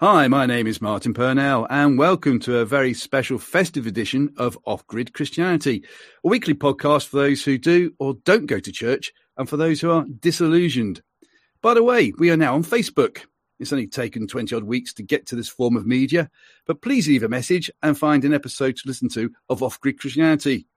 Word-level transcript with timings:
Hi, 0.00 0.28
my 0.28 0.46
name 0.46 0.68
is 0.68 0.80
Martin 0.80 1.12
Purnell, 1.12 1.66
and 1.68 1.98
welcome 1.98 2.38
to 2.42 2.58
a 2.58 2.64
very 2.64 2.94
special 2.94 3.36
festive 3.36 3.84
edition 3.84 4.32
of 4.36 4.56
Off 4.64 4.86
Grid 4.86 5.12
Christianity, 5.12 5.82
a 6.22 6.28
weekly 6.28 6.54
podcast 6.54 7.08
for 7.08 7.16
those 7.16 7.42
who 7.42 7.58
do 7.58 7.92
or 7.98 8.14
don't 8.24 8.46
go 8.46 8.60
to 8.60 8.70
church 8.70 9.12
and 9.36 9.48
for 9.48 9.56
those 9.56 9.80
who 9.80 9.90
are 9.90 10.06
disillusioned. 10.20 11.02
By 11.62 11.74
the 11.74 11.82
way, 11.82 12.12
we 12.16 12.30
are 12.30 12.36
now 12.36 12.54
on 12.54 12.62
Facebook. 12.62 13.24
It's 13.58 13.72
only 13.72 13.88
taken 13.88 14.28
20 14.28 14.54
odd 14.54 14.62
weeks 14.62 14.94
to 14.94 15.02
get 15.02 15.26
to 15.26 15.34
this 15.34 15.48
form 15.48 15.76
of 15.76 15.84
media, 15.84 16.30
but 16.64 16.80
please 16.80 17.08
leave 17.08 17.24
a 17.24 17.28
message 17.28 17.68
and 17.82 17.98
find 17.98 18.24
an 18.24 18.32
episode 18.32 18.76
to 18.76 18.86
listen 18.86 19.08
to 19.14 19.32
of 19.48 19.64
Off 19.64 19.80
Grid 19.80 19.98
Christianity. 19.98 20.68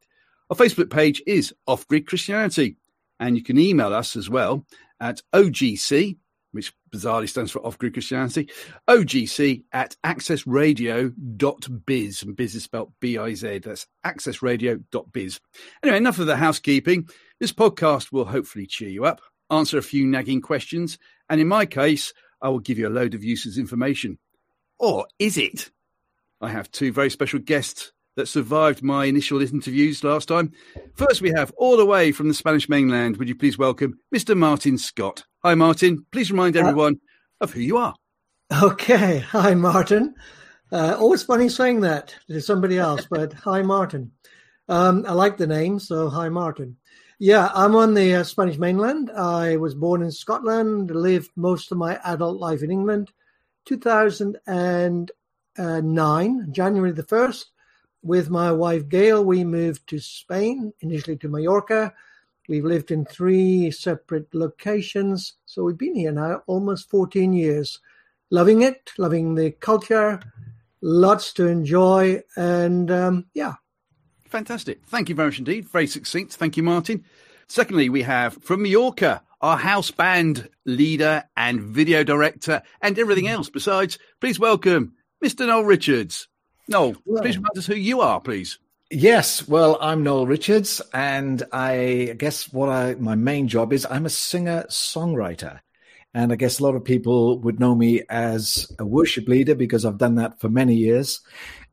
Our 0.50 0.58
Facebook 0.58 0.90
page 0.90 1.22
is 1.28 1.54
Off 1.68 1.88
Grid 1.88 2.08
Christianity, 2.08 2.76
and 3.20 3.38
you 3.38 3.44
can 3.44 3.60
email 3.60 3.94
us 3.94 4.16
as 4.16 4.32
well 4.32 4.66
at 5.00 5.22
OGC 5.32 6.18
which 6.52 6.74
bizarrely 6.94 7.30
stands 7.30 7.52
for 7.52 7.66
Off 7.66 7.78
Grid 7.78 7.94
Christianity, 7.94 8.50
OGC 8.88 9.64
at 9.72 9.96
accessradio.biz. 10.06 12.24
And 12.24 12.36
biz 12.36 12.56
is 12.56 12.64
spelled 12.64 12.94
B 13.00 13.18
I 13.18 13.34
Z. 13.34 13.60
That's 13.60 13.88
accessradio.biz. 14.06 15.40
Anyway, 15.84 15.98
enough 15.98 16.20
of 16.20 16.28
the 16.28 16.38
housekeeping. 16.38 17.08
This 17.40 17.54
podcast 17.54 18.12
will 18.12 18.26
hopefully 18.26 18.68
cheer 18.68 18.90
you 18.90 19.06
up, 19.06 19.22
answer 19.50 19.78
a 19.78 19.84
few 19.84 20.06
nagging 20.06 20.42
questions, 20.42 20.98
and 21.30 21.42
in 21.42 21.48
my 21.48 21.66
case, 21.66 22.14
I 22.42 22.50
will 22.50 22.60
give 22.60 22.78
you 22.78 22.88
a 22.88 22.90
load 22.90 23.14
of 23.14 23.24
useless 23.24 23.58
information. 23.58 24.18
Or 24.80 25.08
is 25.20 25.38
it? 25.38 25.72
I 26.40 26.50
have 26.50 26.72
two 26.72 26.92
very 26.92 27.10
special 27.10 27.40
guests 27.40 27.92
that 28.16 28.28
survived 28.28 28.84
my 28.84 29.06
initial 29.06 29.42
interviews 29.42 30.04
last 30.04 30.28
time. 30.28 30.52
First, 30.96 31.22
we 31.22 31.32
have 31.32 31.52
all 31.58 31.78
the 31.78 31.86
way 31.86 32.12
from 32.12 32.28
the 32.28 32.34
Spanish 32.34 32.68
mainland. 32.68 33.18
Would 33.18 33.30
you 33.30 33.36
please 33.36 33.58
welcome 33.58 34.00
Mr. 34.14 34.38
Martin 34.38 34.78
Scott? 34.78 35.24
Hi, 35.44 35.56
Martin. 35.56 36.06
Please 36.12 36.32
remind 36.32 36.58
uh, 36.58 36.60
everyone 36.62 36.96
uh, 36.96 37.44
of 37.46 37.54
who 37.54 37.62
you 37.62 37.78
are. 37.78 37.96
Okay. 38.64 39.20
Hi, 39.30 39.54
Martin. 39.54 40.16
Uh, 40.72 40.96
always 40.98 41.24
funny 41.24 41.50
saying 41.50 41.82
that 41.82 42.16
to 42.30 42.40
somebody 42.40 42.78
else, 42.78 43.06
but 43.10 43.34
hi, 43.44 43.62
Martin. 43.62 44.10
Um, 44.70 45.04
I 45.06 45.12
like 45.12 45.36
the 45.36 45.48
name, 45.48 45.80
so 45.80 46.08
hi, 46.10 46.30
Martin. 46.30 46.78
Yeah, 47.20 47.52
I'm 47.54 47.76
on 47.76 47.94
the 47.94 48.16
uh, 48.16 48.24
Spanish 48.24 48.58
mainland. 48.58 49.12
I 49.12 49.58
was 49.58 49.76
born 49.76 50.02
in 50.02 50.12
Scotland, 50.12 50.92
lived 50.92 51.30
most 51.36 51.74
of 51.74 51.78
my 51.78 52.00
adult 52.06 52.40
life 52.40 52.64
in 52.64 52.72
England. 52.72 53.12
2009, 53.66 55.08
January 56.54 56.92
the 56.92 57.04
1st, 57.04 57.46
with 58.04 58.30
my 58.30 58.52
wife 58.52 58.88
Gail, 58.90 59.24
we 59.24 59.44
moved 59.44 59.88
to 59.88 60.00
Spain, 60.00 60.74
initially 60.82 61.18
to 61.18 61.30
Mallorca. 61.30 61.94
We've 62.50 62.66
lived 62.66 62.92
in 62.92 63.06
three 63.06 63.72
separate 63.72 64.34
locations. 64.34 65.34
So 65.46 65.64
we've 65.64 65.78
been 65.78 65.96
here 65.96 66.12
now 66.12 66.44
almost 66.48 66.90
14 66.90 67.34
years. 67.34 67.80
Loving 68.30 68.62
it, 68.62 68.92
loving 68.98 69.36
the 69.36 69.52
culture, 69.52 70.20
lots 70.82 71.34
to 71.34 71.48
enjoy. 71.48 72.24
And 72.36 72.90
um, 72.90 73.26
yeah. 73.34 73.56
Fantastic. 74.26 74.86
Thank 74.86 75.10
you 75.10 75.16
very 75.16 75.30
much 75.30 75.40
indeed. 75.40 75.68
Very 75.68 75.88
succinct. 75.88 76.34
Thank 76.34 76.58
you, 76.58 76.64
Martin. 76.64 77.04
Secondly, 77.48 77.90
we 77.90 78.04
have 78.04 78.42
from 78.42 78.64
Mallorca, 78.64 79.22
our 79.42 79.58
house 79.58 79.92
band 79.92 80.50
leader 80.66 81.24
and 81.36 81.62
video 81.62 82.04
director 82.04 82.62
and 82.82 82.98
everything 82.98 83.28
else 83.28 83.50
besides. 83.50 84.00
Please 84.22 84.40
welcome 84.40 84.94
Mr. 85.24 85.46
Noel 85.46 85.66
Richards. 85.66 86.28
Noel, 86.72 86.96
well, 87.06 87.22
please 87.22 87.38
remind 87.38 87.58
us 87.58 87.66
who 87.66 87.76
you 87.76 88.02
are, 88.02 88.20
please. 88.20 88.58
Yes, 88.90 89.48
well, 89.48 89.78
I'm 89.82 90.04
Noel 90.04 90.26
Richards, 90.26 90.82
and 90.94 91.44
I 91.52 92.16
guess 92.18 92.52
what 92.52 92.70
I 92.70 92.96
my 92.96 93.16
main 93.16 93.48
job 93.48 93.74
is 93.74 93.86
I'm 93.90 94.06
a 94.06 94.10
singer 94.10 94.66
songwriter, 94.70 95.60
and 96.14 96.32
I 96.32 96.36
guess 96.36 96.60
a 96.60 96.64
lot 96.64 96.76
of 96.76 96.84
people 96.84 97.40
would 97.40 97.60
know 97.60 97.76
me 97.76 98.04
as 98.10 98.72
a 98.80 98.86
worship 98.86 99.28
leader 99.28 99.56
because 99.56 99.86
I've 99.86 99.98
done 99.98 100.16
that 100.16 100.40
for 100.40 100.50
many 100.50 100.76
years. 100.76 101.22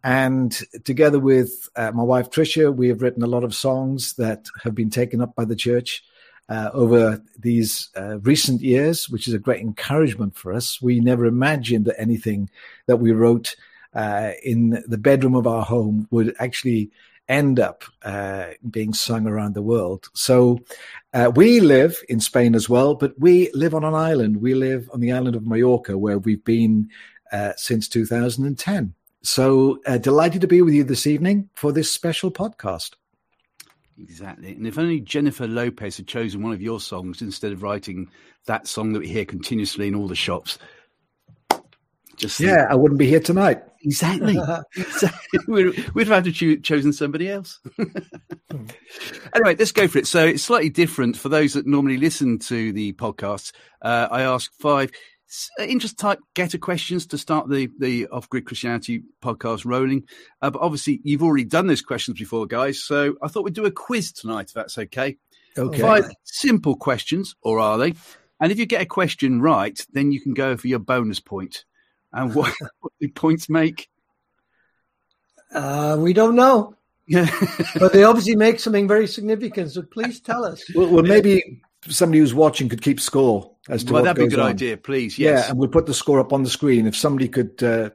And 0.05 0.53
together 0.85 1.19
with 1.19 1.69
uh, 1.75 1.91
my 1.93 2.05
wife 2.05 2.31
Tricia, 2.31 2.75
we 2.75 2.89
have 2.89 3.03
written 3.03 3.23
a 3.23 3.29
lot 3.29 3.45
of 3.45 3.55
songs 3.55 4.15
that 4.15 4.47
have 4.63 4.75
been 4.75 4.91
taken 4.91 5.21
up 5.21 5.35
by 5.35 5.45
the 5.45 5.57
church 5.57 6.05
uh, 6.49 6.71
over 6.73 7.21
these 7.39 7.89
uh, 7.97 8.19
recent 8.21 8.61
years, 8.63 9.09
which 9.09 9.27
is 9.27 9.35
a 9.35 9.41
great 9.41 9.61
encouragement 9.61 10.37
for 10.37 10.53
us. 10.53 10.81
We 10.81 11.01
never 11.01 11.27
imagined 11.27 11.87
that 11.87 12.01
anything 12.01 12.49
that 12.87 12.99
we 12.99 13.11
wrote 13.11 13.57
uh, 13.95 14.33
in 14.43 14.83
the 14.87 14.99
bedroom 14.99 15.35
of 15.35 15.47
our 15.47 15.65
home 15.65 16.07
would 16.11 16.35
actually 16.39 16.91
end 17.29 17.61
up 17.61 17.85
uh, 18.03 18.47
being 18.71 18.95
sung 18.95 19.27
around 19.27 19.55
the 19.55 19.63
world. 19.63 20.09
So 20.15 20.61
uh, 21.13 21.31
we 21.35 21.61
live 21.61 22.03
in 22.09 22.21
Spain 22.21 22.55
as 22.55 22.69
well, 22.69 22.95
but 22.95 23.19
we 23.19 23.51
live 23.53 23.75
on 23.75 23.85
an 23.85 23.95
island. 23.95 24.41
We 24.41 24.55
live 24.55 24.89
on 24.93 25.01
the 25.01 25.13
island 25.13 25.37
of 25.37 25.47
Mallorca, 25.47 25.99
where 25.99 26.19
we've 26.19 26.45
been 26.45 26.89
uh, 27.33 27.53
since 27.57 27.89
2010. 27.89 28.95
So 29.23 29.81
uh, 29.85 29.99
delighted 29.99 30.41
to 30.41 30.47
be 30.47 30.63
with 30.63 30.75
you 30.75 30.85
this 30.85 31.07
evening 31.07 31.51
for 31.55 31.73
this 31.73 31.91
special 31.93 32.31
podcast. 32.31 32.93
Exactly. 34.01 34.53
And 34.53 34.67
if 34.67 34.79
only 34.79 35.01
Jennifer 35.01 35.49
Lopez 35.49 35.97
had 35.97 36.07
chosen 36.07 36.43
one 36.43 36.53
of 36.53 36.63
your 36.63 36.81
songs 36.81 37.21
instead 37.21 37.53
of 37.53 37.63
writing 37.63 38.09
that 38.47 38.69
song 38.69 38.93
that 38.93 39.01
we 39.01 39.09
hear 39.09 39.25
continuously 39.25 39.89
in 39.89 39.95
all 39.95 40.07
the 40.07 40.15
shops, 40.15 40.59
just 42.19 42.41
yeah, 42.41 42.67
I 42.69 42.75
wouldn't 42.75 42.99
be 42.99 43.07
here 43.07 43.21
tonight. 43.21 43.63
Exactly. 43.83 44.39
exactly. 44.77 45.41
We'd, 45.49 45.95
we'd 45.95 46.09
have 46.09 46.25
had 46.25 46.25
to 46.25 46.33
cho- 46.33 46.61
chosen 46.61 46.93
somebody 46.93 47.29
else. 47.29 47.61
anyway, 47.79 49.55
let's 49.57 49.73
go 49.73 49.87
for 49.87 49.99
it. 49.99 50.07
So 50.07 50.27
it's 50.27 50.43
slightly 50.43 50.71
different 50.71 51.17
for 51.17 51.29
those 51.29 51.53
that 51.55 51.67
normally 51.67 51.97
listen 51.97 52.39
to 52.41 52.73
the 52.73 52.93
podcast. 52.95 53.53
Uh, 53.81 54.09
I 54.11 54.23
ask 54.23 54.53
five 54.59 54.91
uh, 55.61 55.63
interest 55.63 55.99
type 55.99 56.19
getter 56.35 56.59
questions 56.59 57.07
to 57.07 57.19
start 57.19 57.49
the 57.49 57.69
the 57.79 58.09
off 58.09 58.29
grid 58.29 58.47
Christianity 58.47 59.03
podcast 59.23 59.65
rolling. 59.65 60.05
Uh, 60.43 60.51
but 60.51 60.63
obviously, 60.63 61.01
you've 61.05 61.23
already 61.23 61.45
done 61.45 61.67
those 61.67 61.83
questions 61.83 62.19
before, 62.19 62.47
guys. 62.47 62.83
So 62.83 63.15
I 63.23 63.29
thought 63.29 63.45
we'd 63.45 63.55
do 63.55 63.67
a 63.67 63.71
quiz 63.71 64.13
tonight, 64.13 64.47
if 64.49 64.55
that's 64.55 64.79
okay. 64.79 65.19
Okay. 65.57 65.81
Five 65.81 66.11
simple 66.25 66.77
questions, 66.77 67.35
or 67.43 67.61
are 67.61 67.79
they? 67.79 67.95
And 68.41 68.53
if 68.53 68.59
you 68.59 68.67
get 68.67 68.83
a 68.83 68.87
question 68.87 69.41
right, 69.41 69.79
then 69.93 70.13
you 70.13 70.21
can 70.21 70.35
go 70.35 70.57
for 70.57 70.69
your 70.69 70.79
bonus 70.79 71.21
point. 71.21 71.65
And 72.13 72.35
what, 72.35 72.53
what 72.81 72.93
do 73.01 73.09
points 73.09 73.49
make? 73.49 73.89
Uh, 75.53 75.97
we 75.99 76.13
don't 76.13 76.35
know. 76.35 76.75
Yeah. 77.07 77.29
but 77.79 77.93
they 77.93 78.05
obviously 78.05 78.37
make 78.37 78.61
something 78.61 78.87
very 78.87 79.07
significant. 79.07 79.73
So 79.73 79.83
please 79.83 80.21
tell 80.21 80.45
us. 80.45 80.63
Well, 80.75 80.89
well 80.89 81.03
maybe 81.03 81.63
somebody 81.87 82.19
who's 82.21 82.35
watching 82.35 82.69
could 82.69 82.83
keep 82.83 83.01
score 83.01 83.55
as 83.69 83.85
to 83.85 83.93
well, 83.93 84.03
that'd 84.03 84.17
be 84.17 84.25
a 84.25 84.29
good 84.29 84.39
on. 84.39 84.51
idea, 84.51 84.77
please. 84.77 85.19
Yes. 85.19 85.45
Yeah, 85.45 85.51
and 85.51 85.59
we'll 85.59 85.69
put 85.69 85.87
the 85.87 85.95
score 85.95 86.21
up 86.21 86.33
on 86.33 86.43
the 86.43 86.51
screen. 86.51 86.87
If 86.87 86.97
somebody 86.97 87.29
could 87.29 87.63
uh, 87.63 87.91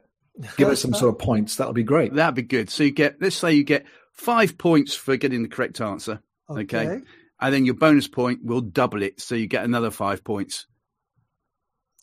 give 0.56 0.68
us 0.68 0.80
some 0.80 0.94
sort 0.94 1.14
of 1.14 1.18
points, 1.18 1.56
that 1.56 1.66
would 1.66 1.76
be 1.76 1.84
great. 1.84 2.12
That'd 2.14 2.34
be 2.34 2.42
good. 2.42 2.70
So 2.70 2.82
you 2.82 2.90
get, 2.90 3.20
let's 3.20 3.36
say 3.36 3.52
you 3.52 3.64
get 3.64 3.86
five 4.12 4.58
points 4.58 4.94
for 4.94 5.16
getting 5.16 5.42
the 5.42 5.48
correct 5.48 5.80
answer. 5.80 6.20
Okay. 6.50 6.60
okay. 6.62 7.04
And 7.40 7.54
then 7.54 7.64
your 7.64 7.74
bonus 7.74 8.08
point 8.08 8.44
will 8.44 8.60
double 8.60 9.02
it. 9.02 9.20
So 9.20 9.34
you 9.34 9.46
get 9.46 9.64
another 9.64 9.90
five 9.90 10.24
points. 10.24 10.66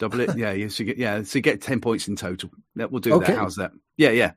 Double 0.02 0.20
it, 0.20 0.36
yeah. 0.36 0.52
You, 0.52 0.68
so 0.68 0.82
you 0.82 0.88
get, 0.88 0.98
yeah, 0.98 1.22
so 1.22 1.38
you 1.38 1.44
get 1.44 1.62
ten 1.62 1.80
points 1.80 2.08
in 2.08 2.16
total. 2.16 2.50
That 2.76 2.92
we'll 2.92 3.02
do 3.02 3.14
okay. 3.14 3.34
that. 3.34 3.38
How's 3.38 3.58
that? 3.58 3.72
Yeah, 3.98 4.10
yeah. 4.10 4.32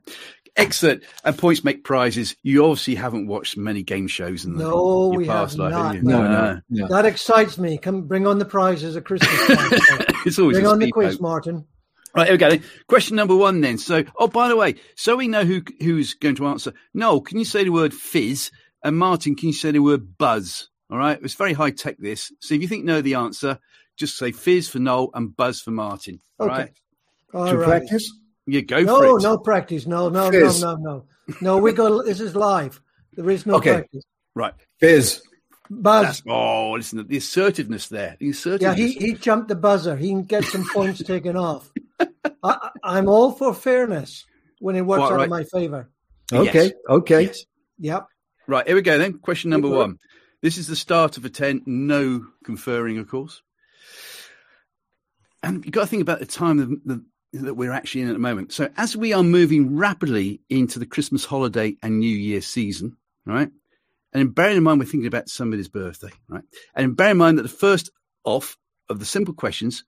Excellent. 0.55 1.03
And 1.23 1.35
points 1.35 1.63
make 1.63 1.83
prizes. 1.83 2.35
You 2.43 2.65
obviously 2.65 2.93
haven't 2.93 3.25
watched 3.25 3.57
many 3.57 3.81
game 3.81 4.07
shows 4.07 4.45
in 4.45 4.53
the 4.53 4.59
no, 4.59 5.11
your 5.11 5.17
we 5.17 5.25
past 5.25 5.57
have 5.57 5.71
life, 5.71 6.03
not. 6.03 6.03
No, 6.03 6.21
no, 6.21 6.61
no, 6.69 6.87
That 6.87 7.07
excites 7.07 7.57
me. 7.57 7.79
Come, 7.79 8.03
bring 8.03 8.27
on 8.27 8.37
the 8.37 8.45
prizes 8.45 8.95
at 8.95 9.05
Christmas 9.05 9.35
time. 9.47 10.05
it's 10.27 10.37
always 10.37 10.57
bring 10.57 10.67
on 10.67 10.77
the 10.77 10.91
quiz, 10.91 11.19
Martin. 11.19 11.65
Right, 12.15 12.27
here 12.27 12.35
we 12.35 12.37
go. 12.37 12.63
Question 12.87 13.15
number 13.15 13.35
one 13.35 13.59
then. 13.61 13.79
So, 13.79 14.03
oh, 14.19 14.27
by 14.27 14.49
the 14.49 14.55
way, 14.55 14.75
so 14.95 15.15
we 15.15 15.27
know 15.27 15.45
who 15.45 15.63
who's 15.81 16.13
going 16.13 16.35
to 16.35 16.45
answer. 16.45 16.73
Noel, 16.93 17.21
can 17.21 17.39
you 17.39 17.45
say 17.45 17.63
the 17.63 17.71
word 17.71 17.91
fizz? 17.91 18.51
And 18.83 18.99
Martin, 18.99 19.35
can 19.35 19.47
you 19.47 19.53
say 19.53 19.71
the 19.71 19.79
word 19.79 20.15
buzz? 20.19 20.69
All 20.91 20.99
right. 20.99 21.17
It's 21.23 21.33
very 21.33 21.53
high 21.53 21.71
tech, 21.71 21.97
this. 21.97 22.31
So 22.39 22.53
if 22.53 22.61
you 22.61 22.67
think 22.67 22.85
know 22.85 23.01
the 23.01 23.15
answer, 23.15 23.57
just 23.97 24.17
say 24.17 24.31
fizz 24.31 24.69
for 24.69 24.79
Noel 24.79 25.09
and 25.13 25.35
buzz 25.35 25.61
for 25.61 25.71
Martin. 25.71 26.19
Okay. 26.39 26.49
Right? 26.49 26.71
All 27.33 27.47
to 27.47 27.57
right. 27.57 27.67
practice? 27.67 28.11
You 28.45 28.61
go 28.61 28.81
no, 28.81 28.97
for 28.97 29.05
it. 29.05 29.23
No, 29.23 29.33
no 29.33 29.37
practice. 29.37 29.87
No, 29.87 30.09
no, 30.09 30.31
fizz. 30.31 30.61
no, 30.61 30.75
no, 30.75 30.81
no. 30.83 31.05
No, 31.41 31.57
we 31.57 31.73
go. 31.73 32.03
this 32.03 32.19
is 32.19 32.35
live. 32.35 32.81
There 33.13 33.29
is 33.29 33.45
no 33.45 33.55
okay. 33.55 33.73
practice. 33.73 34.03
Right. 34.35 34.53
Fizz. 34.79 35.21
Buzz. 35.69 36.05
That's, 36.05 36.23
oh, 36.27 36.73
listen, 36.73 37.05
the 37.07 37.17
assertiveness 37.17 37.87
there. 37.87 38.17
The 38.19 38.29
assertiveness. 38.29 38.77
Yeah, 38.77 38.85
he, 38.85 38.93
he 38.93 39.13
jumped 39.13 39.47
the 39.47 39.55
buzzer. 39.55 39.95
He 39.95 40.09
can 40.09 40.23
get 40.23 40.43
some 40.43 40.67
points 40.71 41.01
taken 41.03 41.35
off. 41.35 41.71
I, 42.43 42.69
am 42.83 43.09
all 43.09 43.31
for 43.31 43.53
fairness 43.53 44.25
when 44.59 44.75
it 44.75 44.81
works 44.81 44.99
Quite 44.99 45.11
out 45.11 45.17
right. 45.17 45.23
in 45.23 45.29
my 45.29 45.43
favor. 45.43 45.89
Okay. 46.31 46.63
Yes. 46.65 46.73
Okay. 46.87 47.21
Yes. 47.23 47.45
Yep. 47.79 48.07
Right. 48.47 48.67
Here 48.67 48.75
we 48.75 48.81
go 48.83 48.97
then. 48.97 49.17
Question 49.19 49.49
number 49.49 49.69
one. 49.69 49.97
This 50.41 50.59
is 50.59 50.67
the 50.67 50.75
start 50.75 51.17
of 51.17 51.25
a 51.25 51.29
10. 51.29 51.63
No 51.65 52.27
conferring, 52.43 52.99
of 52.99 53.07
course. 53.07 53.41
And 55.45 55.63
you've 55.63 55.73
got 55.73 55.81
to 55.81 55.87
think 55.87 56.01
about 56.01 56.19
the 56.19 56.25
time 56.25 56.57
the, 56.85 57.03
that 57.33 57.55
we're 57.55 57.71
actually 57.71 58.01
in 58.01 58.09
at 58.09 58.13
the 58.13 58.19
moment. 58.19 58.51
So, 58.51 58.69
as 58.77 58.97
we 58.97 59.13
are 59.13 59.23
moving 59.23 59.75
rapidly 59.75 60.41
into 60.49 60.79
the 60.79 60.85
Christmas 60.85 61.25
holiday 61.25 61.75
and 61.83 61.99
New 61.99 62.15
Year 62.15 62.41
season, 62.41 62.97
right? 63.25 63.49
And 64.13 64.33
bearing 64.33 64.57
in 64.57 64.63
mind 64.63 64.79
we're 64.79 64.85
thinking 64.85 65.07
about 65.07 65.29
somebody's 65.29 65.67
birthday, 65.67 66.11
right? 66.29 66.43
And 66.73 66.95
bear 66.95 67.11
in 67.11 67.17
mind 67.17 67.37
that 67.37 67.43
the 67.43 67.49
first 67.49 67.89
off 68.23 68.57
of 68.89 68.99
the 68.99 69.05
simple 69.05 69.33
questions 69.33 69.83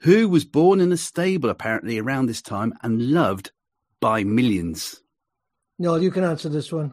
who 0.00 0.28
was 0.28 0.44
born 0.44 0.80
in 0.80 0.92
a 0.92 0.96
stable 0.96 1.50
apparently 1.50 1.98
around 1.98 2.26
this 2.26 2.40
time 2.40 2.72
and 2.82 3.10
loved 3.10 3.50
by 4.00 4.22
millions. 4.22 5.02
No, 5.78 5.96
you 5.96 6.10
can 6.10 6.24
answer 6.24 6.48
this 6.48 6.72
one. 6.72 6.92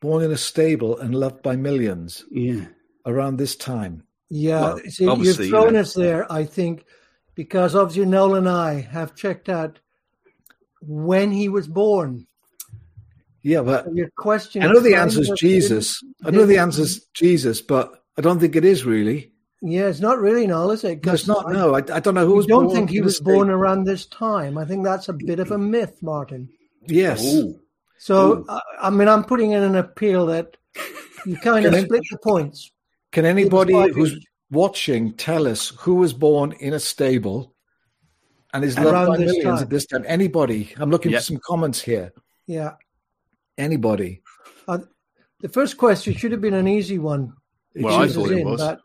Born 0.00 0.22
in 0.24 0.30
a 0.32 0.36
stable 0.36 0.98
and 0.98 1.14
loved 1.14 1.42
by 1.42 1.56
millions 1.56 2.24
Yeah. 2.30 2.66
around 3.06 3.36
this 3.38 3.56
time. 3.56 4.02
Yeah, 4.34 4.60
Well, 4.62 4.78
see, 4.88 5.04
you've 5.04 5.12
obviously, 5.12 5.44
you 5.46 5.50
thrown 5.50 5.74
know. 5.74 5.80
us 5.80 5.92
there, 5.92 6.30
I 6.32 6.44
think, 6.44 6.86
because 7.34 7.74
obviously 7.76 8.06
Noel 8.06 8.36
and 8.36 8.48
I 8.48 8.80
have 8.80 9.14
checked 9.14 9.50
out 9.50 9.78
when 10.80 11.30
he 11.30 11.50
was 11.50 11.68
born. 11.68 12.26
Yeah, 13.42 13.60
but 13.60 13.94
Your 13.94 14.08
question. 14.16 14.62
I 14.62 14.68
know 14.72 14.80
the 14.80 14.94
answer 14.94 15.20
is 15.20 15.30
Jesus. 15.36 16.00
didn't- 16.00 16.16
I 16.24 16.30
know 16.30 16.46
the 16.46 16.56
answer 16.58 16.80
is 16.82 17.04
Jesus, 17.12 17.60
but 17.60 18.02
I 18.16 18.22
don't 18.22 18.38
think 18.38 18.56
it 18.56 18.64
is 18.64 18.86
really. 18.86 19.32
Yeah, 19.60 19.88
it's 19.88 20.00
not 20.00 20.18
really 20.18 20.46
Noel, 20.46 20.70
is 20.70 20.82
it? 20.84 21.04
No, 21.04 21.12
it's 21.12 21.22
'Cause 21.26 21.28
not. 21.28 21.46
I 21.48 21.52
No, 21.52 21.74
I, 21.74 21.78
I 21.96 22.00
don't 22.00 22.14
know 22.14 22.26
who 22.26 22.34
was 22.36 22.46
don't 22.46 22.64
born 22.64 22.74
think 22.74 22.90
he 22.90 22.96
in 22.96 23.02
a 23.02 23.04
was 23.04 23.20
born 23.20 23.48
stable. 23.48 23.50
around 23.60 23.84
this 23.84 24.06
time. 24.06 24.56
I 24.56 24.64
think 24.64 24.82
that's 24.82 25.10
a 25.10 25.12
bit 25.12 25.40
of 25.40 25.50
a 25.50 25.58
myth, 25.58 25.98
Martin. 26.02 26.48
Yes. 26.86 27.22
Ooh. 27.34 27.60
So, 27.98 28.38
Ooh. 28.38 28.46
I, 28.48 28.60
I 28.84 28.90
mean, 28.90 29.08
I'm 29.08 29.24
putting 29.24 29.52
in 29.52 29.62
an 29.62 29.76
appeal 29.76 30.24
that 30.26 30.56
you 31.26 31.36
kind 31.36 31.64
of 31.66 31.74
split 31.76 32.02
the 32.10 32.18
points. 32.18 32.71
Can 33.12 33.26
anybody 33.26 33.74
who's 33.92 34.18
watching 34.50 35.12
tell 35.14 35.46
us 35.46 35.68
who 35.78 35.96
was 35.96 36.12
born 36.12 36.52
in 36.52 36.72
a 36.72 36.80
stable 36.80 37.54
and 38.54 38.64
is 38.64 38.76
Around 38.76 38.92
loved 38.92 39.08
by 39.08 39.24
millions 39.24 39.44
time. 39.44 39.58
at 39.62 39.70
this 39.70 39.86
time? 39.86 40.04
Anybody? 40.06 40.72
I'm 40.78 40.90
looking 40.90 41.12
Yep. 41.12 41.20
for 41.20 41.24
some 41.24 41.40
comments 41.46 41.80
here. 41.80 42.12
Yeah. 42.46 42.72
Anybody? 43.58 44.22
Uh, 44.66 44.78
the 45.40 45.48
first 45.48 45.76
question 45.76 46.14
should 46.14 46.32
have 46.32 46.40
been 46.40 46.54
an 46.54 46.66
easy 46.66 46.98
one. 46.98 47.34
Well, 47.74 48.00
I 48.00 48.08
thought 48.08 48.30
it 48.30 48.38
in, 48.38 48.48
was. 48.48 48.60
But 48.60 48.80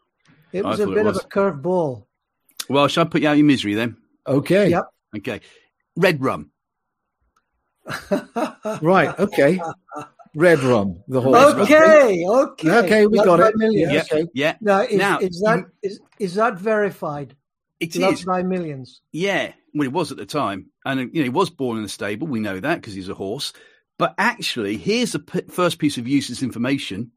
it 0.52 0.64
was 0.64 0.80
a 0.80 0.88
bit 0.88 1.06
was. 1.06 1.18
of 1.18 1.26
a 1.26 1.28
curveball. 1.28 2.06
Well, 2.70 2.88
shall 2.88 3.06
I 3.06 3.08
put 3.08 3.22
you 3.22 3.28
out 3.30 3.34
of 3.34 3.38
your 3.38 3.48
misery 3.48 3.76
then? 3.76 3.98
Okay. 4.26 4.70
Yep. 4.70 4.86
Okay. 5.18 5.42
Red 5.96 6.22
rum. 6.22 6.52
Right. 8.82 9.18
Okay. 9.18 9.60
Red 10.36 10.60
rum. 10.60 11.04
The 11.08 11.22
horse. 11.22 11.54
okay, 11.56 12.26
okay. 12.28 12.72
Okay, 12.72 13.08
we 13.08 13.18
Loved 13.18 13.26
got 13.28 13.40
it. 13.42 13.56
Millions. 13.58 13.92
Yeah. 13.92 13.94
Yeah. 13.94 14.04
Okay. 14.20 14.28
Yeah. 14.34 14.56
Now, 14.62 14.82
is, 14.82 14.98
Now, 14.98 15.20
is 15.20 15.42
that 15.42 15.66
is, 15.84 16.00
is 16.20 16.36
that 16.36 16.58
verified? 16.58 17.36
It 17.80 17.96
Loved 17.96 18.20
is. 18.20 18.26
by 18.26 18.44
millions. 18.44 19.02
Yeah. 19.12 19.54
Well, 19.74 19.84
he 19.84 19.88
was 19.90 20.12
at 20.12 20.18
the 20.18 20.26
time. 20.26 20.68
And, 20.86 21.00
you 21.14 21.22
know, 21.22 21.24
he 21.24 21.30
was 21.30 21.50
born 21.50 21.78
in 21.78 21.84
a 21.84 21.90
stable. 21.90 22.28
We 22.28 22.40
know 22.40 22.60
that 22.60 22.76
because 22.82 22.94
he's 22.96 23.10
a 23.10 23.14
horse. 23.14 23.54
But 24.00 24.16
actually, 24.18 24.78
here's 24.78 25.12
the 25.12 25.20
p- 25.20 25.42
first 25.50 25.78
piece 25.80 25.98
of 25.98 26.08
useless 26.08 26.42
information. 26.42 27.12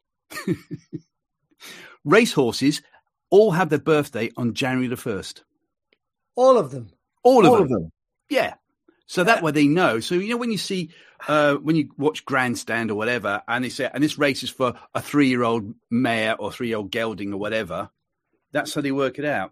Racehorses 2.05 2.83
all 3.31 3.51
have 3.53 3.69
their 3.69 3.79
birthday 3.79 4.31
on 4.37 4.55
January 4.55 4.89
the 4.89 4.97
1st. 4.97 5.43
All 6.37 6.59
of 6.59 6.71
them. 6.71 6.91
All 7.23 7.45
of 7.45 7.51
All 7.51 7.57
them. 7.57 7.63
of 7.65 7.69
them. 7.71 7.93
Yeah. 8.29 8.55
So 9.11 9.25
that 9.25 9.43
way 9.43 9.51
they 9.51 9.67
know. 9.67 9.99
So 9.99 10.15
you 10.15 10.29
know 10.29 10.37
when 10.37 10.53
you 10.53 10.57
see 10.57 10.91
uh, 11.27 11.57
when 11.57 11.75
you 11.75 11.89
watch 11.99 12.25
Grandstand 12.25 12.93
or 12.93 12.95
whatever, 12.95 13.43
and 13.49 13.65
they 13.65 13.69
say, 13.69 13.91
and 13.93 14.05
this 14.05 14.19
race 14.19 14.45
is 14.45 14.51
for 14.51 14.75
a 14.95 15.03
three-year-old 15.03 15.75
mare 15.91 16.37
or 16.41 16.53
three-year-old 16.53 16.93
gelding 16.93 17.33
or 17.33 17.37
whatever. 17.37 17.91
That's 18.53 18.73
how 18.73 18.83
they 18.83 18.93
work 18.93 19.19
it 19.19 19.25
out. 19.25 19.51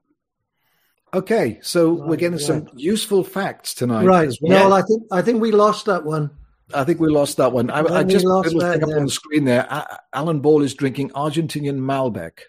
Okay. 1.12 1.58
So 1.60 1.93
we're 1.93 2.10
Right, 2.10 2.19
getting 2.20 2.38
some 2.38 2.69
useful 2.76 3.25
facts 3.25 3.75
tonight. 3.75 4.05
right. 4.05 4.28
as 4.28 4.38
well. 4.40 4.69
No, 4.69 4.76
I 4.76 4.82
think 4.82 5.02
I 5.10 5.22
think 5.22 5.43
we 5.43 5.50
lost 5.50 5.87
that 5.87 6.05
one. 6.05 6.31
I 6.72 6.84
think 6.84 7.00
we 7.00 7.08
lost 7.08 7.38
that 7.38 7.50
one. 7.50 7.69
I, 7.69 7.81
I 7.81 8.05
just 8.05 8.25
lost 8.25 8.55
little 8.55 8.60
that, 8.60 8.75
thing 8.75 8.84
up 8.84 8.90
yeah. 8.90 8.96
on 8.96 9.06
the 9.06 9.10
screen 9.10 9.44
there. 9.44 9.66
A- 9.69 9.99
Alan 10.12 10.38
Ball 10.38 10.62
is 10.62 10.75
drinking 10.75 11.10
Argentinian 11.10 11.81
Malbec. 11.81 12.43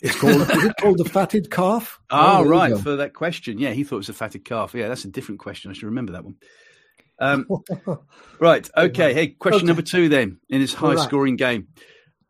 It's 0.00 0.14
called. 0.18 0.42
is 0.42 0.64
it 0.64 0.74
called 0.80 0.98
the 0.98 1.04
fatted 1.04 1.50
calf? 1.50 1.98
Ah, 2.10 2.38
Oh, 2.38 2.44
right. 2.44 2.78
For 2.78 2.96
that 2.96 3.14
question, 3.14 3.58
yeah, 3.58 3.70
he 3.72 3.84
thought 3.84 3.96
it 3.96 3.98
was 3.98 4.08
a 4.08 4.14
fatted 4.14 4.44
calf. 4.44 4.74
Yeah, 4.74 4.88
that's 4.88 5.04
a 5.04 5.08
different 5.08 5.40
question. 5.40 5.70
I 5.70 5.74
should 5.74 5.84
remember 5.84 6.12
that 6.12 6.24
one. 6.24 6.36
Um, 7.18 7.46
right. 8.40 8.68
Okay. 8.76 9.12
Hey, 9.12 9.28
question 9.28 9.58
Okay. 9.60 9.66
number 9.66 9.82
two 9.82 10.08
then 10.08 10.38
in 10.48 10.60
this 10.60 10.74
All 10.76 10.88
right. 10.90 10.98
high-scoring 10.98 11.36
game. 11.36 11.68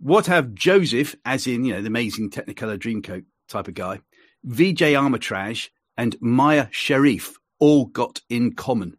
What 0.01 0.27
have 0.27 0.55
Joseph, 0.55 1.15
as 1.25 1.47
in 1.47 1.65
you 1.65 1.75
know 1.75 1.81
the 1.83 1.89
amazing 1.89 2.31
Technicolor 2.31 2.79
Dreamcoat 2.79 3.25
type 3.49 3.69
of 3.69 3.75
guy, 3.75 4.01
VJ 4.45 4.95
Armitage, 4.95 5.71
and 5.97 6.17
Mayar 6.21 6.71
Sherif 6.71 7.35
all 7.59 7.87
got 7.87 8.21
in 8.31 8.55
common? 8.55 8.97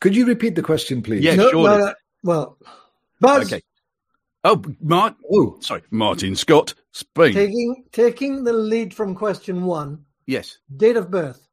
Could 0.00 0.16
you 0.16 0.24
repeat 0.26 0.54
the 0.54 0.62
question, 0.62 1.02
please? 1.02 1.22
Yeah, 1.22 1.34
no, 1.34 1.50
surely. 1.50 1.70
no, 1.70 1.78
no. 1.86 1.94
Well, 2.22 2.58
Buzz, 3.20 3.52
Okay. 3.52 3.62
Oh, 4.44 4.62
Mart. 4.80 5.16
Oh, 5.30 5.58
Sorry, 5.60 5.82
Martin 5.90 6.36
Scott, 6.36 6.74
Spain. 6.94 7.34
taking 7.34 7.84
taking 7.92 8.44
the 8.44 8.52
lead 8.52 8.94
from 8.94 9.14
question 9.14 9.64
one. 9.66 10.04
yes. 10.26 10.58
Date 10.76 10.96
of 10.96 11.10
birth. 11.10 11.46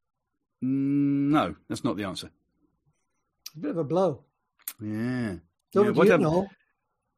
Mm, 0.64 1.30
No, 1.30 1.54
that's 1.68 1.82
not 1.84 1.96
the 1.96 2.04
answer. 2.04 2.30
A 3.56 3.58
bit 3.58 3.70
of 3.72 3.76
a 3.78 3.84
blow. 3.84 4.24
Yeah. 4.80 5.34
Don't 5.72 5.84
Yeah, 5.84 5.90
you 5.90 5.92
what 5.94 6.08
have- 6.08 6.20
know? 6.20 6.48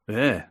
Yeah. 0.09 0.47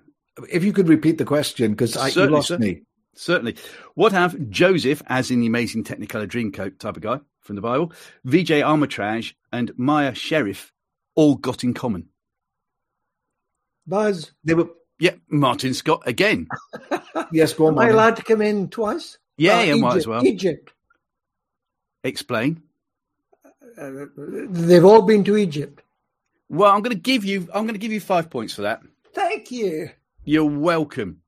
if 0.48 0.64
you 0.64 0.72
could 0.72 0.88
repeat 0.88 1.18
the 1.18 1.24
question, 1.24 1.72
because 1.72 1.94
you 2.16 2.26
lost 2.26 2.48
sir. 2.48 2.58
me. 2.58 2.82
Certainly. 3.16 3.56
What 3.94 4.12
have 4.12 4.50
Joseph, 4.50 5.00
as 5.06 5.30
in 5.30 5.40
the 5.40 5.46
amazing 5.46 5.84
Technicolor 5.84 6.26
Dreamcoat 6.28 6.78
type 6.78 6.96
of 6.96 7.02
guy 7.02 7.20
from 7.40 7.54
the 7.56 7.62
Bible, 7.62 7.92
VJ 8.24 8.62
Armitage, 8.62 9.36
and 9.52 9.72
Mayar 9.76 10.12
Sherif 10.12 10.70
all 11.14 11.36
got 11.36 11.62
in 11.64 11.74
common? 11.74 12.08
Buzz, 13.86 14.32
They 14.44 14.54
were. 14.54 14.68
Yeah, 14.98 15.14
Martin 15.28 15.74
Scott 15.74 16.02
again. 16.06 16.48
Yes, 17.32 17.52
go 17.54 17.66
on. 17.66 17.72
am 17.74 17.78
I 17.78 17.82
Martin. 17.82 17.94
allowed 17.94 18.16
to 18.16 18.22
come 18.22 18.42
in 18.42 18.68
twice? 18.68 19.18
Yeah, 19.36 19.58
Uh, 19.58 19.62
yeah, 19.62 19.74
might 19.76 19.96
as 19.96 20.06
well. 20.06 20.24
Egypt. 20.24 20.72
Explain. 22.02 22.62
Uh, 23.78 23.90
they've 24.16 24.84
all 24.84 25.02
been 25.02 25.24
to 25.24 25.36
Egypt. 25.36 25.82
Well, 26.48 26.70
I'm 26.70 26.82
going 26.82 26.94
to 26.94 27.00
give 27.02 27.24
you. 27.24 27.48
I'm 27.54 27.64
going 27.64 27.74
to 27.74 27.78
give 27.78 27.92
you 27.92 28.00
five 28.00 28.30
points 28.30 28.54
for 28.54 28.62
that. 28.62 28.82
Thank 29.14 29.50
you. 29.50 29.90
You're 30.24 30.44
welcome. 30.44 31.22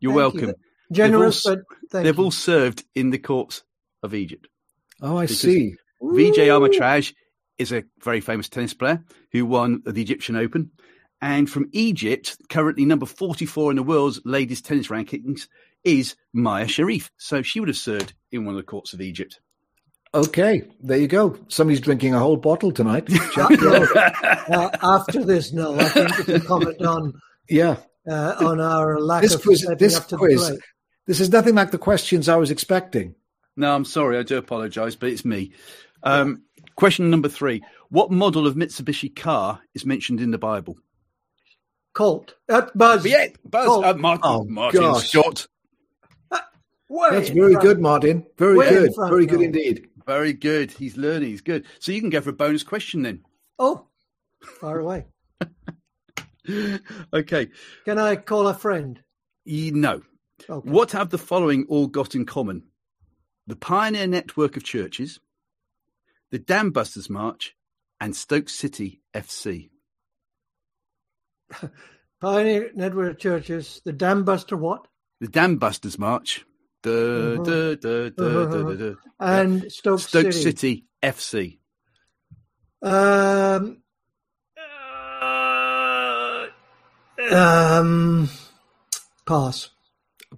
You're 0.00 0.12
Thank 0.12 0.34
you. 0.34 0.40
welcome. 0.46 0.62
Generous, 0.92 1.44
all 1.46 1.56
but 1.56 1.64
thank 1.90 2.04
They've 2.04 2.16
you. 2.18 2.24
all 2.24 2.30
served 2.30 2.84
in 2.94 3.10
the 3.10 3.18
courts 3.18 3.62
of 4.02 4.14
Egypt. 4.14 4.46
Oh, 5.00 5.16
I 5.18 5.26
see. 5.26 5.74
VJ 6.02 6.38
Ooh. 6.38 6.50
Armitage 6.52 7.14
is 7.58 7.72
a 7.72 7.84
very 8.02 8.20
famous 8.20 8.48
tennis 8.48 8.74
player 8.74 9.02
who 9.32 9.44
won 9.46 9.82
the 9.84 10.00
Egyptian 10.00 10.36
Open. 10.36 10.70
And 11.22 11.48
from 11.48 11.70
Egypt, 11.70 12.36
currently 12.50 12.84
number 12.84 13.06
44 13.06 13.70
in 13.70 13.76
the 13.76 13.82
world's 13.84 14.20
ladies 14.24 14.60
tennis 14.60 14.88
rankings, 14.88 15.46
is 15.84 16.16
Mayar 16.34 16.64
Sherif. 16.64 17.10
So 17.16 17.42
she 17.42 17.60
would 17.60 17.68
have 17.68 17.76
served 17.76 18.12
in 18.32 18.44
one 18.44 18.54
of 18.54 18.56
the 18.56 18.66
courts 18.66 18.92
of 18.92 19.00
Egypt. 19.00 19.40
Okay, 20.14 20.64
there 20.82 20.98
you 20.98 21.06
go. 21.06 21.38
Somebody's 21.48 21.80
drinking 21.80 22.14
a 22.14 22.18
whole 22.18 22.36
bottle 22.36 22.72
tonight. 22.72 23.08
Uh, 24.48 24.68
after 24.82 25.24
this, 25.24 25.52
no, 25.52 25.78
I 25.78 25.84
think 25.84 26.18
we 26.18 26.24
can 26.24 26.40
comment 26.40 26.82
on 26.82 27.12
yeah, 27.48 27.76
uh, 28.10 28.34
on 28.40 28.60
our 28.60 29.00
lack 29.00 29.22
this 29.22 29.34
of 29.34 29.42
quiz. 29.42 29.66
This 29.78 29.96
up 29.96 30.08
to 30.08 30.16
the 30.16 30.18
quiz. 30.18 30.48
plate. 30.48 30.60
This 31.06 31.20
is 31.20 31.30
nothing 31.30 31.54
like 31.54 31.70
the 31.70 31.78
questions 31.78 32.28
I 32.28 32.36
was 32.36 32.50
expecting. 32.50 33.14
no, 33.56 33.72
I'm 33.72 33.84
sorry. 33.84 34.18
I 34.18 34.24
do 34.24 34.36
apologize, 34.36 34.96
but 34.96 35.10
it's 35.10 35.24
me. 35.24 35.52
Um, 36.02 36.42
question 36.74 37.08
number 37.08 37.28
three 37.28 37.62
What 37.88 38.10
model 38.10 38.46
of 38.48 38.56
Mitsubishi 38.56 39.14
car 39.14 39.60
is 39.74 39.86
mentioned 39.86 40.20
in 40.20 40.32
the 40.32 40.38
Bible? 40.38 40.76
Colt. 41.94 42.34
Uh, 42.48 42.66
Buzz. 42.74 43.04
Yeah, 43.06 43.26
Buzz. 43.44 43.66
Oh. 43.68 43.82
Uh, 43.84 43.94
Martin, 43.94 44.20
Oh, 44.24 44.44
Martin 44.44 44.80
gosh. 44.80 45.10
Scott. 45.10 45.46
Way 46.88 47.08
That's 47.10 47.30
very 47.30 47.52
front. 47.54 47.66
good, 47.66 47.80
Martin. 47.80 48.26
Very 48.36 48.56
Way 48.58 48.68
good. 48.68 48.94
front, 48.94 49.10
Very 49.10 49.24
good 49.26 49.38
Noel. 49.40 49.46
indeed. 49.46 49.88
Very 50.06 50.32
good. 50.34 50.70
He's 50.70 50.96
learning. 50.98 51.28
He's 51.30 51.40
good. 51.40 51.64
So 51.78 51.90
you 51.92 52.00
can 52.00 52.10
go 52.10 52.20
for 52.20 52.30
a 52.30 52.34
bonus 52.34 52.62
question 52.62 53.02
then. 53.02 53.24
Oh, 53.58 53.86
far 54.60 54.78
away. 54.78 55.06
okay. 57.14 57.48
Can 57.84 57.98
I 57.98 58.16
call 58.16 58.48
a 58.48 58.54
friend? 58.54 59.00
You 59.44 59.72
know. 59.72 60.02
Okay. 60.48 60.68
What 60.68 60.90
have 60.92 61.10
the 61.10 61.18
following 61.18 61.64
all 61.68 61.86
got 61.86 62.14
in 62.14 62.26
common? 62.26 62.64
The 63.46 63.56
Pioneer 63.56 64.06
Network 64.06 64.56
of 64.56 64.64
Churches, 64.64 65.18
the 66.30 66.38
Dam 66.38 66.70
Busters 66.70 67.08
March, 67.08 67.54
and 68.00 68.14
Stoke 68.14 68.48
City 68.48 69.00
FC. 69.14 69.70
Pioneer 72.20 72.70
Network 72.74 73.12
of 73.12 73.18
Churches, 73.18 73.80
the 73.84 73.92
Dam 73.92 74.24
Buster 74.24 74.56
what? 74.56 74.86
The 75.20 75.28
Dam 75.28 75.56
Busters 75.56 75.98
March. 75.98 76.44
And 76.84 77.46
Stoke, 79.72 80.00
Stoke 80.00 80.32
City. 80.32 80.34
City 80.42 80.86
FC. 81.02 81.58
Um, 82.82 83.82
uh, 85.22 86.46
um, 87.30 88.28
pass. 89.26 89.70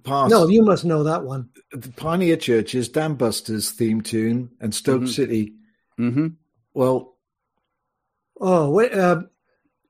Pass. 0.03 0.29
No, 0.29 0.47
you 0.47 0.61
must 0.63 0.85
know 0.85 1.03
that 1.03 1.23
one. 1.23 1.49
the 1.71 1.89
Pioneer 1.91 2.37
Churches, 2.37 2.89
Dam 2.89 3.15
Busters 3.15 3.71
theme 3.71 4.01
tune, 4.01 4.51
and 4.59 4.73
Stoke 4.75 5.03
Mhm. 5.03 5.09
City. 5.09 5.53
hmm 5.97 6.27
Well, 6.73 7.13
Oh, 8.39 8.69
wait, 8.69 8.93
uh, 8.93 9.23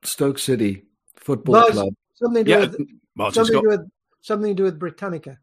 Stoke 0.04 0.38
City 0.38 0.85
Football 1.26 1.54
Buzz, 1.54 1.72
Club. 1.72 1.94
something 2.14 2.44
to 2.44 2.50
Yeah, 2.50 2.66
do 2.66 2.70
with 2.78 2.88
Martin 3.16 3.34
something 3.34 3.52
Scott. 3.54 3.62
do 3.64 3.68
with 3.68 3.90
something 4.20 4.50
to 4.52 4.54
do 4.54 4.62
with 4.62 4.78
Britannica. 4.78 5.30
No, 5.30 5.36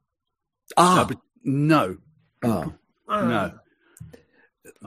Ah, 0.78 1.06
but 1.08 1.18
no, 1.44 1.98
ah. 2.42 2.72
no. 3.10 3.52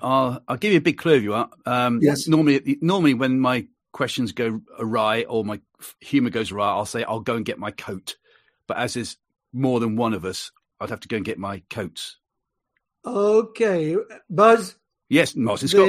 I'll, 0.01 0.43
I'll 0.49 0.57
give 0.57 0.73
you 0.73 0.79
a 0.79 0.83
big 0.83 0.97
clue 0.97 1.17
if 1.17 1.23
you 1.23 1.31
want. 1.33 1.53
Um, 1.67 2.01
Yes. 2.03 2.27
Normally, 2.27 2.79
normally 2.81 3.13
when 3.13 3.39
my 3.39 3.67
questions 3.93 4.33
go 4.33 4.63
awry 4.79 5.25
or 5.25 5.45
my 5.45 5.61
humour 6.01 6.31
goes 6.31 6.51
awry, 6.51 6.69
I'll 6.71 6.87
say 6.87 7.05
I'll 7.05 7.21
go 7.21 7.37
and 7.37 7.45
get 7.45 7.59
my 7.59 7.73
coat. 7.73 8.17
But 8.67 8.79
as 8.79 8.95
there's 8.95 9.19
more 9.53 9.81
than 9.81 9.97
one 9.97 10.15
of 10.15 10.25
us, 10.25 10.51
I'd 10.81 10.89
have 10.91 11.01
to 11.01 11.09
go 11.09 11.17
and 11.17 11.25
get 11.27 11.39
my 11.39 11.63
coats. 11.69 12.17
Okay, 13.05 13.97
Buzz. 14.31 14.77
Yes, 15.11 15.37
Martin 15.37 15.69
Scott. 15.69 15.89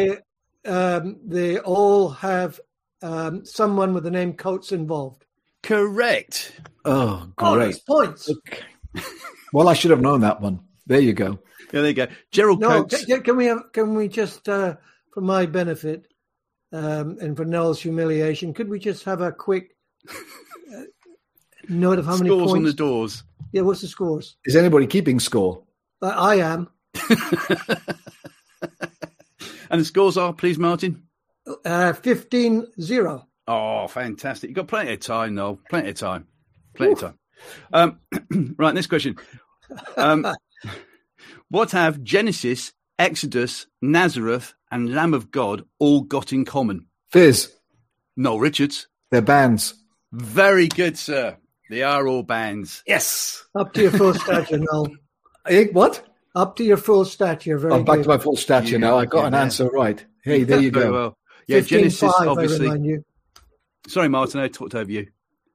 They, 0.65 0.69
um, 0.69 1.17
they 1.25 1.59
all 1.59 2.09
have 2.09 2.59
um, 3.01 3.45
someone 3.45 3.93
with 3.93 4.03
the 4.03 4.11
name 4.11 4.33
Coates 4.33 4.71
involved. 4.71 5.25
Correct. 5.63 6.53
Oh, 6.85 7.27
Oh, 7.37 7.55
great. 7.55 7.65
that's 7.65 7.79
points. 7.79 8.29
Okay. 8.29 8.61
well, 9.53 9.67
I 9.67 9.73
should 9.73 9.91
have 9.91 10.01
known 10.01 10.21
that 10.21 10.41
one. 10.41 10.61
There 10.85 10.99
you 10.99 11.13
go. 11.13 11.39
Yeah, 11.73 11.81
there 11.81 11.87
you 11.87 11.93
go. 11.93 12.07
Gerald 12.31 12.61
No, 12.61 12.83
Coates. 12.83 13.05
can, 13.05 13.21
can 13.21 13.37
we 13.37 13.45
have? 13.45 13.59
Can 13.73 13.93
we 13.95 14.07
just, 14.07 14.47
uh, 14.47 14.75
for 15.13 15.21
my 15.21 15.45
benefit, 15.45 16.07
um, 16.71 17.17
and 17.19 17.35
for 17.35 17.43
Noel's 17.45 17.81
humiliation, 17.81 18.53
could 18.53 18.69
we 18.69 18.79
just 18.79 19.03
have 19.05 19.21
a 19.21 19.31
quick 19.31 19.75
uh, 20.09 20.81
note 21.67 21.99
of 21.99 22.05
how 22.05 22.17
many 22.17 22.29
Scores 22.29 22.53
on 22.53 22.63
the 22.63 22.73
doors. 22.73 23.23
Yeah, 23.51 23.61
what's 23.61 23.81
the 23.81 23.87
scores? 23.87 24.37
Is 24.45 24.55
anybody 24.55 24.87
keeping 24.87 25.19
score? 25.19 25.63
Uh, 26.01 26.07
I 26.07 26.35
am. 26.35 26.69
And 29.69 29.81
the 29.81 29.85
scores 29.85 30.17
are, 30.17 30.33
please, 30.33 30.57
Martin. 30.57 31.03
Uh, 31.65 31.93
15-0. 31.93 33.23
Oh, 33.47 33.87
fantastic. 33.87 34.49
You've 34.49 34.55
got 34.57 34.67
plenty 34.67 34.93
of 34.93 34.99
time, 34.99 35.35
Noel. 35.35 35.59
Plenty 35.69 35.89
of 35.91 35.95
time. 35.95 36.27
Plenty 36.75 36.93
of 36.93 36.99
time. 36.99 37.19
Um, 37.71 37.99
right, 38.57 38.73
next 38.73 38.87
question. 38.87 39.15
Um, 39.95 40.27
what 41.49 41.71
have 41.71 42.03
Genesis, 42.03 42.73
Exodus, 42.99 43.67
Nazareth, 43.81 44.53
and 44.71 44.93
Lamb 44.93 45.13
of 45.13 45.31
God 45.31 45.63
all 45.79 46.01
got 46.01 46.33
in 46.33 46.43
common? 46.45 46.87
Fizz, 47.11 47.53
No, 48.17 48.37
Richards. 48.37 48.87
they're 49.11 49.21
bands. 49.21 49.75
Very 50.11 50.67
good, 50.67 50.97
sir. 50.97 51.37
They 51.69 51.83
are 51.83 52.07
all 52.07 52.23
bands. 52.23 52.83
Yes. 52.87 53.45
Up 53.55 53.73
to 53.73 53.81
your 53.83 53.91
full 53.91 54.13
stature, 54.13 54.57
Noel. 54.59 54.87
Eh, 55.47 55.67
what? 55.71 56.05
Up 56.35 56.55
to 56.57 56.63
your 56.63 56.77
full 56.77 57.05
stature. 57.05 57.57
Very 57.57 57.73
I'm 57.73 57.83
back 57.85 57.97
good. 57.97 58.03
to 58.03 58.09
my 58.09 58.17
full 58.17 58.35
stature 58.35 58.73
Yeah, 58.73 58.77
now. 58.79 58.97
I 58.97 59.05
got 59.05 59.21
yeah, 59.21 59.27
an 59.27 59.33
yeah. 59.33 59.41
answer 59.41 59.69
right. 59.69 60.05
Hey, 60.23 60.43
there 60.43 60.59
you 60.61 60.71
Very 60.71 60.85
go. 60.87 60.91
well. 60.91 61.17
Yeah, 61.47 61.61
Genesis, 61.61 62.11
15-5, 62.11 62.27
obviously. 62.27 62.59
remind 62.65 62.85
you. 62.85 63.05
Sorry, 63.87 64.09
Martin, 64.09 64.41
I 64.41 64.47
talked 64.49 64.75
over 64.75 64.91
you. 64.91 65.07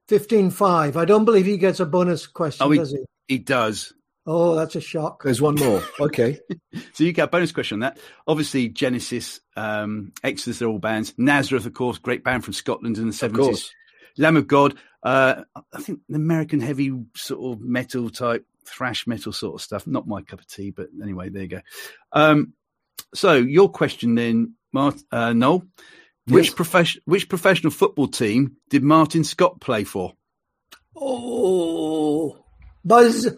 15-5. 0.08 0.96
I 0.96 1.04
don't 1.04 1.24
believe 1.24 1.46
he 1.46 1.56
gets 1.58 1.80
a 1.80 1.86
bonus 1.86 2.26
question, 2.26 2.66
Oh, 2.66 2.70
he- 2.70 2.78
does 2.78 2.90
he? 2.92 2.98
He 3.28 3.38
does. 3.38 3.92
Oh, 4.26 4.54
that's 4.54 4.76
a 4.76 4.80
shock. 4.80 5.24
There's 5.24 5.40
one 5.40 5.56
more. 5.56 5.82
Okay. 6.00 6.38
So 6.94 7.04
you 7.04 7.12
get 7.12 7.24
a 7.24 7.28
bonus 7.28 7.52
question 7.52 7.76
on 7.76 7.80
that. 7.80 7.98
Obviously, 8.26 8.68
Genesis, 8.68 9.40
um, 9.56 10.12
Exodus, 10.22 10.58
they're 10.58 10.68
all 10.68 10.78
bands. 10.78 11.12
Nazareth, 11.18 11.66
of 11.66 11.74
course, 11.74 11.98
great 11.98 12.22
band 12.24 12.44
from 12.44 12.52
Scotland 12.54 12.96
in 12.98 13.04
the 13.10 13.26
Of 13.26 13.32
70s. 13.32 13.36
course. 13.36 13.70
Lamb 14.18 14.36
of 14.36 14.46
God, 14.46 14.74
uh, 15.02 15.42
I 15.72 15.80
think 15.80 16.00
the 16.08 16.16
American 16.16 16.60
heavy 16.60 16.92
sort 17.16 17.56
of 17.58 17.62
metal 17.62 18.08
type, 18.10 18.46
thrash 18.66 19.06
metal 19.06 19.32
sort 19.32 19.54
of 19.56 19.62
stuff. 19.62 19.86
Not 19.86 20.06
my 20.06 20.22
cup 20.22 20.40
of 20.40 20.46
tea, 20.46 20.70
but 20.70 20.88
anyway, 21.02 21.28
there 21.30 21.42
you 21.42 21.48
go. 21.48 21.60
Um, 22.12 22.52
so 23.14 23.34
your 23.34 23.70
question 23.70 24.14
then, 24.14 24.54
Mart- 24.72 25.02
uh, 25.10 25.32
Noel, 25.32 25.64
which, 26.26 26.46
Yes. 26.46 26.54
profession, 26.54 27.02
which 27.04 27.28
professional 27.28 27.70
football 27.70 28.08
team 28.08 28.56
did 28.70 28.82
Martin 28.82 29.24
Scott 29.24 29.60
play 29.60 29.84
for? 29.84 30.12
Oh, 30.96 32.44
Buzz 32.84 33.28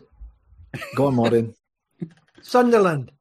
Go 0.97 1.07
on, 1.07 1.15
Martin. 1.15 1.55
Sunderland. 2.43 3.13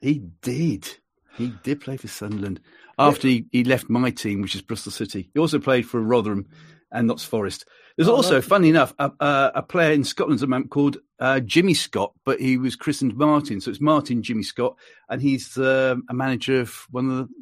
He 0.00 0.22
did. 0.40 0.88
He 1.36 1.52
did 1.62 1.80
play 1.82 1.98
for 1.98 2.08
Sunderland 2.08 2.60
after 2.98 3.28
he, 3.28 3.44
he 3.52 3.64
left 3.64 3.90
my 3.90 4.10
team, 4.10 4.40
which 4.40 4.54
is 4.54 4.62
Bristol 4.62 4.92
City. 4.92 5.30
He 5.34 5.40
also 5.40 5.58
played 5.58 5.86
for 5.86 6.00
Rotherham 6.00 6.46
and 6.90 7.06
Notts 7.08 7.24
Forest. 7.24 7.66
There's 7.96 8.08
Oh, 8.08 8.16
also, 8.16 8.30
that's- 8.30 8.48
funny 8.48 8.70
enough, 8.70 8.94
a, 8.98 9.10
a, 9.20 9.52
a 9.56 9.62
player 9.62 9.92
in 9.92 10.04
Scotland 10.04 10.38
at 10.38 10.40
the 10.40 10.46
moment 10.46 10.70
called 10.70 10.96
uh, 11.20 11.40
Jimmy 11.40 11.74
Scott, 11.74 12.12
but 12.24 12.40
he 12.40 12.56
was 12.56 12.76
christened 12.76 13.14
Martin. 13.16 13.60
So 13.60 13.70
it's 13.70 13.80
Martin 13.80 14.22
Jimmy 14.22 14.42
Scott, 14.42 14.76
and 15.10 15.20
he's 15.20 15.56
um 15.58 16.04
a 16.08 16.14
manager 16.14 16.60
of 16.60 16.74
one 16.90 17.10
of 17.10 17.16
the, 17.28 17.34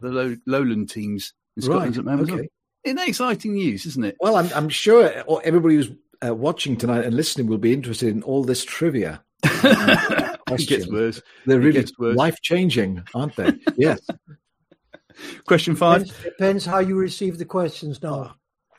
the 0.00 0.08
low, 0.08 0.36
lowland 0.46 0.90
teams 0.90 1.32
in 1.56 1.62
Scotland 1.62 1.82
Right. 1.82 1.98
at 1.98 2.04
the 2.04 2.10
moment. 2.10 2.30
Okay. 2.30 2.48
Isn't 2.84 2.96
that 2.96 3.08
exciting 3.08 3.54
news, 3.54 3.84
isn't 3.86 4.04
it? 4.04 4.16
Well, 4.20 4.36
I'm, 4.36 4.48
I'm 4.54 4.68
sure 4.68 5.12
everybody 5.44 5.74
who's 5.76 5.90
uh, 6.26 6.34
watching 6.34 6.76
tonight 6.76 7.04
and 7.04 7.14
listening 7.14 7.46
will 7.46 7.58
be 7.58 7.72
interested 7.72 8.08
in 8.08 8.22
all 8.22 8.44
this 8.44 8.64
trivia. 8.64 9.22
Um, 10.50 10.56
it 10.58 10.68
gets 10.68 10.88
worse. 10.90 11.22
They're 11.46 11.60
really 11.60 11.86
life 12.00 12.40
changing, 12.42 13.04
aren't 13.14 13.36
they? 13.36 13.52
yes. 13.76 14.00
Question 15.46 15.76
five. 15.76 16.04
Depends, 16.06 16.24
depends 16.24 16.66
how 16.66 16.78
you 16.80 16.96
receive 16.96 17.38
the 17.38 17.44
questions 17.44 18.02
now. 18.02 18.34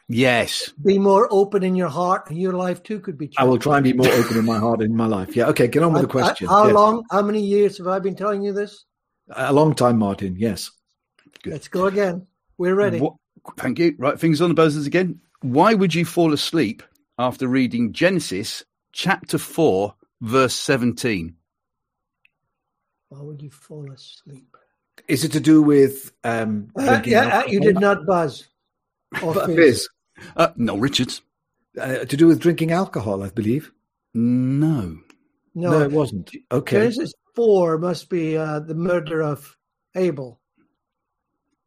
Yes. 0.10 0.74
Be 0.84 1.00
more 1.00 1.30
open 1.32 1.64
in 1.64 1.76
your 1.76 1.88
heart, 1.88 2.30
and 2.30 2.38
your 2.38 2.52
life 2.54 2.84
too 2.84 3.00
could 3.00 3.18
be 3.18 3.28
changed. 3.28 3.40
I 3.40 3.46
will 3.46 3.58
try 3.60 3.78
and 3.78 3.84
be 3.86 3.94
more 3.94 4.12
open 4.12 4.38
in 4.38 4.44
my 4.46 4.58
heart 4.60 4.82
in 4.82 4.94
my 4.96 5.06
life. 5.06 5.34
Yeah. 5.36 5.48
Okay. 5.48 5.68
Get 5.70 5.82
on 5.84 5.94
with 5.94 6.04
uh, 6.04 6.08
the 6.08 6.18
I- 6.18 6.22
I- 6.22 6.26
question. 6.26 6.48
how 6.50 6.66
Yes. 6.66 6.74
long? 6.74 7.04
How 7.10 7.22
many 7.22 7.42
years 7.42 7.78
have 7.78 7.88
I 7.88 8.00
been 8.00 8.16
telling 8.16 8.42
you 8.42 8.52
this? 8.52 8.84
A 9.34 9.54
long 9.54 9.74
time, 9.74 9.98
Martin. 9.98 10.36
Yes. 10.38 10.72
Good. 11.44 11.54
Let's 11.54 11.68
go 11.68 11.86
again. 11.86 12.28
We're 12.58 12.76
ready. 12.76 13.00
What, 13.00 13.16
thank 13.58 13.80
you. 13.80 13.96
Right, 13.98 14.20
fingers 14.20 14.42
on 14.42 14.50
the 14.50 14.56
buzzers 14.56 14.86
again. 14.86 15.20
Why 15.42 15.74
would 15.74 15.96
you 15.96 16.06
fall 16.06 16.34
asleep 16.34 16.84
after 17.18 17.48
reading 17.48 17.94
Genesis 17.94 18.64
chapter 18.94 19.38
4, 19.38 19.94
verse 20.22 20.54
17? 20.54 21.36
Why 23.10 23.22
would 23.22 23.42
you 23.42 23.50
fall 23.50 23.92
asleep? 23.92 24.56
Is 25.08 25.24
it 25.24 25.32
to 25.34 25.40
do 25.40 25.62
with 25.62 26.12
um, 26.24 26.70
Uh, 26.78 27.02
yeah, 27.06 27.40
uh, 27.40 27.44
you 27.48 27.60
did 27.60 27.80
not 27.80 28.06
buzz. 28.06 28.48
Or 29.24 29.34
fizz. 29.34 29.56
Fizz, 29.56 29.90
Uh, 30.38 30.50
no, 30.56 30.78
Richards. 30.78 31.22
uh, 31.80 32.06
to 32.06 32.18
do 32.18 32.28
with 32.28 32.40
drinking 32.40 32.72
alcohol, 32.72 33.24
I 33.24 33.30
believe. 33.30 33.72
No. 34.14 35.00
No, 35.56 35.72
No, 35.72 35.82
it 35.82 35.92
wasn't. 35.92 36.32
Okay. 36.52 36.78
Genesis 36.80 37.14
four 37.36 37.78
must 37.78 38.10
be 38.10 38.38
uh, 38.38 38.60
the 38.60 38.76
murder 38.76 39.22
of 39.22 39.58
Abel. 39.96 40.40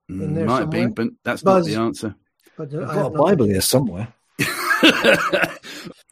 In 0.09 0.19
Mm, 0.21 0.35
there 0.35 0.45
Might 0.47 0.61
have 0.61 0.71
been, 0.71 0.93
but 0.93 1.09
that's 1.25 1.43
Buzz. 1.43 1.67
not 1.67 1.73
the 1.75 1.81
answer. 1.81 2.15
But 2.57 2.75
uh, 2.75 2.83
I've 2.83 2.95
got 2.95 3.07
a 3.07 3.11
Bible 3.19 3.47
here 3.47 3.61
somewhere. 3.61 4.09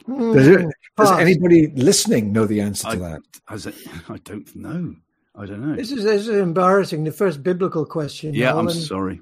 Hmm, 0.04 0.32
Does, 0.32 0.48
it, 0.48 0.66
does 0.96 1.10
anybody 1.20 1.68
listening 1.76 2.32
know 2.32 2.44
the 2.44 2.60
answer 2.60 2.88
to 2.88 2.92
I- 2.94 2.96
that? 2.96 3.20
I, 3.46 4.12
I 4.12 4.16
don't 4.24 4.56
know. 4.56 4.96
I 5.36 5.46
don't 5.46 5.60
know. 5.66 5.76
This 5.76 5.92
is, 5.92 6.02
this 6.02 6.22
is 6.22 6.36
embarrassing. 6.40 7.04
The 7.04 7.12
first 7.12 7.42
biblical 7.44 7.86
question. 7.86 8.34
Yeah, 8.34 8.54
I'm 8.56 8.68
sorry. 8.68 9.20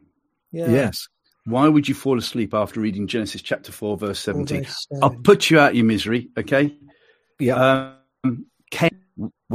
Yeah. 0.52 0.70
Yes. 0.70 1.06
Why 1.44 1.68
would 1.68 1.86
you 1.86 1.94
fall 1.94 2.18
asleep 2.18 2.54
after 2.54 2.80
reading 2.80 3.06
Genesis 3.06 3.42
chapter 3.42 3.72
4, 3.72 3.98
verse 3.98 4.18
17? 4.20 4.64
verse 4.64 4.86
I'll 5.02 5.10
put 5.10 5.50
you 5.50 5.58
out 5.58 5.70
of 5.72 5.76
your 5.76 5.84
misery, 5.84 6.30
okay? 6.38 6.74
Yeah. 7.38 7.92
Um, 8.24 8.46
came 8.70 8.90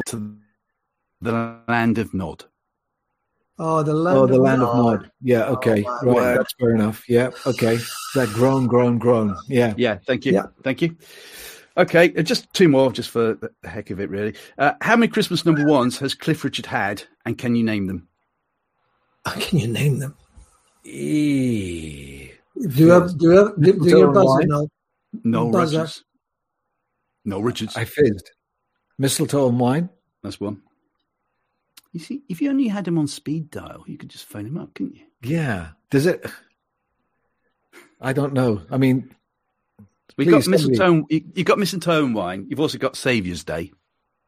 to 0.06 0.36
the 1.22 1.58
land 1.68 1.98
of 1.98 2.14
Nod. 2.14 2.46
Oh, 3.58 3.84
the 3.84 3.94
land. 3.94 4.18
oh, 4.18 4.26
the 4.26 4.36
of 4.36 4.42
land 4.42 4.62
Nod. 4.62 4.70
of 4.70 5.02
Nod. 5.02 5.12
Yeah. 5.22 5.46
Okay. 5.46 5.82
my 5.82 5.92
right. 6.04 6.16
word. 6.16 6.40
That's 6.40 6.54
fair 6.60 6.72
enough. 6.76 7.04
Yeah. 7.08 7.30
Okay. 7.46 7.78
That 8.16 8.30
groan, 8.34 8.68
groan, 8.68 8.98
groan. 8.98 9.36
Yeah. 9.48 9.74
Yeah, 9.78 10.00
thank 10.06 10.26
you. 10.26 10.34
Yeah. 10.34 10.48
Thank 10.64 10.82
you. 10.82 10.96
Okay, 11.78 12.14
uh, 12.16 12.22
just 12.22 12.52
two 12.54 12.70
more, 12.70 12.90
just 12.92 13.10
for 13.10 13.34
the 13.34 13.52
heck 13.68 13.90
of 13.90 14.00
it, 14.00 14.10
really. 14.10 14.34
Uh, 14.58 14.74
how 14.80 14.96
many 14.96 15.10
Christmas 15.10 15.46
number 15.46 15.66
ones 15.66 15.98
has 16.00 16.14
Cliff 16.16 16.42
Richard 16.44 16.66
had, 16.66 17.04
and 17.26 17.38
can 17.38 17.54
you 17.56 17.64
name 17.66 17.88
them? 17.88 18.08
Can 19.40 19.58
you 19.60 19.68
name 19.68 19.98
them? 20.00 20.16
E- 20.84 22.30
Do 22.62 22.84
you 22.86 22.92
have? 22.92 23.18
Do 23.18 23.26
you 23.26 23.38
have? 23.38 23.56
Do, 23.60 23.74
do 23.74 23.80
Mistletoe 23.80 23.98
your 23.98 24.12
buzzer 24.14 24.28
wine? 24.28 24.48
now? 24.48 24.68
No 25.24 25.50
Buzzer. 25.50 25.80
Richards. 25.80 26.04
No 27.26 27.40
Richards. 27.40 27.76
I 27.76 27.86
fizzed. 27.86 28.30
Mistletoe 29.00 29.50
and 29.50 29.60
wine. 29.60 29.90
That's 30.24 30.40
one. 30.40 30.62
You 31.96 32.02
see, 32.02 32.24
if 32.28 32.42
you 32.42 32.50
only 32.50 32.68
had 32.68 32.90
him 32.90 32.98
on 32.98 33.08
speed 33.08 33.50
dial, 33.50 33.86
you 33.88 33.98
could 33.98 34.10
just 34.10 34.26
phone 34.26 34.46
him 34.46 34.58
up, 34.58 34.74
couldn't 34.74 34.98
you? 34.98 35.06
Yeah. 35.24 35.70
Does 35.90 36.06
it? 36.06 36.30
I 38.02 38.12
don't 38.12 38.34
know. 38.34 38.64
I 38.70 38.76
mean, 38.76 39.16
We 40.18 40.26
got 40.26 40.46
mistletoe. 40.46 41.06
You, 41.10 41.22
you 41.34 41.46
got 41.46 41.58
mistletoe 41.58 42.04
and 42.04 42.14
wine. 42.14 42.48
You've 42.50 42.60
also 42.60 42.78
got 42.78 42.98
Saviour's 42.98 43.46
Day. 43.46 43.72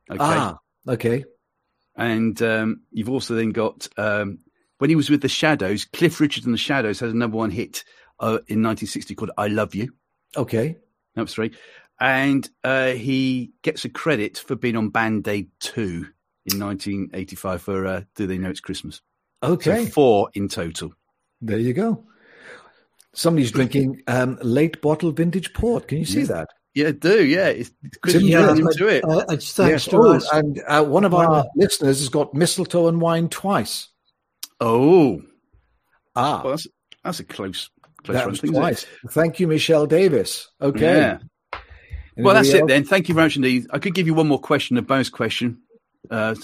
Okay, 0.10 0.18
ah, 0.18 0.60
okay. 0.88 1.26
and 1.98 2.42
um, 2.42 2.84
you've 2.94 3.10
also 3.10 3.36
then 3.36 3.50
got 3.50 3.90
um, 3.98 4.40
when 4.78 4.90
he 4.90 4.96
was 4.96 5.10
with 5.10 5.22
the 5.22 5.28
Shadows. 5.28 5.84
Cliff 5.84 6.22
Richard 6.22 6.46
and 6.46 6.54
the 6.54 6.58
Shadows 6.58 7.02
had 7.02 7.10
a 7.10 7.18
number 7.18 7.36
one 7.36 7.52
hit 7.52 7.84
uh, 8.22 8.40
in 8.48 8.64
1960 8.64 9.14
called 9.14 9.32
"I 9.38 9.48
Love 9.48 9.76
You." 9.76 9.92
Okay. 10.38 10.78
That 11.16 11.22
was 11.22 11.34
three. 11.34 11.52
And 12.00 12.50
uh, 12.64 12.92
he 12.92 13.52
gets 13.62 13.84
a 13.84 13.90
credit 13.90 14.38
for 14.38 14.56
being 14.56 14.78
on 14.78 14.88
Band 14.88 15.28
Aid 15.28 15.50
2 15.60 16.08
in 16.48 16.60
1985 16.60 17.62
for 17.62 17.86
uh, 17.86 18.02
Do 18.16 18.28
They 18.28 18.38
Know 18.38 18.50
It's 18.50 18.60
Christmas? 18.60 19.02
Okay. 19.44 19.86
So 19.86 19.92
four 19.92 20.30
in 20.34 20.48
total. 20.48 20.94
There 21.42 21.60
you 21.60 21.74
go. 21.74 22.04
Somebody's 23.14 23.52
drinking 23.52 24.02
um, 24.08 24.38
late 24.42 24.82
bottle 24.82 25.12
vintage 25.12 25.54
port. 25.54 25.88
Can 25.88 25.98
you 26.00 26.06
see 26.06 26.22
Yeah. 26.22 26.26
that? 26.28 26.48
Yeah, 26.74 26.92
do 26.92 27.26
yeah. 27.26 27.48
It's, 27.48 27.72
it's 27.84 28.14
Tim, 28.14 28.22
yeah, 28.24 28.42
getting 28.48 28.66
but, 28.66 28.74
into 28.74 28.88
it. 28.88 29.04
Uh, 29.04 29.26
it's 29.30 29.52
thanks 29.54 29.72
Yes. 29.72 29.86
to 29.86 29.98
Oh, 29.98 30.14
us. 30.14 30.32
and 30.32 30.62
uh, 30.68 30.84
one 30.84 31.06
of 31.06 31.14
our 31.16 31.46
listeners 31.56 31.98
has 32.00 32.10
got 32.10 32.36
mistletoe 32.36 32.88
and 32.88 33.02
wine 33.02 33.30
twice. 33.30 33.88
oh, 34.60 35.22
Ah, 36.16 36.42
well, 36.44 36.54
that's 36.54 36.68
that's 37.04 37.20
a 37.20 37.24
close 37.24 37.70
close 38.04 38.16
that 38.16 38.22
run 38.22 38.30
was 38.32 38.42
thing, 38.42 38.52
isn't 38.52 38.64
it? 38.64 38.66
twice. 38.68 38.86
Thank 39.10 39.40
you, 39.40 39.48
Michelle 39.48 39.86
Davis. 39.88 40.50
Okay. 40.62 40.82
Yeah. 40.98 41.18
Well, 42.18 42.34
that's 42.36 42.50
Anybody 42.50 42.74
it 42.74 42.76
then. 42.76 42.84
Thank 42.86 43.10
you 43.10 43.16
very 43.16 43.26
much 43.26 43.36
indeed. 43.36 43.66
I 43.72 43.80
could 43.80 43.94
give 43.96 44.06
you 44.08 44.14
one 44.16 44.28
more 44.28 44.40
question, 44.40 44.78
a 44.78 44.82
bonus 44.84 45.10
question. 45.10 45.60
Uh, 46.10 46.36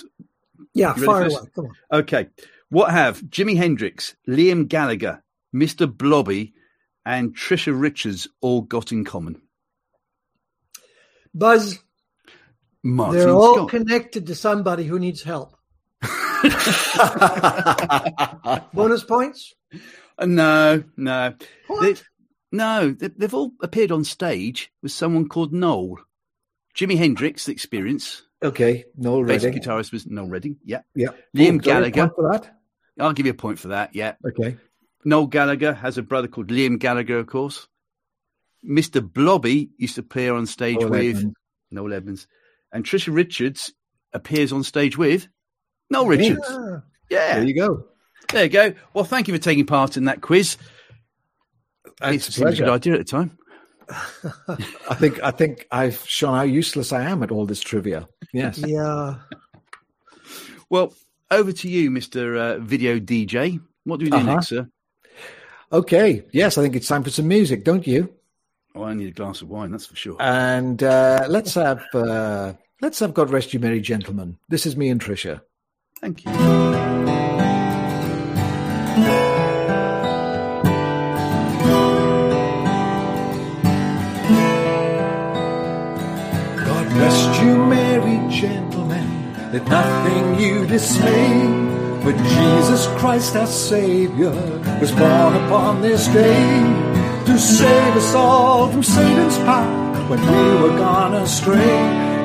yeah, 0.73 0.93
fire 0.93 1.25
away. 1.25 1.35
Come 1.55 1.65
on. 1.65 1.99
okay. 1.99 2.27
What 2.69 2.91
have 2.91 3.21
Jimi 3.21 3.55
Hendrix, 3.55 4.15
Liam 4.27 4.67
Gallagher, 4.67 5.23
Mr. 5.53 5.85
Blobby, 5.95 6.53
and 7.05 7.35
Tricia 7.35 7.79
Richards 7.79 8.27
all 8.41 8.61
got 8.61 8.91
in 8.91 9.05
common? 9.05 9.41
Buzz, 11.35 11.79
Martin 12.83 13.19
they're 13.19 13.29
all 13.29 13.55
Scott. 13.55 13.69
connected 13.69 14.27
to 14.27 14.35
somebody 14.35 14.85
who 14.85 14.99
needs 14.99 15.23
help. 15.23 15.55
Bonus 18.73 19.03
points? 19.03 19.53
Uh, 20.17 20.25
no, 20.25 20.83
no. 20.97 21.33
They, 21.81 21.95
no, 22.51 22.91
they, 22.91 23.07
they've 23.07 23.33
all 23.33 23.53
appeared 23.61 23.91
on 23.91 24.03
stage 24.03 24.71
with 24.81 24.91
someone 24.91 25.29
called 25.29 25.53
Noel. 25.53 25.97
Jimi 26.75 26.97
Hendrix, 26.97 27.45
the 27.45 27.51
experience. 27.51 28.23
Okay, 28.43 28.85
Noel 28.97 29.23
Bass 29.25 29.43
Redding. 29.43 29.61
guitarist 29.61 29.91
was 29.93 30.05
Noel 30.05 30.27
Redding. 30.27 30.57
Yeah. 30.65 30.81
Yeah. 30.95 31.09
Liam 31.35 31.55
Oh, 31.55 31.59
do 31.59 31.71
I 31.71 31.81
get 31.81 31.83
a 31.83 31.91
Gallagher. 31.91 32.13
For 32.15 32.31
that? 32.31 32.59
I'll 32.99 33.13
give 33.13 33.25
you 33.25 33.31
a 33.31 33.35
point 33.35 33.57
for 33.57 33.69
that. 33.69 33.95
Yeah. 33.95 34.15
Okay. 34.27 34.57
Noel 35.05 35.27
Gallagher 35.27 35.73
has 35.73 35.97
a 35.97 36.01
brother 36.03 36.27
called 36.27 36.47
Liam 36.47 36.77
Gallagher, 36.79 37.17
of 37.19 37.27
course. 37.27 37.67
Mr. 38.67 39.01
Blobby 39.01 39.69
used 39.77 39.95
to 39.95 40.01
appear 40.01 40.33
on 40.35 40.45
stage 40.45 40.79
Noel 40.79 40.89
with 40.89 41.17
Edmonds. 41.17 41.35
Noel 41.71 41.93
Evans. 41.93 42.27
And 42.71 42.83
Tricia 42.85 43.13
Richards 43.13 43.73
appears 44.13 44.51
on 44.53 44.63
stage 44.63 44.97
with 44.97 45.27
Noel 45.89 46.07
Richards. 46.07 46.41
Ah, 46.47 46.83
Yeah. 47.09 47.35
There 47.35 47.43
you 47.47 47.55
go. 47.55 47.85
There 48.31 48.43
you 48.43 48.49
go. 48.49 48.73
Well, 48.93 49.03
thank 49.03 49.27
you 49.27 49.33
for 49.33 49.41
taking 49.41 49.65
part 49.65 49.97
in 49.97 50.05
that 50.05 50.21
quiz. 50.21 50.57
It's 52.01 52.27
it 52.29 52.31
seemed 52.33 52.53
a 52.53 52.55
good 52.55 52.69
idea 52.69 52.93
at 52.93 52.99
the 52.99 53.03
time. 53.05 53.37
I 54.89 54.95
think 54.95 55.21
I 55.23 55.31
think 55.31 55.67
I've 55.71 55.97
shown 56.07 56.35
how 56.35 56.43
useless 56.43 56.91
I 56.93 57.03
am 57.03 57.23
at 57.23 57.31
all 57.31 57.45
this 57.45 57.61
trivia. 57.61 58.07
Yes. 58.33 58.57
yeah. 58.57 59.15
Well, 60.69 60.93
over 61.31 61.51
to 61.51 61.69
you, 61.69 61.91
Mr. 61.91 62.37
Uh, 62.37 62.59
video 62.59 62.99
DJ. 62.99 63.59
What 63.83 63.99
do 63.99 64.05
we 64.05 64.11
do 64.11 64.17
Uh-huh. 64.17 64.33
next, 64.35 64.47
sir? 64.47 64.67
Okay. 65.71 66.23
Yes, 66.31 66.57
I 66.57 66.61
think 66.61 66.75
it's 66.75 66.87
time 66.87 67.03
for 67.03 67.09
some 67.09 67.27
music, 67.27 67.63
don't 67.63 67.85
you? 67.85 68.13
Oh, 68.75 68.83
I 68.83 68.93
need 68.93 69.09
a 69.09 69.11
glass 69.11 69.41
of 69.41 69.49
wine, 69.49 69.71
that's 69.71 69.85
for 69.85 69.95
sure. 69.95 70.17
And 70.19 70.81
uh, 70.81 71.25
let's 71.29 71.53
have 71.55 71.83
uh, 71.93 72.53
let's 72.81 72.99
have 72.99 73.13
God 73.13 73.29
rest 73.29 73.53
you, 73.53 73.59
merry 73.59 73.81
gentlemen. 73.81 74.37
This 74.49 74.65
is 74.65 74.75
me 74.75 74.89
and 74.89 74.99
Tricia. 75.01 75.41
Thank 76.01 76.25
you. 76.25 77.42
Let 89.53 89.67
nothing 89.67 90.39
you 90.39 90.65
dismay. 90.65 92.01
For 92.01 92.11
Jesus 92.11 92.87
Christ 92.97 93.35
our 93.35 93.45
Savior 93.45 94.31
was 94.81 94.91
born 94.91 95.35
upon 95.45 95.79
this 95.79 96.07
day 96.07 96.63
to 97.27 97.37
save 97.37 97.95
us 97.95 98.15
all 98.15 98.71
from 98.71 98.81
Satan's 98.81 99.37
power 99.49 99.93
when 100.09 100.19
we 100.21 100.59
were 100.59 100.75
gone 100.75 101.13
astray. 101.13 101.77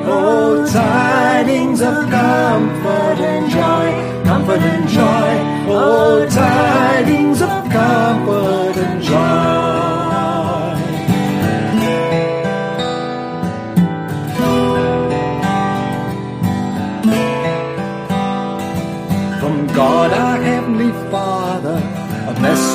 Oh, 0.07 0.65
tidings 0.73 1.81
of 1.81 2.09
comfort 2.09 3.19
and 3.21 3.51
joy, 3.51 4.23
comfort 4.27 4.61
and 4.61 4.89
joy. 4.89 5.31
Oh, 5.71 6.27
tidings 6.27 7.43
of 7.43 7.69
comfort 7.69 8.75
and 8.75 9.03
joy. 9.03 9.68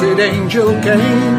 Blessed 0.01 0.21
angel 0.21 0.69
came, 0.83 1.37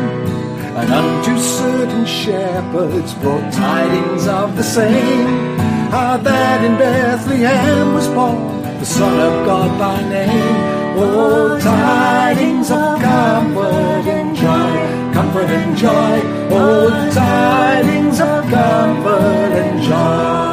and 0.80 0.92
unto 0.92 1.38
certain 1.40 2.06
shepherds 2.06 3.14
brought 3.16 3.52
tidings 3.54 4.28
of 4.28 4.56
the 4.56 4.64
same. 4.64 5.58
How 5.90 6.18
that 6.18 6.64
in 6.64 6.78
Bethlehem 6.78 7.94
was 7.94 8.08
born 8.10 8.62
the 8.80 8.86
Son 8.86 9.20
of 9.20 9.46
God 9.46 9.80
by 9.80 10.02
name. 10.10 10.56
Oh, 10.98 11.60
tidings 11.60 12.72
of 12.72 13.02
comfort 13.02 14.08
and 14.18 14.36
joy, 14.36 15.14
comfort 15.14 15.50
and 15.50 15.78
joy. 15.78 16.22
Oh, 16.52 17.12
tidings 17.14 18.20
of 18.22 18.44
comfort 18.50 19.52
and 19.64 19.84
joy. 19.84 20.45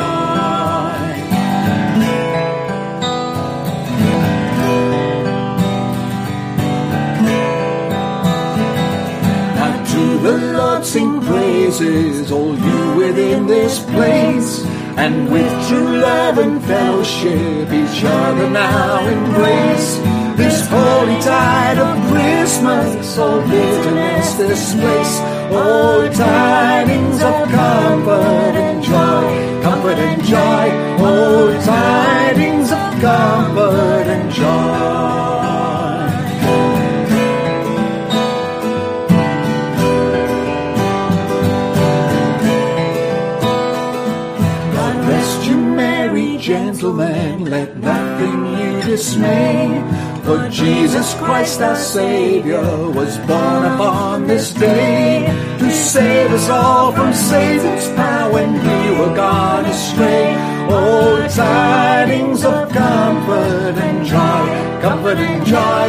The 10.23 10.39
Lord 10.57 10.85
sing 10.85 11.21
praises, 11.21 12.31
all 12.31 12.57
you 12.57 12.95
within 12.97 13.47
this 13.47 13.85
place. 13.85 14.65
And 14.97 15.33
with 15.33 15.51
true 15.69 15.99
love 15.99 16.39
and 16.39 16.63
fellowship, 16.63 17.73
each 17.73 18.05
other 18.05 18.49
now 18.51 19.07
embrace. 19.07 19.99
This 20.37 20.67
holy 20.69 21.19
tide 21.21 21.79
of 21.79 21.97
Christmas, 22.13 23.19
all 23.19 23.41
bitterness 23.43 24.35
displace. 24.37 25.15
Oh, 25.55 26.09
tidings 26.13 27.23
of 27.23 27.49
comfort 27.49 28.55
and 28.67 28.83
joy, 28.83 29.63
comfort 29.63 29.99
and 29.99 30.23
joy. 30.25 30.67
Oh, 31.05 31.63
tidings 31.65 32.71
of 32.71 33.01
comfort 33.01 34.07
and 34.07 34.33
joy. 34.33 35.22
Gentlemen, 46.83 47.45
let 47.45 47.77
nothing 47.77 48.59
you 48.59 48.83
dismay. 48.83 49.69
For 50.25 50.49
Jesus 50.49 51.15
Christ 51.15 51.61
our 51.61 51.77
Savior 51.77 52.91
was 52.91 53.17
born 53.19 53.65
upon 53.73 54.27
this 54.27 54.53
day 54.53 55.25
to 55.61 55.71
save 55.71 56.33
us 56.33 56.49
all 56.49 56.91
from 56.91 57.13
Satan's 57.15 57.87
power 57.95 58.33
when 58.33 58.53
we 58.53 58.99
were 58.99 59.15
gone 59.15 59.65
astray. 59.65 60.35
Oh, 60.71 61.25
tidings 61.29 62.45
of 62.45 62.69
comfort 62.71 63.77
and 63.87 64.05
joy, 64.05 64.81
comfort 64.83 65.19
and 65.19 65.47
joy. 65.47 65.82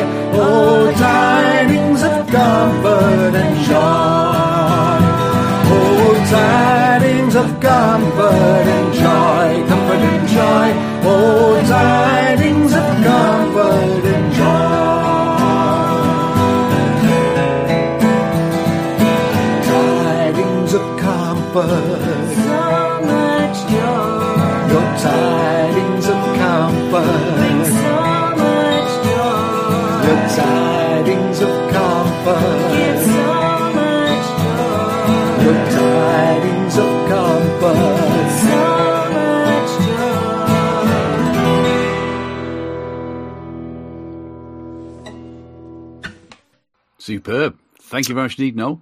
Superb. 47.23 47.57
Thank 47.79 48.09
you 48.09 48.15
very 48.15 48.25
much 48.25 48.37
indeed, 48.37 48.55
Noel. 48.55 48.81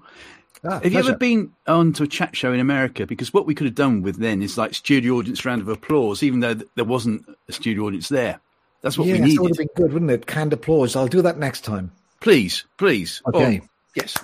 Ah, 0.63 0.79
Have 0.79 0.91
you 0.91 0.99
ever 0.99 1.15
been 1.15 1.51
on 1.67 1.93
to 1.93 2.03
a 2.03 2.07
chat 2.07 2.35
show 2.35 2.53
in 2.53 2.59
America? 2.59 3.05
Because 3.05 3.33
what 3.33 3.45
we 3.45 3.55
could 3.55 3.65
have 3.65 3.75
done 3.75 4.01
with 4.01 4.17
then 4.17 4.41
is 4.41 4.57
like 4.57 4.73
studio 4.73 5.15
audience 5.15 5.43
round 5.45 5.61
of 5.61 5.67
applause, 5.67 6.23
even 6.23 6.39
though 6.39 6.53
there 6.53 6.85
wasn't 6.85 7.25
a 7.47 7.51
studio 7.51 7.85
audience 7.85 8.09
there. 8.09 8.39
That's 8.81 8.97
what 8.97 9.07
yes, 9.07 9.21
we 9.21 9.35
that 9.35 9.41
would 9.41 9.51
have 9.51 9.57
been 9.57 9.69
good, 9.75 9.93
wouldn't 9.93 10.11
it? 10.11 10.25
Canned 10.25 10.53
applause. 10.53 10.95
I'll 10.95 11.07
do 11.07 11.21
that 11.21 11.37
next 11.37 11.61
time. 11.61 11.91
Please, 12.19 12.65
please. 12.77 13.21
Okay. 13.27 13.61
Oh, 13.63 13.67
yes. 13.95 14.17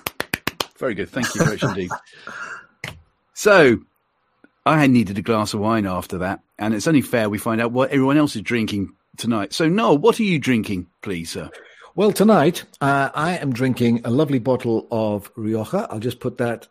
Very 0.78 0.94
good. 0.94 1.10
Thank 1.10 1.34
you 1.34 1.44
very 1.44 1.56
much 1.56 1.62
indeed. 1.62 1.90
So, 3.34 3.78
I 4.66 4.80
had 4.80 4.90
needed 4.90 5.16
a 5.16 5.22
glass 5.22 5.54
of 5.54 5.60
wine 5.60 5.86
after 5.86 6.18
that, 6.18 6.40
and 6.58 6.74
it's 6.74 6.88
only 6.88 7.02
fair 7.02 7.30
we 7.30 7.38
find 7.38 7.60
out 7.60 7.70
what 7.70 7.90
everyone 7.90 8.16
else 8.16 8.34
is 8.34 8.42
drinking 8.42 8.96
tonight. 9.16 9.52
So, 9.52 9.68
Noel, 9.68 9.96
what 9.96 10.18
are 10.18 10.24
you 10.24 10.40
drinking, 10.40 10.88
please, 11.02 11.30
sir? 11.30 11.48
Well, 11.98 12.12
tonight 12.12 12.62
uh, 12.80 13.10
I 13.12 13.38
am 13.38 13.52
drinking 13.52 14.02
a 14.04 14.10
lovely 14.10 14.38
bottle 14.38 14.86
of 14.92 15.32
Rioja. 15.34 15.88
I'll 15.90 15.98
just 15.98 16.20
put 16.20 16.38
that 16.38 16.68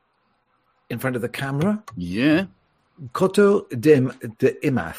in 0.89 0.99
front 0.99 1.17
of 1.17 1.21
the 1.21 1.27
camera. 1.27 1.83
Yeah. 1.97 2.45
Coto 3.11 3.67
de, 3.67 4.09
de 4.37 4.53
Imaz. 4.63 4.95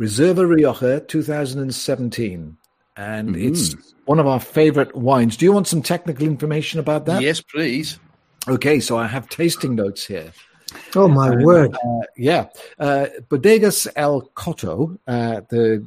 Reserva 0.00 0.46
Rioja 0.46 1.06
2017. 1.06 2.56
And 2.96 3.34
Mhm. 3.34 3.46
it's 3.46 3.76
one 4.06 4.18
of 4.18 4.26
our 4.26 4.40
favorite 4.40 4.96
wines. 4.96 5.36
Do 5.36 5.44
you 5.44 5.52
want 5.52 5.66
some 5.66 5.82
technical 5.82 6.26
information 6.26 6.80
about 6.80 7.04
that? 7.04 7.20
Yes, 7.20 7.42
please. 7.42 7.98
Okay, 8.48 8.80
so 8.80 8.96
I 8.96 9.06
have 9.06 9.28
tasting 9.28 9.74
notes 9.74 10.06
here. 10.06 10.32
Oh 10.94 11.08
my 11.08 11.28
word! 11.44 11.74
Uh, 11.74 12.06
yeah. 12.16 12.46
Uh, 12.78 13.08
Bodegas 13.28 13.86
El 13.96 14.22
Coto, 14.34 14.98
uh, 15.06 15.42
the 15.50 15.86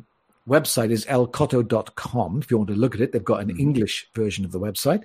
website 0.50 0.92
is 0.92 1.06
elcoto.com. 1.06 2.40
If 2.42 2.52
you 2.52 2.58
want 2.58 2.70
to 2.70 2.76
look 2.76 2.96
at 2.96 3.02
it, 3.02 3.12
they've 3.12 3.24
got 3.24 3.42
an 3.42 3.58
English 3.60 4.08
version 4.14 4.44
of 4.46 4.52
the 4.52 4.60
website. 4.60 5.04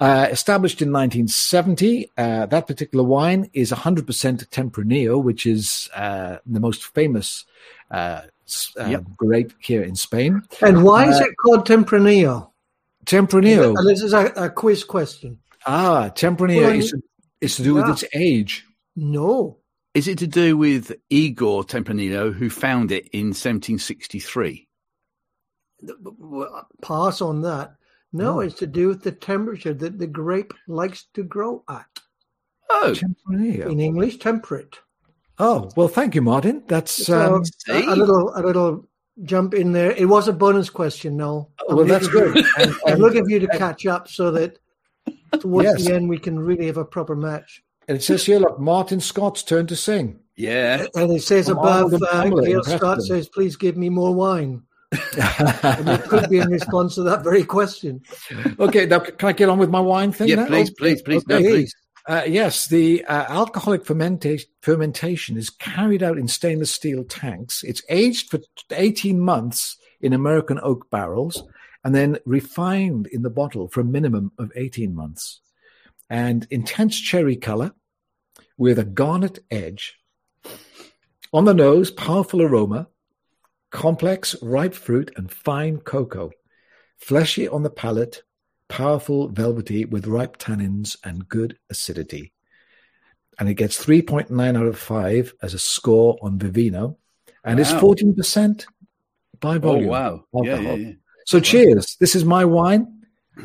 Uh, 0.00 0.28
established 0.30 0.80
in 0.82 0.92
1970, 0.92 2.10
uh, 2.16 2.46
that 2.46 2.66
particular 2.66 3.04
wine 3.04 3.50
is 3.52 3.72
100% 3.72 4.04
Tempranillo, 4.50 5.22
which 5.22 5.46
is 5.46 5.88
uh, 5.94 6.36
the 6.46 6.60
most 6.60 6.84
famous 6.94 7.44
uh, 7.90 8.22
s- 8.46 8.72
uh, 8.78 8.86
Yep. 8.86 9.04
grape 9.16 9.52
here 9.58 9.82
in 9.82 9.96
Spain. 9.96 10.42
And 10.62 10.84
why 10.84 11.08
is 11.08 11.16
uh, 11.20 11.24
it 11.24 11.34
called 11.42 11.66
Tempranillo? 11.66 12.50
Tempranillo. 13.06 13.74
This 13.86 14.02
is 14.02 14.12
a, 14.12 14.26
a 14.36 14.50
quiz 14.50 14.84
question. 14.84 15.38
Ah, 15.66 16.10
Tempranillo 16.14 16.62
Well, 16.62 16.78
is, 16.78 16.94
is 17.40 17.56
to 17.56 17.62
do 17.62 17.74
with 17.74 17.88
its 17.88 18.04
age. 18.14 18.64
No, 18.96 19.58
Is 19.94 20.08
it 20.08 20.18
to 20.18 20.26
do 20.26 20.56
with 20.56 20.92
Igor 21.10 21.64
Tempranillo, 21.64 22.32
who 22.32 22.48
found 22.50 22.90
it 22.92 23.08
in 23.12 23.28
1763? 23.34 24.66
Well, 26.18 26.68
pass 26.82 27.20
on 27.20 27.42
that. 27.42 27.74
No, 28.12 28.34
No. 28.34 28.40
it's 28.40 28.56
to 28.56 28.66
do 28.66 28.88
with 28.88 29.02
the 29.02 29.12
temperature 29.12 29.74
that 29.74 29.98
the 29.98 30.06
grape 30.06 30.52
likes 30.68 31.06
to 31.14 31.22
grow 31.24 31.64
at. 31.68 31.86
Oh, 32.70 32.94
In 33.30 33.80
English, 33.80 34.18
temperate. 34.18 34.78
Oh, 35.38 35.68
well, 35.76 35.88
thank 35.88 36.14
you, 36.14 36.22
Martin. 36.22 36.62
That's 36.68 36.92
So 37.06 37.36
um, 37.36 37.42
a, 37.68 37.92
a 37.92 37.96
little, 37.96 38.32
a 38.36 38.40
little 38.42 38.88
jump 39.24 39.52
in 39.54 39.72
there. 39.72 39.90
It 39.92 40.08
was 40.08 40.28
a 40.28 40.32
bonus 40.32 40.70
question. 40.70 41.16
No, 41.16 41.50
Oh, 41.68 41.76
well, 41.76 41.84
that's 41.86 42.06
looking- 42.12 42.34
good. 42.42 42.44
And, 42.58 42.70
I'm 42.86 42.92
and- 42.94 43.02
looking 43.02 43.24
for 43.24 43.30
you 43.30 43.40
to 43.40 43.48
catch 43.58 43.84
up 43.86 44.08
so 44.08 44.30
that 44.32 44.58
towards 45.40 45.66
Yes. 45.68 45.84
the 45.86 45.94
end 45.94 46.08
we 46.08 46.18
can 46.18 46.38
really 46.38 46.66
have 46.66 46.76
a 46.76 46.84
proper 46.84 47.16
match. 47.16 47.62
and 47.88 47.96
it 47.98 48.02
says 48.02 48.24
here, 48.24 48.38
look, 48.38 48.58
Martin 48.60 49.00
Scott's 49.00 49.42
turn 49.42 49.66
to 49.66 49.76
sing. 49.76 50.20
yeah. 50.36 50.86
And 50.94 51.10
it 51.12 51.22
says 51.22 51.48
From 51.48 51.58
above, 51.58 51.94
Arnold 52.12 52.40
and 52.40 52.56
uh, 52.56 52.62
Gail 52.62 52.64
Scott 52.78 53.02
says, 53.02 53.28
please 53.28 53.56
give 53.56 53.76
me 53.76 53.88
more 53.90 54.14
wine. 54.14 54.62
And 55.62 55.88
it 55.88 56.02
could 56.04 56.28
be 56.30 56.38
in 56.38 56.50
response 56.50 56.94
to 56.96 57.02
that 57.04 57.22
very 57.22 57.44
question. 57.44 58.02
okay, 58.58 58.86
now 58.86 59.00
can 59.00 59.28
I 59.28 59.32
get 59.32 59.48
on 59.48 59.58
with 59.58 59.70
my 59.70 59.80
wine 59.80 60.12
thing? 60.12 60.28
Yeah, 60.28 60.36
now? 60.36 60.46
please, 60.46 60.70
please, 60.70 61.02
please, 61.02 61.26
no, 61.26 61.38
please. 61.38 61.74
Uh, 62.06 62.22
yes, 62.26 62.68
the 62.68 63.02
uh, 63.06 63.24
alcoholic 63.28 63.86
fermenta- 63.86 64.44
fermentation 64.60 65.38
is 65.38 65.48
carried 65.48 66.02
out 66.02 66.18
in 66.18 66.28
stainless 66.28 66.70
steel 66.70 67.02
tanks. 67.02 67.64
It's 67.64 67.82
aged 67.88 68.30
for 68.30 68.40
18 68.70 69.18
months 69.18 69.78
in 70.02 70.12
American 70.12 70.60
oak 70.62 70.90
barrels 70.90 71.42
and 71.82 71.94
then 71.94 72.18
refined 72.26 73.06
in 73.06 73.22
the 73.22 73.30
bottle 73.30 73.68
for 73.68 73.80
a 73.80 73.84
minimum 73.84 74.32
of 74.38 74.52
18 74.54 74.94
months. 74.94 75.40
And 76.10 76.46
intense 76.50 77.00
cherry 77.00 77.36
color 77.36 77.72
with 78.58 78.78
a 78.78 78.84
garnet 78.84 79.38
edge. 79.50 79.98
On 81.32 81.46
the 81.46 81.54
nose, 81.54 81.90
powerful 81.90 82.42
aroma, 82.42 82.88
complex 83.74 84.36
ripe 84.40 84.72
fruit 84.72 85.10
and 85.16 85.30
fine 85.30 85.78
cocoa. 85.78 86.30
Fleshy 86.96 87.48
on 87.48 87.64
the 87.64 87.70
palate, 87.70 88.22
powerful 88.68 89.28
velvety 89.28 89.84
with 89.84 90.06
ripe 90.06 90.38
tannins 90.38 90.96
and 91.04 91.28
good 91.28 91.58
acidity. 91.68 92.32
And 93.38 93.48
it 93.48 93.54
gets 93.54 93.84
3.9 93.84 94.56
out 94.56 94.66
of 94.66 94.78
5 94.78 95.34
as 95.42 95.54
a 95.54 95.58
score 95.58 96.16
on 96.22 96.38
Vivino 96.38 96.96
and 97.42 97.58
Wow. 97.58 97.80
14% 97.80 98.64
by 99.40 99.56
Oh, 99.56 99.58
volume. 99.58 99.88
wow. 99.88 100.24
Yeah, 100.44 100.60
yeah, 100.60 100.74
yeah. 100.74 100.92
So 101.26 101.40
cheers. 101.40 101.96
This 101.98 102.14
is 102.14 102.24
my 102.24 102.44
wine 102.44 102.86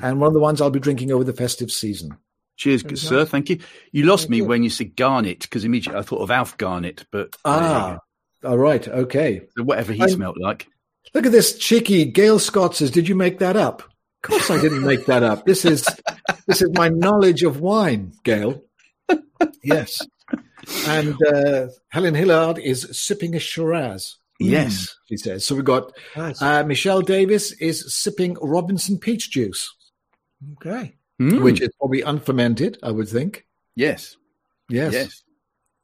and 0.04 0.20
one 0.20 0.28
of 0.28 0.34
the 0.36 0.40
ones 0.40 0.62
I'll 0.62 0.70
be 0.70 0.80
drinking 0.80 1.12
over 1.12 1.24
the 1.24 1.34
festive 1.34 1.72
season. 1.72 2.12
Cheers, 2.56 2.84
good 2.84 3.00
sir. 3.00 3.26
Thank 3.26 3.50
you. 3.50 3.60
You 3.94 4.04
lost 4.04 4.24
Thank 4.26 4.32
me 4.32 4.38
you. 4.38 4.46
when 4.46 4.62
you 4.62 4.70
said 4.70 4.96
Garnet 4.96 5.40
because 5.40 5.64
immediately 5.64 5.98
I 5.98 6.04
thought 6.04 6.22
of 6.22 6.30
Alf 6.30 6.56
Garnett, 6.58 7.06
but 7.12 7.36
Ah, 7.46 7.98
all 8.44 8.58
right. 8.58 8.88
Okay. 8.88 9.42
So 9.58 9.64
whatever 9.64 9.94
he 9.94 10.02
I'm- 10.02 10.10
smelt 10.10 10.38
like. 10.40 10.68
Look 11.14 11.26
at 11.26 11.32
this 11.32 11.58
cheeky. 11.58 12.06
Gail 12.06 12.38
Scott 12.40 12.76
says, 12.76 12.92
"Did 12.92 13.08
you 13.10 13.16
make 13.16 13.40
that 13.40 13.56
up?" 13.56 13.82
Of 13.82 14.30
course, 14.30 14.52
I 14.52 14.62
didn't 14.62 14.84
make 14.86 15.06
that 15.08 15.24
up. 15.24 15.46
This 15.46 15.66
is 15.66 15.88
this 16.46 16.62
is 16.62 16.70
my 16.74 16.90
knowledge 16.90 17.42
of 17.44 17.62
wine, 17.62 18.12
Gail. 18.24 18.62
Yes, 19.64 20.06
and 20.88 21.16
uh, 21.26 21.68
Helen 21.88 22.14
Hillard 22.14 22.60
is 22.60 22.88
sipping 22.92 23.34
a 23.36 23.40
Shiraz. 23.40 24.18
Yes. 24.40 24.96
she 25.08 25.18
says. 25.18 25.46
So 25.46 25.56
we've 25.56 25.66
got 25.66 25.92
Nice. 26.16 26.42
uh, 26.42 26.64
Michelle 26.64 27.02
Davis 27.02 27.54
is 27.54 27.94
sipping 27.94 28.36
Robinson 28.42 28.98
peach 29.00 29.32
juice, 29.32 29.74
okay. 30.54 30.96
Mm. 31.22 31.42
which 31.42 31.60
is 31.62 31.70
probably 31.80 32.02
unfermented, 32.02 32.78
I 32.84 32.92
would 32.92 33.10
think. 33.10 33.46
yes. 33.76 34.16
Yes. 34.70 34.94
Yes. 34.94 35.24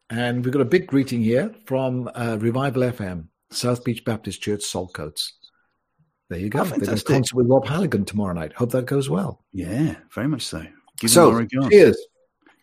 And 0.10 0.44
we've 0.44 0.54
got 0.54 0.62
a 0.62 0.65
big 0.65 0.88
greeting 0.88 1.22
here 1.22 1.54
from 1.65 2.10
uh, 2.13 2.38
Revival 2.39 2.84
FM, 2.84 3.28
South 3.52 3.84
Beach 3.84 4.06
Baptist 4.06 4.41
Church, 4.41 4.62
Saltcoats. 4.62 5.32
There 6.30 6.39
you 6.39 6.50
go. 6.50 6.60
Oh, 6.60 6.63
They've 6.63 6.72
got 6.74 6.82
a 6.82 6.86
fantastic. 6.86 7.08
concert 7.08 7.36
with 7.36 7.48
Rob 7.48 7.65
Halligan 7.68 8.06
tomorrow 8.06 8.34
night. 8.34 8.54
Hope 8.54 8.72
that 8.72 8.86
goes 8.86 9.10
well. 9.10 9.44
Yeah, 9.52 9.96
very 10.13 10.28
much 10.28 10.44
so. 10.44 10.65
Give 11.00 11.10
so, 11.10 11.30
him 11.30 11.34
our 11.36 11.39
regards. 11.41 11.70
cheers. 11.70 11.98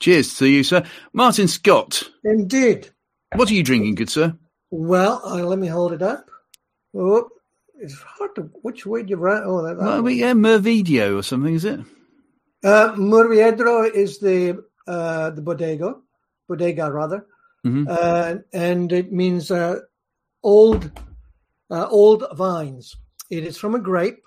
Cheers 0.00 0.34
to 0.38 0.48
you, 0.48 0.64
sir. 0.64 0.82
Martin 1.12 1.46
Scott, 1.46 2.02
Indeed. 2.24 2.90
what 3.36 3.48
are 3.50 3.54
you 3.54 3.62
drinking, 3.62 3.94
good 3.94 4.10
sir? 4.10 4.36
Well, 4.70 5.20
uh, 5.24 5.36
let 5.44 5.58
me 5.60 5.68
hold 5.68 5.92
it 5.92 6.02
up. 6.02 6.28
Oh, 6.96 7.28
it's 7.78 7.94
hard 8.00 8.34
to. 8.36 8.42
Which 8.62 8.84
way 8.84 9.02
do 9.04 9.10
you 9.10 9.16
run? 9.16 9.42
Oh, 9.46 9.62
that, 9.62 9.78
that 9.78 10.02
Well, 10.02 10.10
yeah, 10.10 10.32
Mervidio 10.32 11.16
or 11.18 11.22
something, 11.22 11.54
is 11.54 11.64
it? 11.64 11.78
Uh, 12.64 12.92
Murviedro 12.96 13.88
is 13.92 14.18
the 14.18 14.64
uh, 14.88 15.30
the 15.30 15.40
bodega, 15.42 15.94
bodega 16.48 16.90
rather, 16.90 17.26
Mhm. 17.64 17.86
uh, 17.88 18.38
and 18.52 18.92
it 18.92 19.12
means 19.12 19.50
uh, 19.50 19.80
old 20.42 20.90
uh, 21.70 21.86
old 21.88 22.24
vines. 22.34 22.96
It 23.30 23.44
is 23.44 23.56
from 23.56 23.74
a 23.74 23.78
grape 23.80 24.22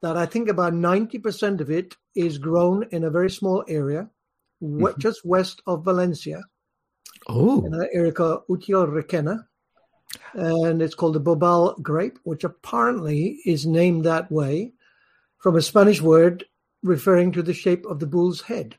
that 0.00 0.16
I 0.16 0.26
think 0.26 0.48
about 0.48 0.74
ninety 0.74 1.18
percent 1.18 1.60
of 1.60 1.70
it 1.70 1.96
is 2.14 2.38
grown 2.38 2.84
in 2.90 3.04
a 3.04 3.10
very 3.10 3.30
small 3.30 3.62
area, 3.68 4.08
we- 4.60 4.92
just 4.98 5.24
west 5.24 5.62
of 5.66 5.84
Valencia, 5.84 6.42
Oh, 7.28 7.64
in 7.64 7.74
an 7.74 7.88
area 7.92 8.12
called 8.12 8.46
Utiel 8.48 8.88
Requena. 8.88 9.46
And 10.34 10.82
it's 10.82 10.94
called 10.96 11.14
the 11.14 11.20
Bobal 11.20 11.80
grape, 11.82 12.18
which 12.24 12.42
apparently 12.42 13.38
is 13.44 13.64
named 13.66 14.04
that 14.06 14.30
way 14.32 14.72
from 15.38 15.54
a 15.56 15.62
Spanish 15.62 16.00
word 16.02 16.44
referring 16.82 17.30
to 17.32 17.42
the 17.42 17.54
shape 17.54 17.84
of 17.86 18.00
the 18.00 18.06
bull's 18.08 18.40
head, 18.40 18.76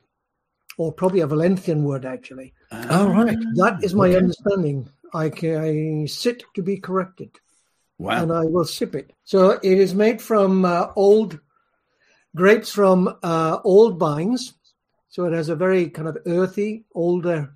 or 0.82 0.92
probably 0.92 1.20
a 1.20 1.28
Valencian 1.28 1.84
word, 1.84 2.06
actually. 2.06 2.54
all 2.90 3.10
right. 3.10 3.38
That 3.56 3.84
is 3.84 3.94
my 3.94 4.08
Okay. 4.08 4.18
understanding. 4.18 4.90
I, 5.14 5.26
I 5.44 6.06
sit 6.08 6.44
to 6.56 6.64
be 6.64 6.78
corrected, 6.78 7.30
Wow. 8.00 8.24
and 8.24 8.32
I 8.34 8.46
will 8.46 8.66
sip 8.66 8.96
it. 8.96 9.14
So 9.24 9.52
it 9.52 9.78
is 9.78 9.94
made 9.94 10.20
from 10.22 10.66
uh, 10.66 10.88
old 10.96 11.40
grapes 12.36 12.72
from 12.72 13.16
uh, 13.22 13.60
old 13.64 14.00
vines. 14.00 14.54
So 15.10 15.26
it 15.26 15.34
has 15.34 15.50
a 15.50 15.56
very 15.56 15.88
kind 15.90 16.08
of 16.08 16.18
earthy, 16.26 16.86
older 16.96 17.54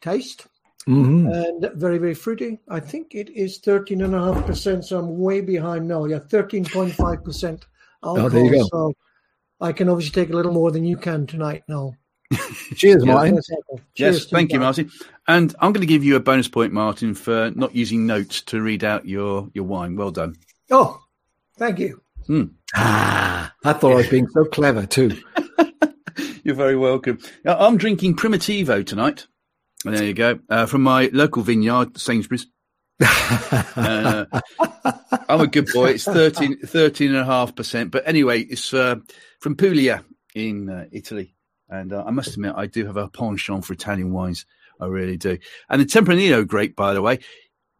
taste 0.00 0.48
Mhm. 0.88 1.30
and 1.32 1.70
very, 1.78 1.98
very 1.98 2.14
fruity. 2.14 2.58
I 2.68 2.80
think 2.80 3.14
it 3.14 3.30
is 3.30 3.60
13.5%, 3.60 4.84
so 4.84 4.98
I'm 4.98 5.18
way 5.18 5.40
behind 5.42 5.86
now. 5.86 6.06
Yeah, 6.06 6.18
13.5% 6.18 7.62
alcohol. 8.02 8.26
Oh, 8.26 8.28
there 8.28 8.44
you 8.44 8.50
go. 8.50 8.68
So 8.72 8.94
I 9.60 9.72
can 9.72 9.88
obviously 9.88 10.12
take 10.20 10.32
a 10.32 10.36
little 10.36 10.52
more 10.52 10.72
than 10.72 10.84
you 10.84 10.96
can 10.96 11.26
tonight 11.26 11.62
now. 11.68 11.94
Cheers, 12.76 13.04
Martin. 13.04 13.34
Yes, 13.36 13.48
Yes, 13.50 13.80
Cheers 13.94 14.30
thank 14.30 14.52
you, 14.52 14.58
guys. 14.58 14.78
Martin. 14.78 14.90
And 15.26 15.54
I'm 15.60 15.72
going 15.72 15.80
to 15.82 15.86
give 15.86 16.04
you 16.04 16.16
a 16.16 16.20
bonus 16.20 16.48
point, 16.48 16.72
Martin, 16.72 17.14
for 17.14 17.50
not 17.54 17.74
using 17.74 18.06
notes 18.06 18.40
to 18.42 18.60
read 18.60 18.84
out 18.84 19.06
your, 19.06 19.48
your 19.54 19.64
wine. 19.64 19.96
Well 19.96 20.10
done. 20.10 20.36
Oh, 20.70 21.00
thank 21.58 21.78
you. 21.78 22.00
Ah, 22.74 23.52
I 23.64 23.72
thought 23.74 23.92
I 23.92 23.96
was 23.96 24.08
being 24.08 24.28
so 24.28 24.44
clever 24.44 24.86
too. 24.86 25.16
You're 26.44 26.54
very 26.54 26.76
welcome. 26.76 27.18
Now, 27.44 27.58
I'm 27.58 27.76
drinking 27.78 28.16
Primitivo 28.16 28.84
tonight. 28.86 29.26
And 29.84 29.94
there 29.94 30.04
you 30.04 30.14
go. 30.14 30.38
Uh, 30.48 30.66
from 30.66 30.82
my 30.82 31.10
local 31.12 31.42
vineyard, 31.42 31.98
Sainsbury's. 31.98 32.46
Uh, 33.76 34.24
I'm 35.28 35.40
a 35.40 35.46
good 35.46 35.68
boy. 35.72 35.90
It's 35.90 36.04
13, 36.04 36.60
13.5%. 36.60 37.90
But 37.90 38.06
anyway, 38.06 38.40
it's 38.42 38.72
uh, 38.72 38.96
from 39.40 39.56
Puglia 39.56 40.04
in 40.34 40.68
uh, 40.70 40.86
Italy. 40.92 41.33
And 41.68 41.92
uh, 41.92 42.04
I 42.06 42.10
must 42.10 42.32
admit, 42.34 42.54
I 42.56 42.66
do 42.66 42.86
have 42.86 42.96
a 42.96 43.08
penchant 43.08 43.64
for 43.64 43.72
Italian 43.72 44.12
wines. 44.12 44.46
I 44.80 44.86
really 44.86 45.16
do. 45.16 45.38
And 45.70 45.80
the 45.80 45.86
Tempranillo 45.86 46.46
grape, 46.46 46.76
by 46.76 46.94
the 46.94 47.02
way, 47.02 47.20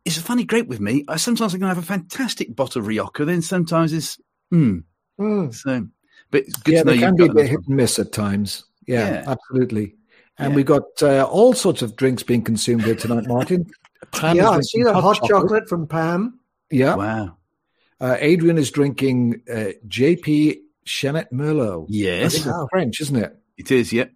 is 0.04 0.16
a 0.16 0.22
funny 0.22 0.44
grape 0.44 0.68
with 0.68 0.80
me. 0.80 1.04
I 1.08 1.16
sometimes 1.16 1.54
I 1.54 1.58
can 1.58 1.66
have 1.66 1.78
a 1.78 1.82
fantastic 1.82 2.54
bottle 2.54 2.80
of 2.80 2.86
Rioja, 2.86 3.24
then 3.24 3.42
sometimes 3.42 3.92
it's 3.92 4.18
hmm. 4.50 4.78
Mm. 5.20 5.54
So, 5.54 5.86
but 6.30 6.42
it's 6.42 6.56
good 6.58 6.74
yeah, 6.74 6.78
to 6.80 6.84
know 6.86 6.92
they 6.92 6.98
can 6.98 7.16
you've 7.16 7.28
be 7.34 7.40
a 7.40 7.42
bit 7.42 7.50
hit 7.50 7.60
and 7.66 7.76
miss 7.76 7.98
at 7.98 8.12
times. 8.12 8.64
Yeah, 8.86 9.10
Yeah. 9.10 9.24
absolutely. 9.26 9.96
And 10.38 10.50
Yeah. 10.52 10.56
we 10.56 10.64
got 10.64 10.82
uh, 11.02 11.24
all 11.24 11.52
sorts 11.54 11.82
of 11.82 11.94
drinks 11.96 12.22
being 12.22 12.42
consumed 12.42 12.82
here 12.82 12.96
tonight, 12.96 13.26
Martin. 13.26 13.66
Pam 14.12 14.36
Yeah, 14.36 14.50
I 14.50 14.60
see 14.60 14.82
the 14.82 14.92
hot 14.92 15.22
chocolate 15.24 15.68
from 15.68 15.86
Pam. 15.86 16.40
Yeah. 16.70 16.96
Wow. 16.96 17.36
Uh, 18.00 18.16
Adrian 18.18 18.58
is 18.58 18.70
drinking 18.70 19.42
uh, 19.48 19.70
JP 19.86 20.58
Chenet 20.86 21.30
Merlot. 21.32 21.84
I 21.84 21.86
Yes, 21.88 22.34
think 22.34 22.46
it's 22.46 22.68
French, 22.70 23.00
isn't 23.00 23.16
it? 23.16 23.38
It 23.56 23.70
is. 23.70 23.92
Yep. 23.92 24.12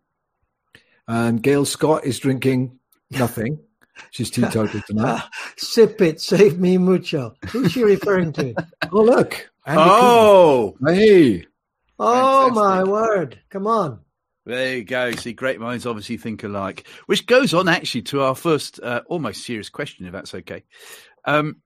And 1.06 1.42
Gail 1.42 1.64
Scott 1.64 2.04
is 2.04 2.18
drinking 2.18 2.78
nothing. 3.10 3.58
She's 4.10 4.30
teetotal 4.30 4.80
tonight. 4.86 5.04
Ah, 5.22 5.30
sip 5.56 6.00
it, 6.00 6.20
save 6.20 6.58
me 6.60 6.78
mucho. 6.78 7.34
Who's 7.50 7.72
she 7.72 7.82
referring 7.82 8.32
to? 8.34 8.54
oh, 8.92 9.02
look. 9.02 9.50
Andy 9.66 9.82
Oh, 9.84 10.76
Cooper. 10.78 10.92
Hey. 10.94 11.44
Oh 11.98 12.50
my 12.50 12.84
word! 12.84 13.40
Come 13.50 13.66
on. 13.66 13.98
there 14.46 14.76
you 14.76 14.84
go. 14.84 15.10
See, 15.12 15.32
great 15.32 15.58
minds 15.58 15.84
obviously 15.84 16.16
think 16.16 16.44
alike, 16.44 16.86
which 17.06 17.26
goes 17.26 17.52
on 17.54 17.68
actually 17.68 18.02
to 18.02 18.22
our 18.22 18.36
first 18.36 18.78
uh, 18.80 19.00
almost 19.06 19.44
serious 19.44 19.68
question, 19.68 20.06
if 20.06 20.12
that's 20.12 20.32
okay. 20.32 20.62
Um, 21.24 21.56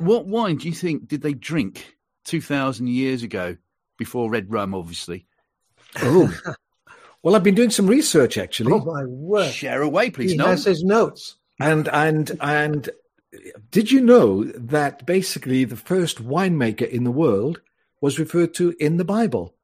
what 0.00 0.26
wine 0.26 0.56
do 0.56 0.66
you 0.68 0.74
think 0.74 1.06
did 1.06 1.22
they 1.22 1.34
drink 1.34 1.94
two 2.24 2.40
thousand 2.40 2.88
years 2.88 3.22
ago 3.22 3.56
before 3.96 4.28
red 4.28 4.50
rum? 4.50 4.74
Obviously, 4.74 5.26
Oh. 6.02 6.34
well, 7.22 7.34
I've 7.34 7.42
been 7.42 7.54
doing 7.54 7.70
some 7.70 7.86
research 7.86 8.38
actually. 8.38 8.72
Oh 8.72 8.84
my 8.84 9.04
word! 9.04 9.52
share 9.52 9.82
away, 9.82 10.10
please. 10.10 10.32
He 10.32 10.36
No, 10.36 10.46
has 10.46 10.64
his 10.64 10.82
notes. 10.84 11.36
And 11.60 11.88
and 11.88 12.36
and 12.40 12.90
did 13.70 13.90
you 13.90 14.00
know 14.00 14.44
that 14.44 15.04
basically 15.06 15.64
the 15.64 15.76
first 15.76 16.22
winemaker 16.24 16.88
in 16.88 17.04
the 17.04 17.10
world 17.10 17.60
was 18.00 18.18
referred 18.18 18.54
to 18.54 18.74
in 18.78 18.96
the 18.98 19.04
Bible? 19.04 19.54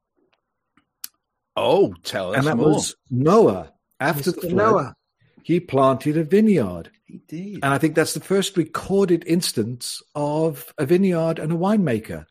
oh, 1.55 1.93
tell 2.03 2.31
us 2.31 2.37
and 2.37 2.47
that 2.47 2.57
more. 2.57 2.69
was 2.73 2.95
Noah. 3.09 3.71
After 3.99 4.31
the 4.31 4.41
flood, 4.41 4.53
Noah. 4.53 4.95
he 5.43 5.59
planted 5.59 6.17
a 6.17 6.23
vineyard. 6.23 6.89
He 7.05 7.19
did. 7.27 7.55
And 7.63 7.65
I 7.65 7.77
think 7.77 7.95
that's 7.95 8.15
the 8.15 8.19
first 8.19 8.57
recorded 8.57 9.23
instance 9.27 10.01
of 10.15 10.73
a 10.79 10.85
vineyard 10.85 11.37
and 11.39 11.51
a 11.51 11.55
winemaker. 11.55 12.25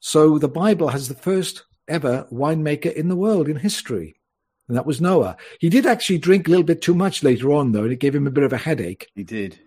So 0.00 0.38
the 0.38 0.48
Bible 0.48 0.88
has 0.88 1.08
the 1.08 1.14
first 1.14 1.64
ever 1.88 2.26
winemaker 2.30 2.92
in 2.92 3.08
the 3.08 3.16
world 3.16 3.48
in 3.48 3.56
history. 3.56 4.14
And 4.68 4.76
that 4.76 4.86
was 4.86 5.00
Noah. 5.00 5.36
He 5.58 5.68
did 5.68 5.86
actually 5.86 6.18
drink 6.18 6.46
a 6.46 6.50
little 6.50 6.64
bit 6.64 6.80
too 6.80 6.94
much 6.94 7.22
later 7.22 7.52
on, 7.52 7.72
though, 7.72 7.82
and 7.82 7.92
it 7.92 8.00
gave 8.00 8.14
him 8.14 8.26
a 8.26 8.30
bit 8.30 8.44
of 8.44 8.52
a 8.52 8.58
headache, 8.58 9.10
He 9.14 9.22
did. 9.22 9.58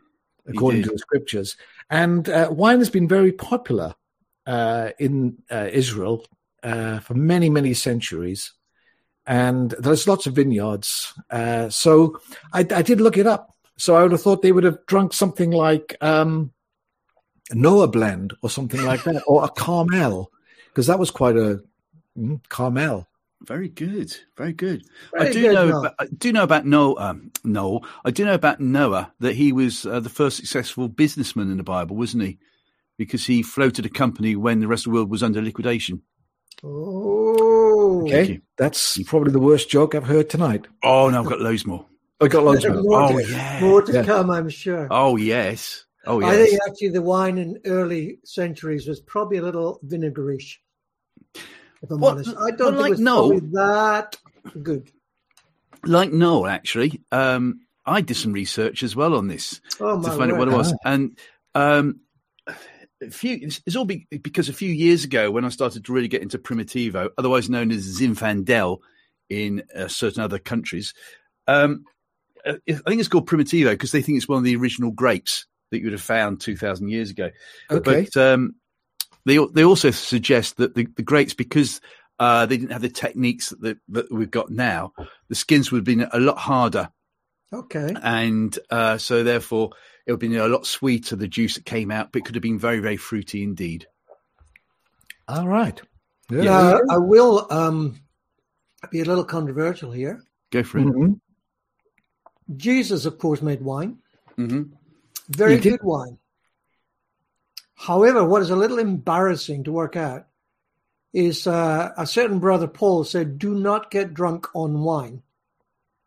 He 0.45 0.53
according 0.53 0.81
did. 0.81 0.88
to 0.88 0.93
the 0.93 0.99
scriptures. 0.99 1.55
And 1.89 2.27
uh, 2.27 2.49
wine 2.51 2.79
has 2.79 2.89
been 2.89 3.07
very 3.07 3.31
popular 3.31 3.93
uh, 4.45 4.89
in 4.97 5.38
uh, 5.51 5.69
Israel 5.71 6.25
uh, 6.63 6.99
for 6.99 7.13
many, 7.13 7.49
many 7.49 7.73
centuries. 7.73 8.53
And 9.27 9.71
there's 9.71 10.07
lots 10.07 10.25
of 10.25 10.33
vineyards. 10.33 11.13
Uh, 11.29 11.69
so 11.69 12.19
I, 12.53 12.60
I 12.60 12.81
did 12.81 13.01
look 13.01 13.17
it 13.17 13.27
up. 13.27 13.55
So 13.77 13.95
I 13.95 14.01
would 14.01 14.13
have 14.13 14.21
thought 14.21 14.41
they 14.41 14.51
would 14.51 14.63
have 14.63 14.86
drunk 14.88 15.13
something 15.13 15.51
like 15.51 15.95
um, 16.01 16.51
Noah 17.51 17.88
blend 17.88 18.33
or 18.41 18.49
something 18.49 18.83
like 18.83 19.03
that, 19.03 19.23
or 19.27 19.43
a 19.43 19.49
Carmel, 19.49 20.31
because 20.69 20.88
that 20.88 20.97
was 20.97 21.12
quite 21.12 21.36
a 21.36 21.62
mm, 22.17 22.41
Carmel. 22.49 23.07
Very 23.45 23.69
good, 23.69 24.13
very 24.36 24.52
good. 24.54 24.84
I 25.17 25.32
do 25.32 25.41
good, 25.41 25.54
know. 25.54 25.67
Noel. 25.67 25.80
About, 25.80 25.95
I 26.00 26.06
do 26.08 26.32
know 26.34 26.43
about 26.43 26.65
Noel. 26.65 27.00
Um, 27.00 27.32
Noel. 27.43 27.86
I 28.04 28.12
do 28.12 28.26
know 28.26 28.34
about 28.34 28.60
Noah 28.60 29.13
that 29.19 29.36
he 29.36 29.52
was 29.54 29.86
uh, 29.86 30.00
the 30.00 30.10
first 30.10 30.38
successful 30.38 30.88
businessman 30.89 31.52
in 31.52 31.58
the 31.58 31.63
Bible, 31.63 31.95
wasn't 31.95 32.23
he? 32.23 32.39
Because 32.97 33.26
he 33.28 33.43
floated 33.43 33.86
a 33.86 33.89
company 33.89 34.36
when 34.36 34.60
the 34.60 34.67
rest 34.67 34.86
of 34.88 34.91
the 34.91 34.95
world 34.95 35.12
was 35.12 35.21
under 35.23 35.41
liquidation. 35.41 36.02
Oh, 36.63 38.02
Okay, 38.08 38.41
that's 38.58 39.02
probably 39.04 39.32
the 39.32 39.39
worst 39.39 39.69
joke 39.69 39.93
I've 39.95 40.04
heard 40.06 40.30
tonight. 40.30 40.65
Oh 40.84 41.10
no, 41.10 41.19
I've 41.21 41.30
got 41.30 41.39
loads 41.41 41.65
more. 41.65 41.86
I've 42.19 42.30
got 42.32 42.43
loads 42.43 42.65
more. 42.65 42.82
more, 42.82 43.02
Oh 43.04 43.17
to, 43.19 43.30
yeah. 43.32 43.60
more 43.62 43.82
to 43.84 43.93
Yeah. 43.93 44.04
come, 44.04 44.30
I'm 44.32 44.50
sure. 44.50 44.88
Oh 44.89 45.15
yes. 45.17 45.86
Oh 46.06 46.19
yes. 46.19 46.30
I 46.30 46.36
think 46.45 46.60
actually 46.67 46.89
the 46.89 47.02
wine 47.02 47.38
in 47.38 47.60
early 47.65 48.19
centuries 48.23 48.88
was 48.88 49.00
probably 49.02 49.38
a 49.38 49.41
little 49.43 49.80
vinegarish. 49.86 50.58
If 51.81 51.91
I'm 51.91 51.99
Well, 51.99 52.11
honest, 52.11 52.35
I 52.37 52.51
don't 52.51 52.73
think 52.73 52.81
like 52.81 52.87
it 52.87 52.91
was 52.91 52.99
Noel- 52.99 53.39
that 53.53 54.17
good. 54.61 54.91
Like 55.83 56.11
no, 56.11 56.45
actually. 56.45 57.01
Um, 57.11 57.61
I 57.85 58.01
did 58.01 58.17
some 58.17 58.33
research 58.33 58.83
as 58.83 58.95
well 58.95 59.15
on 59.15 59.27
this. 59.27 59.61
Oh 59.79 60.01
to 60.01 60.11
find 60.11 60.31
out 60.31 60.37
what 60.37 60.49
it 60.49 60.53
was. 60.53 60.73
And 60.83 61.17
um, 61.55 62.01
a 63.01 63.09
few, 63.11 63.39
it's, 63.41 63.61
it's 63.65 63.75
all 63.75 63.85
be, 63.85 64.07
because 64.09 64.49
a 64.49 64.53
few 64.53 64.71
years 64.71 65.03
ago, 65.03 65.31
when 65.31 65.45
I 65.45 65.49
started 65.49 65.85
to 65.85 65.93
really 65.93 66.07
get 66.07 66.21
into 66.21 66.37
Primitivo, 66.37 67.09
otherwise 67.17 67.49
known 67.49 67.71
as 67.71 67.99
Zinfandel 67.99 68.79
in 69.29 69.63
uh, 69.75 69.87
certain 69.87 70.21
other 70.21 70.39
countries, 70.39 70.93
um, 71.47 71.85
uh, 72.45 72.55
I 72.67 72.73
think 72.73 72.99
it's 72.99 73.07
called 73.07 73.29
Primitivo 73.29 73.71
because 73.71 73.91
they 73.91 74.01
think 74.01 74.17
it's 74.17 74.27
one 74.27 74.39
of 74.39 74.43
the 74.43 74.55
original 74.55 74.91
grapes 74.91 75.45
that 75.71 75.79
you 75.79 75.85
would 75.85 75.93
have 75.93 76.01
found 76.01 76.41
2,000 76.41 76.89
years 76.89 77.11
ago. 77.11 77.29
Okay. 77.69 78.07
But 78.13 78.17
um, 78.21 78.55
they 79.27 79.37
they 79.51 79.63
also 79.63 79.91
suggest 79.91 80.57
that 80.57 80.73
the, 80.73 80.87
the 80.95 81.03
grapes, 81.03 81.33
because 81.33 81.81
uh, 82.19 82.45
they 82.45 82.57
didn't 82.57 82.71
have 82.71 82.81
the 82.81 82.89
techniques 82.89 83.53
that, 83.59 83.77
that 83.89 84.11
we've 84.11 84.31
got 84.31 84.49
now, 84.49 84.93
the 85.29 85.35
skins 85.35 85.71
would 85.71 85.79
have 85.79 85.85
been 85.85 86.07
a 86.11 86.19
lot 86.19 86.37
harder 86.37 86.89
Okay, 87.53 87.93
and 88.01 88.57
uh, 88.71 88.97
so 88.97 89.23
therefore 89.23 89.71
it 90.05 90.11
would 90.11 90.21
have 90.21 90.31
been 90.31 90.39
a 90.39 90.47
lot 90.47 90.65
sweeter 90.65 91.15
the 91.15 91.27
juice 91.27 91.55
that 91.55 91.65
came 91.65 91.91
out, 91.91 92.11
but 92.11 92.19
it 92.19 92.25
could 92.25 92.35
have 92.35 92.41
been 92.41 92.59
very 92.59 92.79
very 92.79 92.97
fruity 92.97 93.43
indeed. 93.43 93.85
All 95.27 95.47
right. 95.47 95.81
Yeah. 96.29 96.43
now 96.43 96.79
I 96.89 96.97
will 96.97 97.47
um, 97.51 98.01
be 98.91 99.01
a 99.01 99.05
little 99.05 99.25
controversial 99.25 99.91
here. 99.91 100.23
Go 100.51 100.63
for 100.63 100.79
it. 100.79 100.87
Mhm. 100.87 101.19
Jesus, 102.55 103.05
of 103.05 103.17
course, 103.17 103.41
made 103.41 103.61
wine, 103.61 103.97
hmm 104.35 104.63
very 105.29 105.57
good 105.57 105.79
wine. 105.83 106.17
However, 107.77 108.25
what 108.25 108.41
is 108.41 108.49
a 108.49 108.55
little 108.55 108.79
embarrassing 108.79 109.63
to 109.63 109.71
work 109.71 109.95
out 109.95 110.27
is 111.13 111.47
uh, 111.47 111.93
a 111.97 112.05
certain 112.05 112.39
brother 112.39 112.67
Paul 112.67 113.03
said, 113.03 113.39
"Do 113.39 113.53
not 113.55 113.91
get 113.91 114.13
drunk 114.13 114.47
on 114.53 114.81
wine." 114.81 115.21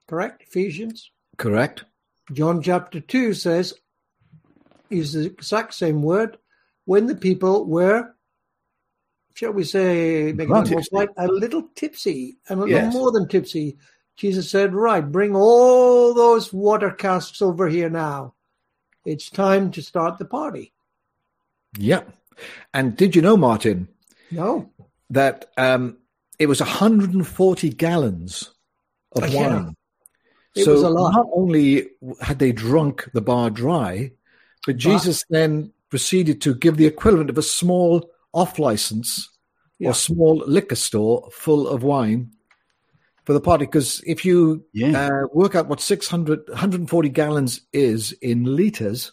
Correct, 0.08 0.42
Ephesians. 0.42 1.10
Correct. 1.36 1.84
John 2.32 2.60
chapter 2.62 3.00
2 3.00 3.34
says, 3.34 3.74
is 4.90 5.12
the 5.12 5.26
exact 5.26 5.74
same 5.74 6.02
word, 6.02 6.38
when 6.84 7.06
the 7.06 7.14
people 7.14 7.64
were, 7.64 8.14
shall 9.34 9.52
we 9.52 9.64
say, 9.64 10.32
make 10.32 10.48
it 10.48 10.52
more 10.52 10.64
polite, 10.90 11.08
a 11.16 11.28
little 11.28 11.68
tipsy, 11.74 12.38
and 12.48 12.60
a 12.60 12.64
little 12.64 12.80
Yes. 12.80 12.92
more 12.92 13.12
than 13.12 13.28
tipsy. 13.28 13.78
Jesus 14.16 14.50
said, 14.50 14.74
Right, 14.74 15.10
bring 15.10 15.34
all 15.34 16.12
those 16.12 16.52
water 16.52 16.90
casks 16.90 17.40
over 17.40 17.68
here 17.68 17.88
now. 17.88 18.34
It's 19.04 19.30
time 19.30 19.70
to 19.72 19.82
start 19.82 20.18
the 20.18 20.24
party. 20.24 20.72
Yeah. 21.78 22.02
And 22.72 22.96
did 22.96 23.14
you 23.14 23.22
know, 23.22 23.36
Martin, 23.36 23.88
No. 24.30 24.70
that 25.10 25.46
um, 25.56 25.98
it 26.38 26.46
was 26.46 26.60
140 26.60 27.70
gallons 27.70 28.50
of 29.12 29.28
Yeah. 29.28 29.48
wine? 29.64 29.74
It 30.56 30.64
so 30.64 30.72
was 30.72 30.82
a 30.82 30.90
lot. 30.90 31.12
not 31.12 31.26
only 31.32 31.88
had 32.20 32.38
they 32.40 32.50
drunk 32.52 33.08
the 33.14 33.20
bar 33.20 33.50
dry, 33.50 34.12
but 34.66 34.76
Jesus 34.76 35.24
then 35.30 35.72
proceeded 35.90 36.40
to 36.42 36.54
give 36.54 36.76
the 36.76 36.86
equivalent 36.86 37.30
of 37.30 37.38
a 37.38 37.42
small 37.42 38.10
off 38.34 38.58
license 38.58 39.28
Yeah. 39.78 39.90
or 39.90 39.94
small 39.94 40.42
liquor 40.46 40.74
store 40.76 41.28
full 41.32 41.68
of 41.68 41.82
wine 41.82 42.32
for 43.26 43.32
the 43.32 43.40
party. 43.40 43.64
Because 43.66 44.02
if 44.06 44.24
you 44.24 44.64
Yeah. 44.72 45.06
uh, 45.08 45.26
work 45.32 45.54
out 45.54 45.68
what 45.68 45.80
600, 45.80 46.40
140 46.48 47.08
gallons 47.08 47.60
is 47.72 48.12
in 48.20 48.56
liters, 48.56 49.12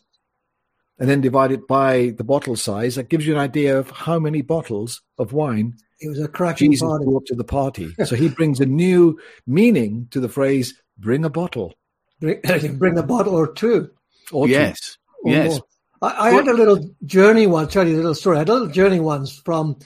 and 1.00 1.10
then 1.10 1.22
divide 1.22 1.52
it 1.52 1.68
by 1.68 2.14
the 2.18 2.24
bottle 2.24 2.56
size, 2.56 2.96
that 2.96 3.10
gives 3.10 3.26
you 3.28 3.34
an 3.34 3.40
idea 3.40 3.78
of 3.78 3.90
how 3.92 4.18
many 4.20 4.42
bottles 4.42 5.02
of 5.18 5.32
wine 5.34 5.76
It 6.00 6.10
was 6.10 6.20
a 6.20 6.28
cracking 6.28 6.72
Jesus 6.72 6.88
party. 6.88 7.06
brought 7.06 7.26
to 7.28 7.36
the 7.36 7.44
party. 7.44 7.94
so 8.06 8.16
he 8.16 8.30
brings 8.30 8.60
a 8.60 8.66
new 8.66 9.20
meaning 9.46 10.08
to 10.12 10.20
the 10.20 10.30
phrase 10.30 10.74
"bring 10.98 11.24
a 11.26 11.30
bottle." 11.30 11.74
Bring, 12.20 12.42
bring 12.78 12.98
a 12.98 13.04
bottle 13.04 13.36
or 13.36 13.52
two. 13.54 13.92
Or 14.32 14.48
two. 14.48 14.52
Yes, 14.54 14.98
or 15.24 15.32
yes. 15.32 15.50
more. 15.52 15.62
I, 16.02 16.28
I 16.28 16.32
had 16.32 16.48
a 16.48 16.54
little 16.54 16.80
journey 17.06 17.48
once, 17.48 17.74
tell 17.74 17.88
you 17.88 17.96
a 17.96 17.98
little 17.98 18.14
story. 18.16 18.36
I 18.38 18.40
had 18.40 18.50
a 18.50 18.54
little 18.54 18.68
journey 18.70 19.00
once 19.00 19.38
from 19.40 19.78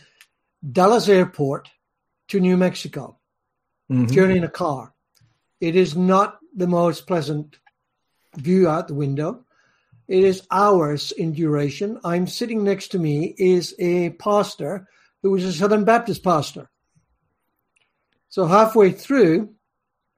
Dallas 0.71 1.07
Airport 1.09 1.69
to 2.29 2.39
New 2.39 2.57
Mexico, 2.57 3.17
Mhm. 3.91 4.11
journey 4.11 4.37
in 4.37 4.43
a 4.43 4.49
car. 4.49 4.93
It 5.59 5.75
is 5.75 5.95
not 5.95 6.39
the 6.55 6.67
most 6.67 7.05
pleasant 7.07 7.57
view 8.37 8.67
out 8.67 8.87
the 8.87 8.93
window. 8.95 9.45
It 10.11 10.25
is 10.25 10.45
hours 10.51 11.13
in 11.13 11.31
duration. 11.31 11.97
I'm 12.03 12.27
sitting 12.27 12.65
next 12.65 12.89
to 12.89 12.99
me 12.99 13.33
is 13.37 13.73
a 13.79 14.09
pastor 14.09 14.85
who 15.23 15.31
was 15.31 15.45
a 15.45 15.53
Southern 15.53 15.85
Baptist 15.85 16.21
pastor. 16.21 16.69
So 18.27 18.45
halfway 18.45 18.91
through, 18.91 19.55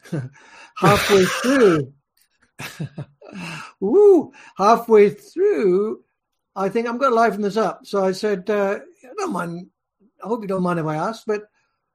halfway 0.77 1.25
through 1.25 1.93
Woo! 3.79 4.31
Halfway 4.57 5.11
through, 5.11 6.03
I 6.55 6.69
think 6.69 6.87
I'm 6.87 6.97
going 6.97 7.11
to 7.11 7.15
liven 7.15 7.41
this 7.41 7.57
up. 7.57 7.85
So 7.85 8.03
I 8.03 8.11
said, 8.11 8.49
uh, 8.49 8.79
I 9.03 9.13
don't 9.17 9.31
mind. 9.31 9.67
I 10.23 10.27
hope 10.27 10.41
you 10.41 10.47
don't 10.47 10.63
mind 10.63 10.79
if 10.79 10.85
I 10.85 10.95
ask, 10.95 11.23
but 11.27 11.43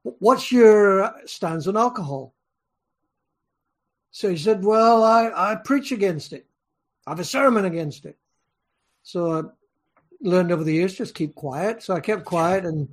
what's 0.03 0.51
your 0.51 1.13
stance 1.25 1.67
on 1.67 1.75
alcohol? 1.75 2.33
So 4.11 4.29
he 4.29 4.37
said, 4.37 4.63
Well, 4.63 5.03
I, 5.03 5.31
I 5.35 5.55
preach 5.55 5.91
against 5.91 6.33
it. 6.33 6.48
Have 7.09 7.19
a 7.19 7.25
sermon 7.25 7.65
against 7.65 8.05
it. 8.05 8.19
So 9.01 9.39
I 9.39 9.41
learned 10.21 10.51
over 10.51 10.63
the 10.63 10.73
years 10.73 10.93
just 10.93 11.15
keep 11.15 11.33
quiet. 11.33 11.81
So 11.81 11.95
I 11.95 12.01
kept 12.01 12.23
quiet, 12.23 12.65
and 12.65 12.87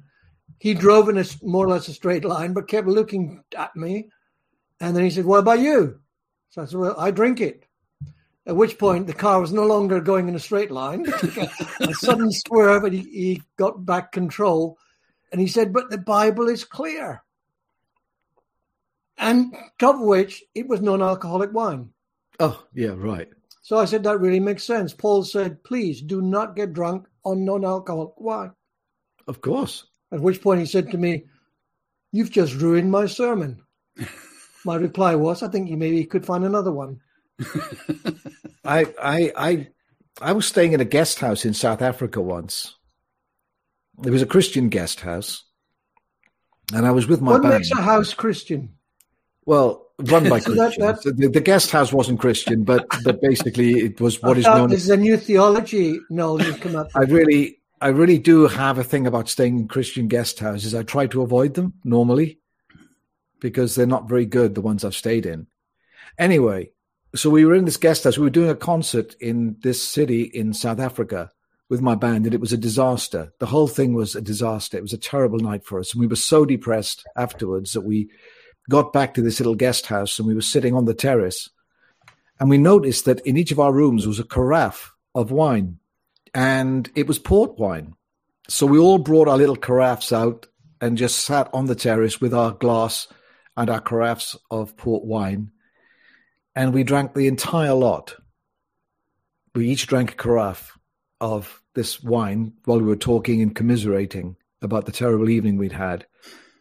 he 0.58 0.72
drove 0.72 1.10
in 1.10 1.18
a 1.18 1.24
more 1.42 1.66
or 1.66 1.68
less 1.68 1.86
a 1.88 1.92
straight 1.92 2.24
line, 2.24 2.54
but 2.54 2.66
kept 2.66 2.88
looking 2.88 3.44
at 3.54 3.76
me. 3.76 4.08
And 4.80 4.96
then 4.96 5.04
he 5.04 5.10
said, 5.10 5.26
What 5.26 5.40
about 5.40 5.60
you? 5.60 6.00
So 6.48 6.62
I 6.62 6.64
said, 6.64 6.78
Well, 6.78 6.94
I 6.98 7.10
drink 7.10 7.42
it. 7.42 7.66
At 8.46 8.56
which 8.56 8.78
point 8.78 9.06
the 9.06 9.12
car 9.12 9.38
was 9.38 9.52
no 9.52 9.66
longer 9.66 10.00
going 10.00 10.28
in 10.28 10.34
a 10.34 10.38
straight 10.38 10.70
line. 10.70 11.04
A, 11.06 11.50
a 11.80 11.94
sudden 11.94 12.32
swerve, 12.32 12.84
and 12.84 12.94
he, 12.94 13.02
he 13.02 13.42
got 13.58 13.84
back 13.84 14.12
control. 14.12 14.78
And 15.30 15.42
he 15.42 15.46
said, 15.46 15.74
But 15.74 15.90
the 15.90 15.98
Bible 15.98 16.48
is 16.48 16.64
clear. 16.64 17.22
And 19.18 19.54
top 19.78 19.96
of 19.96 20.00
which, 20.00 20.42
it 20.54 20.68
was 20.68 20.80
non 20.80 21.02
alcoholic 21.02 21.52
wine. 21.52 21.90
Oh, 22.40 22.64
yeah, 22.72 22.94
right. 22.96 23.28
So 23.66 23.76
I 23.78 23.84
said, 23.84 24.04
That 24.04 24.20
really 24.20 24.38
makes 24.38 24.62
sense. 24.62 24.94
Paul 24.94 25.24
said, 25.24 25.64
Please 25.64 26.00
do 26.00 26.22
not 26.22 26.54
get 26.54 26.72
drunk 26.72 27.08
on 27.24 27.44
non 27.44 27.64
alcoholic 27.64 28.12
wine. 28.16 28.52
Of 29.26 29.40
course. 29.40 29.84
At 30.12 30.20
which 30.20 30.40
point 30.40 30.60
he 30.60 30.66
said 30.66 30.92
to 30.92 30.98
me, 30.98 31.24
You've 32.12 32.30
just 32.30 32.54
ruined 32.54 32.92
my 32.92 33.06
sermon. 33.06 33.60
my 34.64 34.76
reply 34.76 35.16
was, 35.16 35.42
I 35.42 35.48
think 35.48 35.68
you 35.68 35.76
maybe 35.76 36.04
could 36.04 36.24
find 36.24 36.44
another 36.44 36.70
one. 36.70 37.00
I, 38.64 38.86
I, 39.02 39.32
I, 39.36 39.68
I 40.20 40.32
was 40.32 40.46
staying 40.46 40.72
in 40.72 40.80
a 40.80 40.84
guest 40.84 41.18
house 41.18 41.44
in 41.44 41.52
South 41.52 41.82
Africa 41.82 42.20
once. 42.20 42.72
It 44.04 44.10
was 44.10 44.22
a 44.22 44.26
Christian 44.26 44.68
guest 44.68 45.00
house, 45.00 45.42
and 46.72 46.86
I 46.86 46.92
was 46.92 47.08
with 47.08 47.20
my 47.20 47.32
what 47.32 47.42
band. 47.42 47.54
makes 47.54 47.72
a 47.72 47.82
house 47.82 48.14
Christian? 48.14 48.76
Well, 49.44 49.85
run 49.98 50.28
by 50.28 50.38
So 50.40 50.54
Christians. 50.54 51.02
that- 51.02 51.16
the, 51.16 51.28
the 51.28 51.40
guest 51.40 51.70
house 51.70 51.92
wasn't 51.92 52.20
Christian, 52.20 52.64
but 52.64 52.86
but 53.04 53.20
basically 53.20 53.80
it 53.80 54.00
was 54.00 54.20
what 54.22 54.36
I 54.36 54.40
is 54.40 54.46
known. 54.46 54.70
this 54.70 54.82
is 54.84 54.90
a 54.90 54.96
new 54.96 55.16
theology. 55.16 55.98
No, 56.10 56.38
you've 56.38 56.60
come 56.60 56.76
up. 56.76 56.88
I 56.94 57.00
really, 57.02 57.58
I 57.80 57.88
really 57.88 58.18
do 58.18 58.46
have 58.46 58.78
a 58.78 58.84
thing 58.84 59.06
about 59.06 59.28
staying 59.28 59.58
in 59.58 59.68
Christian 59.68 60.08
guest 60.08 60.38
houses. 60.40 60.74
I 60.74 60.82
try 60.82 61.06
to 61.08 61.22
avoid 61.22 61.54
them 61.54 61.74
normally 61.84 62.38
because 63.40 63.74
they're 63.74 63.86
not 63.86 64.08
very 64.08 64.26
good. 64.26 64.54
The 64.54 64.60
ones 64.62 64.84
I've 64.84 64.94
stayed 64.94 65.26
in. 65.26 65.46
Anyway, 66.18 66.70
so 67.14 67.28
we 67.30 67.44
were 67.44 67.54
in 67.54 67.64
this 67.66 67.76
guest 67.76 68.04
house. 68.04 68.16
We 68.16 68.24
were 68.24 68.30
doing 68.30 68.50
a 68.50 68.54
concert 68.54 69.14
in 69.20 69.56
this 69.62 69.82
city 69.82 70.22
in 70.22 70.54
South 70.54 70.80
Africa 70.80 71.30
with 71.68 71.80
my 71.82 71.94
band, 71.94 72.24
and 72.26 72.34
it 72.34 72.40
was 72.40 72.52
a 72.52 72.56
disaster. 72.58 73.32
The 73.40 73.46
whole 73.46 73.66
thing 73.68 73.92
was 73.92 74.14
a 74.14 74.20
disaster. 74.22 74.78
It 74.78 74.82
was 74.82 74.92
a 74.92 74.98
terrible 74.98 75.38
night 75.38 75.64
for 75.64 75.78
us, 75.80 75.92
and 75.92 76.00
we 76.00 76.06
were 76.06 76.16
so 76.16 76.44
depressed 76.44 77.04
afterwards 77.16 77.72
that 77.72 77.80
we 77.82 78.08
got 78.68 78.92
back 78.92 79.14
to 79.14 79.22
this 79.22 79.40
little 79.40 79.54
guest 79.54 79.86
house, 79.86 80.18
and 80.18 80.26
we 80.26 80.34
were 80.34 80.42
sitting 80.42 80.74
on 80.74 80.84
the 80.84 80.94
terrace, 80.94 81.50
and 82.38 82.50
we 82.50 82.58
noticed 82.58 83.04
that 83.04 83.20
in 83.20 83.36
each 83.36 83.52
of 83.52 83.60
our 83.60 83.72
rooms 83.72 84.06
was 84.06 84.18
a 84.18 84.24
carafe 84.24 84.92
of 85.14 85.30
wine 85.30 85.78
and 86.36 86.90
it 86.94 87.06
was 87.06 87.18
port 87.18 87.58
wine. 87.58 87.94
So 88.48 88.66
we 88.66 88.78
all 88.78 88.98
brought 88.98 89.26
our 89.26 89.38
little 89.38 89.56
carafes 89.56 90.12
out 90.12 90.46
and 90.82 90.98
just 90.98 91.24
sat 91.24 91.48
on 91.54 91.64
the 91.64 91.74
terrace 91.74 92.20
with 92.20 92.34
our 92.34 92.52
glass 92.52 93.08
and 93.56 93.70
our 93.70 93.80
carafes 93.80 94.36
of 94.50 94.76
port 94.76 95.02
wine. 95.02 95.50
And 96.54 96.74
we 96.74 96.84
drank 96.84 97.14
the 97.14 97.26
entire 97.26 97.72
lot. 97.72 98.16
We 99.54 99.70
each 99.70 99.86
drank 99.86 100.12
a 100.12 100.16
carafe 100.16 100.78
of 101.22 101.62
this 101.74 102.02
wine 102.02 102.52
while 102.66 102.80
we 102.80 102.84
were 102.84 102.96
talking 102.96 103.40
and 103.40 103.56
commiserating 103.56 104.36
about 104.60 104.84
the 104.84 104.92
terrible 104.92 105.30
evening 105.30 105.56
we'd 105.56 105.72
had. 105.72 106.04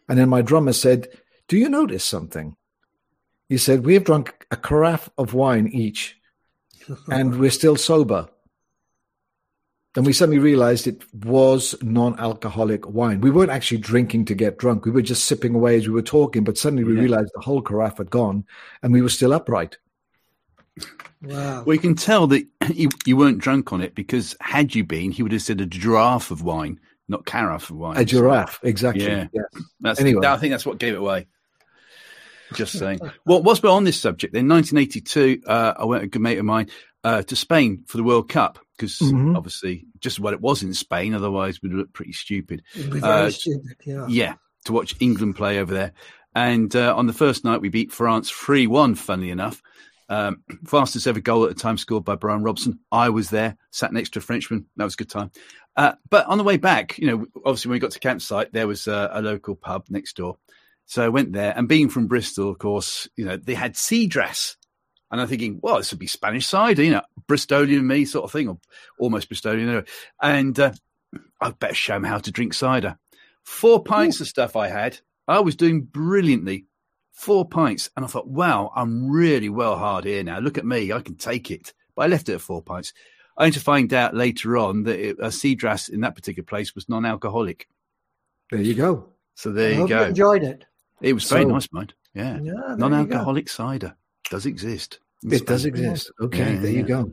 And 0.07 0.17
then 0.17 0.29
my 0.29 0.41
drummer 0.41 0.71
said, 0.73 1.09
Do 1.47 1.57
you 1.57 1.69
notice 1.69 2.03
something? 2.03 2.55
He 3.49 3.57
said, 3.57 3.85
We 3.85 3.93
have 3.93 4.03
drunk 4.03 4.45
a 4.51 4.57
carafe 4.57 5.09
of 5.17 5.33
wine 5.33 5.67
each, 5.67 6.17
and 7.09 7.39
we're 7.39 7.51
still 7.61 7.75
sober. 7.75 8.27
And 9.97 10.05
we 10.05 10.11
suddenly 10.11 10.39
realized 10.39 10.87
it 10.87 11.03
was 11.13 11.73
non 11.81 12.19
alcoholic 12.19 12.85
wine. 12.89 13.21
We 13.21 13.31
weren't 13.31 13.51
actually 13.51 13.77
drinking 13.77 14.25
to 14.25 14.35
get 14.35 14.57
drunk. 14.57 14.83
We 14.83 14.91
were 14.91 15.01
just 15.01 15.23
sipping 15.23 15.55
away 15.55 15.77
as 15.77 15.87
we 15.87 15.93
were 15.93 16.01
talking, 16.01 16.43
but 16.43 16.57
suddenly 16.57 16.83
we 16.83 16.95
Yeah. 16.95 17.01
realized 17.01 17.31
the 17.33 17.41
whole 17.41 17.61
carafe 17.61 17.97
had 17.97 18.09
gone 18.09 18.43
and 18.83 18.91
we 18.91 19.01
were 19.01 19.07
still 19.09 19.31
upright. 19.31 19.77
Wow. 21.21 21.63
Well, 21.63 21.73
you 21.75 21.79
can 21.79 21.95
tell 21.95 22.27
that 22.27 22.45
you, 22.73 22.89
you 23.05 23.15
weren't 23.15 23.37
drunk 23.39 23.71
on 23.71 23.79
it 23.81 23.95
because 23.95 24.35
had 24.41 24.75
you 24.75 24.83
been, 24.83 25.11
he 25.11 25.23
would 25.23 25.31
have 25.31 25.41
said 25.41 25.61
a 25.61 25.65
giraffe 25.65 26.29
of 26.29 26.43
wine, 26.43 26.77
not 27.07 27.25
carafe 27.25 27.69
of 27.69 27.77
wine. 27.77 27.95
A 27.95 28.03
giraffe, 28.03 28.59
exactly. 28.63 29.05
Yeah. 29.05 29.27
Yes. 29.31 29.45
That's, 29.79 30.01
Anyway. 30.01 30.27
I 30.27 30.35
think 30.35 30.51
that's 30.51 30.65
what 30.65 30.77
gave 30.77 30.93
it 30.93 30.99
away. 30.99 31.27
Just 32.53 32.77
saying. 32.77 32.99
well, 33.25 33.41
whilst 33.41 33.63
we're 33.63 33.69
on 33.71 33.83
this 33.85 33.99
subject, 33.99 34.35
in 34.35 34.47
1982, 34.47 35.41
uh, 35.47 35.73
I 35.77 35.85
went 35.85 36.01
with 36.01 36.07
a 36.07 36.11
good 36.11 36.21
mate 36.21 36.37
of 36.37 36.45
mine 36.45 36.69
uh, 37.03 37.21
to 37.23 37.35
Spain 37.35 37.83
for 37.87 37.97
the 37.97 38.03
World 38.03 38.29
Cup 38.29 38.59
because 38.77 38.99
Mhm. 38.99 39.35
obviously 39.37 39.85
just 39.99 40.19
what 40.19 40.33
it 40.33 40.41
was 40.41 40.61
in 40.63 40.73
Spain. 40.73 41.13
Otherwise, 41.13 41.61
we'd 41.61 41.73
look 41.73 41.93
pretty 41.93 42.13
stupid. 42.13 42.61
It'd 42.75 42.91
be 42.91 42.99
very 42.99 43.27
uh, 43.27 43.29
stupid. 43.31 43.75
Yeah. 43.85 44.05
Yeah, 44.07 44.33
to 44.65 44.73
watch 44.73 44.95
England 44.99 45.35
play 45.35 45.59
over 45.59 45.73
there. 45.73 45.93
And 46.35 46.75
uh, 46.75 46.93
on 46.95 47.07
the 47.07 47.13
first 47.13 47.45
night, 47.45 47.61
we 47.61 47.69
beat 47.69 47.91
France 47.93 48.29
3 48.29 48.67
1, 48.67 48.95
funnily 48.95 49.29
enough. 49.31 49.61
Um, 50.09 50.43
fastest 50.67 51.07
ever 51.07 51.19
goal 51.21 51.43
at 51.45 51.49
the 51.55 51.59
time 51.61 51.77
scored 51.77 52.03
by 52.05 52.15
Brian 52.15 52.43
Robson. 52.43 52.79
I 52.91 53.09
was 53.09 53.29
there, 53.29 53.55
sat 53.71 53.93
next 53.93 54.11
to 54.11 54.19
a 54.19 54.21
Frenchman. 54.21 54.65
That 54.75 54.83
was 54.83 54.93
a 54.95 54.97
good 54.97 55.09
time. 55.09 55.31
Uh, 55.77 55.93
but 56.09 56.25
on 56.27 56.37
the 56.37 56.43
way 56.43 56.57
back, 56.57 56.97
you 56.97 57.07
know, 57.07 57.25
obviously 57.37 57.69
when 57.69 57.75
we 57.75 57.79
got 57.79 57.91
to 57.91 57.99
campsite, 57.99 58.51
there 58.53 58.67
was 58.67 58.87
a, 58.87 59.09
a 59.13 59.21
local 59.21 59.55
pub 59.55 59.85
next 59.89 60.15
door. 60.17 60.37
So 60.85 61.03
I 61.03 61.09
went 61.09 61.33
there, 61.33 61.53
and 61.57 61.67
being 61.67 61.89
from 61.89 62.07
Bristol, 62.07 62.49
of 62.49 62.59
course, 62.59 63.07
you 63.15 63.25
know, 63.25 63.37
they 63.37 63.55
had 63.55 63.73
sidra. 63.73 64.55
And 65.11 65.21
I'm 65.21 65.27
thinking, 65.27 65.59
well, 65.61 65.77
this 65.77 65.91
would 65.91 65.99
be 65.99 66.07
Spanish 66.07 66.47
cider, 66.47 66.83
you 66.83 66.91
know, 66.91 67.01
Bristolian 67.27 67.83
me 67.83 68.05
sort 68.05 68.25
of 68.25 68.31
thing, 68.31 68.49
or 68.49 68.59
almost 68.99 69.29
Bristolian. 69.29 69.67
anyway. 69.67 69.83
And 70.21 70.59
uh, 70.59 70.73
I 71.41 71.51
better 71.51 71.73
show 71.73 71.93
them 71.93 72.03
how 72.03 72.17
to 72.17 72.31
drink 72.31 72.53
cider. 72.53 72.97
Four 73.43 73.83
pints 73.83 74.19
of 74.19 74.27
stuff 74.27 74.55
I 74.55 74.67
had. 74.67 74.99
I 75.27 75.39
was 75.39 75.55
doing 75.55 75.83
brilliantly. 75.83 76.65
Four 77.13 77.47
pints. 77.47 77.89
And 77.95 78.03
I 78.03 78.07
thought, 78.07 78.27
wow, 78.27 78.71
I'm 78.75 79.09
really 79.09 79.49
well 79.49 79.77
hard 79.77 80.05
here 80.05 80.23
now. 80.23 80.39
Look 80.39 80.57
at 80.57 80.65
me. 80.65 80.91
I 80.91 81.01
can 81.01 81.15
take 81.15 81.51
it. 81.51 81.73
But 81.95 82.03
I 82.03 82.07
left 82.07 82.29
it 82.29 82.33
at 82.33 82.41
four 82.41 82.61
pints. 82.61 82.93
Only 83.37 83.51
to 83.51 83.59
find 83.59 83.93
out 83.93 84.15
later 84.15 84.57
on 84.57 84.83
that 84.83 84.99
it, 84.99 85.17
a 85.19 85.27
sidra 85.27 85.89
in 85.89 86.01
that 86.01 86.15
particular 86.15 86.45
place 86.45 86.73
was 86.73 86.89
non 86.89 87.05
alcoholic. 87.05 87.67
There 88.49 88.61
you 88.61 88.73
go. 88.73 89.09
So 89.35 89.51
there 89.51 89.73
I 89.73 89.77
you 89.77 89.87
go. 89.87 90.03
enjoyed 90.05 90.43
it. 90.43 90.65
It 91.01 91.13
was 91.13 91.29
very 91.29 91.43
So- 91.43 91.49
nice, 91.49 91.67
mind. 91.71 91.93
Yeah. 92.13 92.39
Yeah, 92.41 92.75
Non-alcoholic 92.77 93.49
cider 93.49 93.95
does 94.29 94.45
exist. 94.45 94.99
It 95.23 95.45
does 95.45 95.65
exist. 95.65 96.11
Okay, 96.21 96.53
Yeah, 96.53 96.59
there 96.61 96.71
you 96.71 96.83
go. 96.83 97.11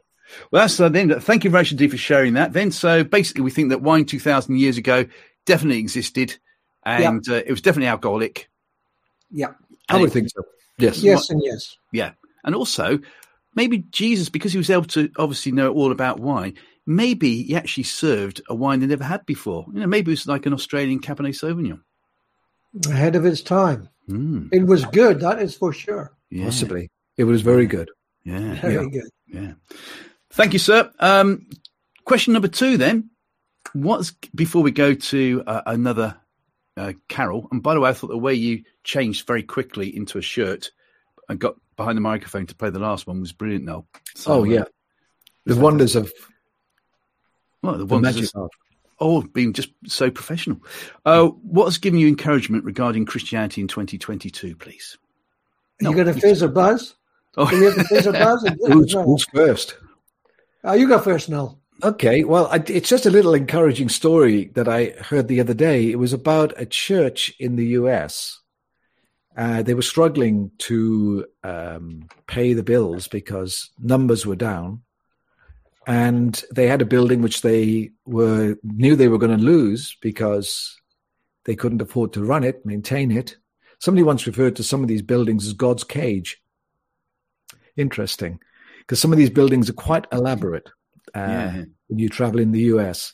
Well, 0.51 0.63
that's 0.63 0.79
uh, 0.79 0.89
then. 0.89 1.19
Thank 1.21 1.45
you 1.45 1.51
very 1.51 1.63
much 1.63 1.73
indeed 1.73 1.91
for 1.91 1.97
sharing 1.97 2.35
that. 2.35 2.53
Then, 2.53 2.71
so 2.71 3.03
basically, 3.05 3.43
we 3.43 3.51
think 3.51 3.71
that 3.71 3.83
wine 3.83 4.05
two 4.05 4.21
thousand 4.21 4.59
years 4.59 4.79
ago 4.79 5.05
definitely 5.45 5.81
existed, 5.81 6.39
and 6.85 7.29
uh, 7.29 7.35
it 7.45 7.51
was 7.51 7.61
definitely 7.61 7.89
alcoholic. 7.89 8.49
Yeah. 9.31 9.53
I 9.89 9.99
would 9.99 10.11
it- 10.11 10.13
think 10.13 10.29
so. 10.31 10.43
Yes. 10.79 11.03
Yes 11.03 11.29
and 11.31 11.43
yes. 11.45 11.77
Yeah, 11.93 12.13
and 12.45 12.55
also 12.55 12.99
maybe 13.55 13.79
Jesus, 13.91 14.29
because 14.29 14.53
he 14.53 14.59
was 14.59 14.71
able 14.71 14.85
to 14.85 15.11
obviously 15.19 15.53
know 15.53 15.73
all 15.73 15.93
about 15.93 16.21
wine. 16.21 16.55
Maybe 16.87 17.43
he 17.43 17.55
actually 17.57 17.85
served 17.85 18.41
a 18.49 18.55
wine 18.55 18.81
they 18.81 18.87
never 18.87 19.05
had 19.05 19.25
before. 19.27 19.67
You 19.73 19.81
know, 19.81 19.87
maybe 19.87 20.11
it 20.11 20.15
was 20.15 20.27
like 20.27 20.47
an 20.47 20.55
Australian 20.55 21.01
Cabernet 21.01 21.35
Sauvignon. 21.35 21.81
Ahead 22.87 23.17
of 23.17 23.25
its 23.27 23.43
time. 23.43 23.89
Mm, 24.09 24.49
It 24.53 24.65
was 24.67 24.85
good, 24.87 25.21
that 25.21 25.41
is 25.41 25.55
for 25.57 25.73
sure. 25.73 26.13
yeah, 26.31 26.47
Possibly. 26.47 26.91
It 27.17 27.25
was 27.25 27.43
very 27.43 27.67
good. 27.67 27.91
Yeah, 28.25 28.55
Very 28.61 28.89
good. 28.91 29.11
Yeah. 29.27 29.53
Thank 30.31 30.53
you, 30.55 30.59
sir. 30.59 30.91
Um, 30.99 31.47
question 32.05 32.33
number 32.33 32.49
two, 32.49 32.77
then. 32.79 33.11
What's 33.75 34.13
before 34.35 34.63
we 34.63 34.71
go 34.71 34.95
to 34.95 35.43
uh, 35.47 35.63
another 35.67 36.17
uh, 36.77 36.93
carol? 37.09 37.49
And 37.53 37.63
by 37.63 37.75
the 37.75 37.81
way, 37.81 37.91
I 37.91 37.93
thought 37.93 38.09
the 38.09 38.19
way 38.19 38.35
you 38.35 38.65
changed 38.85 39.27
very 39.27 39.43
quickly 39.43 39.95
into 39.95 40.19
a 40.19 40.23
shirt 40.23 40.71
and 41.29 41.39
got 41.39 41.57
behind 41.77 41.97
the 41.97 42.03
microphone 42.03 42.47
to 42.47 42.55
play 42.55 42.71
the 42.71 42.79
last 42.79 43.07
one 43.07 43.21
was 43.21 43.33
brilliant, 43.33 43.65
Noel. 43.65 43.87
So, 44.15 44.33
Oh, 44.33 44.41
uh, 44.43 44.45
yeah. 44.45 44.65
The 45.47 45.57
wonders 45.57 45.97
of 45.97 46.13
well, 47.63 47.73
the 47.73 47.79
the 47.79 47.87
ones 47.87 48.03
magic 48.03 48.21
just, 48.23 48.37
art. 48.37 48.51
Oh, 49.03 49.23
being 49.35 49.53
just 49.53 49.71
so 49.87 50.11
professional. 50.11 50.59
Uh, 51.05 51.27
what 51.27 51.65
has 51.67 51.79
given 51.79 51.99
you 52.01 52.09
encouragement 52.09 52.65
regarding 52.65 53.05
Christianity 53.05 53.61
in 53.61 53.69
2022, 53.69 54.57
please? 54.57 54.97
you 55.81 55.91
No, 55.91 55.97
got 55.97 56.07
a 56.07 56.11
it's- 56.11 56.21
fizz 56.23 56.43
or 56.43 56.49
buzz? 56.49 56.95
Oh, 57.37 57.49
Do 57.49 57.57
you 57.57 57.65
have 57.71 57.79
a 57.79 57.85
fizz 57.85 58.07
or 58.07 58.13
buzz? 58.13 58.43
Who's, 58.67 58.93
who's 58.93 59.25
first? 59.35 59.77
Oh, 60.65 60.75
you 60.75 60.87
go 60.87 60.99
first, 60.99 61.29
Noel. 61.31 61.59
Okay, 61.83 62.25
well, 62.25 62.47
I, 62.53 62.63
it's 62.67 62.89
just 62.91 63.07
a 63.07 63.11
little 63.11 63.33
encouraging 63.35 63.89
story 63.89 64.51
that 64.55 64.69
I 64.69 64.91
heard 65.01 65.29
the 65.29 65.41
other 65.41 65.55
day. 65.55 65.91
It 65.91 65.99
was 65.99 66.13
about 66.13 66.53
a 66.57 66.67
church 66.67 67.33
in 67.41 67.57
the 67.57 67.67
US, 67.81 68.39
Uh, 69.35 69.63
they 69.63 69.73
were 69.75 69.81
struggling 69.95 70.51
to 70.59 71.25
um, 71.43 72.07
pay 72.27 72.53
the 72.53 72.63
bills 72.63 73.09
because 73.09 73.71
numbers 73.79 74.27
were 74.27 74.37
down, 74.37 74.83
and 75.87 76.43
they 76.55 76.67
had 76.69 76.83
a 76.83 76.87
building 76.87 77.23
which 77.23 77.43
they 77.43 77.91
were 78.07 78.57
knew 78.63 78.95
they 78.97 79.09
were 79.09 79.19
going 79.19 79.37
to 79.37 79.45
lose 79.45 79.97
because 80.01 80.77
they 81.45 81.57
couldn't 81.57 81.83
afford 81.83 82.13
to 82.13 82.25
run 82.25 82.45
it, 82.45 82.65
maintain 82.65 83.11
it. 83.11 83.37
Somebody 83.81 84.05
once 84.05 84.27
referred 84.27 84.55
to 84.57 84.63
some 84.63 84.83
of 84.83 84.89
these 84.89 85.03
buildings 85.03 85.47
as 85.47 85.53
God's 85.55 85.83
cage. 85.85 86.41
Interesting, 87.77 88.39
because 88.81 89.01
some 89.01 89.13
of 89.13 89.19
these 89.19 89.31
buildings 89.31 89.69
are 89.71 89.75
quite 89.75 90.07
elaborate 90.13 90.69
uh, 91.15 91.19
Yeah. 91.19 91.65
when 91.89 91.99
you 91.99 92.09
travel 92.09 92.39
in 92.41 92.53
the 92.53 92.61
US. 92.75 93.13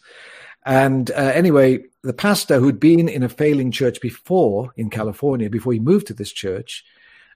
And 0.66 1.10
uh, 1.12 1.32
anyway, 1.34 1.84
the 2.02 2.12
pastor 2.12 2.58
who'd 2.58 2.80
been 2.80 3.08
in 3.08 3.22
a 3.22 3.28
failing 3.28 3.70
church 3.70 4.00
before 4.00 4.72
in 4.76 4.90
California, 4.90 5.48
before 5.48 5.72
he 5.72 5.78
moved 5.78 6.08
to 6.08 6.14
this 6.14 6.32
church, 6.32 6.84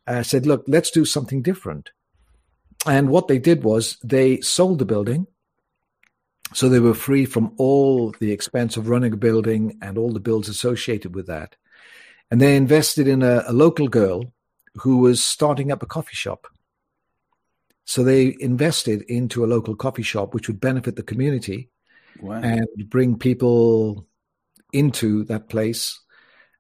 uh, 0.07 0.23
said, 0.23 0.45
Look, 0.45 0.65
let's 0.67 0.91
do 0.91 1.05
something 1.05 1.41
different. 1.41 1.91
And 2.87 3.09
what 3.09 3.29
they 3.29 3.39
did 3.39 3.63
was 3.63 3.97
they 4.03 4.41
sold 4.41 4.79
the 4.79 4.85
building. 4.85 5.27
So 6.55 6.69
they 6.69 6.81
were 6.81 6.95
free 6.95 7.25
from 7.25 7.55
all 7.57 8.11
the 8.19 8.33
expense 8.33 8.77
of 8.77 8.89
running 8.89 9.13
a 9.13 9.17
building 9.17 9.79
and 9.81 9.97
all 9.97 10.13
the 10.13 10.21
bills 10.21 10.49
associated 10.49 11.15
with 11.15 11.27
that. 11.29 11.57
And 12.31 12.41
they 12.41 12.57
invested 12.57 13.09
in 13.09 13.23
a, 13.23 13.45
a 13.47 13.53
local 13.53 13.89
girl 13.89 14.33
who 14.77 14.99
was 14.99 15.23
starting 15.23 15.71
up 15.71 15.83
a 15.83 15.87
coffee 15.87 16.15
shop. 16.15 16.47
So 17.85 18.05
they 18.05 18.37
invested 18.39 19.03
into 19.03 19.45
a 19.45 19.47
local 19.47 19.75
coffee 19.75 20.03
shop, 20.03 20.35
which 20.35 20.49
would 20.49 20.61
benefit 20.61 20.97
the 20.97 21.03
community 21.03 21.71
Wow. 22.21 22.41
and 22.43 22.69
bring 22.89 23.19
people 23.19 24.07
into 24.73 25.25
that 25.25 25.49
place 25.49 25.99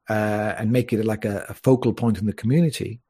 uh, 0.08 0.54
and 0.58 0.72
make 0.72 0.92
it 0.92 1.04
like 1.04 1.24
a, 1.24 1.44
a 1.48 1.54
focal 1.54 1.92
point 1.92 2.18
in 2.18 2.26
the 2.26 2.32
community. 2.32 3.01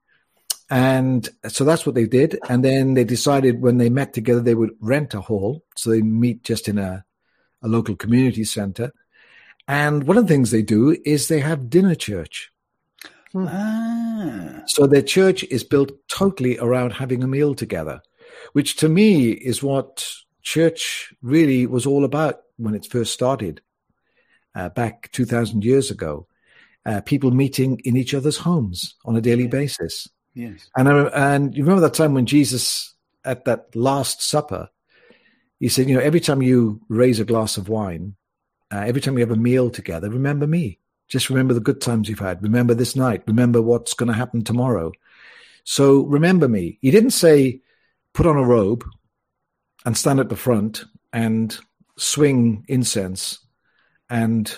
And 0.73 1.29
so 1.49 1.65
that's 1.65 1.85
what 1.85 1.95
they 1.95 2.07
did. 2.07 2.39
And 2.49 2.65
then 2.65 2.95
they 2.95 3.05
decided 3.05 3.61
when 3.61 3.77
they 3.77 3.91
met 3.91 4.15
together, 4.15 4.41
they 4.41 4.55
would 4.55 4.71
rent 4.81 5.13
a 5.13 5.21
hall. 5.21 5.63
So 5.77 5.91
they 5.91 6.01
meet 6.01 6.45
just 6.45 6.67
in 6.67 6.79
a, 6.79 7.05
a 7.61 7.69
local 7.69 7.95
community 7.95 8.45
center. 8.45 8.91
And 9.69 10.05
one 10.05 10.17
of 10.17 10.27
the 10.27 10.33
things 10.33 10.51
they 10.51 10.63
do 10.63 10.97
is 11.05 11.29
they 11.29 11.41
have 11.41 11.69
dinner 11.69 11.95
church. 11.95 12.51
ah. 13.37 14.63
So 14.67 14.87
their 14.87 15.03
church 15.03 15.45
is 15.45 15.63
built 15.63 15.93
totally 16.09 16.59
around 16.59 16.95
having 16.95 17.23
a 17.23 17.29
meal 17.29 17.55
together, 17.55 18.01
which 18.55 18.77
to 18.77 18.89
me 18.89 19.33
is 19.33 19.63
what 19.63 20.11
church 20.41 21.13
really 21.21 21.67
was 21.67 21.85
all 21.85 22.03
about 22.03 22.45
when 22.57 22.75
it 22.75 22.87
first 22.87 23.13
started 23.13 23.61
uh, 24.55 24.71
back 24.71 25.13
2000 25.13 25.67
years 25.67 25.91
ago. 25.91 26.27
Uh, 26.87 27.03
people 27.03 27.31
meeting 27.31 27.79
in 27.85 27.95
each 27.95 28.15
other's 28.15 28.39
homes 28.39 28.95
on 29.05 29.17
a 29.17 29.21
daily 29.21 29.47
basis. 29.49 30.09
Yes. 30.35 30.71
And, 30.77 30.89
I, 30.89 31.03
and 31.09 31.55
you 31.55 31.63
remember 31.63 31.83
that 31.83 31.95
time 31.95 32.15
when 32.15 32.27
Jesus, 32.27 32.95
at 33.25 33.45
that 33.45 33.75
Last 33.77 34.23
Supper, 34.23 34.69
he 35.61 35.69
said, 35.69 35.89
you 35.89 35.95
know, 35.95 36.01
every 36.01 36.21
time 36.21 36.43
you 36.43 36.81
raise 36.89 37.21
a 37.21 37.25
glass 37.25 37.57
of 37.57 37.69
wine, 37.69 38.17
uh, 38.73 38.85
every 38.87 39.01
time 39.01 39.15
you 39.15 39.21
have 39.21 39.31
a 39.31 39.37
meal 39.37 39.71
together, 39.71 40.11
remember 40.11 40.47
me. 40.47 40.79
Just 41.09 41.29
remember 41.29 41.55
the 41.55 41.61
good 41.61 41.81
times 41.81 42.09
you've 42.09 42.19
had. 42.19 42.43
Remember 42.43 42.75
this 42.75 42.97
night. 42.97 43.23
Remember 43.27 43.61
what's 43.61 43.95
going 43.95 44.09
to 44.09 44.15
happen 44.15 44.43
tomorrow. 44.43 44.93
So 45.65 46.05
remember 46.05 46.49
me. 46.49 46.79
He 46.81 46.91
didn't 46.91 47.11
say, 47.11 47.61
put 48.15 48.27
on 48.27 48.37
a 48.37 48.45
robe 48.45 48.85
and 49.85 49.97
stand 49.97 50.21
at 50.21 50.31
the 50.31 50.37
front 50.37 50.85
and 51.13 51.57
swing 51.97 52.65
incense 52.69 53.39
and 54.09 54.55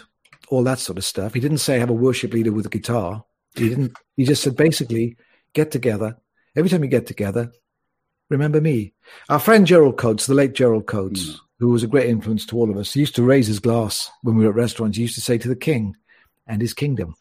all 0.49 0.62
that 0.62 0.79
sort 0.79 0.99
of 0.99 1.05
stuff. 1.05 1.35
He 1.35 1.41
didn't 1.41 1.59
say 1.59 1.79
have 1.79 1.91
a 1.91 1.95
worship 1.95 2.33
leader 2.33 2.53
with 2.53 2.66
a 2.66 2.70
guitar. 2.70 3.25
He 3.57 3.68
didn't. 3.68 3.97
He 4.16 4.25
just 4.25 4.43
said 4.43 4.57
basically 4.57 5.16
get 5.55 5.70
together. 5.70 6.16
Every 6.57 6.70
time 6.70 6.84
you 6.84 6.90
get 6.90 7.07
together, 7.07 7.52
remember 8.28 8.61
me. 8.61 8.92
Our 9.28 9.38
friend 9.38 9.66
Gerald 9.66 9.96
Coates, 9.96 10.26
the 10.26 10.34
late 10.34 10.52
Gerald 10.52 10.86
Coates, 10.86 11.26
hmm. 11.26 11.36
who 11.59 11.70
was 11.70 11.82
a 11.82 11.88
great 11.88 12.09
influence 12.09 12.44
to 12.46 12.57
all 12.57 12.70
of 12.70 12.76
us, 12.76 12.92
he 12.92 13.00
used 13.00 13.16
to 13.16 13.22
raise 13.22 13.46
his 13.46 13.61
glass 13.61 14.11
when 14.22 14.36
we 14.36 14.44
were 14.44 14.50
at 14.50 14.57
restaurants. 14.57 14.96
He 14.96 15.02
used 15.02 15.14
to 15.14 15.20
say 15.20 15.38
to 15.38 15.48
the 15.48 15.57
king 15.57 15.96
and 16.46 16.61
his 16.61 16.74
kingdom. 16.74 17.14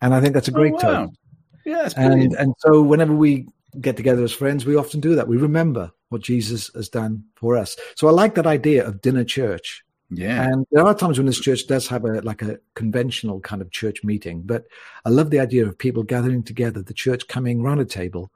And 0.00 0.14
I 0.14 0.20
think 0.20 0.34
that's 0.34 0.48
a 0.48 0.52
oh, 0.52 0.54
great 0.54 0.74
oh, 0.74 0.86
wow. 0.86 1.06
toast. 1.06 1.18
Yeah, 1.64 1.88
And 1.96 2.34
and 2.34 2.54
so 2.60 2.80
whenever 2.80 3.14
we 3.14 3.46
get 3.80 3.96
together 3.96 4.24
as 4.24 4.32
friends, 4.32 4.64
we 4.64 4.76
often 4.76 5.00
do 5.00 5.14
that. 5.16 5.28
We 5.28 5.36
remember 5.36 5.90
what 6.08 6.22
Jesus 6.22 6.70
has 6.74 6.88
done 6.88 7.24
for 7.34 7.56
us. 7.56 7.76
So 7.94 8.08
I 8.08 8.12
like 8.12 8.34
that 8.34 8.46
idea 8.46 8.86
of 8.86 9.02
dinner 9.02 9.24
church. 9.24 9.84
Yeah. 10.10 10.48
And 10.48 10.66
there 10.70 10.84
are 10.84 10.94
times 10.94 11.18
when 11.18 11.26
this 11.26 11.40
church 11.40 11.66
does 11.66 11.86
have 11.88 12.04
a 12.04 12.20
like 12.22 12.42
a 12.42 12.58
conventional 12.74 13.40
kind 13.40 13.60
of 13.60 13.70
church 13.70 14.02
meeting, 14.02 14.42
but 14.42 14.64
I 15.04 15.10
love 15.10 15.30
the 15.30 15.40
idea 15.40 15.66
of 15.66 15.76
people 15.76 16.02
gathering 16.02 16.42
together, 16.42 16.82
the 16.82 16.94
church 16.94 17.28
coming 17.28 17.62
round 17.62 17.80
a 17.80 17.84
table 17.84 18.30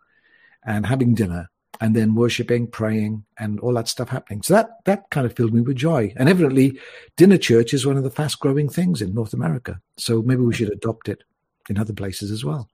and 0.65 0.87
having 0.87 1.15
dinner 1.15 1.51
and 1.81 1.97
then 1.97 2.15
worshiping, 2.15 2.67
praying, 2.67 3.25
and 3.39 3.59
all 3.61 3.75
that 3.75 3.89
stuff 3.89 4.11
happening. 4.11 4.43
So 4.43 4.55
that 4.55 4.85
that 4.85 5.09
kind 5.11 5.27
of 5.27 5.35
filled 5.35 5.55
me 5.55 5.63
with 5.63 5.77
joy. 5.77 6.13
And 6.17 6.29
evidently, 6.29 6.79
dinner 7.17 7.39
church 7.39 7.73
is 7.73 7.87
one 7.87 7.97
of 7.97 8.05
the 8.05 8.11
fast 8.11 8.39
growing 8.39 8.69
things 8.69 9.01
in 9.01 9.15
North 9.15 9.33
America. 9.33 9.81
So 9.97 10.23
maybe 10.23 10.43
we 10.43 10.55
should 10.55 10.73
adopt 10.73 11.09
it 11.09 11.25
in 11.71 11.79
other 11.79 11.95
places 11.95 12.31
as 12.31 12.45
well. 12.45 12.69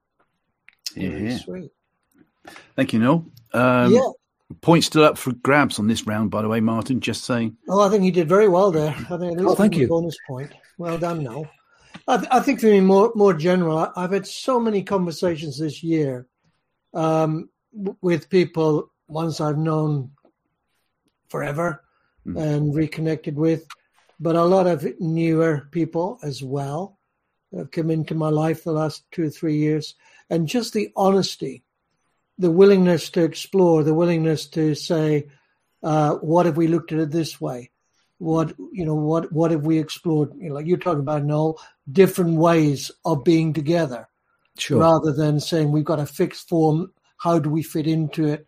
yeah. 0.95 1.39
Sweet. 1.39 1.71
Thank 2.75 2.93
you, 2.93 2.99
Noel. 2.99 3.27
Um, 3.53 3.93
yeah. 3.93 4.11
Point 4.63 4.83
still 4.83 5.05
up 5.05 5.19
for 5.19 5.33
grabs 5.35 5.79
on 5.79 5.87
this 5.89 6.07
round, 6.07 6.31
by 6.31 6.41
the 6.41 6.49
way, 6.49 6.61
Martin. 6.61 7.01
Just 7.01 7.25
saying. 7.25 7.57
Oh, 7.69 7.81
I 7.87 7.91
think 7.91 8.05
you 8.05 8.11
did 8.11 8.29
very 8.29 8.49
well 8.49 8.71
there. 8.71 8.91
I 9.11 9.19
think 9.19 9.39
at 9.39 9.45
Oh, 9.45 9.55
thank 9.55 9.77
a 9.77 9.81
you. 9.81 9.89
bonus 9.89 10.17
point. 10.27 10.51
Well 10.79 10.97
done, 10.97 11.23
Now, 11.23 11.45
I, 12.07 12.17
th- 12.17 12.29
I 12.33 12.41
think 12.41 12.61
for 12.61 12.67
me, 12.67 12.81
more 12.81 13.13
more 13.15 13.35
general, 13.35 13.77
I, 13.77 13.91
I've 13.95 14.13
had 14.13 14.27
so 14.27 14.59
many 14.59 14.83
conversations 14.83 15.59
this 15.59 15.83
year 15.83 16.27
um, 16.95 17.51
w- 17.77 17.97
with 18.01 18.31
people 18.31 18.91
once 19.09 19.41
I've 19.41 19.59
known 19.59 20.11
forever 21.29 21.85
Mm. 22.27 22.37
and 22.43 22.75
reconnected 22.75 23.37
with, 23.37 23.67
but 24.21 24.35
a 24.37 24.45
lot 24.45 24.67
of 24.67 24.85
newer 25.01 25.69
people 25.71 26.19
as 26.23 26.43
well 26.43 26.99
have 27.57 27.71
come 27.71 27.91
into 27.91 28.15
my 28.15 28.29
life 28.29 28.65
the 28.65 28.73
last 28.73 29.05
two 29.13 29.27
or 29.29 29.31
three 29.31 29.57
years, 29.57 29.95
and 30.29 30.47
just 30.49 30.73
the 30.75 30.91
honesty, 30.97 31.63
the 32.39 32.51
willingness 32.51 33.11
to 33.11 33.25
explore, 33.25 33.83
the 33.83 33.95
willingness 33.95 34.47
to 34.49 34.75
say, 34.75 35.29
uh, 35.83 36.15
"What 36.17 36.47
if 36.47 36.57
we 36.57 36.69
looked 36.69 36.93
at 36.93 37.01
it 37.01 37.11
this 37.11 37.41
way?" 37.41 37.71
What 38.19 38.55
you 38.73 38.85
know, 38.85 38.95
what 38.95 39.33
what 39.33 39.51
have 39.51 39.65
we 39.65 39.79
explored? 39.79 40.33
You 40.37 40.49
know, 40.49 40.55
like 40.57 40.67
you're 40.67 40.79
talking 40.79 41.01
about, 41.01 41.25
Noel, 41.25 41.61
different 41.91 42.37
ways 42.37 42.91
of 43.05 43.25
being 43.25 43.53
together 43.53 44.09
Sure. 44.59 44.81
rather 44.81 45.13
than 45.13 45.39
saying 45.41 45.71
we've 45.71 45.85
got 45.85 46.01
a 46.01 46.07
fixed 46.07 46.49
form. 46.49 46.93
How 47.17 47.39
do 47.39 47.49
we 47.49 47.63
fit 47.63 47.87
into 47.87 48.27
it? 48.27 48.47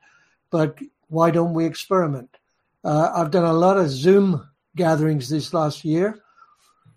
But 0.51 0.79
why 1.09 1.31
don't 1.31 1.55
we 1.55 1.67
experiment? 1.67 2.37
Uh, 2.83 3.11
I've 3.15 3.31
done 3.31 3.45
a 3.45 3.53
lot 3.53 3.79
of 3.79 3.89
Zoom 3.91 4.49
gatherings 4.75 5.29
this 5.29 5.55
last 5.55 5.85
year, 5.85 6.21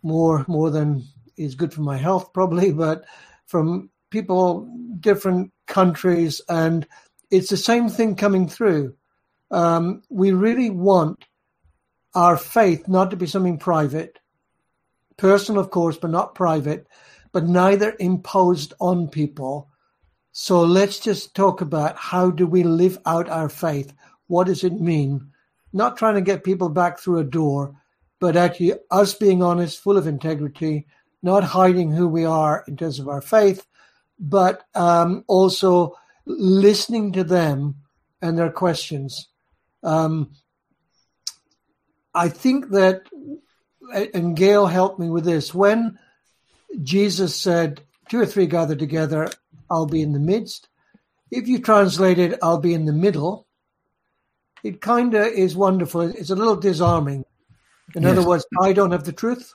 more 0.01 0.45
more 0.47 0.71
than 0.71 1.03
is 1.37 1.55
good 1.55 1.73
for 1.73 1.81
my 1.81 1.97
health 1.97 2.33
probably, 2.37 2.71
but 2.71 3.05
from 3.45 3.89
people 4.09 4.67
different 4.99 5.52
countries, 5.67 6.41
and 6.49 6.87
it's 7.31 7.49
the 7.49 7.57
same 7.57 7.89
thing 7.89 8.15
coming 8.15 8.47
through. 8.47 8.95
Um, 9.51 10.03
we 10.09 10.31
really 10.31 10.69
want 10.69 11.25
our 12.15 12.37
faith 12.37 12.87
not 12.87 13.11
to 13.11 13.17
be 13.17 13.27
something 13.27 13.57
private, 13.57 14.19
personal, 15.17 15.61
of 15.61 15.71
course, 15.71 15.97
but 15.97 16.11
not 16.11 16.35
private, 16.35 16.87
but 17.31 17.47
neither 17.47 17.95
imposed 17.99 18.73
on 18.79 19.07
people. 19.07 19.69
So 20.31 20.61
let's 20.63 20.99
just 20.99 21.35
talk 21.35 21.61
about 21.61 21.97
how 21.97 22.31
do 22.31 22.47
we 22.47 22.63
live 22.63 22.97
out 23.05 23.29
our 23.29 23.49
faith? 23.49 23.93
What 24.27 24.47
does 24.47 24.63
it 24.63 24.73
mean? 24.73 25.31
Not 25.71 25.97
trying 25.97 26.15
to 26.15 26.21
get 26.21 26.43
people 26.43 26.69
back 26.69 26.99
through 26.99 27.19
a 27.19 27.23
door, 27.23 27.75
but 28.19 28.35
actually 28.35 28.73
us 28.89 29.13
being 29.13 29.43
honest, 29.43 29.79
full 29.79 29.97
of 29.97 30.07
integrity, 30.07 30.87
not 31.21 31.43
hiding 31.43 31.91
who 31.91 32.07
we 32.07 32.25
are 32.25 32.63
in 32.67 32.77
terms 32.77 32.99
of 32.99 33.07
our 33.07 33.21
faith, 33.21 33.65
but 34.23 34.63
um, 34.73 35.25
also 35.27 35.95
listening 36.25 37.11
to 37.11 37.25
them 37.25 37.75
and 38.21 38.37
their 38.37 38.49
questions. 38.49 39.27
Um, 39.83 40.31
I 42.15 42.29
think 42.29 42.69
that, 42.69 43.01
and 44.13 44.35
Gail 44.35 44.65
helped 44.65 44.97
me 44.97 45.09
with 45.09 45.25
this, 45.25 45.53
when 45.53 45.99
Jesus 46.81 47.35
said, 47.35 47.81
Two 48.09 48.19
or 48.19 48.25
three 48.25 48.47
gather 48.47 48.75
together, 48.75 49.29
I'll 49.69 49.85
be 49.85 50.01
in 50.01 50.11
the 50.11 50.19
midst. 50.19 50.67
If 51.31 51.47
you 51.47 51.59
translate 51.59 52.19
it, 52.19 52.37
I'll 52.43 52.59
be 52.59 52.73
in 52.73 52.85
the 52.85 52.93
middle, 52.93 53.47
it 54.63 54.81
kind 54.81 55.13
of 55.13 55.27
is 55.27 55.55
wonderful. 55.55 56.01
It's 56.01 56.29
a 56.29 56.35
little 56.35 56.55
disarming. 56.55 57.25
In 57.95 58.03
Yes. 58.03 58.11
other 58.11 58.27
words, 58.27 58.45
I 58.61 58.73
don't 58.73 58.91
have 58.91 59.03
the 59.03 59.13
truth. 59.13 59.53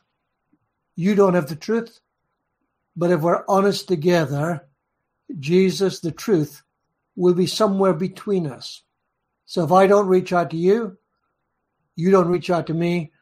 You 0.96 1.14
don't 1.14 1.34
have 1.34 1.48
the 1.48 1.56
truth. 1.56 2.00
But 2.98 3.12
if 3.12 3.20
we're 3.20 3.44
honest 3.48 3.86
together, 3.86 4.66
Jesus, 5.38 6.00
the 6.00 6.10
truth, 6.10 6.64
will 7.14 7.34
be 7.34 7.46
somewhere 7.46 7.94
between 7.94 8.46
us. 8.48 8.82
So 9.46 9.62
if 9.62 9.70
I 9.70 9.86
don't 9.86 10.08
reach 10.08 10.32
out 10.32 10.50
to 10.50 10.56
you, 10.56 10.98
you 11.94 12.10
don't 12.10 12.28
reach 12.28 12.50
out 12.50 12.66
to 12.66 12.74
me, 12.74 13.12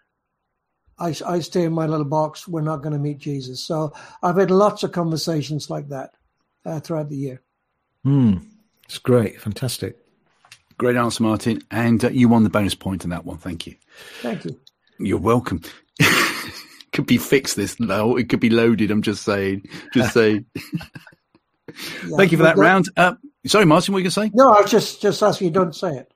I, 0.99 1.15
I 1.27 1.41
stay 1.41 1.65
in 1.65 1.75
my 1.75 1.87
little 1.87 2.07
box. 2.07 2.49
We're 2.49 2.63
not 2.63 2.79
going 2.79 2.95
to 2.95 2.99
meet 2.99 3.19
Jesus. 3.19 3.63
So 3.65 3.93
I've 4.23 4.39
had 4.39 4.51
lots 4.51 4.83
of 4.83 4.93
conversations 4.93 5.69
like 5.69 5.91
that. 5.91 6.15
uh, 6.65 6.81
throughout 6.81 7.11
the 7.11 7.17
year. 7.17 7.43
Hmm. 8.03 8.39
It's 8.87 8.99
great. 8.99 9.41
Fantastic. 9.41 9.99
Great 10.79 10.97
answer, 10.97 11.23
Martin. 11.23 11.63
And 11.71 12.05
uh, 12.05 12.09
you 12.09 12.29
won 12.29 12.45
the 12.45 12.51
bonus 12.51 12.75
point 12.75 13.05
on 13.05 13.11
that 13.11 13.27
one. 13.27 13.39
Thank 13.39 13.67
you. 13.67 13.77
Thank 14.21 14.47
you. 14.47 14.59
You're 14.99 15.19
welcome. 15.19 15.61
could 16.97 17.07
be 17.07 17.19
fixed 17.19 17.57
this 17.57 17.79
now. 17.79 18.17
It 18.17 18.29
could 18.29 18.41
be 18.41 18.51
loaded. 18.51 18.91
I'm 18.91 19.03
just 19.03 19.23
saying. 19.23 19.69
Just 19.95 20.15
saying. 20.15 20.47
Yeah. 20.57 22.17
Thank 22.17 22.33
you 22.33 22.39
for 22.39 22.45
that 22.45 22.57
round. 22.57 22.87
Uh, 22.97 23.15
sorry, 23.47 23.67
Martin, 23.67 23.93
what 23.93 23.97
were 23.97 24.01
you 24.01 24.05
going 24.11 24.29
to 24.29 24.31
say? 24.31 24.31
No, 24.35 24.53
I 24.53 24.63
was 24.63 24.71
just 24.71 25.01
just 25.01 25.23
asking 25.23 25.49
you. 25.49 25.53
Don't 25.53 25.75
say 25.75 25.99
it. 25.99 26.13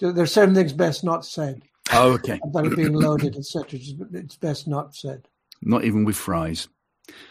There's 0.00 0.32
certain 0.32 0.54
things 0.54 0.72
best 0.72 1.04
not 1.04 1.26
said 1.26 1.62
Oh, 1.92 2.12
okay. 2.12 2.40
about 2.44 2.66
it 2.66 2.76
being 2.76 2.92
loaded, 2.92 3.36
etc. 3.36 3.78
It's 4.12 4.36
best 4.36 4.68
not 4.68 4.94
said. 4.94 5.26
Not 5.62 5.84
even 5.84 6.04
with 6.04 6.16
fries. 6.16 6.68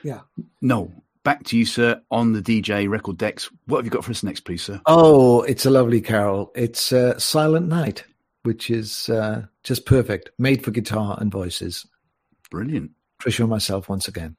Yeah. 0.04 0.22
No. 0.62 0.92
Back 1.24 1.44
to 1.46 1.58
you, 1.58 1.66
sir, 1.66 2.02
on 2.12 2.34
the 2.34 2.42
DJ 2.42 2.90
record 2.90 3.18
decks. 3.18 3.50
What 3.66 3.80
have 3.80 3.86
you 3.86 3.92
got 3.92 4.06
for 4.06 4.12
us 4.12 4.24
next, 4.24 4.42
please, 4.42 4.64
sir? 4.64 4.82
Oh, 4.86 5.42
it's 5.44 5.66
a 5.66 5.70
lovely 5.70 6.02
carol. 6.02 6.52
It's 6.56 6.94
uh, 6.94 7.20
Silent 7.20 7.68
Night, 7.68 8.04
which 8.44 8.70
is 8.70 9.10
uh, 9.10 9.46
just 9.64 9.86
perfect, 9.86 10.32
made 10.38 10.64
for 10.64 10.72
guitar 10.72 11.18
and 11.20 11.32
voices. 11.32 11.86
Brilliant. 12.50 12.92
And 13.20 13.48
myself 13.48 13.90
once 13.90 14.08
again. 14.08 14.36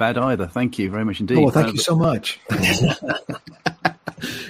And 0.00 0.16
Noel, 0.16 0.16
you 0.16 0.18
weren't 0.18 0.18
bad 0.18 0.18
either. 0.18 0.46
Thank 0.46 0.78
you 0.78 0.90
very 0.90 1.04
much 1.04 1.20
indeed. 1.20 1.38
Oh, 1.38 1.50
thank 1.50 1.68
Uh, 1.68 1.72
you 1.72 1.78
so 1.78 1.96
much. 1.96 2.40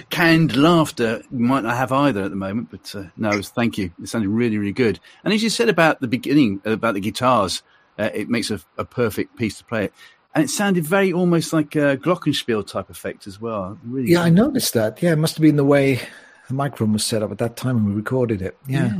canned 0.09 0.55
laughter 0.55 1.21
might 1.31 1.63
not 1.63 1.75
have 1.77 1.91
either 1.91 2.23
at 2.23 2.29
the 2.31 2.35
moment, 2.35 2.69
but 2.71 2.93
uh, 2.95 3.03
no, 3.17 3.29
was, 3.29 3.49
thank 3.49 3.77
you. 3.77 3.91
It 4.01 4.09
sounded 4.09 4.29
really, 4.29 4.57
really 4.57 4.71
good. 4.73 4.99
And 5.23 5.33
as 5.33 5.43
you 5.43 5.49
said 5.49 5.69
about 5.69 6.01
the 6.01 6.07
beginning, 6.07 6.61
about 6.65 6.95
the 6.95 6.99
guitars, 6.99 7.61
uh, 7.97 8.09
it 8.13 8.29
makes 8.29 8.49
a, 8.49 8.59
a 8.77 8.85
perfect 8.85 9.35
piece 9.37 9.57
to 9.59 9.63
play 9.65 9.85
it. 9.85 9.93
And 10.33 10.43
it 10.43 10.49
sounded 10.49 10.85
very 10.85 11.11
almost 11.11 11.53
like 11.53 11.75
a 11.75 11.97
Glockenspiel 11.97 12.65
type 12.67 12.89
effect 12.89 13.27
as 13.27 13.41
well. 13.41 13.77
Really, 13.83 14.11
Yeah, 14.11 14.21
I 14.23 14.29
noticed 14.29 14.73
that. 14.75 15.01
Yeah, 15.01 15.13
it 15.13 15.17
must 15.17 15.35
have 15.35 15.41
been 15.41 15.55
the 15.55 15.65
way 15.65 15.99
the 16.47 16.53
microphone 16.53 16.93
was 16.93 17.03
set 17.03 17.23
up 17.23 17.31
at 17.31 17.39
that 17.39 17.57
time 17.57 17.77
when 17.77 17.85
we 17.87 17.93
recorded 17.93 18.41
it. 18.41 18.57
Yeah. 18.67 18.93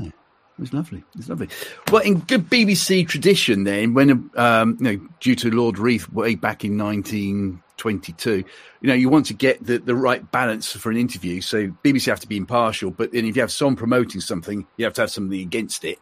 It 0.59 0.63
was 0.63 0.73
lovely. 0.73 0.97
It 0.97 1.17
was 1.17 1.29
lovely. 1.29 1.47
Well, 1.89 2.01
in 2.01 2.19
good 2.19 2.49
BBC 2.49 3.07
tradition, 3.07 3.63
then, 3.63 3.93
when 3.93 4.29
um, 4.35 4.75
you 4.77 4.83
know, 4.83 5.07
due 5.21 5.33
to 5.35 5.49
Lord 5.49 5.79
Reith 5.79 6.11
way 6.11 6.35
back 6.35 6.65
in 6.65 6.77
1922, 6.77 8.31
you 8.35 8.45
know, 8.81 8.93
you 8.93 9.07
want 9.07 9.27
to 9.27 9.33
get 9.33 9.65
the, 9.65 9.77
the 9.77 9.95
right 9.95 10.29
balance 10.31 10.73
for 10.73 10.91
an 10.91 10.97
interview. 10.97 11.39
So 11.39 11.69
BBC 11.85 12.07
have 12.07 12.19
to 12.19 12.27
be 12.27 12.35
impartial, 12.35 12.91
but 12.91 13.13
then 13.13 13.23
if 13.23 13.37
you 13.37 13.41
have 13.41 13.53
someone 13.53 13.77
promoting 13.77 14.19
something, 14.19 14.67
you 14.75 14.83
have 14.83 14.93
to 14.95 15.01
have 15.01 15.11
something 15.11 15.39
against 15.39 15.85
it. 15.85 15.97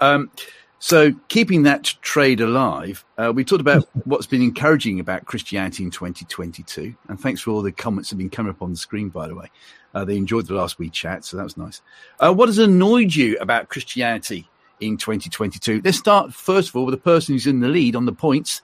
Um, 0.00 0.32
so 0.80 1.12
keeping 1.28 1.62
that 1.62 1.84
trade 2.02 2.40
alive, 2.40 3.04
uh, 3.16 3.32
we 3.32 3.44
talked 3.44 3.60
about 3.60 3.88
what's 4.06 4.26
been 4.26 4.42
encouraging 4.42 4.98
about 4.98 5.26
Christianity 5.26 5.84
in 5.84 5.92
2022, 5.92 6.96
and 7.06 7.20
thanks 7.20 7.42
for 7.42 7.52
all 7.52 7.62
the 7.62 7.70
comments 7.70 8.08
that 8.08 8.14
have 8.14 8.18
been 8.18 8.30
coming 8.30 8.50
up 8.50 8.60
on 8.60 8.72
the 8.72 8.76
screen. 8.76 9.08
By 9.08 9.28
the 9.28 9.36
way, 9.36 9.52
uh, 9.94 10.04
they 10.04 10.16
enjoyed 10.16 10.46
the 10.46 10.54
last 10.54 10.78
wee 10.78 10.90
chat, 10.90 11.24
so 11.24 11.36
that 11.36 11.44
was 11.44 11.56
nice. 11.56 11.82
Uh, 12.18 12.32
what 12.32 12.48
has 12.48 12.58
annoyed 12.58 13.14
you 13.14 13.36
about 13.38 13.68
Christianity 13.68 14.48
in 14.80 14.96
2022? 14.96 15.82
Let's 15.84 15.98
start 15.98 16.32
first 16.34 16.68
of 16.70 16.76
all 16.76 16.86
with 16.86 16.94
the 16.94 17.00
person 17.00 17.34
who's 17.34 17.46
in 17.46 17.60
the 17.60 17.68
lead 17.68 17.96
on 17.96 18.06
the 18.06 18.12
points, 18.12 18.62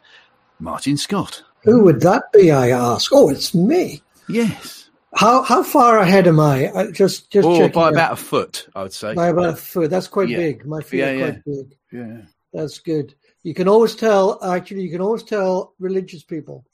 Martin 0.59 0.97
Scott. 0.97 1.43
Who 1.64 1.83
would 1.83 2.01
that 2.03 2.24
be? 2.33 2.51
I 2.53 2.70
ask. 2.70 3.11
Oh, 3.12 3.29
it's 3.29 3.55
me. 3.55 4.03
Yes, 4.29 4.91
How 5.14 5.43
how 5.43 5.62
far 5.62 5.99
ahead 5.99 6.27
am 6.27 6.39
I? 6.41 6.70
I 6.72 6.91
just 6.91 7.31
just 7.31 7.49
checking 7.49 7.72
by 7.72 7.87
out. 7.89 7.93
about 7.93 8.12
a 8.12 8.16
foot, 8.16 8.68
I 8.74 8.83
would 8.83 8.93
say. 8.93 9.14
by 9.14 9.29
about 9.29 9.51
a 9.51 9.57
foot. 9.57 9.91
That's 9.91 10.09
quite 10.09 10.29
Yeah. 10.29 10.39
big. 10.39 10.66
My 10.66 10.81
feet 10.83 10.99
Yeah, 11.01 11.11
are 11.11 11.14
yeah. 11.14 11.31
quite 11.31 11.45
big. 11.45 11.77
Yeah. 11.93 12.16
That's 12.53 12.79
good. 12.81 13.14
You 13.43 13.55
can 13.55 13.68
always 13.68 13.95
tell. 13.95 14.43
Actually, 14.45 14.83
you 14.83 14.91
can 14.91 15.01
always 15.01 15.22
tell 15.22 15.74
religious 15.79 16.22
people. 16.22 16.64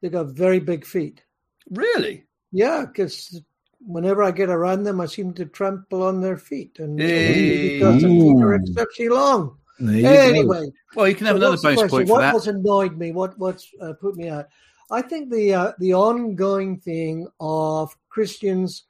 They 0.00 0.08
got 0.10 0.26
very 0.28 0.60
big 0.60 0.84
feet. 0.86 1.22
Really? 1.70 2.24
Yeah, 2.52 2.84
because 2.86 3.40
whenever 3.80 4.22
I 4.22 4.30
get 4.30 4.48
around 4.48 4.82
them, 4.84 5.00
I 5.00 5.06
seem 5.06 5.32
to 5.34 5.46
trample 5.46 6.02
on 6.02 6.20
their 6.20 6.36
feet, 6.36 6.78
and 6.78 7.00
Hey. 7.00 7.78
because 7.78 8.02
their 8.02 8.10
feet 8.10 8.42
are 8.42 8.54
exceptionally 8.54 9.08
long. 9.10 9.56
There 9.80 9.96
you 9.96 10.02
go. 10.02 10.10
Anyway, 10.10 10.72
Well, 10.96 11.08
you 11.08 11.14
can 11.14 11.26
have 11.26 11.34
so 11.34 11.42
another 11.42 11.56
bonus 11.56 11.78
question? 11.78 11.88
point 11.88 12.08
for 12.08 12.12
what 12.14 12.20
that. 12.20 12.34
what's 12.34 12.46
annoyed 12.48 12.98
me? 12.98 13.12
What 13.12 13.38
what's 13.38 13.70
uh, 13.80 13.92
put 14.00 14.16
me 14.16 14.28
out? 14.28 14.46
I 14.90 15.02
think 15.02 15.30
the 15.30 15.54
uh, 15.54 15.72
the 15.78 15.94
ongoing 15.94 16.78
thing 16.78 17.28
of 17.38 17.94
Christians, 18.08 18.84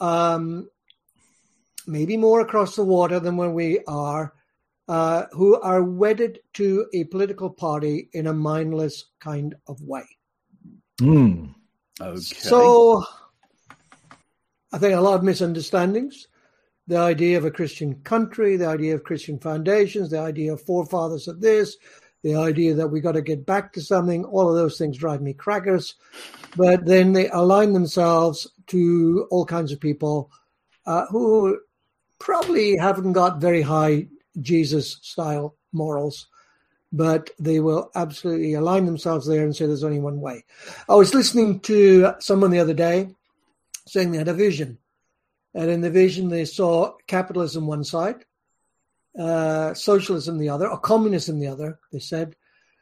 um, 0.00 0.68
maybe 1.86 2.16
more 2.16 2.40
across 2.40 2.76
the 2.76 2.84
water 2.84 3.20
than 3.20 3.36
where 3.36 3.50
we 3.50 3.80
are, 3.86 4.34
uh, 4.88 5.26
who 5.32 5.58
are 5.60 5.82
wedded 5.82 6.40
to 6.54 6.86
a 6.92 7.04
political 7.04 7.48
party 7.48 8.08
in 8.12 8.26
a 8.26 8.32
mindless 8.34 9.06
kind 9.20 9.54
of 9.66 9.80
way. 9.80 10.04
Mm. 11.00 11.54
Okay. 12.00 12.20
So 12.20 13.04
I 14.72 14.78
think 14.78 14.94
a 14.94 15.00
lot 15.00 15.16
of 15.16 15.22
misunderstandings. 15.22 16.28
The 16.86 16.96
idea 16.98 17.38
of 17.38 17.44
a 17.44 17.50
Christian 17.50 17.96
country, 18.02 18.56
the 18.56 18.66
idea 18.66 18.94
of 18.94 19.04
Christian 19.04 19.38
foundations, 19.38 20.10
the 20.10 20.18
idea 20.18 20.52
of 20.52 20.62
forefathers 20.62 21.28
of 21.28 21.40
this, 21.40 21.76
the 22.22 22.36
idea 22.36 22.74
that 22.74 22.88
we 22.88 23.00
got 23.00 23.12
to 23.12 23.22
get 23.22 23.44
back 23.44 23.72
to 23.72 23.80
something, 23.80 24.24
all 24.24 24.48
of 24.48 24.56
those 24.56 24.78
things 24.78 24.96
drive 24.96 25.20
me 25.20 25.32
crackers. 25.32 25.94
But 26.56 26.86
then 26.86 27.12
they 27.12 27.28
align 27.28 27.72
themselves 27.72 28.50
to 28.68 29.26
all 29.30 29.44
kinds 29.44 29.72
of 29.72 29.80
people 29.80 30.30
uh, 30.86 31.06
who 31.06 31.58
probably 32.18 32.76
haven't 32.76 33.12
got 33.12 33.40
very 33.40 33.62
high 33.62 34.08
Jesus 34.40 34.98
style 35.02 35.56
morals, 35.72 36.28
but 36.92 37.30
they 37.38 37.60
will 37.60 37.90
absolutely 37.94 38.54
align 38.54 38.86
themselves 38.86 39.26
there 39.26 39.44
and 39.44 39.54
say 39.54 39.66
there's 39.66 39.84
only 39.84 40.00
one 40.00 40.20
way. 40.20 40.44
I 40.88 40.94
was 40.94 41.14
listening 41.14 41.60
to 41.60 42.14
someone 42.20 42.50
the 42.50 42.60
other 42.60 42.74
day 42.74 43.14
saying 43.86 44.12
they 44.12 44.18
had 44.18 44.28
a 44.28 44.34
vision. 44.34 44.78
And 45.54 45.70
in 45.70 45.80
the 45.80 45.90
vision, 45.90 46.28
they 46.28 46.44
saw 46.44 46.94
capitalism 47.06 47.66
one 47.66 47.84
side, 47.84 48.24
uh, 49.18 49.74
socialism 49.74 50.38
the 50.38 50.48
other, 50.48 50.68
or 50.68 50.78
communism 50.78 51.38
the 51.38 51.48
other, 51.48 51.78
they 51.92 51.98
said, 51.98 52.34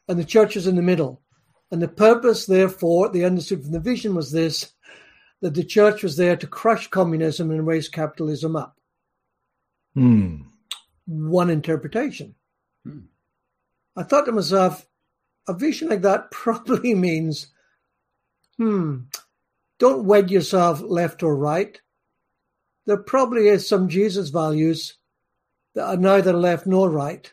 and 0.09 0.19
the 0.19 0.25
church 0.25 0.55
was 0.55 0.67
in 0.67 0.77
the 0.77 0.83
middle. 0.83 1.23
And 1.71 1.81
the 1.81 1.89
purpose, 1.89 2.47
therefore, 2.47 3.09
they 3.09 3.25
understood 3.25 3.63
from 3.63 3.73
the 3.73 3.81
vision 3.81 4.15
was 4.15 4.33
this 4.33 4.73
that 5.41 5.55
the 5.55 5.65
church 5.65 6.03
was 6.03 6.17
there 6.17 6.37
to 6.37 6.47
crush 6.47 6.89
communism 6.89 7.51
and 7.51 7.67
raise 7.67 7.89
capitalism 7.89 8.57
up. 8.57 8.77
Mm. 9.97 10.45
One 11.07 11.51
interpretation. 11.51 12.35
Hmm. 12.85 13.07
I 13.97 14.03
thought 14.03 14.27
to 14.27 14.33
myself, 14.33 14.87
a 15.49 15.55
vision 15.55 15.89
like 15.89 16.03
that 16.03 16.31
probably 16.31 16.95
means, 16.95 17.49
hmm, 18.59 18.99
don't 19.81 20.05
wed 20.05 20.31
yourself 20.31 20.81
left 20.81 21.25
or 21.25 21.35
right. 21.35 21.81
There 22.87 22.99
probably 22.99 23.49
is 23.49 23.67
some 23.67 23.89
Jesus 23.89 24.29
values 24.29 24.99
that 25.75 25.87
are 25.87 25.97
neither 25.97 26.33
left 26.33 26.67
nor 26.67 26.89
right. 26.89 27.33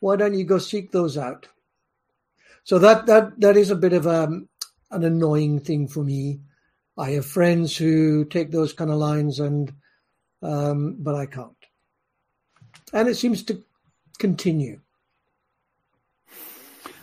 Why 0.00 0.16
don't 0.16 0.34
you 0.34 0.44
go 0.44 0.58
seek 0.58 0.90
those 0.90 1.16
out? 1.16 1.46
So 2.64 2.78
that 2.78 3.06
that 3.06 3.38
that 3.40 3.56
is 3.56 3.70
a 3.70 3.76
bit 3.76 3.92
of 3.92 4.06
um, 4.06 4.48
an 4.90 5.04
annoying 5.04 5.60
thing 5.60 5.88
for 5.88 6.02
me. 6.02 6.40
I 6.96 7.10
have 7.10 7.26
friends 7.26 7.76
who 7.76 8.24
take 8.24 8.50
those 8.50 8.72
kind 8.72 8.90
of 8.90 8.96
lines, 8.96 9.38
and 9.38 9.72
um, 10.42 10.96
but 11.00 11.14
I 11.14 11.26
can't. 11.26 11.56
And 12.92 13.08
it 13.08 13.16
seems 13.16 13.42
to 13.44 13.62
continue. 14.18 14.80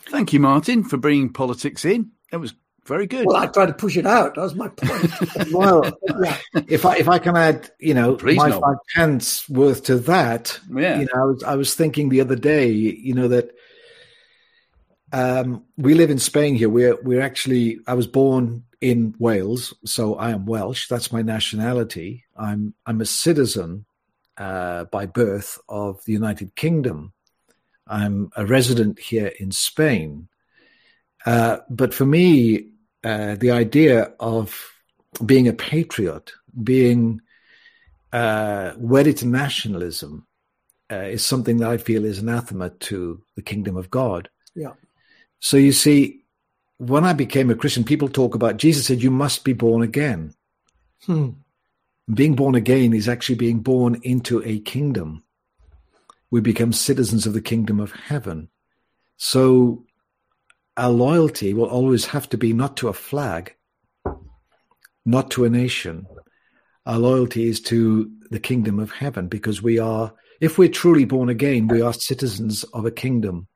Thank 0.08 0.34
you, 0.34 0.40
Martin, 0.40 0.84
for 0.84 0.98
bringing 0.98 1.32
politics 1.34 1.86
in. 1.86 2.12
That 2.32 2.40
was 2.40 2.54
very 2.90 3.08
good. 3.08 3.26
Well, 3.26 3.38
I 3.38 3.46
tried 3.46 3.68
to 3.68 3.74
push 3.74 3.96
it 3.96 4.06
out. 4.06 4.36
That 4.36 4.42
was 4.42 4.56
my 4.56 4.68
point. 4.68 5.52
Well, 5.54 5.84
yeah. 6.22 6.38
if 6.68 6.86
I 6.86 6.98
if 6.98 7.08
I 7.08 7.20
can 7.20 7.38
add, 7.38 7.72
you 7.80 7.94
know, 7.94 8.16
Please, 8.16 8.38
my 8.38 8.50
Noel. 8.50 8.62
five 8.62 8.78
pence 8.94 9.48
worth 9.48 9.84
to 9.86 9.96
that, 10.00 10.60
yeah. 10.76 11.00
you 11.00 11.06
know, 11.06 11.22
I 11.22 11.26
was 11.26 11.44
I 11.44 11.56
was 11.56 11.76
thinking 11.76 12.10
the 12.10 12.22
other 12.22 12.36
day, 12.36 12.70
you 12.70 13.14
know, 13.14 13.28
that 13.30 13.52
um, 15.14 15.64
we 15.78 15.94
live 15.94 16.10
in 16.10 16.20
Spain 16.20 16.56
here. 16.56 16.70
We're 16.70 16.98
we're 17.02 17.22
actually 17.22 17.80
I 17.88 17.94
was 17.94 18.08
born 18.08 18.64
in 18.82 19.16
Wales, 19.20 19.74
so 19.86 20.16
I 20.16 20.32
am 20.32 20.46
Welsh. 20.46 20.88
That's 20.88 21.12
my 21.12 21.22
nationality. 21.22 22.26
I'm 22.36 22.74
I'm 22.86 23.02
a 23.02 23.06
citizen 23.06 23.86
uh, 24.38 24.86
by 24.86 25.06
birth 25.06 25.60
of 25.70 26.04
the 26.06 26.14
United 26.14 26.56
Kingdom. 26.56 27.14
I'm 27.88 28.32
a 28.36 28.46
resident 28.46 29.00
here 29.00 29.32
in 29.40 29.52
Spain. 29.52 30.28
Uh, 31.26 31.58
but 31.70 31.94
for 31.94 32.06
me, 32.06 32.70
uh, 33.04 33.36
the 33.36 33.52
idea 33.52 34.14
of 34.20 34.74
being 35.26 35.48
a 35.48 35.54
patriot, 35.54 36.32
being 36.64 37.22
uh, 38.12 38.74
wedded 38.78 39.18
to 39.18 39.28
nationalism, 39.28 40.26
uh, 40.92 40.96
is 40.96 41.24
something 41.24 41.58
that 41.58 41.70
I 41.70 41.78
feel 41.78 42.06
is 42.06 42.20
anathema 42.20 42.72
to 42.72 43.22
the 43.36 43.42
kingdom 43.42 43.78
of 43.78 43.90
God. 43.90 44.30
Yeah. 44.56 44.74
So 45.40 45.58
you 45.58 45.72
see, 45.72 46.24
when 46.78 47.06
I 47.06 47.14
became 47.14 47.50
a 47.50 47.56
Christian, 47.56 47.84
people 47.84 48.10
talk 48.10 48.36
about 48.36 48.58
Jesus 48.58 48.88
said, 48.88 49.02
"You 49.02 49.12
must 49.12 49.44
be 49.44 49.54
born 49.54 49.84
again." 49.84 50.34
Hmm. 51.06 51.30
Being 52.12 52.36
born 52.36 52.56
again 52.56 52.94
is 52.94 53.08
actually 53.08 53.36
being 53.36 53.60
born 53.60 54.00
into 54.02 54.42
a 54.44 54.60
kingdom. 54.60 55.24
We 56.32 56.42
become 56.42 56.74
citizens 56.74 57.26
of 57.26 57.34
the 57.34 57.42
kingdom 57.42 57.80
of 57.80 57.92
heaven. 57.92 58.50
So 59.18 59.86
our 60.80 60.90
loyalty 60.90 61.54
will 61.54 61.66
always 61.66 62.06
have 62.06 62.30
to 62.30 62.38
be 62.38 62.54
not 62.54 62.78
to 62.78 62.88
a 62.88 62.94
flag, 62.94 63.54
not 65.06 65.30
to 65.32 65.44
a 65.44 65.50
nation. 65.50 66.08
Our 66.86 66.98
loyalty 66.98 67.50
is 67.50 67.60
to 67.64 68.10
the 68.32 68.40
kingdom 68.40 68.80
of 68.80 68.92
heaven 68.92 69.28
because 69.28 69.62
we 69.62 69.78
are, 69.78 70.14
if 70.40 70.58
we're 70.58 70.70
truly 70.70 71.04
born 71.04 71.28
again, 71.28 71.68
we 71.68 71.82
are 71.82 71.92
citizens 71.92 72.64
of 72.64 72.86
a 72.86 72.92
kingdom 72.92 73.48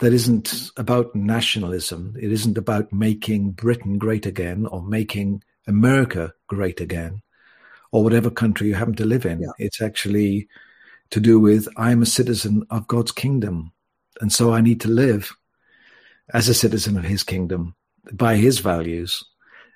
that 0.00 0.12
isn't 0.12 0.70
about 0.76 1.14
nationalism. 1.14 2.14
It 2.20 2.30
isn't 2.30 2.58
about 2.58 2.92
making 2.92 3.52
Britain 3.52 3.96
great 3.96 4.26
again 4.26 4.66
or 4.66 4.82
making 4.82 5.42
America 5.66 6.34
great 6.46 6.80
again 6.80 7.22
or 7.90 8.04
whatever 8.04 8.30
country 8.30 8.68
you 8.68 8.74
happen 8.74 8.96
to 8.96 9.06
live 9.06 9.24
in. 9.24 9.40
Yeah. 9.40 9.52
It's 9.58 9.80
actually 9.80 10.48
to 11.10 11.20
do 11.20 11.40
with 11.40 11.68
I'm 11.78 12.02
a 12.02 12.06
citizen 12.06 12.66
of 12.68 12.86
God's 12.86 13.12
kingdom. 13.12 13.72
And 14.20 14.30
so 14.30 14.52
I 14.52 14.60
need 14.60 14.82
to 14.82 14.88
live 14.88 15.34
as 16.32 16.48
a 16.48 16.54
citizen 16.54 16.96
of 16.96 17.04
his 17.04 17.22
kingdom 17.22 17.74
by 18.12 18.36
his 18.36 18.60
values, 18.60 19.22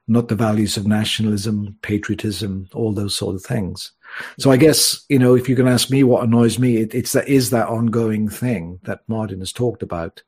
not 0.09 0.29
the 0.29 0.35
values 0.35 0.77
of 0.77 0.87
nationalism, 0.87 1.77
patriotism, 1.83 2.69
all 2.75 2.93
those 2.93 3.15
sort 3.17 3.35
of 3.35 3.43
things. 3.43 3.93
So 4.39 4.51
I 4.51 4.57
guess, 4.57 5.05
you 5.09 5.19
know, 5.19 5.35
if 5.35 5.49
you 5.49 5.57
can 5.57 5.69
ask 5.69 5.91
me 5.91 6.05
what 6.05 6.25
annoys 6.25 6.59
me, 6.59 6.79
it, 6.79 6.95
it's 6.95 7.13
that 7.13 7.29
is 7.29 7.51
that 7.51 7.69
ongoing 7.69 8.29
thing 8.29 8.79
that 8.85 9.01
Martin 9.09 9.41
has 9.41 9.53
talked 9.53 9.83
about. 9.83 10.23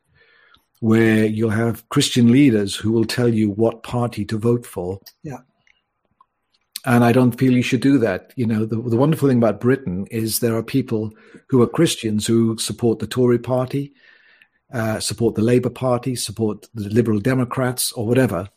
where 0.80 1.24
you'll 1.26 1.50
have 1.50 1.88
Christian 1.88 2.30
leaders 2.30 2.76
who 2.76 2.92
will 2.92 3.04
tell 3.04 3.28
you 3.28 3.50
what 3.50 3.82
party 3.82 4.24
to 4.26 4.38
vote 4.38 4.64
for. 4.64 5.00
Yeah. 5.22 5.38
And 6.84 7.04
I 7.04 7.12
don't 7.12 7.32
feel 7.32 7.52
you 7.52 7.62
should 7.62 7.80
do 7.80 7.98
that. 7.98 8.32
You 8.36 8.46
know, 8.46 8.64
the, 8.64 8.76
the 8.76 8.96
wonderful 8.96 9.28
thing 9.28 9.38
about 9.38 9.60
Britain 9.60 10.06
is 10.10 10.38
there 10.38 10.56
are 10.56 10.62
people 10.62 11.12
who 11.48 11.60
are 11.62 11.66
Christians 11.66 12.26
who 12.26 12.56
support 12.58 13.00
the 13.00 13.06
Tory 13.06 13.38
party, 13.38 13.92
uh, 14.72 15.00
support 15.00 15.34
the 15.34 15.42
Labour 15.42 15.70
Party, 15.70 16.16
support 16.16 16.66
the 16.74 16.88
Liberal 16.88 17.20
Democrats, 17.20 17.92
or 17.92 18.06
whatever. 18.06 18.48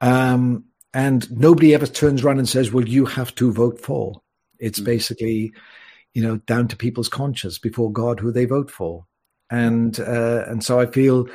Um, 0.00 0.64
and 0.94 1.30
nobody 1.30 1.74
ever 1.74 1.86
turns 1.86 2.22
around 2.22 2.38
and 2.38 2.48
says, 2.48 2.72
well, 2.72 2.86
you 2.86 3.06
have 3.06 3.34
to 3.36 3.52
vote 3.52 3.80
for. 3.80 4.22
It's 4.58 4.80
Mm. 4.80 4.84
basically, 4.84 5.52
you 6.14 6.22
know, 6.22 6.36
down 6.38 6.68
to 6.68 6.76
people's 6.76 7.08
conscience 7.08 7.58
before 7.58 7.90
God 7.92 8.20
who 8.20 8.30
they 8.30 8.44
vote 8.44 8.70
for. 8.70 9.06
And, 9.50 9.98
uh, 9.98 10.44
and 10.46 10.62
so 10.64 10.80
I 10.80 10.86
feel, 10.86 11.28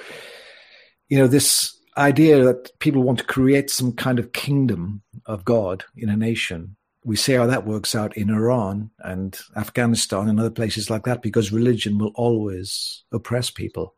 you 1.10 1.18
know, 1.18 1.28
this 1.28 1.78
idea 1.98 2.44
that 2.44 2.72
people 2.80 3.04
want 3.04 3.20
to 3.20 3.26
create 3.26 3.70
some 3.70 3.92
kind 3.92 4.20
of 4.20 4.32
kingdom 4.34 5.02
of 5.26 5.44
God 5.44 5.84
in 5.96 6.10
a 6.10 6.18
nation. 6.18 6.77
We 7.08 7.16
see 7.16 7.34
how 7.34 7.46
that 7.46 7.66
works 7.66 7.96
out 7.96 8.18
in 8.18 8.30
Iran 8.30 8.92
and 9.00 9.40
Afghanistan 9.56 10.28
and 10.28 10.40
other 10.40 10.50
places 10.52 10.90
like 10.90 11.06
that 11.06 11.22
because 11.22 11.54
religion 11.54 11.98
will 11.98 12.12
always 12.16 13.04
oppress 13.14 13.50
people. 13.50 13.96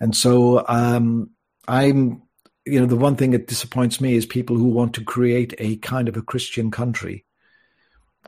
And 0.00 0.16
so 0.16 0.64
um, 0.66 1.30
I'm, 1.68 2.22
you 2.66 2.80
know, 2.80 2.86
the 2.86 2.96
one 2.96 3.14
thing 3.14 3.30
that 3.30 3.46
disappoints 3.46 4.00
me 4.00 4.16
is 4.16 4.26
people 4.26 4.56
who 4.56 4.64
want 4.64 4.94
to 4.94 5.04
create 5.04 5.54
a 5.58 5.76
kind 5.76 6.08
of 6.08 6.16
a 6.16 6.22
Christian 6.22 6.72
country 6.72 7.24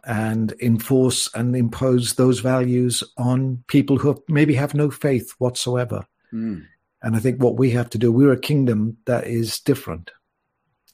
and 0.05 0.55
enforce 0.61 1.29
and 1.35 1.57
impose 1.57 2.15
those 2.15 2.39
values 2.39 3.03
on 3.17 3.65
people 3.67 3.99
who 3.99 4.23
maybe 4.29 4.55
have 4.55 4.75
no 4.75 4.93
faith 4.93 5.33
whatsoever. 5.39 6.07
Mm. 6.33 6.67
And 7.03 7.17
I 7.17 7.19
think 7.19 7.43
what 7.43 7.57
we 7.57 7.71
have 7.73 7.91
to 7.91 7.99
do, 7.99 8.13
we're 8.13 8.33
a 8.33 8.39
kingdom 8.39 8.97
that 9.07 9.27
is 9.27 9.59
different, 9.61 10.13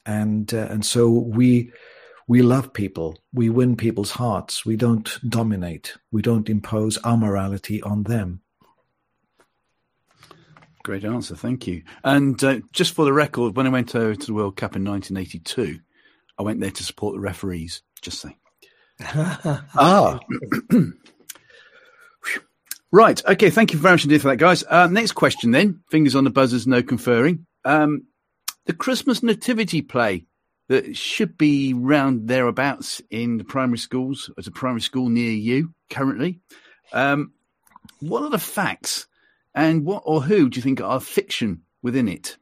and 0.05 0.51
uh, 0.53 0.67
and 0.69 0.85
so 0.85 1.09
we 1.09 1.71
we 2.31 2.41
love 2.41 2.71
people, 2.71 3.19
we 3.33 3.49
win 3.49 3.75
people's 3.75 4.11
hearts. 4.11 4.65
We 4.65 4.77
don't 4.77 5.19
dominate. 5.27 5.97
We 6.13 6.21
don't 6.21 6.47
impose 6.47 6.97
our 6.99 7.17
morality 7.17 7.81
on 7.81 8.03
them. 8.03 8.39
Great 10.81 11.03
answer, 11.03 11.35
thank 11.35 11.67
you. 11.67 11.83
And 12.05 12.41
uh, 12.41 12.61
just 12.71 12.93
for 12.93 13.03
the 13.03 13.11
record, 13.11 13.57
when 13.57 13.67
I 13.67 13.69
went 13.69 13.93
over 13.95 14.15
to 14.15 14.25
the 14.25 14.33
World 14.33 14.55
Cup 14.55 14.77
in 14.77 14.85
1982, 14.85 15.81
I 16.39 16.43
went 16.43 16.61
there 16.61 16.71
to 16.71 16.83
support 16.85 17.15
the 17.15 17.19
referees. 17.19 17.81
Just 18.01 18.21
saying. 18.21 18.37
Ah, 19.75 20.17
Right. 22.93 23.21
Okay. 23.25 23.49
Thank 23.49 23.73
you 23.73 23.79
very 23.79 23.95
much 23.95 24.05
indeed 24.05 24.21
for 24.21 24.29
that, 24.29 24.37
guys. 24.37 24.63
Uh, 24.69 24.87
next 24.87 25.11
question, 25.11 25.51
then. 25.51 25.81
Fingers 25.89 26.15
on 26.15 26.23
the 26.23 26.29
buzzers, 26.29 26.65
no 26.65 26.81
conferring. 26.81 27.45
Um, 27.65 28.03
the 28.67 28.73
Christmas 28.73 29.21
nativity 29.21 29.81
play 29.81 30.27
that 30.71 30.95
should 30.95 31.37
be 31.37 31.73
round 31.73 32.29
thereabouts 32.29 33.01
in 33.09 33.37
the 33.37 33.43
primary 33.43 33.77
schools, 33.77 34.31
at 34.37 34.47
a 34.47 34.51
primary 34.51 34.79
school 34.79 35.09
near 35.09 35.29
you 35.29 35.73
currently. 35.89 36.39
Um, 36.93 37.33
what 37.99 38.23
are 38.23 38.29
the 38.29 38.39
facts, 38.39 39.05
and 39.53 39.83
what 39.83 40.03
or 40.05 40.21
who 40.21 40.49
do 40.49 40.55
you 40.55 40.61
think 40.61 40.79
are 40.79 41.01
fiction 41.01 41.63
within 41.81 42.07
it? 42.07 42.37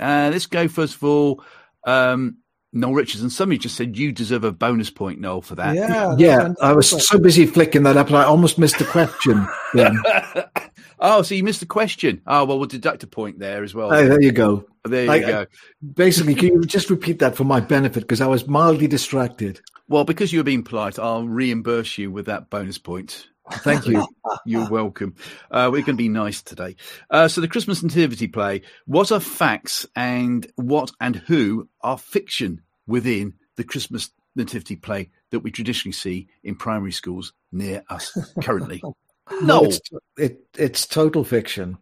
Uh, 0.00 0.30
let's 0.32 0.46
go 0.46 0.66
first 0.66 0.96
of 0.96 1.04
all. 1.04 1.44
Um, 1.86 2.38
Noel 2.72 2.94
Richards, 2.94 3.22
and 3.22 3.30
somebody 3.30 3.58
just 3.58 3.76
said 3.76 3.96
you 3.96 4.10
deserve 4.10 4.42
a 4.42 4.50
bonus 4.50 4.90
point, 4.90 5.20
Noel, 5.20 5.40
for 5.40 5.54
that. 5.54 5.76
yeah, 5.76 6.16
yeah. 6.18 6.54
I 6.60 6.72
was 6.72 6.88
so 7.06 7.20
busy 7.20 7.46
flicking 7.46 7.84
that 7.84 7.96
up, 7.96 8.08
and 8.08 8.16
I 8.16 8.24
almost 8.24 8.58
missed 8.58 8.80
the 8.80 8.84
question. 8.84 9.46
Then. 9.74 10.02
oh, 11.04 11.22
so 11.22 11.34
you 11.34 11.44
missed 11.44 11.60
the 11.60 11.66
question. 11.66 12.20
Oh, 12.26 12.44
well, 12.44 12.58
we'll 12.58 12.66
deduct 12.66 13.02
a 13.02 13.06
point 13.06 13.38
there 13.38 13.62
as 13.62 13.74
well. 13.74 13.92
Oh, 13.92 14.08
there 14.08 14.20
you 14.20 14.32
go. 14.32 14.64
there 14.84 15.04
you 15.04 15.10
I- 15.10 15.20
go. 15.20 15.46
Basically, 15.94 16.34
can 16.34 16.48
you 16.48 16.64
just 16.64 16.90
repeat 16.90 17.20
that 17.20 17.36
for 17.36 17.44
my 17.44 17.60
benefit 17.60 18.00
because 18.00 18.20
I 18.20 18.26
was 18.26 18.48
mildly 18.48 18.88
distracted. 18.88 19.60
Well, 19.88 20.04
because 20.04 20.32
you 20.32 20.40
were 20.40 20.44
being 20.44 20.64
polite, 20.64 20.98
I'll 20.98 21.28
reimburse 21.28 21.98
you 21.98 22.10
with 22.10 22.26
that 22.26 22.48
bonus 22.48 22.78
point. 22.78 23.28
Thank 23.52 23.86
you. 23.86 24.06
You're 24.46 24.68
welcome. 24.70 25.14
Uh, 25.50 25.68
we're 25.70 25.82
going 25.82 25.96
to 25.96 26.02
be 26.02 26.08
nice 26.08 26.40
today. 26.40 26.76
Uh, 27.10 27.28
so, 27.28 27.42
the 27.42 27.48
Christmas 27.48 27.82
Nativity 27.82 28.26
play. 28.26 28.62
What 28.86 29.12
are 29.12 29.20
facts 29.20 29.86
and 29.94 30.50
what 30.56 30.90
and 31.00 31.16
who 31.16 31.68
are 31.82 31.98
fiction 31.98 32.62
within 32.86 33.34
the 33.56 33.64
Christmas 33.64 34.10
Nativity 34.34 34.76
play 34.76 35.10
that 35.30 35.40
we 35.40 35.50
traditionally 35.50 35.92
see 35.92 36.28
in 36.42 36.54
primary 36.54 36.92
schools 36.92 37.34
near 37.52 37.84
us 37.90 38.16
currently? 38.42 38.82
no. 39.42 39.64
it's, 39.64 39.80
it, 40.16 40.46
it's 40.56 40.86
total 40.86 41.24
fiction. 41.24 41.78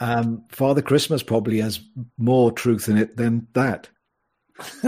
Um, 0.00 0.44
Father 0.50 0.82
Christmas 0.82 1.22
probably 1.22 1.60
has 1.60 1.80
more 2.18 2.52
truth 2.52 2.88
in 2.88 2.98
it 2.98 3.16
than 3.16 3.48
that. 3.54 3.88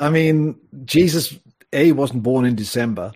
I 0.00 0.10
mean, 0.10 0.56
Jesus 0.84 1.34
A 1.72 1.92
wasn't 1.92 2.22
born 2.22 2.44
in 2.44 2.54
December. 2.54 3.12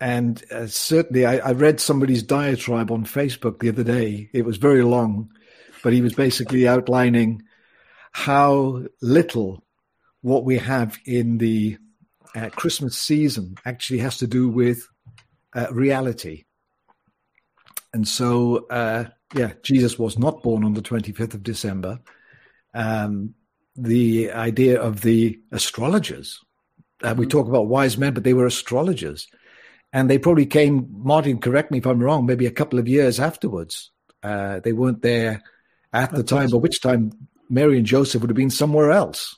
And 0.00 0.42
uh, 0.50 0.66
certainly, 0.66 1.24
I, 1.24 1.38
I 1.38 1.52
read 1.52 1.80
somebody's 1.80 2.22
diatribe 2.22 2.90
on 2.90 3.04
Facebook 3.04 3.58
the 3.58 3.68
other 3.68 3.84
day. 3.84 4.28
It 4.32 4.44
was 4.44 4.56
very 4.56 4.82
long, 4.82 5.30
but 5.82 5.92
he 5.92 6.00
was 6.00 6.14
basically 6.14 6.66
outlining 6.66 7.42
how 8.12 8.82
little 9.02 9.64
what 10.22 10.44
we 10.44 10.58
have 10.58 10.98
in 11.04 11.38
the 11.38 11.78
uh, 12.34 12.48
Christmas 12.50 12.96
season 12.96 13.56
actually 13.64 13.98
has 14.00 14.18
to 14.18 14.26
do 14.26 14.48
with 14.48 14.88
uh, 15.54 15.68
reality. 15.72 16.44
And 17.92 18.06
so, 18.06 18.66
uh, 18.68 19.04
yeah, 19.34 19.52
Jesus 19.62 19.98
was 19.98 20.18
not 20.18 20.42
born 20.42 20.64
on 20.64 20.74
the 20.74 20.82
25th 20.82 21.34
of 21.34 21.42
December. 21.42 22.00
Um, 22.74 23.34
the 23.76 24.32
idea 24.32 24.80
of 24.80 25.02
the 25.02 25.40
astrologers, 25.52 26.40
uh, 27.02 27.14
we 27.16 27.26
talk 27.26 27.48
about 27.48 27.68
wise 27.68 27.98
men, 27.98 28.14
but 28.14 28.24
they 28.24 28.34
were 28.34 28.46
astrologers. 28.46 29.28
And 29.92 30.10
they 30.10 30.18
probably 30.18 30.46
came, 30.46 30.88
Martin, 30.90 31.38
correct 31.38 31.70
me 31.70 31.78
if 31.78 31.86
I'm 31.86 32.02
wrong, 32.02 32.26
maybe 32.26 32.46
a 32.46 32.50
couple 32.50 32.78
of 32.78 32.88
years 32.88 33.20
afterwards. 33.20 33.90
Uh, 34.22 34.58
they 34.60 34.72
weren't 34.72 35.02
there 35.02 35.42
at 35.92 36.12
the 36.12 36.24
time, 36.24 36.50
by 36.50 36.56
which 36.56 36.80
time 36.80 37.12
Mary 37.48 37.78
and 37.78 37.86
Joseph 37.86 38.20
would 38.20 38.30
have 38.30 38.36
been 38.36 38.50
somewhere 38.50 38.90
else. 38.90 39.36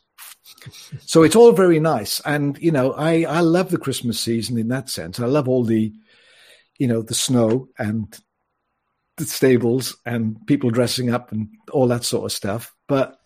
So 1.04 1.22
it's 1.22 1.36
all 1.36 1.52
very 1.52 1.80
nice. 1.80 2.20
And, 2.20 2.56
you 2.58 2.70
know, 2.70 2.92
I, 2.92 3.24
I 3.24 3.40
love 3.40 3.70
the 3.70 3.78
Christmas 3.78 4.18
season 4.18 4.56
in 4.58 4.68
that 4.68 4.88
sense. 4.88 5.20
I 5.20 5.26
love 5.26 5.48
all 5.48 5.64
the, 5.64 5.92
you 6.78 6.86
know, 6.86 7.02
the 7.02 7.14
snow 7.14 7.68
and 7.78 8.16
the 9.16 9.24
stables 9.24 9.96
and 10.04 10.36
people 10.46 10.70
dressing 10.70 11.10
up 11.10 11.32
and 11.32 11.48
all 11.72 11.88
that 11.88 12.04
sort 12.04 12.24
of 12.24 12.32
stuff. 12.32 12.74
But 12.86 13.16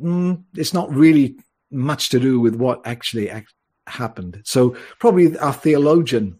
mm, 0.00 0.42
it's 0.54 0.74
not 0.74 0.94
really 0.94 1.36
much 1.70 2.10
to 2.10 2.20
do 2.20 2.40
with 2.40 2.54
what 2.56 2.82
actually 2.86 3.28
ac- 3.28 3.46
happened. 3.86 4.42
So 4.44 4.76
probably 4.98 5.38
our 5.38 5.52
theologian 5.52 6.38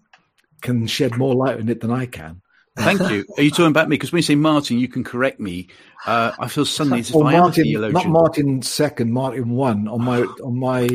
can 0.61 0.87
shed 0.87 1.17
more 1.17 1.35
light 1.35 1.59
on 1.59 1.69
it 1.69 1.81
than 1.81 1.91
I 1.91 2.07
can. 2.07 2.43
Thank 2.77 3.01
you. 3.11 3.25
Are 3.37 3.43
you 3.43 3.51
talking 3.51 3.67
about 3.67 3.89
me? 3.89 3.95
Because 3.97 4.13
when 4.13 4.19
you 4.19 4.23
say 4.23 4.35
Martin, 4.37 4.79
you 4.79 4.89
can 4.89 5.05
correct 5.05 5.41
me. 5.41 5.69
Uh, 6.07 6.33
I 6.39 6.49
feel 6.49 6.65
suddenly 6.65 7.01
as 7.01 7.11
if 7.11 7.17
Or 7.17 7.27
I 7.27 7.33
am 7.35 7.39
a 7.39 7.43
Martin, 7.43 7.65
theologian. 7.65 7.93
not 7.95 8.07
Martin 8.07 8.63
second, 8.63 9.13
Martin 9.13 9.51
one 9.51 9.89
on 9.89 10.03
my 10.03 10.21
on 10.23 10.59
my. 10.59 10.89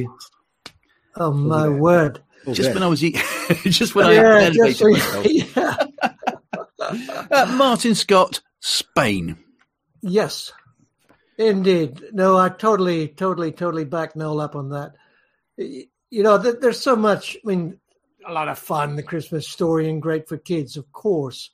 oh 1.17 1.31
my 1.31 1.67
word! 1.69 2.23
just 2.53 2.73
when 2.73 2.83
I 2.83 2.87
was 2.87 3.03
eating, 3.03 3.21
just 3.65 3.95
when 3.95 4.05
I 4.07 4.13
Yeah, 4.13 4.21
elevated 4.21 4.55
just, 4.65 4.83
myself. 4.83 5.27
yeah. 5.29 5.75
Uh, 7.31 7.55
Martin 7.57 7.95
Scott, 7.95 8.41
Spain. 8.59 9.37
Yes, 10.01 10.51
indeed. 11.37 12.03
No, 12.11 12.37
I 12.37 12.49
totally, 12.49 13.07
totally, 13.07 13.51
totally 13.51 13.85
back 13.85 14.15
Noel 14.15 14.39
up 14.41 14.55
on 14.55 14.69
that. 14.69 14.93
You 15.57 15.87
know, 16.23 16.37
there's 16.37 16.79
so 16.79 16.95
much. 16.95 17.35
I 17.43 17.47
mean, 17.47 17.79
a 18.27 18.31
lot 18.31 18.47
of 18.49 18.59
fun. 18.59 18.95
The 18.95 19.03
Christmas 19.03 19.47
story 19.49 19.89
and 19.89 20.01
great 20.01 20.27
for 20.27 20.37
kids, 20.37 20.77
of 20.77 20.91
course, 20.91 21.49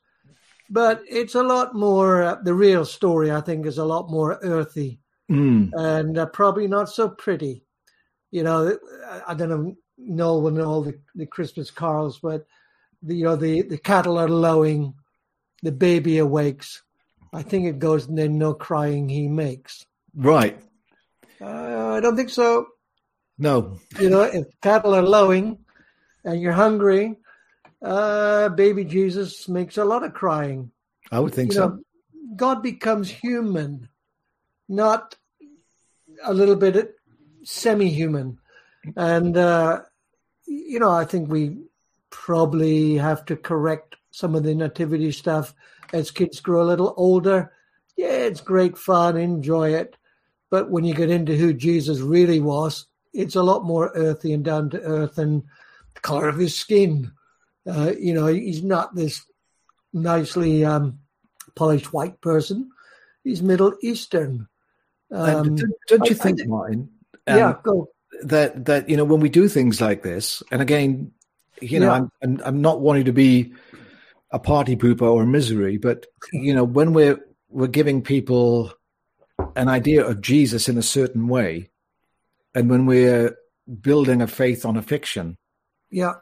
but 0.69 1.01
it's 1.09 1.35
a 1.35 1.43
lot 1.43 1.73
more. 1.75 2.23
Uh, 2.23 2.35
the 2.43 2.53
real 2.53 2.83
story, 2.85 3.31
I 3.31 3.41
think, 3.41 3.65
is 3.65 3.77
a 3.77 3.85
lot 3.85 4.09
more 4.09 4.39
earthy 4.41 4.99
Mm, 5.29 5.69
and 5.73 6.17
uh, 6.17 6.25
probably 6.25 6.67
not 6.67 6.89
so 6.89 7.07
pretty. 7.07 7.63
You 8.31 8.43
know, 8.43 8.77
I- 9.07 9.21
I 9.29 9.33
don't 9.33 9.49
know. 9.49 9.75
Noel 10.03 10.41
will 10.41 10.51
know 10.51 10.65
all 10.65 10.81
the, 10.81 10.99
the 11.15 11.25
Christmas 11.25 11.71
carols, 11.71 12.19
but 12.19 12.45
the, 13.01 13.15
you 13.15 13.23
know 13.23 13.35
the 13.35 13.61
the 13.61 13.77
cattle 13.77 14.17
are 14.17 14.29
lowing, 14.29 14.93
the 15.63 15.71
baby 15.71 16.17
awakes. 16.17 16.81
I 17.33 17.43
think 17.43 17.65
it 17.65 17.79
goes, 17.79 18.07
and 18.07 18.17
then 18.17 18.37
no 18.37 18.53
crying 18.53 19.07
he 19.07 19.27
makes. 19.27 19.85
right. 20.15 20.59
Uh, 21.39 21.93
I 21.93 21.99
don't 22.01 22.15
think 22.15 22.29
so. 22.29 22.67
No. 23.39 23.79
You 23.99 24.09
know, 24.11 24.21
if 24.21 24.45
cattle 24.61 24.93
are 24.93 25.01
lowing, 25.01 25.57
and 26.23 26.39
you're 26.39 26.53
hungry, 26.53 27.15
uh, 27.81 28.49
baby 28.49 28.83
Jesus 28.85 29.49
makes 29.49 29.77
a 29.77 29.85
lot 29.85 30.03
of 30.03 30.13
crying. 30.13 30.71
I 31.11 31.19
would 31.19 31.33
think 31.33 31.51
you 31.51 31.55
so. 31.55 31.67
know, 31.67 31.79
God 32.35 32.61
becomes 32.61 33.09
human, 33.09 33.89
not 34.69 35.15
a 36.23 36.33
little 36.33 36.55
bit 36.55 36.95
semi-human, 37.43 38.37
and 38.95 39.35
uh, 39.35 39.81
you 40.51 40.79
know, 40.79 40.91
I 40.91 41.05
think 41.05 41.29
we 41.29 41.57
probably 42.09 42.95
have 42.97 43.25
to 43.25 43.35
correct 43.35 43.95
some 44.11 44.35
of 44.35 44.43
the 44.43 44.53
nativity 44.53 45.11
stuff 45.11 45.53
as 45.93 46.11
kids 46.11 46.39
grow 46.41 46.61
a 46.61 46.67
little 46.71 46.93
older. 46.97 47.51
Yeah, 47.95 48.07
it's 48.07 48.41
great 48.41 48.77
fun, 48.77 49.17
enjoy 49.17 49.73
it. 49.73 49.95
But 50.49 50.69
when 50.69 50.83
you 50.83 50.93
get 50.93 51.09
into 51.09 51.35
who 51.37 51.53
Jesus 51.53 51.99
really 51.99 52.39
was, 52.41 52.87
it's 53.13 53.35
a 53.35 53.43
lot 53.43 53.63
more 53.63 53.91
earthy 53.95 54.33
and 54.33 54.43
down 54.43 54.69
to 54.71 54.81
earth 54.81 55.17
and 55.17 55.43
the 55.95 56.01
color 56.01 56.27
of 56.27 56.37
his 56.37 56.55
skin. 56.57 57.11
Uh, 57.65 57.93
you 57.97 58.13
know, 58.13 58.27
he's 58.27 58.63
not 58.63 58.93
this 58.95 59.25
nicely 59.93 60.65
um, 60.65 60.99
polished 61.55 61.93
white 61.93 62.19
person. 62.21 62.69
He's 63.23 63.41
Middle 63.41 63.73
Eastern. 63.81 64.47
Um, 65.11 65.55
don't, 65.55 65.73
don't 65.87 66.05
you 66.09 66.15
I- 66.15 66.19
I 66.19 66.23
think, 66.23 66.37
think- 66.39 66.49
Martin? 66.49 66.89
um, 67.27 67.37
yeah, 67.37 67.55
go. 67.63 67.87
That 68.21 68.65
that 68.65 68.89
you 68.89 68.97
know 68.97 69.05
when 69.05 69.19
we 69.19 69.29
do 69.29 69.47
things 69.47 69.81
like 69.81 70.03
this, 70.03 70.43
and 70.51 70.61
again, 70.61 71.11
you 71.61 71.79
know, 71.79 71.87
Yeah. 71.87 71.93
I'm, 71.93 72.11
I'm 72.23 72.41
I'm 72.45 72.61
not 72.61 72.81
wanting 72.81 73.05
to 73.05 73.13
be 73.13 73.53
a 74.31 74.39
party 74.39 74.75
pooper 74.75 75.03
or 75.03 75.23
a 75.23 75.27
misery, 75.27 75.77
but 75.77 76.05
you 76.31 76.53
know, 76.53 76.63
when 76.63 76.93
we're 76.93 77.19
we're 77.49 77.67
giving 77.67 78.01
people 78.01 78.71
an 79.55 79.67
idea 79.67 80.05
of 80.05 80.21
Jesus 80.21 80.69
in 80.69 80.77
a 80.77 80.83
certain 80.83 81.27
way, 81.27 81.69
and 82.55 82.69
when 82.69 82.85
we're 82.85 83.35
building 83.81 84.21
a 84.21 84.27
faith 84.27 84.65
on 84.65 84.77
a 84.77 84.81
fiction, 84.81 85.37
Yeah, 85.89 86.13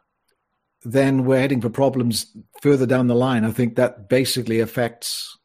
then 0.84 1.26
we're 1.26 1.40
heading 1.40 1.62
for 1.62 1.70
problems 1.70 2.36
further 2.62 2.86
down 2.86 3.08
the 3.08 3.16
line. 3.16 3.46
I 3.46 3.52
think 3.52 3.76
that 3.76 4.10
basically 4.10 4.60
affects 4.60 5.38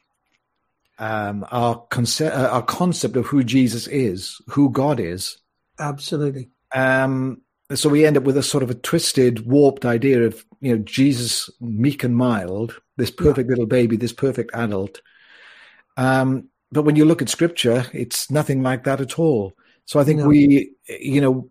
um, 0.99 1.45
our 1.51 1.77
concept, 1.91 2.37
uh, 2.37 2.49
our 2.49 2.63
concept 2.63 3.17
of 3.17 3.27
who 3.27 3.43
Jesus 3.45 3.87
is, 3.89 4.41
who 4.49 4.71
God 4.71 5.01
is. 5.01 5.39
Absolutely. 5.79 6.51
Um, 6.75 7.43
so 7.75 7.89
we 7.89 8.05
end 8.05 8.17
up 8.17 8.25
with 8.25 8.37
a 8.37 8.43
sort 8.43 8.63
of 8.63 8.71
a 8.71 8.75
twisted, 8.75 9.47
warped 9.47 9.85
idea 9.85 10.23
of 10.23 10.45
you 10.61 10.77
know 10.77 10.83
Jesus 10.85 11.49
meek 11.61 12.05
and 12.05 12.17
mild, 12.17 12.81
this 12.97 13.11
perfect 13.11 13.49
little 13.49 13.67
baby, 13.67 13.97
this 13.97 14.13
perfect 14.13 14.51
adult. 14.55 15.01
Um, 15.97 16.49
but 16.73 16.83
when 16.83 16.97
you 16.97 17.05
look 17.05 17.23
at 17.23 17.29
Scripture, 17.29 17.87
it's 17.93 18.31
nothing 18.31 18.63
like 18.63 18.85
that 18.85 19.01
at 19.01 19.19
all. 19.19 19.55
So 19.87 20.01
I 20.01 20.05
think 20.05 20.21
No. 20.21 20.29
we, 20.29 20.73
you 20.89 21.21
know, 21.21 21.51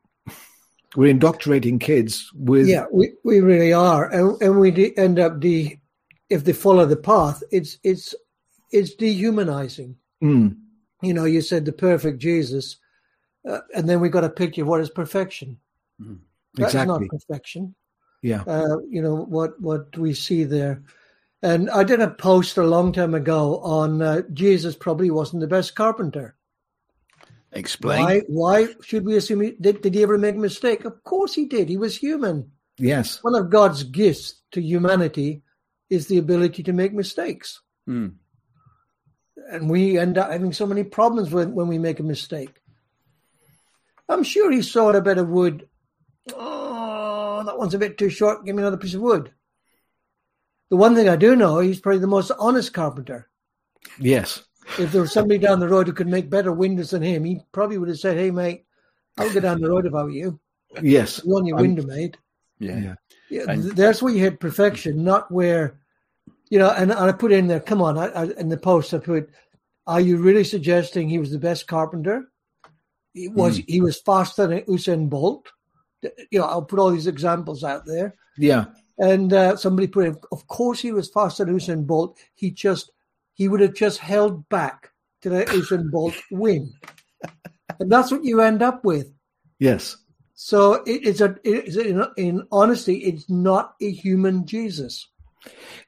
we're 0.96 1.10
indoctrinating 1.10 1.80
kids 1.80 2.30
with 2.36 2.68
Yeah, 2.68 2.86
we, 2.92 3.14
we 3.24 3.40
really 3.40 3.74
are, 3.74 4.12
and 4.12 4.42
and 4.42 4.60
we 4.60 4.72
de- 4.72 4.98
end 4.98 5.20
up 5.20 5.40
de 5.40 5.80
if 6.30 6.44
they 6.44 6.54
follow 6.54 6.86
the 6.86 6.96
path, 6.98 7.42
it's 7.52 7.78
it's 7.84 8.14
it's 8.72 8.94
dehumanizing. 8.96 9.96
Mm, 10.24 10.58
You 11.02 11.14
know, 11.14 11.26
you 11.26 11.42
said 11.42 11.66
the 11.66 11.74
perfect 11.74 12.20
Jesus, 12.20 12.78
uh, 13.48 13.60
and 13.76 13.88
then 13.88 14.00
we 14.00 14.10
got 14.10 14.24
a 14.24 14.30
picture 14.30 14.62
of 14.62 14.68
what 14.68 14.82
is 14.82 14.90
perfection. 14.90 15.60
That's 16.56 16.74
exactly. 16.74 17.00
not 17.00 17.10
perfection. 17.10 17.76
Yeah. 18.22 18.44
Uh, 18.48 18.78
you 18.90 19.02
know 19.02 19.16
what 19.16 19.60
what 19.62 19.98
we 19.98 20.14
see 20.14 20.44
there. 20.44 20.82
And 21.42 21.70
I 21.70 21.84
did 21.84 22.00
a 22.00 22.10
post 22.10 22.58
a 22.58 22.64
long 22.64 22.94
time 22.94 23.14
ago 23.14 23.60
on 23.60 24.02
uh, 24.02 24.22
Jesus 24.32 24.76
probably 24.76 25.12
wasn't 25.12 25.42
the 25.42 25.48
best 25.48 25.76
carpenter. 25.76 26.36
Explain. 27.52 28.04
Why? 28.06 28.22
Why 28.28 28.68
should 28.82 29.06
we 29.06 29.18
assume 29.18 29.42
he 29.42 29.52
did? 29.60 29.82
Did 29.82 29.94
he 29.94 30.04
ever 30.04 30.18
make 30.18 30.36
a 30.36 30.40
mistake? 30.40 30.86
Of 30.86 31.04
course 31.04 31.34
he 31.34 31.46
did. 31.46 31.70
He 31.70 31.78
was 31.78 31.98
human. 31.98 32.50
Yes. 32.78 33.22
One 33.24 33.36
of 33.36 33.50
God's 33.50 33.84
gifts 33.84 34.42
to 34.54 34.62
humanity 34.62 35.44
is 35.90 36.08
the 36.08 36.18
ability 36.18 36.64
to 36.64 36.74
make 36.74 36.94
mistakes, 36.94 37.62
Hmm. 37.86 38.08
and 39.52 39.70
we 39.70 40.00
end 40.00 40.18
up 40.18 40.32
having 40.32 40.54
so 40.54 40.66
many 40.66 40.84
problems 40.84 41.32
when 41.32 41.54
when 41.54 41.68
we 41.68 41.78
make 41.78 42.00
a 42.00 42.04
mistake. 42.04 42.63
I'm 44.10 44.24
sure 44.24 44.52
he 44.52 44.62
sawed 44.62 44.96
a 44.96 45.02
bit 45.02 45.18
of 45.18 45.30
wood. 45.30 45.68
Oh, 46.36 47.44
that 47.46 47.58
one's 47.58 47.74
a 47.74 47.80
bit 47.80 47.98
too 47.98 48.10
short. 48.10 48.46
Give 48.46 48.56
me 48.56 48.62
another 48.62 48.78
piece 48.78 48.94
of 48.94 49.02
wood. 49.02 49.32
The 50.70 50.78
one 50.78 50.96
thing 50.96 51.10
I 51.10 51.16
do 51.16 51.36
know, 51.36 51.60
he's 51.60 51.80
probably 51.80 52.00
the 52.00 52.08
most 52.08 52.32
honest 52.40 52.74
carpenter. 52.74 53.30
Yes. 54.00 54.44
If 54.80 54.92
there 54.92 55.02
was 55.02 55.12
somebody 55.12 55.38
down 55.40 55.60
the 55.60 55.68
road 55.68 55.88
who 55.88 55.94
could 55.94 56.08
make 56.08 56.30
better 56.30 56.52
windows 56.52 56.92
than 56.92 57.02
him, 57.02 57.24
he 57.26 57.42
probably 57.52 57.78
would 57.78 57.90
have 57.90 58.00
said, 58.00 58.18
"Hey, 58.18 58.32
mate, 58.32 58.66
I'll 59.18 59.34
go 59.34 59.40
down 59.42 59.60
the 59.60 59.70
road 59.70 59.86
if 59.86 59.94
I 59.94 60.04
were 60.04 60.10
you. 60.10 60.40
Yes. 60.82 61.22
You 61.24 61.32
want 61.34 61.46
your 61.48 61.58
I'm- 61.58 61.68
window 61.68 61.84
made." 61.86 62.18
Yeah. 62.60 62.80
Yeah. 62.80 62.96
Yeah, 63.30 63.46
And- 63.50 63.64
that's 63.76 64.02
where 64.02 64.14
you 64.14 64.20
hit 64.20 64.40
perfection, 64.40 65.04
not 65.04 65.30
where, 65.32 65.80
you 66.50 66.60
know. 66.60 66.70
And, 66.70 66.92
and 66.92 67.00
I 67.00 67.12
put 67.12 67.32
in 67.32 67.48
there, 67.48 67.60
come 67.60 67.82
on, 67.82 67.98
I, 67.98 68.08
I, 68.08 68.24
in 68.38 68.48
the 68.50 68.58
post 68.58 68.94
I 68.94 69.00
put, 69.00 69.30
are 69.86 70.00
you 70.00 70.18
really 70.18 70.44
suggesting 70.44 71.10
he 71.10 71.20
was 71.20 71.32
the 71.32 71.40
best 71.40 71.68
carpenter? 71.68 72.32
He 73.14 73.28
was. 73.30 73.58
He 73.68 73.80
was 73.82 74.00
faster 74.02 74.48
than 74.48 74.62
Usain 74.62 75.10
Bolt. 75.10 75.52
You 76.32 76.40
know, 76.40 76.46
I'll 76.46 76.62
put 76.64 76.80
all 76.80 76.92
these 76.92 77.08
examples 77.08 77.64
out 77.64 77.86
there. 77.86 78.16
Yeah. 78.38 78.66
And 78.98 79.32
uh, 79.34 79.56
somebody 79.56 79.88
put, 79.88 80.06
in, 80.06 80.18
of 80.32 80.46
course, 80.48 80.80
he 80.80 80.92
was 80.92 81.10
faster 81.10 81.46
than 81.46 81.56
Usain 81.56 81.86
Bolt. 81.88 82.18
He 82.36 82.52
just, 82.52 82.92
he 83.34 83.48
would 83.48 83.60
have 83.62 83.74
just 83.74 84.00
held 84.00 84.48
back 84.50 84.92
to 85.22 85.30
let 85.30 85.48
Usain 85.60 85.90
Bolt 85.92 86.14
win, 86.32 86.72
and 87.80 87.92
that's 87.92 88.12
what 88.12 88.24
you 88.24 88.42
end 88.42 88.62
up 88.62 88.84
with. 88.86 89.12
Yes. 89.60 89.98
So 90.36 90.74
it, 90.84 91.06
it's 91.08 91.22
a, 91.22 91.36
it's 91.44 91.76
a, 91.78 91.88
in, 91.88 92.04
in 92.18 92.48
honesty, 92.52 92.98
it's 92.98 93.30
not 93.30 93.76
a 93.82 93.90
human 93.92 94.46
Jesus. 94.46 95.08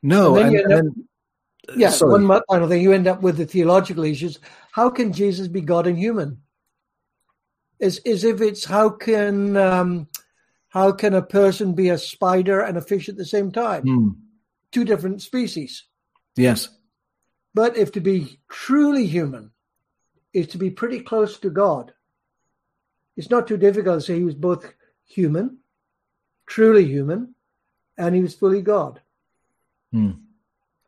No. 0.01 0.37
And 0.37 0.55
then 0.55 0.63
And, 0.63 0.73
up- 0.73 0.79
and- 0.79 1.79
Yeah, 1.79 1.89
sorry. 1.89 2.23
one 2.25 2.41
final 2.47 2.67
thing. 2.69 2.81
You 2.81 2.93
end 2.93 3.07
up 3.07 3.21
with 3.21 3.37
the 3.37 3.45
theological 3.45 4.03
issues. 4.03 4.39
How 4.71 4.89
can 4.89 5.11
Jesus 5.11 5.47
be 5.47 5.61
God 5.61 5.87
and 5.87 5.97
human? 5.97 6.41
As, 7.81 7.99
as 7.99 8.23
if 8.23 8.41
it's 8.41 8.65
how 8.65 8.89
can 8.89 9.57
um, 9.57 10.07
how 10.69 10.91
can 10.91 11.13
a 11.13 11.21
person 11.21 11.73
be 11.73 11.89
a 11.89 11.97
spider 11.97 12.61
and 12.61 12.77
a 12.77 12.81
fish 12.81 13.09
at 13.09 13.17
the 13.17 13.25
same 13.25 13.51
time? 13.51 13.83
Hmm. 13.83 14.09
Two 14.71 14.83
different 14.83 15.21
species. 15.21 15.85
Yes. 16.35 16.69
But 17.53 17.77
if 17.77 17.91
to 17.93 18.01
be 18.01 18.39
truly 18.49 19.07
human 19.07 19.51
is 20.33 20.47
to 20.47 20.57
be 20.57 20.69
pretty 20.69 20.99
close 20.99 21.39
to 21.39 21.49
God, 21.49 21.93
it's 23.15 23.29
not 23.29 23.47
too 23.47 23.57
difficult 23.57 24.01
to 24.01 24.05
say 24.05 24.15
he 24.15 24.25
was 24.25 24.35
both 24.35 24.73
human, 25.05 25.59
truly 26.45 26.85
human, 26.85 27.35
and 27.97 28.13
he 28.13 28.21
was 28.21 28.35
fully 28.35 28.61
God. 28.61 29.01
Hmm. 29.93 30.11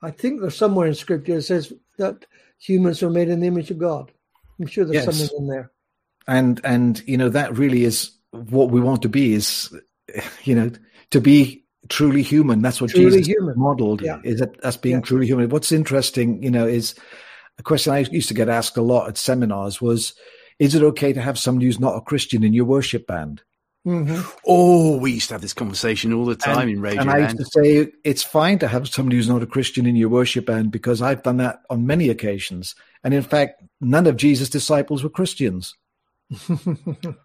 I 0.01 0.11
think 0.11 0.41
there's 0.41 0.57
somewhere 0.57 0.87
in 0.87 0.93
scripture 0.95 1.35
that 1.35 1.43
says 1.43 1.71
that 1.97 2.25
humans 2.59 3.01
were 3.01 3.09
made 3.09 3.29
in 3.29 3.39
the 3.39 3.47
image 3.47 3.71
of 3.71 3.77
God. 3.77 4.11
I'm 4.59 4.67
sure 4.67 4.83
there's 4.83 5.05
Yes. 5.05 5.17
something 5.17 5.37
in 5.37 5.47
there. 5.47 5.71
And 6.27 6.61
and 6.63 7.01
you 7.07 7.17
know 7.17 7.29
that 7.29 7.57
really 7.57 7.83
is 7.83 8.11
what 8.31 8.69
we 8.69 8.81
want 8.81 9.01
to 9.01 9.09
be 9.09 9.33
is 9.33 9.73
you 10.43 10.55
know 10.55 10.71
to 11.11 11.21
be 11.21 11.63
truly 11.89 12.21
human 12.21 12.61
that's 12.61 12.81
what 12.81 12.91
Truly 12.91 13.21
jesus 13.21 13.27
human. 13.27 13.53
modeled 13.57 14.01
Yeah. 14.01 14.19
is 14.23 14.39
that 14.39 14.63
us 14.63 14.75
being 14.77 14.95
Yeah. 14.97 15.01
truly 15.01 15.25
human 15.25 15.49
what's 15.49 15.71
interesting 15.71 16.43
you 16.43 16.51
know 16.51 16.67
is 16.67 16.95
a 17.57 17.63
question 17.63 17.93
i 17.93 17.99
used 17.99 18.27
to 18.27 18.33
get 18.33 18.49
asked 18.49 18.77
a 18.77 18.81
lot 18.81 19.07
at 19.07 19.17
seminars 19.17 19.81
was 19.81 20.13
is 20.59 20.75
it 20.75 20.83
okay 20.83 21.13
to 21.13 21.21
have 21.21 21.39
somebody 21.39 21.65
who's 21.67 21.79
not 21.79 21.95
a 21.95 22.01
christian 22.01 22.43
in 22.43 22.53
your 22.53 22.65
worship 22.65 23.07
band 23.07 23.41
hmm 23.85 24.19
Oh, 24.49 24.97
we 24.97 25.11
used 25.13 25.27
to 25.29 25.33
have 25.33 25.41
this 25.41 25.53
conversation 25.53 26.13
all 26.13 26.25
the 26.25 26.35
time 26.35 26.59
and, 26.61 26.69
in 26.71 26.81
Radio 26.81 27.01
and 27.01 27.09
i 27.09 27.19
used 27.19 27.37
Land. 27.37 27.39
to 27.39 27.45
say 27.45 27.91
it's 28.03 28.23
fine 28.23 28.59
to 28.59 28.67
have 28.67 28.87
somebody 28.89 29.15
who's 29.15 29.29
not 29.29 29.43
a 29.43 29.47
christian 29.47 29.85
in 29.85 29.95
your 29.95 30.09
worship 30.09 30.45
band 30.45 30.71
because 30.71 31.01
i've 31.01 31.23
done 31.23 31.37
that 31.37 31.61
on 31.69 31.87
many 31.87 32.09
occasions 32.09 32.75
and 33.03 33.13
in 33.13 33.23
fact 33.23 33.63
none 33.79 34.07
of 34.07 34.17
jesus 34.17 34.49
disciples 34.49 35.03
were 35.03 35.09
christians 35.09 35.73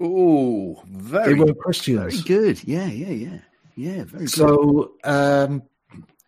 Oh, 0.00 0.82
they 0.86 0.98
very, 0.98 1.34
were 1.34 1.54
very 1.54 2.20
good. 2.22 2.62
Yeah, 2.64 2.86
yeah, 2.86 3.10
yeah, 3.10 3.38
yeah. 3.76 4.04
Very 4.04 4.24
good. 4.26 4.30
so 4.30 4.92
um 5.04 5.62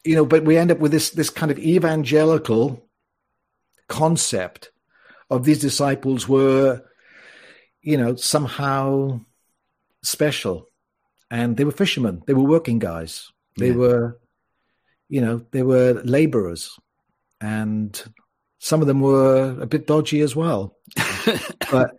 you 0.05 0.15
know 0.15 0.25
but 0.25 0.45
we 0.45 0.57
end 0.57 0.71
up 0.71 0.79
with 0.79 0.93
this 0.93 1.11
this 1.11 1.31
kind 1.31 1.51
of 1.51 1.59
evangelical 1.59 2.89
concept 3.89 4.71
of 5.31 5.45
these 5.45 5.59
disciples 5.59 6.29
were 6.29 6.83
you 7.83 7.97
know 7.97 8.15
somehow 8.15 9.21
special 10.03 10.69
and 11.31 11.57
they 11.57 11.65
were 11.65 11.73
fishermen 11.73 12.23
they 12.27 12.35
were 12.35 12.45
working 12.45 12.79
guys 12.79 13.33
they 13.59 13.71
Yeah. 13.71 13.77
were 13.77 14.21
you 15.09 15.21
know 15.21 15.45
they 15.51 15.63
were 15.65 16.01
laborers 16.05 16.79
and 17.41 18.01
some 18.59 18.81
of 18.81 18.87
them 18.87 19.01
were 19.01 19.57
a 19.61 19.67
bit 19.67 19.87
dodgy 19.87 20.21
as 20.21 20.35
well 20.35 20.77
but 21.71 21.99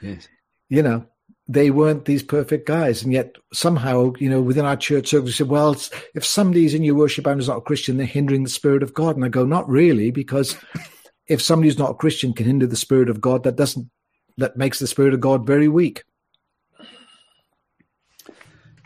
yes. 0.00 0.28
you 0.68 0.82
know, 0.82 1.06
they 1.48 1.70
weren't 1.70 2.04
these 2.04 2.22
perfect 2.22 2.66
guys. 2.66 3.02
And 3.02 3.12
yet 3.12 3.36
somehow, 3.52 4.12
you 4.18 4.28
know, 4.28 4.42
within 4.42 4.64
our 4.64 4.76
church 4.76 5.08
circle, 5.08 5.26
we 5.26 5.32
said, 5.32 5.48
well, 5.48 5.76
if 6.14 6.24
somebody's 6.24 6.74
in 6.74 6.82
your 6.82 6.96
worship 6.96 7.24
band 7.24 7.40
is 7.40 7.48
not 7.48 7.58
a 7.58 7.62
Christian, 7.62 7.96
they're 7.96 8.06
hindering 8.06 8.42
the 8.42 8.50
spirit 8.50 8.82
of 8.82 8.94
God. 8.94 9.16
And 9.16 9.24
I 9.24 9.28
go, 9.28 9.44
not 9.44 9.68
really, 9.68 10.10
because 10.10 10.56
if 11.26 11.40
somebody 11.40 11.68
who's 11.68 11.78
not 11.78 11.92
a 11.92 11.94
Christian 11.94 12.32
can 12.32 12.46
hinder 12.46 12.66
the 12.66 12.76
spirit 12.76 13.08
of 13.08 13.20
God, 13.20 13.44
that 13.44 13.56
doesn't, 13.56 13.88
that 14.38 14.56
makes 14.56 14.78
the 14.78 14.86
spirit 14.86 15.14
of 15.14 15.20
God 15.20 15.46
very 15.46 15.68
weak. 15.68 16.02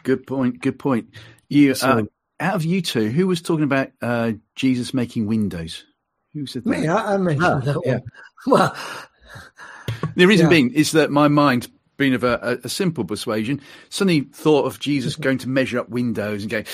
Good 0.02 0.26
point. 0.26 0.60
Good 0.60 0.78
point. 0.78 1.14
You, 1.48 1.74
uh, 1.82 2.02
out 2.38 2.54
of 2.54 2.64
you 2.64 2.80
two, 2.80 3.10
who 3.10 3.26
was 3.26 3.42
talking 3.42 3.64
about 3.64 3.88
uh, 4.00 4.32
Jesus 4.54 4.94
making 4.94 5.26
windows? 5.26 5.84
Who 6.34 6.46
said 6.46 6.64
that? 6.64 6.70
Me, 6.70 6.86
I, 6.88 7.14
I 7.14 7.16
mentioned 7.16 7.44
Ah, 7.44 7.58
that 7.60 7.80
yeah. 7.84 7.98
Well, 8.46 8.74
The 10.16 10.26
reason 10.26 10.46
Yeah. 10.46 10.50
being 10.50 10.70
is 10.72 10.92
that 10.92 11.10
my 11.10 11.28
mind, 11.28 11.68
being 11.96 12.14
of 12.14 12.24
a, 12.24 12.58
a, 12.64 12.68
simple 12.68 13.04
persuasion, 13.04 13.60
suddenly 13.90 14.22
thought 14.32 14.64
of 14.66 14.78
Jesus 14.80 15.14
Mm-hmm. 15.14 15.22
going 15.22 15.38
to 15.38 15.48
measure 15.48 15.78
up 15.78 15.88
windows 15.88 16.42
and 16.42 16.50
going, 16.50 16.66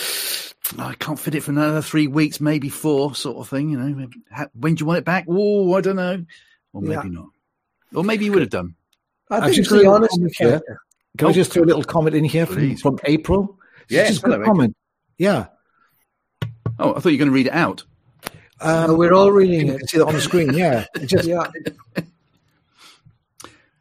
I 0.79 0.95
can't 0.95 1.19
fit 1.19 1.35
it 1.35 1.43
for 1.43 1.53
another 1.53 1.81
three 1.83 2.07
weeks, 2.07 2.41
maybe 2.41 2.69
four, 2.69 3.15
sort 3.15 3.39
of 3.39 3.49
thing. 3.49 3.71
You 3.71 3.79
know, 3.79 4.09
how- 4.31 4.49
when 4.55 4.75
do 4.75 4.83
you 4.83 4.87
want 4.87 4.99
it 4.99 5.05
back? 5.05 5.25
Oh, 5.29 5.75
I 5.75 5.81
don't 5.81 5.97
know, 5.97 6.25
or 6.73 6.83
maybe 6.83 7.09
Yeah. 7.09 7.15
not, 7.21 7.29
or 7.95 8.05
maybe 8.05 8.25
you 8.27 8.33
would 8.33 8.43
have 8.43 8.51
done. 8.51 8.75
I 9.31 9.41
think 9.41 9.57
just 9.57 9.71
the 9.71 9.83
got 9.83 9.91
a 9.91 9.95
honesty 9.95 10.29
here. 10.39 10.61
Can 11.19 11.27
Oh. 11.27 11.31
I 11.31 11.33
just 11.33 11.51
throw 11.53 11.63
a 11.63 11.65
little 11.65 11.83
comment 11.83 12.15
in 12.15 12.25
here 12.25 12.45
from, 12.47 12.77
from 12.77 12.99
April? 13.05 13.59
Yeah, 13.89 14.07
just 14.09 14.23
a 14.23 14.27
hello, 14.29 14.45
comment. 14.45 14.77
Yeah. 15.19 15.47
Oh, 16.79 16.95
I 16.95 17.01
thought 17.01 17.07
you 17.09 17.13
were 17.17 17.25
going 17.25 17.31
to 17.31 17.35
read 17.35 17.47
it 17.47 17.53
out. 17.55 17.85
Um, 18.61 18.91
Uh, 18.91 18.95
we're 18.95 19.13
all 19.13 19.33
reading 19.33 19.69
it. 19.69 19.89
see 19.91 19.99
that 19.99 20.07
on 20.07 20.15
the 20.15 20.21
screen. 20.21 20.53
Yeah. 20.55 20.87
Just, 21.05 21.29
Yeah, 21.29 21.47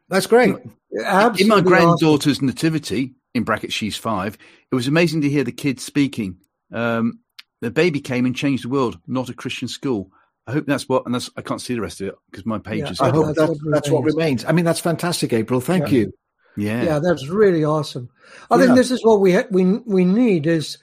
That's 0.09 0.28
great. 0.28 0.55
absolutely. 1.03 1.41
in 1.41 1.47
my 1.47 1.55
awesome. 1.55 1.65
granddaughter's 1.65 2.41
nativity, 2.41 3.15
in 3.34 3.43
brackets, 3.43 3.73
she's 3.73 3.97
five. 3.97 4.38
It 4.71 4.76
was 4.76 4.88
amazing 4.88 5.21
to 5.21 5.30
hear 5.30 5.43
the 5.43 5.51
kids 5.51 5.84
speaking. 5.84 6.38
Um, 6.71 7.19
the 7.61 7.71
baby 7.71 7.99
came 8.01 8.26
and 8.26 8.36
changed 8.36 8.63
the 8.65 8.69
world. 8.69 8.99
Not 9.07 9.30
a 9.30 9.34
Christian 9.34 9.67
school. 9.67 10.11
I 10.47 10.51
hope 10.51 10.65
that's 10.67 10.88
what. 10.88 11.05
And 11.05 11.15
that's 11.15 11.30
I 11.36 11.41
can't 11.41 11.59
see 11.61 11.73
the 11.73 11.82
rest 11.82 12.01
of 12.01 12.09
it 12.09 12.15
because 12.30 12.45
my 12.45 12.59
page 12.59 12.82
Yeah, 12.82 12.91
is. 12.91 12.99
I 13.01 13.05
That's 13.05 13.15
hope 13.17 13.26
what 13.28 13.36
that's, 13.36 13.59
that's 13.71 13.89
what 13.89 14.03
remains. 14.03 14.45
I 14.45 14.51
mean, 14.51 14.65
that's 14.65 14.80
fantastic, 14.80 15.34
April. 15.34 15.59
Thank 15.59 15.88
Yeah. 15.91 15.97
you. 15.99 16.13
Yeah. 16.57 16.84
Yeah, 16.84 16.99
that's 16.99 17.28
really 17.28 17.63
awesome. 17.65 18.09
I 18.51 18.57
think 18.57 18.76
this 18.76 18.91
is 18.91 19.03
what 19.03 19.19
we 19.21 19.34
ha- 19.34 19.47
we 19.49 19.63
we 19.86 20.05
need 20.05 20.45
is 20.45 20.78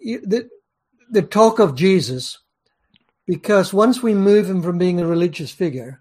the 0.00 0.48
the 1.10 1.22
talk 1.22 1.58
of 1.58 1.74
Jesus, 1.74 2.38
because 3.26 3.72
once 3.72 4.02
we 4.02 4.14
move 4.14 4.48
him 4.48 4.62
from 4.62 4.78
being 4.78 5.00
a 5.00 5.06
religious 5.06 5.50
figure 5.50 6.00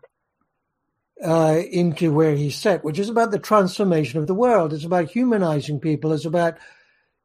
uh, 1.24 1.61
into 1.72 2.11
where 2.11 2.36
he's 2.36 2.55
set, 2.55 2.84
which 2.84 2.99
is 2.99 3.09
about 3.09 3.32
the 3.32 3.39
transformation 3.39 4.19
of 4.19 4.28
the 4.28 4.34
world, 4.34 4.74
it's 4.74 4.86
about 4.86 5.11
humanizing 5.11 5.80
people, 5.80 6.13
it's 6.13 6.26
about 6.26 6.57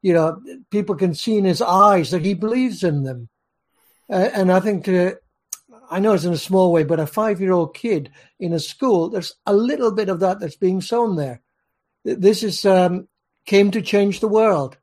you 0.03 0.13
know 0.13 0.41
people 0.71 0.95
can 0.95 1.15
see 1.15 1.37
in 1.37 1.45
his 1.45 1.63
eyes 1.63 2.11
that 2.11 2.25
he 2.25 2.35
believes 2.35 2.85
in 2.85 3.03
them, 3.03 3.29
uh, 4.11 4.29
and 4.35 4.53
I 4.53 4.61
think 4.61 4.85
to 4.85 5.17
I 5.91 6.01
know 6.01 6.13
it's 6.13 6.25
in 6.25 6.33
a 6.33 6.39
small 6.39 6.73
way, 6.73 6.85
but 6.85 7.01
a 7.01 7.07
five 7.07 7.41
year 7.41 7.53
old 7.53 7.75
kid 7.75 8.11
in 8.39 8.53
a 8.53 8.61
school, 8.61 9.09
there's 9.09 9.35
a 9.47 9.55
little 9.55 9.93
bit 9.93 10.09
of 10.09 10.21
that 10.21 10.41
that's 10.41 10.57
being 10.57 10.81
sown 10.81 11.17
there 11.17 11.41
this 12.07 12.43
is 12.43 12.65
um, 12.65 13.09
came 13.45 13.71
to 13.73 13.83
change 13.83 14.21
the 14.21 14.29
world. 14.29 14.79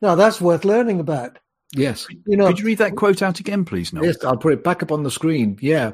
Now 0.00 0.14
that's 0.14 0.40
worth 0.40 0.64
learning 0.64 1.00
about. 1.00 1.38
Yes. 1.76 2.06
You 2.26 2.36
know, 2.36 2.48
Could 2.48 2.58
you 2.60 2.66
read 2.66 2.78
that 2.78 2.96
quote 2.96 3.22
out 3.22 3.38
again, 3.40 3.64
please? 3.64 3.92
No. 3.92 4.02
Yes, 4.02 4.22
I'll 4.24 4.36
put 4.36 4.52
it 4.52 4.64
back 4.64 4.82
up 4.82 4.90
on 4.92 5.02
the 5.02 5.10
screen. 5.10 5.58
Yeah. 5.60 5.92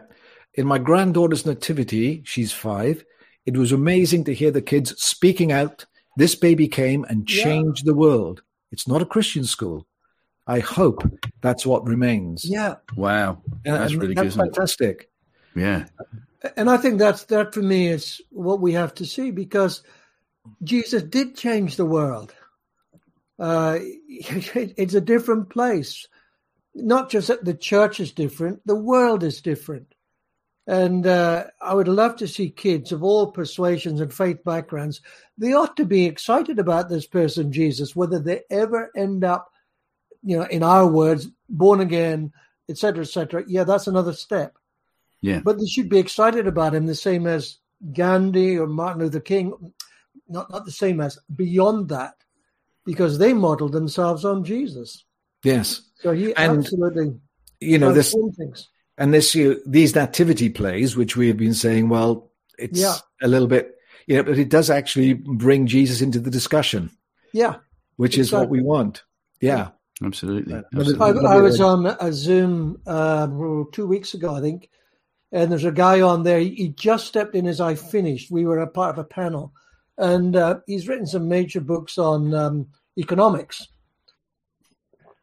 In 0.54 0.66
my 0.66 0.78
granddaughter's 0.78 1.46
nativity, 1.46 2.22
she's 2.24 2.52
five, 2.52 3.04
it 3.46 3.56
was 3.56 3.72
amazing 3.72 4.24
to 4.24 4.34
hear 4.34 4.50
the 4.50 4.62
kids 4.62 4.94
speaking 5.02 5.50
out. 5.52 5.86
This 6.16 6.34
baby 6.34 6.68
came 6.68 7.04
and 7.08 7.28
Yeah. 7.30 7.42
changed 7.44 7.84
the 7.86 7.94
world. 7.94 8.42
It's 8.70 8.86
not 8.86 9.02
a 9.02 9.06
Christian 9.06 9.44
school. 9.44 9.86
I 10.46 10.58
hope 10.60 11.02
that's 11.40 11.64
what 11.64 11.86
remains. 11.86 12.44
yeah, 12.44 12.74
Wow. 12.96 13.42
That's 13.64 13.92
and 13.92 14.02
really 14.02 14.14
that's 14.14 14.24
good. 14.24 14.28
Isn't 14.28 14.40
it? 14.40 14.44
Fantastic. 14.54 15.10
Yeah. 15.54 15.84
and 16.56 16.68
I 16.68 16.76
think 16.76 16.98
that's 16.98 17.24
that 17.26 17.54
for 17.54 17.62
me 17.62 17.88
is 17.88 18.20
what 18.30 18.60
we 18.60 18.72
have 18.72 18.94
to 18.94 19.06
see 19.06 19.30
because 19.30 19.82
Jesus 20.64 21.02
did 21.04 21.36
change 21.36 21.76
the 21.76 21.86
world. 21.86 22.34
Uh, 23.38 23.78
it's 24.08 24.94
a 24.94 25.00
different 25.00 25.50
place. 25.50 26.06
Not 26.74 27.10
just 27.10 27.28
that 27.28 27.44
the 27.44 27.54
church 27.54 28.00
is 28.00 28.12
different, 28.12 28.66
the 28.66 28.76
world 28.76 29.22
is 29.22 29.42
different. 29.42 29.94
And 30.66 31.06
uh, 31.06 31.46
I 31.60 31.74
would 31.74 31.88
love 31.88 32.16
to 32.16 32.28
see 32.28 32.50
kids 32.50 32.92
of 32.92 33.02
all 33.02 33.32
persuasions 33.32 34.00
and 34.00 34.14
faith 34.14 34.44
backgrounds. 34.44 35.00
They 35.36 35.54
ought 35.54 35.76
to 35.76 35.84
be 35.84 36.06
excited 36.06 36.58
about 36.58 36.88
this 36.88 37.06
person, 37.06 37.52
Jesus, 37.52 37.96
whether 37.96 38.20
they 38.20 38.42
ever 38.48 38.90
end 38.96 39.24
up, 39.24 39.50
you 40.22 40.38
know, 40.38 40.44
in 40.44 40.62
our 40.62 40.86
words, 40.86 41.28
born 41.48 41.80
again, 41.80 42.32
etc., 42.68 43.02
etc. 43.02 43.44
Yeah, 43.48 43.64
that's 43.64 43.88
another 43.88 44.12
step. 44.12 44.56
Yeah. 45.20 45.40
But 45.40 45.58
they 45.58 45.66
should 45.66 45.88
be 45.88 45.98
excited 45.98 46.46
about 46.46 46.74
him 46.74 46.86
the 46.86 46.94
same 46.94 47.26
as 47.26 47.58
Gandhi 47.92 48.56
or 48.56 48.66
Martin 48.68 49.02
Luther 49.02 49.20
King. 49.20 49.72
Not 50.28 50.50
not 50.50 50.64
the 50.64 50.72
same 50.72 51.00
as 51.00 51.18
beyond 51.34 51.88
that, 51.88 52.14
because 52.84 53.18
they 53.18 53.32
modeled 53.32 53.72
themselves 53.72 54.24
on 54.24 54.44
Jesus. 54.44 55.04
Yes. 55.44 55.82
So 56.00 56.12
he 56.12 56.34
And, 56.34 56.58
absolutely 56.58 57.14
You 57.60 57.78
know, 57.78 57.92
this 57.92 58.10
transformed 58.12 58.36
things. 58.36 58.68
and 58.98 59.12
this 59.14 59.34
you 59.34 59.60
these 59.66 59.94
nativity 59.94 60.48
plays, 60.48 60.96
which 60.96 61.16
we 61.16 61.28
have 61.28 61.36
been 61.36 61.54
saying, 61.54 61.88
well, 61.88 62.30
it's 62.58 62.80
Yeah. 62.80 62.94
a 63.22 63.28
little 63.28 63.48
bit, 63.48 63.74
you 64.06 64.16
know, 64.16 64.22
but 64.24 64.38
it 64.38 64.48
does 64.50 64.70
actually 64.70 65.14
bring 65.14 65.66
Jesus 65.66 66.00
into 66.00 66.18
the 66.20 66.30
discussion, 66.30 66.90
Yeah, 67.32 67.56
which 67.96 68.18
is 68.18 68.32
what 68.32 68.48
we 68.48 68.60
want. 68.62 69.02
Yeah. 69.40 69.70
Absolutely. 70.02 70.54
But- 70.54 70.64
but 70.72 70.80
Absolutely. 70.80 71.26
I, 71.28 71.34
I 71.36 71.40
was 71.40 71.60
on 71.60 71.86
a 71.86 72.12
Zoom 72.12 72.80
um, 72.88 73.68
two 73.72 73.86
weeks 73.86 74.14
ago, 74.14 74.34
I 74.34 74.40
think, 74.40 74.68
and 75.30 75.50
there's 75.52 75.64
a 75.64 75.70
guy 75.70 76.00
on 76.00 76.24
there. 76.24 76.40
He 76.40 76.68
just 76.76 77.06
stepped 77.06 77.36
in 77.36 77.46
as 77.46 77.60
I 77.60 77.76
finished. 77.76 78.28
We 78.30 78.44
were 78.44 78.58
a 78.58 78.66
part 78.66 78.98
of 78.98 78.98
a 78.98 79.04
panel, 79.08 79.52
and 80.02 80.34
uh, 80.34 80.58
he's 80.66 80.88
written 80.88 81.06
some 81.06 81.28
major 81.28 81.60
books 81.60 81.96
on 81.96 82.34
um, 82.34 82.66
economics. 82.98 83.68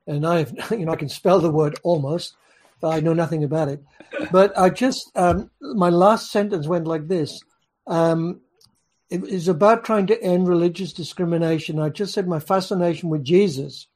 And 0.08 0.26
I, 0.26 0.40
have, 0.40 0.54
you 0.72 0.86
know, 0.86 0.94
I 0.94 0.96
can 0.96 1.10
spell 1.10 1.40
the 1.40 1.52
word 1.52 1.78
almost, 1.84 2.36
but 2.82 2.90
I 2.90 3.02
know 3.02 3.14
nothing 3.14 3.44
about 3.44 3.68
it. 3.68 3.84
But 4.32 4.58
I 4.58 4.70
just, 4.70 5.12
um, 5.16 5.52
my 5.62 5.90
last 5.90 6.32
sentence 6.32 6.66
went 6.66 6.88
like 6.88 7.08
this. 7.08 7.42
Um, 7.88 8.42
it 9.10 9.24
is 9.26 9.48
about 9.48 9.84
trying 9.84 10.08
to 10.08 10.24
end 10.24 10.48
religious 10.48 10.94
discrimination. 10.94 11.80
I 11.80 11.90
just 11.90 12.14
said 12.14 12.28
my 12.28 12.40
fascination 12.40 13.10
with 13.10 13.24
Jesus 13.24 13.88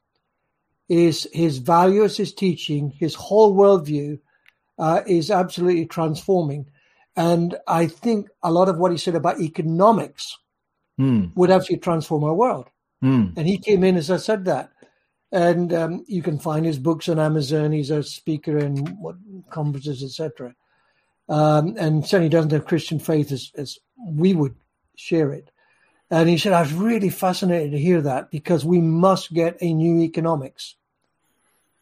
is 0.88 1.26
his 1.32 1.58
values, 1.58 2.16
his 2.16 2.34
teaching, 2.34 2.90
his 2.90 3.14
whole 3.14 3.56
worldview 3.56 4.18
uh, 4.78 5.00
is 5.06 5.30
absolutely 5.30 5.86
transforming. 5.86 6.66
And 7.16 7.56
I 7.66 7.86
think 7.86 8.28
a 8.42 8.52
lot 8.52 8.68
of 8.68 8.76
what 8.76 8.92
he 8.92 8.98
said 8.98 9.14
about 9.14 9.40
economics 9.40 10.36
Hmm. 10.96 11.26
would 11.34 11.50
actually 11.50 11.78
transform 11.78 12.24
our 12.24 12.34
world. 12.34 12.68
Hmm. 13.00 13.28
And 13.36 13.48
he 13.48 13.58
came 13.58 13.82
in 13.82 13.96
as 13.96 14.10
I 14.10 14.18
said 14.18 14.44
that. 14.44 14.70
And 15.32 15.72
um, 15.72 16.04
you 16.06 16.22
can 16.22 16.38
find 16.38 16.64
his 16.64 16.78
books 16.78 17.08
on 17.08 17.18
Amazon. 17.18 17.72
He's 17.72 17.90
a 17.90 18.04
speaker 18.04 18.56
in 18.56 18.76
what 19.00 19.16
conferences, 19.50 20.04
etc. 20.04 20.54
Um, 21.28 21.74
and 21.76 22.06
certainly 22.06 22.28
doesn't 22.28 22.52
have 22.52 22.66
Christian 22.66 23.00
faith 23.00 23.32
as, 23.32 23.50
as 23.56 23.78
we 24.06 24.34
would 24.34 24.54
share 24.94 25.32
it. 25.32 25.50
And 26.10 26.28
he 26.28 26.38
said, 26.38 26.52
I 26.52 26.60
was 26.60 26.72
really 26.72 27.10
fascinated 27.10 27.72
to 27.72 27.78
hear 27.78 28.00
that 28.02 28.30
because 28.30 28.64
we 28.64 28.80
must 28.80 29.34
get 29.34 29.56
a 29.60 29.72
new 29.72 30.02
economics. 30.02 30.76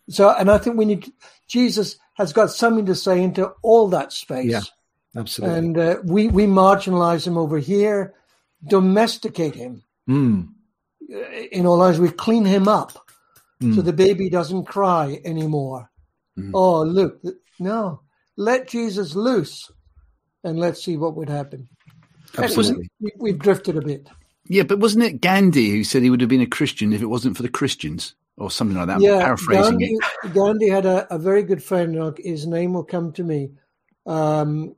So, 0.09 0.31
and 0.31 0.51
I 0.51 0.57
think 0.57 0.79
we 0.79 0.87
need, 0.87 1.13
Jesus 1.47 1.99
has 2.15 2.33
got 2.33 2.51
something 2.51 2.87
to 2.87 2.95
say 2.95 3.23
into 3.23 3.53
all 3.63 3.89
that 3.89 4.13
space. 4.13 4.51
Yeah. 4.51 4.63
Absolutely. 5.15 5.59
And 5.59 5.79
uh, 5.79 5.97
we, 6.05 6.29
we 6.29 6.47
marginalize 6.47 7.27
him 7.27 7.37
over 7.37 7.59
here, 7.59 8.15
domesticate 8.67 9.55
him. 9.55 9.83
Hmm. 10.07 10.43
In 11.51 11.67
all 11.67 11.79
lives, 11.79 11.99
we 11.99 12.11
clean 12.11 12.45
him 12.45 12.69
up 12.69 12.99
Hmm. 13.61 13.75
so 13.75 13.83
the 13.83 13.93
baby 13.93 14.29
doesn't 14.29 14.65
cry 14.65 15.21
anymore. 15.25 15.89
Mm. 16.37 16.51
Oh, 16.53 16.83
look, 16.83 17.23
no, 17.61 18.01
let 18.37 18.67
Jesus 18.67 19.15
loose 19.15 19.71
and 20.43 20.59
let's 20.59 20.83
see 20.85 20.97
what 20.97 21.15
would 21.15 21.29
happen. 21.29 21.69
Absolutely. 22.37 22.91
We, 23.01 23.13
we've 23.19 23.39
drifted 23.39 23.77
a 23.77 23.83
bit. 23.83 24.09
Yeah, 24.49 24.65
but 24.65 24.81
wasn't 24.81 25.05
it 25.05 25.21
Gandhi 25.21 25.71
who 25.71 25.85
said 25.85 26.03
he 26.03 26.11
would 26.11 26.21
have 26.21 26.31
been 26.31 26.41
a 26.41 26.47
Christian 26.47 26.93
if 26.93 27.03
it 27.03 27.07
wasn't 27.07 27.37
for 27.37 27.45
the 27.45 27.49
Christians 27.49 28.17
or 28.37 28.51
something 28.51 28.77
like 28.77 28.89
that? 28.89 29.01
Yeah, 29.01 29.21
paraphrasing 29.21 29.79
Gandhi, 29.79 29.97
it. 30.25 30.35
Gandhi 30.35 30.69
had 30.69 30.87
a, 30.87 31.15
a 31.15 31.19
very 31.19 31.45
good 31.45 31.63
friend. 31.63 32.19
His 32.19 32.47
name 32.47 32.73
will 32.73 32.85
come 32.85 33.13
to 33.13 33.23
me. 33.23 33.51
Um, 34.07 34.75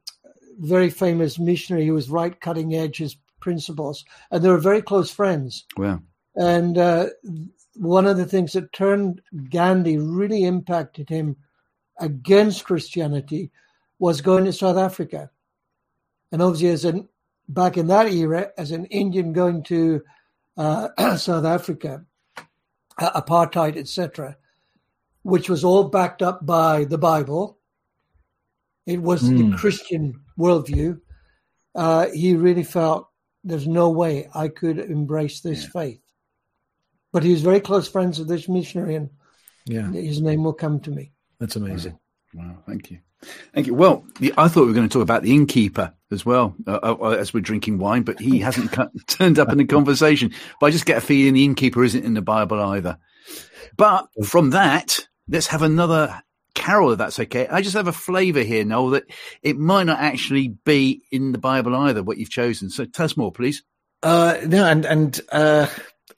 very 0.58 0.90
famous 0.90 1.38
missionary 1.38 1.86
who 1.86 1.94
was 1.94 2.10
right 2.10 2.38
cutting 2.38 2.74
edge 2.74 2.98
his 2.98 3.16
principles, 3.44 4.04
and 4.30 4.42
they 4.42 4.48
were 4.48 4.58
very 4.70 4.82
close 4.82 5.10
friends. 5.10 5.64
Wow. 5.76 6.00
And 6.34 6.76
uh, 6.78 7.06
one 7.76 8.06
of 8.06 8.16
the 8.16 8.24
things 8.26 8.54
that 8.54 8.72
turned 8.72 9.20
Gandhi 9.50 9.98
really 9.98 10.42
impacted 10.44 11.08
him 11.08 11.36
against 12.00 12.64
Christianity 12.64 13.52
was 13.98 14.20
going 14.22 14.44
to 14.46 14.52
South 14.52 14.78
Africa. 14.78 15.30
And 16.32 16.42
obviously, 16.42 16.70
as 16.70 16.84
an 16.84 17.08
back 17.48 17.76
in 17.76 17.86
that 17.88 18.10
era, 18.10 18.50
as 18.58 18.70
an 18.72 18.86
Indian 18.86 19.32
going 19.32 19.62
to 19.64 20.02
uh, 20.56 21.16
South 21.16 21.44
Africa, 21.44 22.04
uh, 22.98 23.20
apartheid, 23.22 23.76
etc., 23.76 24.36
which 25.22 25.48
was 25.48 25.62
all 25.64 25.84
backed 25.84 26.22
up 26.22 26.44
by 26.44 26.84
the 26.84 26.98
Bible. 26.98 27.58
It 28.86 29.00
was 29.00 29.22
the 29.22 29.44
Mm. 29.44 29.56
Christian 29.56 30.20
worldview. 30.38 31.00
Uh, 31.74 32.06
he 32.12 32.36
really 32.36 32.62
felt 32.64 33.08
there's 33.44 33.66
no 33.68 33.90
way 33.90 34.28
I 34.34 34.48
could 34.48 34.78
embrace 34.78 35.40
this 35.40 35.62
Yeah. 35.64 35.68
faith. 35.70 36.00
But 37.12 37.22
he 37.22 37.30
was 37.32 37.42
very 37.42 37.60
close 37.60 37.86
friends 37.88 38.18
with 38.18 38.28
this 38.28 38.48
missionary, 38.48 38.96
and 38.96 39.10
Yeah. 39.66 39.90
his 39.92 40.20
name 40.20 40.42
will 40.44 40.52
come 40.54 40.80
to 40.80 40.90
me. 40.90 41.12
That's 41.38 41.56
amazing. 41.56 41.98
Wow. 42.32 42.56
Thank 42.66 42.90
you. 42.90 42.98
Thank 43.54 43.66
you. 43.66 43.74
Well, 43.74 44.04
the, 44.20 44.34
I 44.36 44.48
thought 44.48 44.62
we 44.62 44.66
were 44.68 44.72
going 44.74 44.88
to 44.88 44.92
talk 44.92 45.02
about 45.02 45.22
the 45.22 45.34
innkeeper 45.34 45.94
as 46.10 46.26
well 46.26 46.54
uh, 46.66 46.78
uh, 46.82 47.10
as 47.18 47.32
we're 47.32 47.40
drinking 47.40 47.78
wine, 47.78 48.02
but 48.02 48.18
he 48.20 48.38
hasn't 48.48 48.72
cut, 48.72 48.90
turned 49.06 49.38
up 49.38 49.50
in 49.50 49.58
the 49.58 49.64
conversation. 49.64 50.32
But 50.60 50.66
I 50.66 50.70
just 50.70 50.86
get 50.86 50.98
a 50.98 51.00
feeling 51.00 51.34
the 51.34 51.44
innkeeper 51.44 51.84
isn't 51.84 52.04
in 52.04 52.14
the 52.14 52.22
Bible 52.22 52.60
either. 52.60 52.98
But 53.76 54.08
from 54.24 54.50
that, 54.50 55.06
let's 55.28 55.46
have 55.48 55.62
another 55.62 56.22
carol, 56.54 56.92
if 56.92 56.98
that's 56.98 57.18
okay. 57.20 57.46
I 57.48 57.62
just 57.62 57.76
have 57.76 57.88
a 57.88 57.92
flavour 57.92 58.42
here, 58.42 58.64
Noel, 58.64 58.90
that 58.90 59.04
it 59.42 59.56
might 59.58 59.84
not 59.84 60.00
actually 60.00 60.48
be 60.48 61.02
in 61.10 61.32
the 61.32 61.38
Bible 61.38 61.74
either, 61.74 62.02
what 62.02 62.18
you've 62.18 62.30
chosen. 62.30 62.70
So 62.70 62.84
tell 62.84 63.04
us 63.04 63.16
more, 63.16 63.32
please. 63.32 63.62
Uh, 64.02 64.38
no, 64.46 64.66
and 64.66 64.84
and 64.84 65.20
uh, 65.32 65.66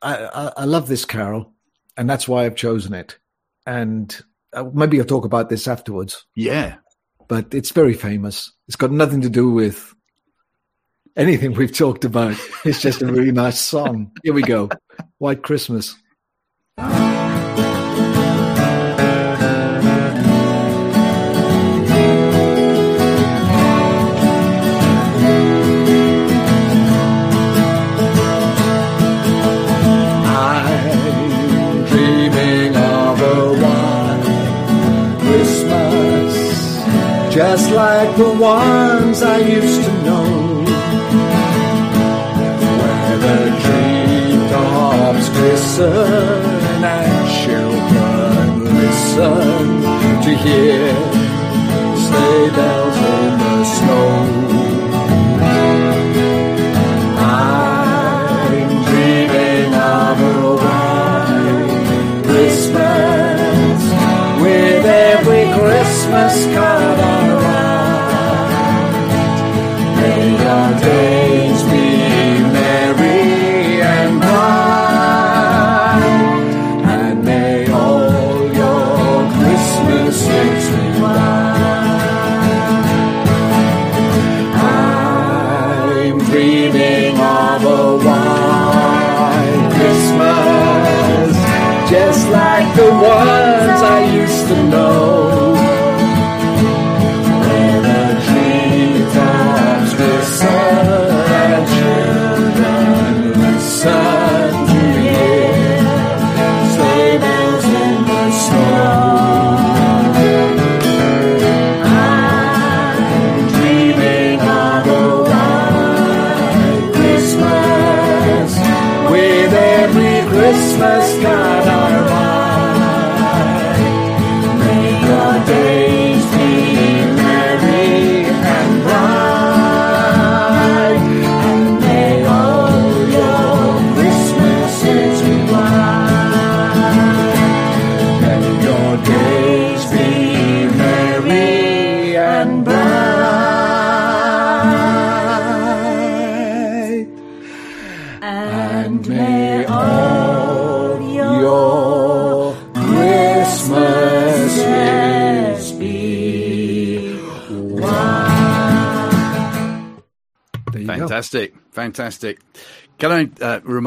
I, 0.02 0.16
I 0.16 0.52
I 0.58 0.64
love 0.64 0.88
this 0.88 1.04
carol, 1.04 1.52
and 1.96 2.08
that's 2.10 2.26
why 2.26 2.44
I've 2.44 2.56
chosen 2.56 2.94
it. 2.94 3.18
And 3.66 4.16
uh, 4.52 4.64
maybe 4.72 4.98
I'll 4.98 5.06
talk 5.06 5.24
about 5.24 5.48
this 5.48 5.68
afterwards. 5.68 6.24
Yeah. 6.34 6.76
But 7.28 7.54
it's 7.54 7.70
very 7.70 7.94
famous. 7.94 8.52
It's 8.68 8.76
got 8.76 8.92
nothing 8.92 9.22
to 9.22 9.30
do 9.30 9.50
with 9.50 9.94
anything 11.16 11.54
we've 11.54 11.76
talked 11.76 12.04
about. 12.04 12.36
It's 12.64 12.80
just 12.80 13.02
a 13.02 13.06
really 13.06 13.32
nice 13.32 13.60
song. 13.60 14.12
Here 14.22 14.32
we 14.32 14.42
go. 14.42 14.68
White 15.18 15.42
Christmas. 15.42 15.96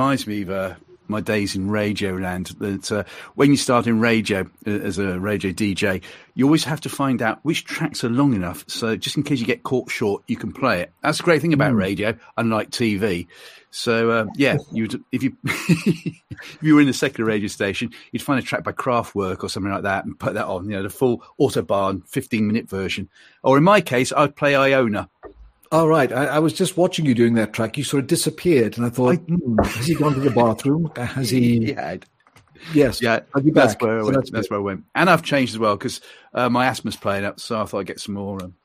Reminds 0.10 0.26
me 0.26 0.42
of 0.42 0.50
uh, 0.50 0.74
my 1.08 1.22
days 1.22 1.56
in 1.56 1.70
radio 1.70 2.16
land. 2.16 2.48
That 2.58 2.92
uh, 2.92 3.04
when 3.36 3.52
you 3.52 3.58
start 3.58 3.86
in 3.86 4.00
radio 4.00 4.50
uh, 4.66 4.72
as 4.72 4.98
a 4.98 5.20
radio 5.20 5.52
DJ, 5.52 6.02
you 6.34 6.46
always 6.46 6.64
have 6.64 6.82
to 6.82 6.90
find 6.90 7.22
out 7.22 7.38
which 7.44 7.64
tracks 7.64 8.04
are 8.04 8.10
long 8.10 8.34
enough. 8.34 8.66
So 8.68 8.96
just 8.96 9.18
in 9.18 9.22
case 9.24 9.40
you 9.40 9.46
get 9.46 9.62
caught 9.62 9.92
short, 9.92 10.24
you 10.26 10.36
can 10.36 10.52
play 10.52 10.82
it. 10.82 10.92
That's 11.04 11.20
the 11.20 11.26
great 11.26 11.44
thing 11.44 11.54
about 11.54 11.76
radio, 11.76 12.18
unlike 12.38 12.72
TV. 12.72 13.28
So 13.70 14.10
uh, 14.10 14.26
yeah, 14.36 14.58
you 14.72 14.86
would, 14.86 15.04
if 15.12 15.22
you 15.22 15.38
if 15.44 16.58
you 16.60 16.74
were 16.74 16.82
in 16.82 16.90
a 16.90 16.94
secular 16.94 17.30
radio 17.30 17.50
station, 17.50 17.92
you'd 18.12 18.24
find 18.24 18.40
a 18.40 18.44
track 18.44 18.64
by 18.64 18.72
Kraftwerk 18.72 19.44
or 19.44 19.50
something 19.50 19.72
like 19.72 19.84
that 19.84 20.06
and 20.06 20.18
put 20.18 20.34
that 20.34 20.48
on. 20.48 20.66
You 20.66 20.78
know, 20.78 20.84
the 20.84 20.90
full 20.90 21.24
autobahn, 21.40 22.08
fifteen 22.08 22.48
minute 22.48 22.68
version. 22.68 23.10
Or 23.44 23.60
in 23.60 23.64
my 23.64 23.80
case, 23.80 24.12
I'd 24.12 24.36
play 24.36 24.56
Iona. 24.56 25.08
All 25.72 25.88
right. 25.88 26.12
I, 26.12 26.26
I 26.26 26.40
was 26.40 26.54
just 26.54 26.78
watching 26.78 27.06
you 27.06 27.14
doing 27.14 27.36
that 27.36 27.54
track. 27.54 27.78
You 27.78 27.84
sort 27.84 28.02
of 28.04 28.08
disappeared, 28.08 28.78
and 28.78 28.86
I 28.86 28.90
thought, 28.90 29.18
hmm, 29.18 29.58
has 29.64 29.86
he 29.86 29.94
gone 29.96 30.14
to 30.16 30.20
the 30.20 30.32
bathroom? 30.32 30.92
Has 30.96 31.30
he? 31.30 31.72
Yeah, 31.74 31.98
Yes. 32.74 33.02
Yeah, 33.02 33.22
that's 33.36 33.76
where 33.80 34.00
I 34.00 34.02
So 34.02 34.06
went. 34.06 34.16
that's 34.18 34.32
That's, 34.32 34.50
where 34.50 34.60
I 34.60 34.64
went, 34.64 34.84
and 34.96 35.10
I've 35.10 35.24
changed 35.24 35.54
as 35.54 35.60
well 35.60 35.78
because 35.78 36.02
uh, 36.34 36.50
my 36.50 36.66
asthma's 36.66 36.96
playing 36.98 37.24
up, 37.24 37.40
so 37.40 37.62
I 37.62 37.66
thought 37.66 37.80
I'd 37.80 37.86
get 37.88 38.00
some 38.02 38.16
more 38.16 38.44
um, 38.44 38.56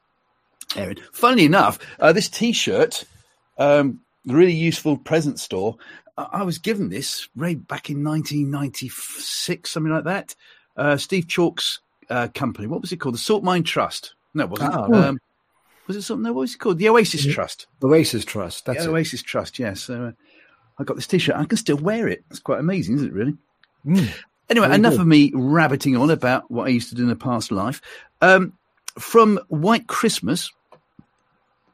airing. 0.74 0.96
Funnily 1.12 1.44
enough, 1.44 1.78
uh, 2.00 2.12
this 2.12 2.28
T-shirt, 2.28 3.04
um, 3.58 4.00
the 4.24 4.34
really 4.34 4.54
useful 4.54 4.96
present 4.96 5.38
store, 5.38 5.76
I, 6.18 6.26
I 6.32 6.42
was 6.42 6.58
given 6.58 6.88
this 6.88 7.28
Ray 7.36 7.54
back 7.54 7.88
in 7.90 8.02
1996, 8.02 9.70
something 9.70 9.92
like 9.92 10.04
that. 10.04 10.34
Uh, 10.76 10.96
Steve 10.96 11.28
Chalke's 11.28 11.80
uh, 12.10 12.28
company, 12.34 12.66
what 12.66 12.80
was 12.80 12.90
it 12.92 12.96
called? 12.96 13.14
The 13.14 13.18
Salt 13.18 13.44
Mine 13.44 13.62
Trust. 13.62 14.14
No, 14.34 14.44
it 14.44 14.50
wasn't. 14.50 14.74
Oh. 14.74 14.92
um, 14.92 15.18
was 15.86 15.96
it 15.96 16.02
something? 16.02 16.32
What 16.32 16.40
was 16.40 16.54
it 16.54 16.58
called? 16.58 16.78
The 16.78 16.88
Oasis 16.88 17.26
Trust. 17.26 17.66
The 17.80 17.88
Oasis 17.88 18.24
Trust. 18.24 18.66
That's. 18.66 18.86
Oasis 18.86 19.22
Trust. 19.22 19.58
Yeah. 19.58 19.74
So 19.74 20.06
uh, 20.06 20.12
I 20.78 20.84
got 20.84 20.96
this 20.96 21.06
T-shirt. 21.06 21.36
I 21.36 21.44
can 21.44 21.58
still 21.58 21.76
wear 21.76 22.08
it. 22.08 22.24
It's 22.30 22.40
quite 22.40 22.60
amazing, 22.60 22.96
isn't 22.96 23.08
it? 23.08 23.12
Really. 23.12 23.36
Mm. 23.86 24.10
Anyway, 24.50 24.74
enough 24.74 24.92
good. 24.92 25.00
of 25.00 25.06
me 25.06 25.32
rabbiting 25.34 25.96
on 25.96 26.10
about 26.10 26.50
what 26.50 26.66
I 26.66 26.70
used 26.70 26.90
to 26.90 26.94
do 26.94 27.04
in 27.04 27.10
a 27.10 27.16
past 27.16 27.50
life. 27.50 27.80
Um, 28.20 28.52
from 28.98 29.38
White 29.48 29.86
Christmas, 29.86 30.50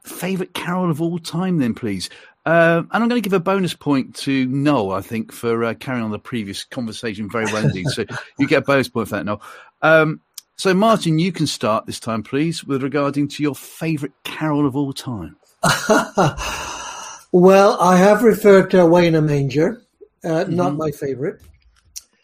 favourite 0.03 0.53
carol 0.53 0.89
of 0.89 1.01
all 1.01 1.19
time, 1.19 1.57
then, 1.57 1.73
please. 1.73 2.09
Uh, 2.45 2.81
and 2.91 3.03
I'm 3.03 3.09
going 3.09 3.21
to 3.21 3.29
give 3.29 3.33
a 3.33 3.39
bonus 3.39 3.73
point 3.73 4.15
to 4.17 4.45
Noel, 4.47 4.91
I 4.93 5.01
think, 5.01 5.31
for 5.31 5.63
uh, 5.63 5.73
carrying 5.75 6.03
on 6.03 6.11
the 6.11 6.19
previous 6.19 6.63
conversation 6.63 7.29
very 7.29 7.45
well 7.45 7.65
indeed. 7.65 7.87
so 7.87 8.05
you 8.39 8.47
get 8.47 8.63
a 8.63 8.65
bonus 8.65 8.89
point 8.89 9.09
for 9.09 9.17
that, 9.17 9.25
Noel. 9.25 9.41
Um, 9.81 10.21
so, 10.61 10.75
Martin, 10.75 11.17
you 11.17 11.31
can 11.31 11.47
start 11.47 11.87
this 11.87 11.99
time, 11.99 12.21
please, 12.21 12.63
with 12.63 12.83
regarding 12.83 13.27
to 13.29 13.41
your 13.41 13.55
favourite 13.55 14.13
carol 14.23 14.67
of 14.67 14.75
all 14.75 14.93
time. 14.93 15.35
well, 17.31 17.81
I 17.81 17.97
have 17.97 18.21
referred 18.21 18.69
to 18.69 18.81
Away 18.81 19.07
in 19.07 19.15
a 19.15 19.23
Manger, 19.23 19.81
uh, 20.23 20.43
not 20.47 20.75
my 20.75 20.91
favorite. 20.91 21.41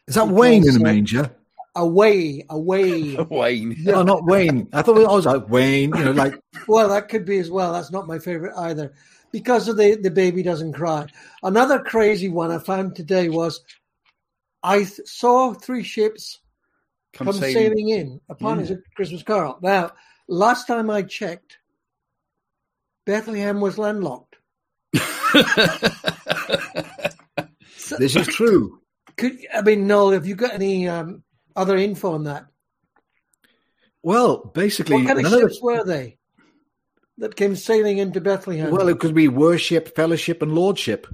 Is 0.06 0.14
that 0.14 0.28
Wayne 0.28 0.58
in 0.58 0.62
Because, 0.62 0.76
the 0.76 0.82
uh, 0.82 0.84
manger? 0.84 1.32
Away, 1.76 2.46
away. 2.52 3.16
Wayne. 3.32 3.76
No, 3.80 4.04
not 4.04 4.24
Wayne. 4.26 4.70
I 4.72 4.84
thought 4.84 5.04
I 5.04 5.12
was 5.12 5.26
like 5.26 5.50
Wayne. 5.50 5.96
You 5.96 6.06
know, 6.06 6.12
like 6.12 6.36
Well, 6.68 6.90
that 6.90 7.10
could 7.10 7.26
be 7.26 7.40
as 7.40 7.50
well. 7.50 7.74
That's 7.74 7.90
not 7.90 8.06
my 8.06 8.20
favorite 8.20 8.54
either, 8.56 8.94
because 9.32 9.68
of 9.68 9.78
the 9.78 9.96
the 9.96 10.12
baby 10.12 10.44
doesn't 10.44 10.74
cry. 10.74 11.08
Another 11.42 11.80
crazy 11.80 12.30
one 12.30 12.52
I 12.52 12.60
found 12.60 12.96
today 12.96 13.30
was 13.30 13.62
I 14.62 14.84
th- 14.84 15.08
saw 15.08 15.56
three 15.56 15.82
ships 15.82 16.38
come, 17.18 17.34
sailing. 17.34 17.90
in 17.90 18.22
upon 18.30 18.60
his 18.60 18.74
Christmas 18.96 19.24
Carol. 19.24 19.58
Now, 19.62 19.92
last 20.28 20.68
time 20.68 20.90
I 20.90 21.02
checked, 21.02 21.58
Bethlehem 23.06 23.62
was 23.62 23.78
landlocked. 23.78 24.36
this 27.98 28.16
is 28.16 28.28
true. 28.28 28.80
Could 29.18 29.40
I 29.54 29.62
mean, 29.62 29.88
Noel? 29.88 30.12
Have 30.12 30.28
you 30.28 30.36
got 30.36 30.54
any 30.54 30.88
um, 30.88 31.24
other 31.56 31.78
info 31.78 32.14
on 32.14 32.26
that? 32.26 32.46
Well, 34.04 34.38
basically, 34.54 34.98
What 34.98 35.08
kind 35.08 35.26
of 35.26 35.32
ships 35.32 35.62
were 35.62 35.84
they 35.84 36.18
that 37.18 37.36
came 37.36 37.56
sailing 37.56 37.98
into 37.98 38.22
Bethlehem? 38.22 38.72
well, 38.72 38.88
it 38.88 39.00
could 39.00 39.16
be 39.16 39.28
worship, 39.28 39.96
fellowship, 39.96 40.42
and 40.42 40.54
lordship. 40.54 41.08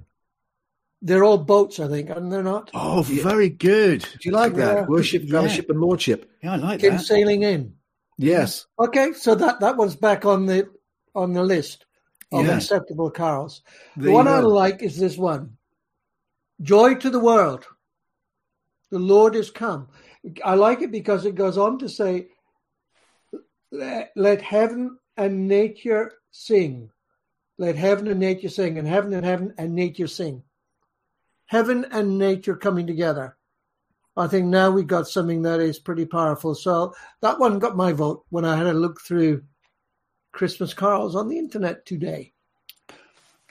They're 1.03 1.23
all 1.25 1.37
boats, 1.37 1.79
I 1.79 1.87
think, 1.89 2.09
and 2.09 2.31
they're 2.31 2.41
not. 2.41 2.71
Oh, 2.73 3.01
very 3.03 3.49
good. 3.49 4.01
Do 4.01 4.17
you 4.21 4.31
like 4.31 4.55
that? 4.55 4.77
Yeah. 4.77 4.85
Worship, 4.85 5.23
Yeah. 5.25 5.31
fellowship, 5.31 5.69
and 5.69 5.79
lordship. 5.81 6.31
Yeah, 6.41 6.53
I 6.53 6.55
like 6.55 6.79
Came 6.79 6.93
that. 6.93 7.01
sailing 7.01 7.43
in. 7.43 7.75
Yes. 8.17 8.65
Okay, 8.79 9.11
so 9.13 9.35
that 9.35 9.59
that 9.59 9.75
one's 9.77 9.95
back 9.97 10.25
on 10.25 10.45
the 10.45 10.69
on 11.13 11.33
the 11.33 11.43
list 11.43 11.85
of 12.31 12.45
Yeah. 12.45 12.55
acceptable 12.55 13.11
carols. 13.11 13.61
There 13.97 14.05
The 14.05 14.09
you 14.11 14.15
one 14.15 14.27
I 14.27 14.39
like 14.39 14.81
is 14.81 14.97
this 14.97 15.17
one. 15.17 15.57
Joy 16.61 16.95
to 16.95 17.09
the 17.09 17.19
world. 17.19 17.65
The 18.89 18.99
Lord 18.99 19.35
is 19.35 19.51
come. 19.51 19.89
I 20.45 20.55
like 20.55 20.81
it 20.81 20.91
because 20.91 21.25
it 21.25 21.35
goes 21.35 21.57
on 21.57 21.79
to 21.79 21.89
say, 21.89 22.29
let, 23.71 24.11
let 24.15 24.41
heaven 24.41 24.97
and 25.17 25.47
nature 25.47 26.13
sing. 26.31 26.89
Let 27.57 27.75
heaven 27.75 28.07
and 28.07 28.19
nature 28.19 28.49
sing, 28.49 28.77
and 28.77 28.87
heaven 28.87 29.13
and 29.13 29.25
heaven 29.25 29.53
and 29.57 29.75
nature 29.75 30.07
sing. 30.07 30.43
Heaven 31.45 31.85
and 31.91 32.17
nature 32.17 32.55
coming 32.55 32.87
together. 32.87 33.37
I 34.15 34.27
think 34.27 34.45
now 34.47 34.69
we 34.71 34.83
got 34.83 35.07
something 35.07 35.41
that 35.43 35.59
is 35.59 35.79
pretty 35.79 36.05
powerful. 36.05 36.53
So 36.55 36.93
that 37.21 37.39
one 37.39 37.59
got 37.59 37.75
my 37.75 37.93
vote 37.93 38.23
when 38.29 38.45
I 38.45 38.55
had 38.55 38.67
a 38.67 38.73
look 38.73 39.01
through 39.01 39.43
Christmas 40.31 40.73
carols 40.73 41.15
on 41.15 41.27
the 41.29 41.37
internet 41.37 41.85
today. 41.85 42.33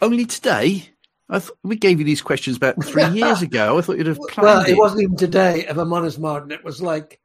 Only 0.01 0.25
today. 0.27 0.89
I 1.29 1.39
th- 1.39 1.51
we 1.63 1.77
gave 1.77 1.99
you 1.99 2.05
these 2.05 2.23
questions 2.23 2.57
about 2.57 2.83
three 2.85 3.07
years 3.11 3.43
ago. 3.43 3.79
I 3.79 3.81
thought 3.81 3.97
you'd 3.99 4.07
have 4.07 4.19
planned 4.29 4.45
Well, 4.47 4.61
it. 4.63 4.71
it 4.71 4.77
wasn't 4.79 5.03
even 5.03 5.17
today, 5.17 5.67
if 5.69 5.77
I'm 5.77 5.93
honest, 5.93 6.19
Martin. 6.19 6.51
It 6.53 6.65
was 6.65 6.83
like, 6.83 7.21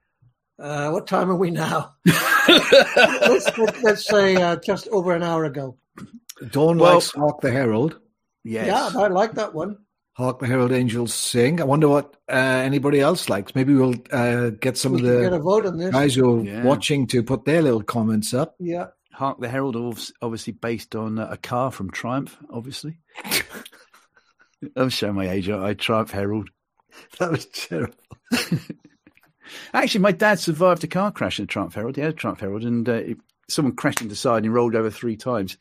uh, 0.59 0.89
what 0.91 1.07
time 1.07 1.29
are 1.29 1.35
we 1.35 1.51
now? 1.51 1.95
let's, 2.47 3.57
let's, 3.57 3.83
let's 3.83 4.07
say 4.07 4.35
uh, 4.35 4.55
just 4.57 4.87
over 4.89 5.13
an 5.13 5.23
hour 5.23 5.45
ago. 5.45 5.77
Dawn 6.51 6.77
Well- 6.77 6.95
likes 6.95 7.11
Hark 7.11 7.41
the 7.41 7.51
Herald. 7.51 7.99
yes. 8.43 8.67
Yeah, 8.67 8.99
I 9.01 9.07
like 9.07 9.33
that 9.33 9.53
one. 9.53 9.77
Hark 10.17 10.39
the 10.39 10.47
Herald 10.47 10.71
Angels 10.71 11.13
sing. 11.13 11.61
I 11.61 11.63
wonder 11.63 11.87
what 11.87 12.15
uh, 12.27 12.33
anybody 12.33 12.99
else 12.99 13.29
likes. 13.29 13.53
Maybe 13.53 13.75
we'll 13.75 13.93
uh, 14.11 14.49
get 14.49 14.75
some 14.75 14.93
we 14.93 14.99
of 15.01 15.05
can 15.05 15.21
get 15.21 15.27
a 15.33 15.37
the 15.37 15.39
vote 15.43 15.65
on 15.67 15.77
this. 15.77 15.91
guys 15.91 16.15
who 16.15 16.39
are 16.39 16.43
Yeah. 16.43 16.63
watching 16.63 17.05
to 17.07 17.21
put 17.21 17.45
their 17.45 17.61
little 17.61 17.83
comments 17.83 18.33
up. 18.33 18.55
Yeah. 18.59 18.87
Hark 19.13 19.39
the 19.39 19.47
Herald, 19.47 19.75
obviously 20.21 20.53
based 20.53 20.95
on 20.95 21.19
uh, 21.19 21.27
a 21.29 21.37
car 21.37 21.71
from 21.71 21.91
Triumph, 21.91 22.35
obviously. 22.49 22.97
I'm 24.75 24.89
showing 24.89 25.13
my 25.15 25.29
age. 25.29 25.49
I 25.51 25.73
Triumph 25.75 26.11
Herald. 26.11 26.49
That 27.19 27.29
was 27.29 27.45
terrible. 27.45 27.93
Actually, 29.73 30.01
my 30.01 30.11
dad 30.11 30.39
survived 30.39 30.83
a 30.83 30.87
car 30.87 31.11
crash 31.11 31.37
in 31.39 31.43
a 31.43 31.47
Triumph 31.47 31.75
Herald. 31.75 31.95
He 31.95 32.01
had 32.01 32.11
a 32.13 32.15
Triumph 32.15 32.39
Herald, 32.39 32.63
and 32.63 32.89
uh, 32.89 33.01
someone 33.47 33.75
crashed 33.75 34.01
into 34.01 34.09
the 34.09 34.15
side 34.15 34.37
and 34.37 34.45
he 34.45 34.49
rolled 34.49 34.75
over 34.75 34.89
three 34.89 35.15
times. 35.15 35.57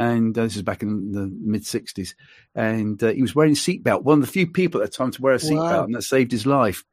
And 0.00 0.36
uh, 0.38 0.44
this 0.44 0.56
is 0.56 0.62
back 0.62 0.82
in 0.82 1.12
the 1.12 1.26
mid 1.26 1.62
60s. 1.62 2.14
And 2.54 3.02
uh, 3.02 3.12
he 3.12 3.20
was 3.22 3.34
wearing 3.34 3.52
a 3.52 3.54
seatbelt, 3.54 4.02
one 4.02 4.18
of 4.20 4.26
the 4.26 4.32
few 4.32 4.46
people 4.46 4.80
at 4.82 4.90
the 4.90 4.96
time 4.96 5.10
to 5.10 5.20
wear 5.22 5.34
a 5.34 5.38
seatbelt, 5.38 5.70
Wow. 5.70 5.84
and 5.84 5.94
that 5.94 6.02
saved 6.02 6.32
his 6.32 6.46
life. 6.46 6.84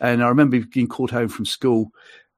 And 0.00 0.22
I 0.22 0.28
remember 0.28 0.60
being 0.60 0.86
called 0.88 1.10
home 1.10 1.28
from 1.28 1.46
school. 1.46 1.90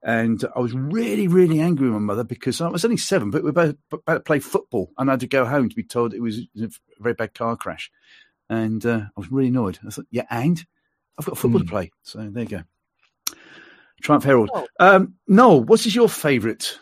And 0.03 0.43
I 0.55 0.61
was 0.61 0.73
really, 0.73 1.27
really 1.27 1.61
angry 1.61 1.87
with 1.89 1.95
my 1.95 1.99
mother 1.99 2.23
because 2.25 2.61
I 2.61 2.69
was 2.69 2.85
only 2.85 2.97
seven, 2.97 3.31
but 3.31 3.43
we 3.43 3.51
were 3.51 3.63
about, 3.63 3.77
about 3.93 4.15
to 4.15 4.21
play 4.21 4.39
football. 4.39 4.93
And 4.97 5.11
I 5.11 5.15
had 5.15 5.21
to 5.21 5.27
go 5.27 5.45
home 5.45 5.69
to 5.69 5.75
be 5.77 5.83
told 5.83 6.15
it 6.15 6.21
was 6.23 6.39
a 6.61 6.69
very 7.01 7.15
bad 7.15 7.35
car 7.35 7.57
crash. 7.57 7.91
And 8.49 8.87
uh, 8.87 9.01
I 9.17 9.21
was 9.21 9.31
really 9.33 9.49
annoyed. 9.49 9.79
I 9.87 9.91
thought, 9.91 10.07
yeah, 10.11 10.27
and 10.31 10.65
I've 11.19 11.27
got 11.27 11.37
football 11.39 11.59
to 11.61 11.67
Hmm. 11.67 11.71
play. 11.71 11.93
So 12.05 12.21
there 12.31 12.45
you 12.45 12.49
go. 12.49 12.63
Triumph 14.03 14.25
Herald. 14.25 14.51
Oh. 14.55 14.67
Um, 14.79 15.15
Noel, 15.27 15.63
what 15.65 15.85
is 15.87 15.95
your 15.95 16.09
favourite 16.09 16.79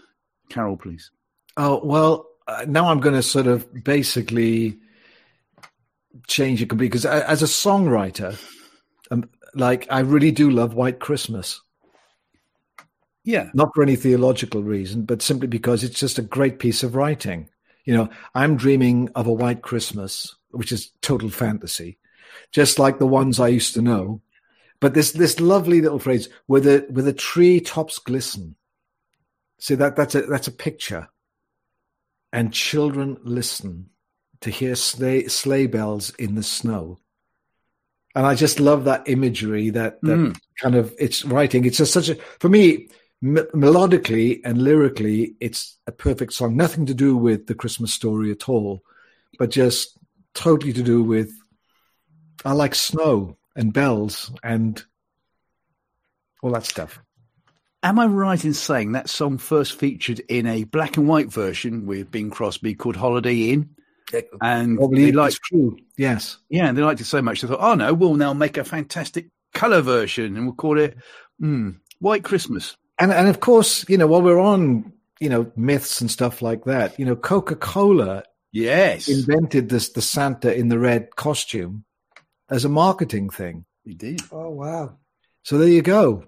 carol, 0.51 0.77
please? 0.77 1.11
Oh 1.57 1.81
well, 1.85 2.27
uh, 2.47 2.65
now 2.69 2.89
I'm 2.89 3.01
going 3.01 3.15
to 3.15 3.23
sort 3.23 3.47
of 3.47 3.67
basically 3.85 4.79
change 6.27 6.63
it 6.63 6.69
completely 6.69 6.91
because 6.91 7.07
as 7.07 7.43
a 7.43 7.47
songwriter, 7.47 8.39
um, 9.11 9.29
like 9.55 9.87
I 9.91 10.01
really 10.01 10.31
do 10.31 10.51
love 10.51 10.75
White 10.75 11.01
Christmas. 11.01 11.61
Yeah. 13.25 13.49
not 13.55 13.71
for 13.75 13.83
any 13.83 13.97
theological 13.97 14.63
reason, 14.63 15.05
but 15.07 15.23
simply 15.23 15.49
because 15.49 15.83
it's 15.83 15.99
just 15.99 16.19
a 16.19 16.23
great 16.23 16.59
piece 16.59 16.83
of 16.83 16.95
writing. 16.95 17.49
You 17.85 17.97
know, 17.97 18.09
I'm 18.35 18.57
dreaming 18.57 19.09
of 19.15 19.27
a 19.27 19.33
white 19.33 19.63
Christmas, 19.63 20.37
which 20.51 20.73
is 20.73 20.91
total 21.01 21.31
fantasy, 21.31 21.99
just 22.53 22.79
like 22.79 22.99
the 22.99 23.07
ones 23.07 23.41
I 23.41 23.49
used 23.49 23.75
to 23.75 23.83
know. 23.83 24.21
But 24.81 24.93
this 24.93 25.13
this 25.13 25.41
lovely 25.41 25.81
little 25.81 25.99
phrase 25.99 26.29
where 26.47 26.61
the 26.61 26.87
where 26.91 27.05
the 27.05 27.13
tree 27.13 27.61
tops 27.61 27.99
glisten. 27.99 28.57
See 29.59 29.75
that 29.77 29.97
that's 29.97 30.15
a 30.15 30.23
that's 30.23 30.49
a 30.49 30.53
picture. 30.53 31.09
And 32.35 32.53
children 32.53 33.17
listen 33.23 33.91
to 34.41 34.51
hear 34.51 34.75
sleigh, 34.75 35.29
sleigh 35.29 35.67
bells 35.67 36.11
in 36.17 36.35
the 36.35 36.43
snow. 36.43 36.99
And 38.15 38.27
I 38.27 38.35
just 38.35 38.61
love 38.61 38.85
that 38.85 39.09
imagery 39.09 39.71
that 39.71 40.01
that 40.03 40.19
Mm. 40.19 40.37
kind 40.61 40.75
of 40.75 40.95
it's 40.99 41.25
writing. 41.25 41.65
It's 41.65 41.79
just 41.79 41.93
such 41.93 42.09
a 42.09 42.17
for 42.41 42.49
me 42.49 42.89
m- 43.23 43.49
melodically 43.55 44.41
and 44.45 44.61
lyrically, 44.63 45.35
it's 45.41 45.79
a 45.87 45.93
perfect 45.93 46.33
song. 46.33 46.57
Nothing 46.57 46.87
to 46.87 46.95
do 46.95 47.17
with 47.17 47.47
the 47.47 47.55
Christmas 47.55 47.93
story 47.93 48.31
at 48.31 48.49
all, 48.49 48.83
but 49.39 49.51
just 49.51 49.97
totally 50.35 50.73
to 50.73 50.83
do 50.83 51.03
with. 51.03 51.33
I 52.45 52.53
like 52.53 52.75
snow 52.75 53.39
and 53.57 53.73
bells 53.73 54.31
and 54.43 54.85
all 56.43 56.51
that 56.53 56.67
stuff. 56.67 57.01
Am 57.85 57.99
I 57.99 58.07
right 58.07 58.43
in 58.43 58.55
saying 58.55 58.93
that 58.93 59.11
song 59.11 59.37
first 59.37 59.79
featured 59.79 60.19
in 60.21 60.47
a 60.47 60.65
black 60.65 60.97
and 60.97 61.07
white 61.07 61.31
version 61.31 61.85
with 61.85 62.11
Bing 62.11 62.31
Crosby 62.31 62.75
called 62.75 62.97
Holiday 62.97 63.51
Inn? 63.51 63.69
And 64.41 64.79
Probably 64.79 65.05
they 65.05 65.13
liked, 65.13 65.39
true. 65.43 65.77
Yes. 65.99 66.39
yeah, 66.49 66.67
and 66.67 66.79
they 66.79 66.83
liked 66.83 67.03
it 67.03 67.05
so 67.05 67.21
much 67.21 67.43
they 67.43 67.49
thought, 67.49 67.61
oh 67.61 67.75
no, 67.75 67.93
we'll 67.93 68.15
now 68.15 68.33
make 68.33 68.57
a 68.57 68.65
fantastic 68.65 69.29
colour 69.53 69.83
version 69.83 70.35
and 70.35 70.47
we'll 70.47 70.55
call 70.55 70.79
it 70.79 70.97
mm, 71.39 71.77
White 71.99 72.25
Christmas. 72.25 72.75
And 72.99 73.13
and 73.13 73.29
of 73.29 73.41
course, 73.41 73.85
you 73.87 73.99
know, 73.99 74.07
while 74.07 74.23
we're 74.23 74.41
on, 74.41 74.91
you 75.21 75.29
know, 75.29 75.53
myths 75.55 76.01
and 76.01 76.11
stuff 76.11 76.41
like 76.41 76.65
that, 76.65 76.99
you 76.99 77.05
know, 77.05 77.17
Coca 77.17 77.55
Cola 77.55 78.25
Yes, 78.51 79.09
invented 79.09 79.69
this 79.69 79.91
the 79.91 80.01
Santa 80.01 80.55
in 80.55 80.69
the 80.69 80.79
red 80.79 81.17
costume 81.17 81.85
as 82.49 82.65
a 82.65 82.71
marketing 82.71 83.29
thing. 83.29 83.67
we 83.85 83.93
did. 83.95 84.23
Oh, 84.33 84.49
wow. 84.49 84.97
So 85.43 85.59
there 85.59 85.69
you 85.69 85.83
go. 85.83 86.25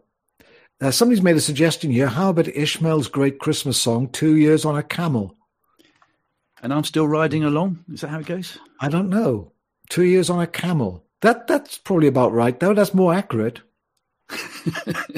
Uh, 0.80 0.90
somebody's 0.90 1.22
made 1.22 1.36
a 1.36 1.40
suggestion 1.40 1.90
here. 1.90 2.06
How 2.06 2.30
about 2.30 2.48
Ishmael's 2.48 3.08
great 3.08 3.38
Christmas 3.38 3.80
song, 3.80 4.08
Two 4.08 4.36
Years 4.36 4.64
on 4.64 4.76
a 4.76 4.82
Camel? 4.82 5.34
And 6.62 6.72
I'm 6.72 6.84
still 6.84 7.08
riding 7.08 7.44
along. 7.44 7.84
Is 7.92 8.00
that 8.02 8.08
how 8.08 8.18
it 8.20 8.26
goes? 8.26 8.58
I 8.80 8.88
don't 8.88 9.08
know. 9.08 9.52
Two 9.88 10.04
Years 10.04 10.28
on 10.30 10.40
a 10.40 10.46
Camel. 10.46 11.02
That 11.22 11.46
That's 11.46 11.78
probably 11.78 12.08
about 12.08 12.32
right, 12.32 12.58
though. 12.58 12.74
That's 12.74 12.94
more 12.94 13.14
accurate. 13.14 13.60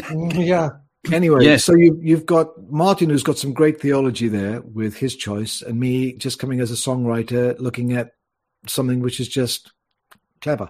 Mm, 0.08 0.46
Yeah. 0.46 0.70
Anyway, 1.12 1.44
Yes. 1.44 1.64
so 1.64 1.74
you, 1.74 1.98
you've 2.02 2.26
got 2.26 2.48
Martin, 2.70 3.08
who's 3.08 3.22
got 3.22 3.38
some 3.38 3.52
great 3.54 3.80
theology 3.80 4.28
there 4.28 4.60
with 4.60 4.96
his 4.96 5.16
choice, 5.16 5.62
and 5.62 5.78
me 5.80 6.12
just 6.14 6.38
coming 6.38 6.60
as 6.60 6.70
a 6.70 6.74
songwriter 6.74 7.58
looking 7.58 7.92
at 7.94 8.12
something 8.66 9.00
which 9.00 9.20
is 9.20 9.28
just 9.28 9.72
clever. 10.42 10.68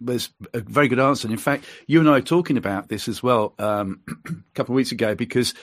Was 0.00 0.30
a 0.54 0.60
very 0.60 0.88
good 0.88 0.98
answer. 0.98 1.26
And 1.26 1.32
in 1.32 1.38
fact, 1.38 1.64
you 1.86 2.00
and 2.00 2.08
I 2.08 2.12
were 2.12 2.20
talking 2.20 2.56
about 2.56 2.88
this 2.88 3.08
as 3.08 3.22
well 3.22 3.54
um, 3.58 4.00
a 4.26 4.32
couple 4.54 4.74
of 4.74 4.76
weeks 4.76 4.92
ago 4.92 5.14
because 5.14 5.54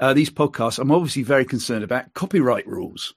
uh, 0.00 0.14
these 0.14 0.30
podcasts, 0.30 0.78
I'm 0.78 0.92
obviously 0.92 1.22
very 1.22 1.44
concerned 1.44 1.84
about 1.84 2.14
copyright 2.14 2.66
rules. 2.66 3.14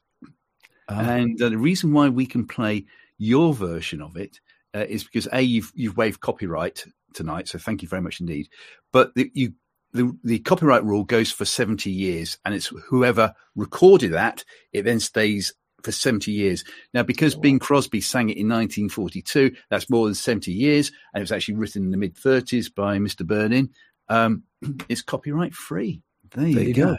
Uh, 0.90 0.94
and 0.94 1.42
uh, 1.42 1.50
the 1.50 1.58
reason 1.58 1.94
why 1.94 2.10
we 2.10 2.26
can 2.26 2.48
play 2.48 2.86
your 3.18 3.54
version 3.54 4.02
of 4.02 4.18
it 4.18 4.40
uh, 4.74 4.86
is 4.88 5.04
because 5.04 5.28
a 5.32 5.42
you've 5.42 5.72
you've 5.76 5.98
waived 5.98 6.20
copyright 6.20 6.86
tonight, 7.14 7.48
so 7.48 7.60
thank 7.60 7.82
you 7.82 7.88
very 7.88 8.02
much 8.02 8.20
indeed. 8.20 8.50
But 8.92 9.14
the, 9.16 9.30
you 9.34 9.54
the 9.94 10.18
the 10.24 10.40
copyright 10.40 10.84
rule 10.84 11.04
goes 11.04 11.32
for 11.32 11.46
70 11.46 11.92
years, 11.92 12.38
and 12.44 12.56
it's 12.56 12.68
whoever 12.88 13.34
recorded 13.56 14.14
that 14.14 14.44
it 14.74 14.84
then 14.84 15.00
stays 15.00 15.54
for 15.84 15.92
70 15.92 16.32
years. 16.32 16.64
Now, 16.94 17.04
because 17.04 17.36
Bing 17.36 17.60
Crosby 17.60 18.02
sang 18.02 18.30
it 18.30 18.38
in 18.38 18.48
1942, 18.48 19.56
that's 19.70 19.90
more 19.90 20.06
than 20.06 20.16
70 20.16 20.52
years, 20.52 20.92
and 21.14 21.22
it 21.22 21.24
was 21.24 21.32
actually 21.32 21.56
written 21.56 21.84
in 21.84 21.92
the 21.92 21.98
mid 21.98 22.16
30s 22.16 22.74
by 22.74 22.98
Mr. 22.98 23.26
Berlin. 23.26 23.70
Um, 24.10 24.44
it's 24.90 25.02
copyright 25.02 25.54
free. 25.54 26.02
There 26.36 26.48
you, 26.48 26.56
There 26.56 26.64
you 26.64 26.74
go. 26.74 26.86
go. 26.92 26.98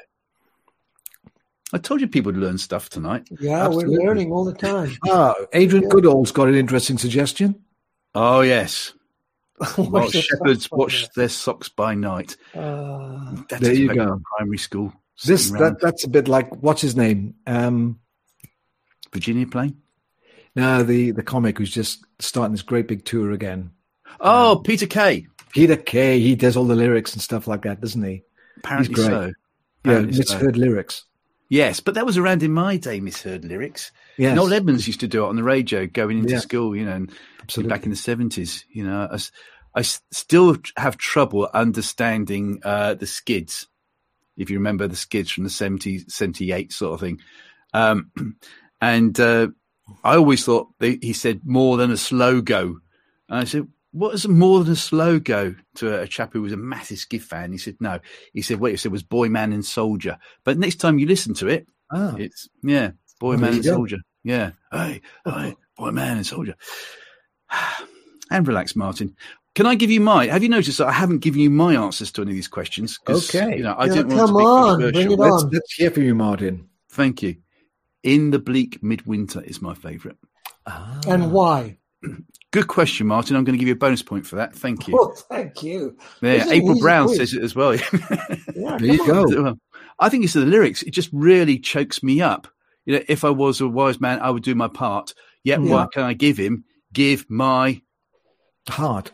I 1.75 1.79
told 1.79 2.01
you 2.03 2.09
people 2.09 2.33
would 2.33 2.41
learn 2.41 2.59
stuff 2.59 2.91
tonight. 2.91 3.27
Yeah, 3.41 3.65
Absolutely. 3.65 3.97
we're 3.99 4.07
learning 4.07 4.31
all 4.33 4.45
the 4.45 4.53
time. 4.53 4.95
ah, 5.09 5.35
Adrian 5.55 5.85
Yeah. 5.85 5.89
Goodall's 5.89 6.31
got 6.33 6.49
an 6.49 6.55
interesting 6.55 6.99
suggestion. 6.99 7.63
Oh 8.15 8.43
yes, 8.43 8.93
While 9.77 10.11
shepherds 10.11 10.71
watch 10.71 11.09
their 11.17 11.31
socks 11.31 11.71
by 11.71 11.95
night. 11.95 12.37
Uh, 12.55 13.37
There 13.59 13.73
you 13.73 13.95
go. 13.95 14.21
primary 14.37 14.59
school. 14.59 14.93
This 15.25 15.51
that 15.53 15.81
that's 15.81 16.05
a 16.05 16.09
bit 16.11 16.29
like 16.29 16.55
what's 16.63 16.83
his 16.83 16.95
name? 16.97 17.35
Um, 17.47 18.01
Virginia 19.13 19.47
playing. 19.47 19.77
no, 20.55 20.83
the 20.83 21.11
the 21.13 21.23
comic 21.23 21.59
who's 21.59 21.71
just 21.71 22.05
starting 22.19 22.53
this 22.53 22.63
great 22.63 22.89
big 22.89 23.05
tour 23.05 23.31
again. 23.33 23.71
Oh, 24.21 24.61
Peter 24.65 24.87
Kay. 24.87 25.27
Peter 25.51 25.77
Kay, 25.77 26.19
he 26.21 26.35
does 26.35 26.57
all 26.57 26.65
the 26.65 26.75
lyrics 26.77 27.13
and 27.13 27.23
stuff 27.23 27.47
like 27.47 27.63
that, 27.63 27.81
doesn't 27.81 28.03
he? 28.03 28.23
Apparently 28.59 28.95
so. 28.95 29.25
Yeah, 29.27 29.31
Apparently 29.85 30.13
so. 30.23 30.35
misheard 30.35 30.57
lyrics. 30.57 31.05
Yes, 31.49 31.81
but 31.81 31.95
that 31.95 32.07
was 32.07 32.17
around 32.17 32.43
in 32.43 32.53
my 32.53 32.77
day, 32.79 33.01
misheard 33.01 33.45
lyrics. 33.45 33.91
Yes, 34.17 34.35
Noel 34.37 34.55
Edmonds 34.55 34.87
used 34.87 35.01
to 35.01 35.09
do 35.09 35.25
it 35.25 35.29
on 35.29 35.37
the 35.37 35.43
radio 35.43 35.87
going 35.87 36.19
into 36.19 36.33
Yeah. 36.35 36.39
school, 36.41 36.75
you 36.75 36.85
know, 36.87 36.93
and 36.93 37.13
absolutely. 37.43 37.69
back 37.69 37.85
in 37.85 37.91
the 37.91 37.97
70s. 37.97 38.65
You 38.71 38.85
know, 38.85 39.09
I 39.75 39.83
still 39.83 40.57
have 40.77 40.97
trouble 40.97 41.49
understanding 41.53 42.61
uh, 42.65 42.95
the 42.95 43.07
skids, 43.07 43.67
if 44.39 44.49
you 44.51 44.57
remember 44.59 44.87
the 44.89 44.97
skids 44.97 45.31
from 45.31 45.45
the 45.45 45.51
70s, 45.51 46.11
78 46.11 46.73
sort 46.73 46.95
of 46.95 47.01
thing. 47.01 47.21
Um, 47.75 48.11
and 48.83 49.19
uh, 49.19 49.49
I 50.05 50.17
always 50.17 50.45
thought 50.45 50.69
they, 50.81 50.99
he 51.01 51.13
said 51.15 51.41
more 51.45 51.77
than 51.79 51.91
a 51.91 51.97
slow 51.97 52.43
go. 52.43 52.79
And 53.29 53.39
I 53.39 53.45
said, 53.45 53.69
what 53.93 54.15
is 54.15 54.27
more 54.27 54.65
than 54.65 54.73
a 54.73 54.77
slow 54.77 55.19
go 55.19 55.55
to 55.77 56.01
a, 56.01 56.07
chap 56.09 56.33
who 56.33 56.43
was 56.43 56.53
a 56.53 56.57
massive 56.57 56.99
skid 56.99 57.23
fan? 57.23 57.53
He 57.53 57.59
said, 57.59 57.77
no. 57.79 58.01
He 58.33 58.43
said, 58.43 58.59
what 58.59 58.73
he 58.73 58.77
said 58.77 58.91
was 58.93 59.03
boy, 59.03 59.29
man, 59.29 59.53
and 59.53 59.65
soldier. 59.65 60.19
But 60.45 60.59
next 60.59 60.77
time 60.77 60.99
you 60.99 61.07
listen 61.07 61.33
to 61.35 61.49
it, 61.49 61.67
Ah, 61.93 62.17
it's 62.17 62.49
yeah, 62.63 62.91
boy, 63.21 63.35
Oh, 63.35 63.37
man, 63.39 63.55
and 63.55 63.63
go. 63.65 63.71
soldier. 63.75 63.99
Yeah, 64.25 64.53
hey, 64.73 65.01
hey, 65.25 65.57
boy, 65.77 65.91
man, 65.91 66.17
and 66.19 66.27
soldier. 66.27 66.55
And 68.31 68.49
relax, 68.49 68.75
Martin. 68.75 69.15
Can 69.55 69.67
I 69.67 69.75
give 69.75 69.91
you 69.91 70.01
my? 70.01 70.27
Have 70.29 70.43
you 70.43 70.49
noticed 70.49 70.79
that 70.79 70.87
I 70.87 70.93
haven't 70.93 71.19
given 71.19 71.39
you 71.41 71.51
my 71.51 71.75
answers 71.77 72.11
to 72.13 72.23
any 72.23 72.31
of 72.31 72.35
these 72.35 72.49
questions? 72.49 72.99
Okay. 73.07 73.59
You 73.59 73.63
know, 73.65 73.75
I 73.77 73.85
Yeah, 73.85 73.95
didn't 73.97 74.09
want 74.09 74.21
come 74.21 74.29
to 74.31 74.37
be 74.39 74.43
on, 74.45 74.79
bring 74.79 74.93
controversial. 74.95 75.13
it 75.13 75.19
let's, 75.19 75.43
on. 75.43 75.51
let's 75.51 75.75
hear 75.75 75.91
from 75.91 76.05
you, 76.05 76.15
Martin. 76.15 76.69
Thank 76.89 77.23
you. 77.23 77.37
In 78.03 78.31
the 78.31 78.39
bleak 78.39 78.83
midwinter 78.83 79.41
is 79.43 79.63
my 79.63 79.75
favourite. 79.75 80.17
Ah. 80.67 81.01
And 81.09 81.33
why? 81.33 81.79
Good 82.51 82.67
question, 82.67 83.07
Martin. 83.07 83.37
I'm 83.37 83.45
going 83.45 83.55
to 83.55 83.59
give 83.59 83.69
you 83.69 83.75
a 83.75 83.79
bonus 83.79 84.03
point 84.03 84.27
for 84.27 84.37
that. 84.37 84.55
Thank 84.55 84.89
you. 84.89 84.99
Oh, 84.99 85.15
thank 85.31 85.63
you. 85.63 85.97
Yeah, 86.21 86.47
April 86.51 86.79
Brown 86.79 87.07
quiz? 87.07 87.17
says 87.19 87.35
it 87.35 87.43
as 87.43 87.55
well. 87.55 87.75
Yeah, 88.55 88.77
there 88.79 88.95
you 88.95 89.07
go. 89.07 89.57
I 89.99 90.09
think 90.09 90.25
it's 90.25 90.35
the 90.35 90.41
lyrics. 90.41 90.83
It 90.83 90.91
just 90.91 91.09
really 91.13 91.59
chokes 91.59 92.03
me 92.03 92.21
up. 92.21 92.49
You 92.85 92.97
know, 92.97 93.05
if 93.09 93.25
I 93.25 93.31
was 93.31 93.61
a 93.61 93.69
wise 93.69 94.01
man, 94.01 94.21
I 94.21 94.31
would 94.31 94.43
do 94.43 94.55
my 94.55 94.69
part. 94.69 95.15
Yet, 95.45 95.63
Yeah. 95.63 95.71
what 95.71 95.93
can 95.93 96.03
I 96.03 96.13
give 96.13 96.37
him? 96.37 96.65
Give 96.93 97.25
my. 97.31 97.81
Heart. 98.69 99.11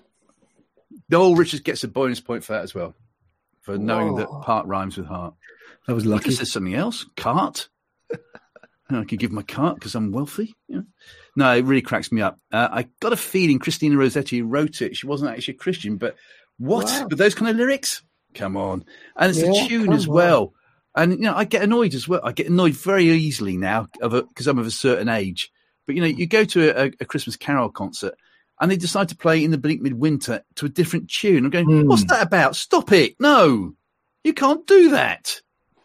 Noel 1.09 1.37
Richards 1.37 1.63
gets 1.63 1.85
a 1.85 1.89
bonus 1.89 2.21
point 2.21 2.45
for 2.45 2.53
that 2.55 2.63
as 2.63 2.75
well, 2.75 2.95
for 3.63 3.79
knowing 3.79 4.17
that 4.17 4.29
part 4.43 4.67
rhymes 4.67 4.97
with 4.99 5.07
heart. 5.07 5.35
That 5.87 5.95
was 5.95 6.05
I 6.07 6.11
lucky. 6.11 6.25
could 6.25 6.35
say 6.35 6.45
something 6.45 6.75
else. 6.75 7.07
Cart. 7.17 7.69
I 8.91 9.05
could 9.05 9.19
give 9.19 9.33
my 9.33 9.43
cart 9.43 9.75
because 9.77 9.95
I'm 9.95 10.13
wealthy. 10.13 10.55
Yeah. 10.69 10.81
No, 11.37 11.55
it 11.55 11.65
really 11.65 11.83
cracks 11.83 12.11
me 12.11 12.23
up. 12.23 12.39
Uh, 12.53 12.69
I 12.71 12.89
got 13.01 13.13
a 13.13 13.17
feeling 13.17 13.59
Christina 13.59 13.97
Rossetti 13.97 14.41
wrote 14.43 14.81
it. 14.81 14.97
She 14.97 15.07
wasn't 15.07 15.31
actually 15.31 15.55
a 15.55 15.59
Christian, 15.59 15.97
but 15.97 16.17
what 16.59 16.87
Wow. 16.87 17.07
with 17.11 17.19
those 17.19 17.35
kind 17.35 17.51
of 17.51 17.57
lyrics? 17.57 18.03
Come 18.35 18.57
on, 18.57 18.85
and 19.17 19.31
it's 19.31 19.41
Yeah, 19.41 19.53
the 19.53 19.69
tune 19.69 19.93
as 19.93 20.09
on. 20.09 20.15
well. 20.15 20.55
And 20.95 21.13
you 21.13 21.19
know, 21.21 21.35
I 21.35 21.45
get 21.45 21.63
annoyed 21.63 21.95
as 21.95 22.09
well. 22.09 22.21
I 22.25 22.33
get 22.33 22.49
annoyed 22.49 22.75
very 22.75 23.05
easily 23.05 23.57
now 23.57 23.87
because 24.01 24.47
I'm 24.47 24.59
of 24.59 24.67
a 24.67 24.71
certain 24.71 25.09
age. 25.09 25.51
But 25.87 25.95
you 25.95 26.01
know, 26.03 26.09
you 26.09 26.27
go 26.27 26.45
to 26.45 26.71
a, 26.85 26.93
a 27.01 27.05
Christmas 27.05 27.37
Carol 27.37 27.71
concert. 27.71 28.15
And 28.61 28.69
they 28.69 28.77
decide 28.77 29.09
to 29.11 29.17
play 29.17 29.45
in 29.45 29.53
the 29.53 29.57
bleak 29.57 29.81
midwinter 29.81 30.43
to 30.57 30.67
a 30.67 30.69
different 30.69 31.09
tune. 31.09 31.45
I'm 31.45 31.51
going, 31.51 31.67
Hmm. 31.67 31.87
what's 31.87 32.03
that 32.07 32.27
about? 32.27 32.57
Stop 32.57 32.91
it! 32.91 33.15
No, 33.21 33.75
you 34.25 34.33
can't 34.35 34.67
do 34.67 34.91
that. 34.91 35.41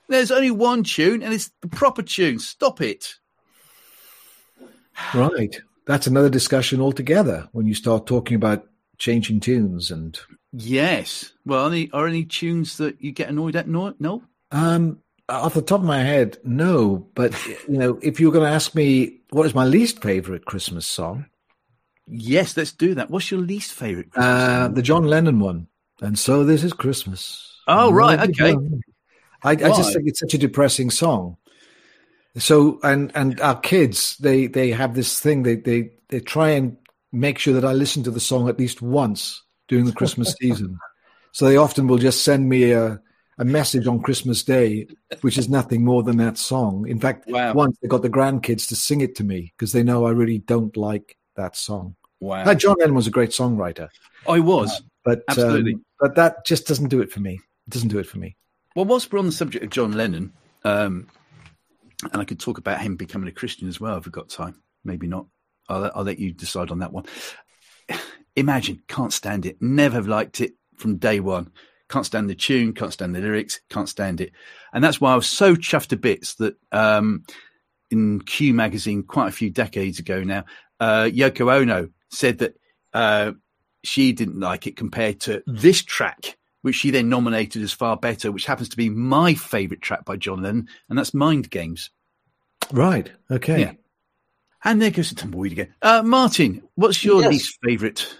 There's 0.09 0.31
only 0.31 0.51
one 0.51 0.83
tune, 0.83 1.23
and 1.23 1.33
it's 1.33 1.51
the 1.61 1.67
proper 1.67 2.03
tune. 2.03 2.39
Stop 2.39 2.81
it. 2.81 3.15
Right. 5.13 5.59
That's 5.85 6.07
another 6.07 6.29
discussion 6.29 6.81
altogether 6.81 7.49
when 7.51 7.65
you 7.65 7.73
start 7.73 8.05
talking 8.07 8.35
about 8.35 8.67
changing 8.97 9.39
tunes 9.39 9.91
and 9.91 10.19
Yes. 10.51 11.33
Well, 11.45 11.67
any 11.67 11.89
are 11.91 12.07
any 12.07 12.25
tunes 12.25 12.77
that 12.77 13.01
you 13.01 13.11
get 13.11 13.29
annoyed 13.29 13.55
at? 13.55 13.67
No, 13.67 13.93
no. 13.99 14.23
um 14.51 14.99
off 15.29 15.53
the 15.55 15.61
top 15.61 15.79
of 15.79 15.85
my 15.85 15.99
head, 15.99 16.37
no. 16.43 17.07
But 17.15 17.33
you 17.67 17.77
know, 17.77 17.99
if 18.01 18.19
you 18.19 18.27
were 18.27 18.33
going 18.33 18.45
to 18.45 18.53
ask 18.55 18.75
me 18.75 19.21
what 19.31 19.45
is 19.45 19.55
my 19.55 19.65
least 19.65 20.01
favorite 20.01 20.45
Christmas 20.45 20.85
song, 20.85 21.25
Yes, 22.07 22.55
let's 22.57 22.73
do 22.73 22.95
that. 22.95 23.09
What's 23.09 23.31
your 23.31 23.39
least 23.39 23.71
favorite? 23.73 24.11
Christmas 24.11 24.43
uh, 24.43 24.65
song? 24.65 24.73
the 24.73 24.81
John 24.81 25.03
Lennon 25.05 25.39
one, 25.39 25.67
and 26.01 26.19
so 26.19 26.43
this 26.43 26.63
is 26.63 26.73
Christmas. 26.73 27.49
Oh, 27.67 27.91
right, 27.91 28.29
okay. 28.29 28.55
I, 29.43 29.51
I 29.51 29.55
just 29.55 29.93
think 29.93 30.07
it's 30.07 30.19
such 30.19 30.33
a 30.33 30.37
depressing 30.37 30.89
song. 30.89 31.37
So 32.37 32.79
and 32.83 33.11
and 33.15 33.39
our 33.41 33.59
kids, 33.59 34.17
they 34.17 34.47
they 34.47 34.71
have 34.71 34.95
this 34.95 35.19
thing. 35.19 35.43
They 35.43 35.55
they 35.55 35.91
they 36.09 36.19
try 36.19 36.49
and 36.49 36.77
make 37.11 37.37
sure 37.37 37.53
that 37.53 37.65
I 37.65 37.73
listen 37.73 38.03
to 38.03 38.11
the 38.11 38.19
song 38.19 38.49
at 38.49 38.57
least 38.57 38.81
once 38.81 39.43
during 39.67 39.85
the 39.85 39.91
Christmas 39.93 40.33
season. 40.41 40.79
So 41.31 41.45
they 41.45 41.57
often 41.57 41.87
will 41.87 41.97
just 41.99 42.23
send 42.23 42.49
me 42.49 42.71
a 42.71 42.99
a 43.39 43.45
message 43.45 43.87
on 43.87 43.99
Christmas 44.01 44.43
Day, 44.43 44.87
which 45.21 45.37
is 45.39 45.49
nothing 45.49 45.83
more 45.83 46.03
than 46.03 46.17
that 46.17 46.37
song. 46.37 46.87
In 46.87 46.99
fact, 46.99 47.27
Wow. 47.27 47.53
once 47.53 47.75
they 47.81 47.87
got 47.87 48.03
the 48.03 48.09
grandkids 48.09 48.67
to 48.67 48.75
sing 48.75 49.01
it 49.01 49.15
to 49.15 49.23
me 49.23 49.53
because 49.57 49.71
they 49.71 49.81
know 49.81 50.05
I 50.05 50.11
really 50.11 50.37
don't 50.37 50.75
like 50.77 51.17
that 51.35 51.55
song. 51.55 51.95
wow. 52.19 52.43
Now, 52.43 52.53
John 52.53 52.75
Lennon 52.79 52.93
was 52.95 53.07
a 53.07 53.11
great 53.11 53.31
songwriter, 53.31 53.89
I 54.27 54.39
was. 54.39 54.83
but 55.03 55.19
um, 55.19 55.23
Absolutely. 55.29 55.77
but 55.99 56.13
that 56.15 56.45
just 56.45 56.67
doesn't 56.67 56.89
do 56.89 57.01
it 57.01 57.11
for 57.11 57.21
me. 57.21 57.39
It 57.67 57.71
doesn't 57.71 57.89
do 57.89 57.97
it 57.97 58.05
for 58.05 58.19
me. 58.19 58.35
Well, 58.75 58.85
whilst 58.85 59.11
we're 59.11 59.19
on 59.19 59.27
the 59.27 59.31
subject 59.31 59.63
of 59.63 59.69
John 59.69 59.91
Lennon, 59.91 60.33
um, 60.63 61.07
and 62.11 62.21
I 62.21 62.25
could 62.25 62.39
talk 62.39 62.57
about 62.57 62.81
him 62.81 62.95
becoming 62.95 63.29
a 63.29 63.31
Christian 63.31 63.67
as 63.67 63.79
well 63.79 63.97
if 63.97 64.05
we've 64.05 64.11
got 64.11 64.29
time. 64.29 64.61
Maybe 64.83 65.07
not. 65.07 65.27
I'll, 65.69 65.91
I'll 65.95 66.03
let 66.03 66.19
you 66.19 66.31
decide 66.31 66.71
on 66.71 66.79
that 66.79 66.91
one. 66.91 67.05
Imagine, 68.35 68.81
can't 68.87 69.13
stand 69.13 69.45
it. 69.45 69.61
Never 69.61 69.95
have 69.95 70.07
liked 70.07 70.41
it 70.41 70.53
from 70.77 70.97
day 70.97 71.19
one. 71.19 71.51
Can't 71.89 72.05
stand 72.05 72.29
the 72.29 72.35
tune, 72.35 72.73
can't 72.73 72.91
stand 72.91 73.13
the 73.13 73.19
lyrics, 73.19 73.61
can't 73.69 73.87
stand 73.87 74.19
it. 74.19 74.31
And 74.73 74.83
that's 74.83 74.99
why 74.99 75.13
I 75.13 75.15
was 75.15 75.27
so 75.27 75.55
chuffed 75.55 75.89
to 75.89 75.97
bits 75.97 76.35
that 76.35 76.55
um, 76.71 77.25
in 77.91 78.21
Q 78.21 78.53
magazine 78.53 79.03
quite 79.03 79.27
a 79.27 79.33
few 79.33 79.51
decades 79.51 79.99
ago 79.99 80.23
now, 80.23 80.45
uh, 80.79 81.03
Yoko 81.03 81.53
Ono 81.53 81.89
said 82.09 82.39
that 82.39 82.55
uh, 82.93 83.33
she 83.83 84.13
didn't 84.13 84.39
like 84.39 84.65
it 84.65 84.75
compared 84.75 85.19
to 85.21 85.43
this 85.45 85.83
track, 85.83 86.37
which 86.63 86.75
she 86.75 86.89
then 86.91 87.09
nominated 87.09 87.61
as 87.61 87.71
far 87.73 87.95
better, 87.95 88.31
which 88.31 88.45
happens 88.45 88.69
to 88.69 88.77
be 88.77 88.89
my 88.89 89.35
favourite 89.35 89.81
track 89.81 90.05
by 90.05 90.15
John 90.15 90.41
Lennon, 90.41 90.67
and 90.89 90.97
that's 90.97 91.13
Mind 91.13 91.49
Games. 91.49 91.91
Right. 92.71 93.11
Okay. 93.29 93.59
Yeah. 93.59 93.71
And 94.63 94.81
there 94.81 94.89
goes 94.89 95.09
the 95.09 95.15
tumbleweed 95.15 95.51
again. 95.51 95.73
Uh, 95.81 96.01
Martin, 96.03 96.63
what's 96.75 97.03
your 97.03 97.21
Yes. 97.21 97.31
least 97.31 97.59
favourite 97.63 98.17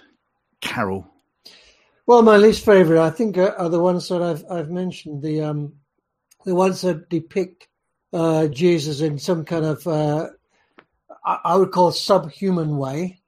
carol? 0.60 1.10
Well, 2.06 2.20
my 2.20 2.36
least 2.36 2.66
favorite, 2.66 3.00
I 3.02 3.08
think, 3.08 3.38
are, 3.38 3.56
are 3.56 3.70
the 3.70 3.80
ones 3.80 4.08
that 4.10 4.20
I've 4.20 4.44
I've 4.50 4.70
mentioned. 4.70 5.22
The 5.22 5.40
um, 5.40 5.72
the 6.44 6.54
ones 6.54 6.82
that 6.82 7.08
depict 7.08 7.66
uh, 8.12 8.48
Jesus 8.48 9.00
in 9.00 9.18
some 9.18 9.46
kind 9.46 9.64
of 9.64 9.86
uh, 9.86 10.28
I, 11.24 11.38
I 11.44 11.56
would 11.56 11.72
call 11.72 11.92
subhuman 11.92 12.76
way, 12.76 13.22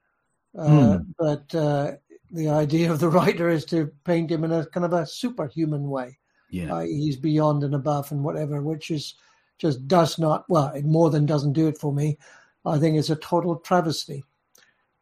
uh, 0.58 0.98
but 1.18 1.54
uh, 1.54 1.92
the 2.36 2.50
idea 2.50 2.92
of 2.92 3.00
the 3.00 3.08
writer 3.08 3.48
is 3.48 3.64
to 3.66 3.90
paint 4.04 4.30
him 4.30 4.44
in 4.44 4.52
a 4.52 4.66
kind 4.66 4.84
of 4.84 4.92
a 4.92 5.06
superhuman 5.06 5.88
way. 5.88 6.18
Yeah. 6.50 6.74
Uh, 6.74 6.80
he's 6.80 7.16
beyond 7.16 7.64
and 7.64 7.74
above 7.74 8.12
and 8.12 8.22
whatever, 8.22 8.62
which 8.62 8.90
is 8.90 9.14
just 9.58 9.88
does 9.88 10.18
not 10.18 10.44
well. 10.48 10.68
It 10.68 10.84
more 10.84 11.10
than 11.10 11.26
doesn't 11.26 11.54
do 11.54 11.66
it 11.66 11.78
for 11.78 11.92
me. 11.92 12.18
I 12.64 12.78
think 12.78 12.96
it's 12.96 13.10
a 13.10 13.16
total 13.16 13.56
travesty. 13.56 14.24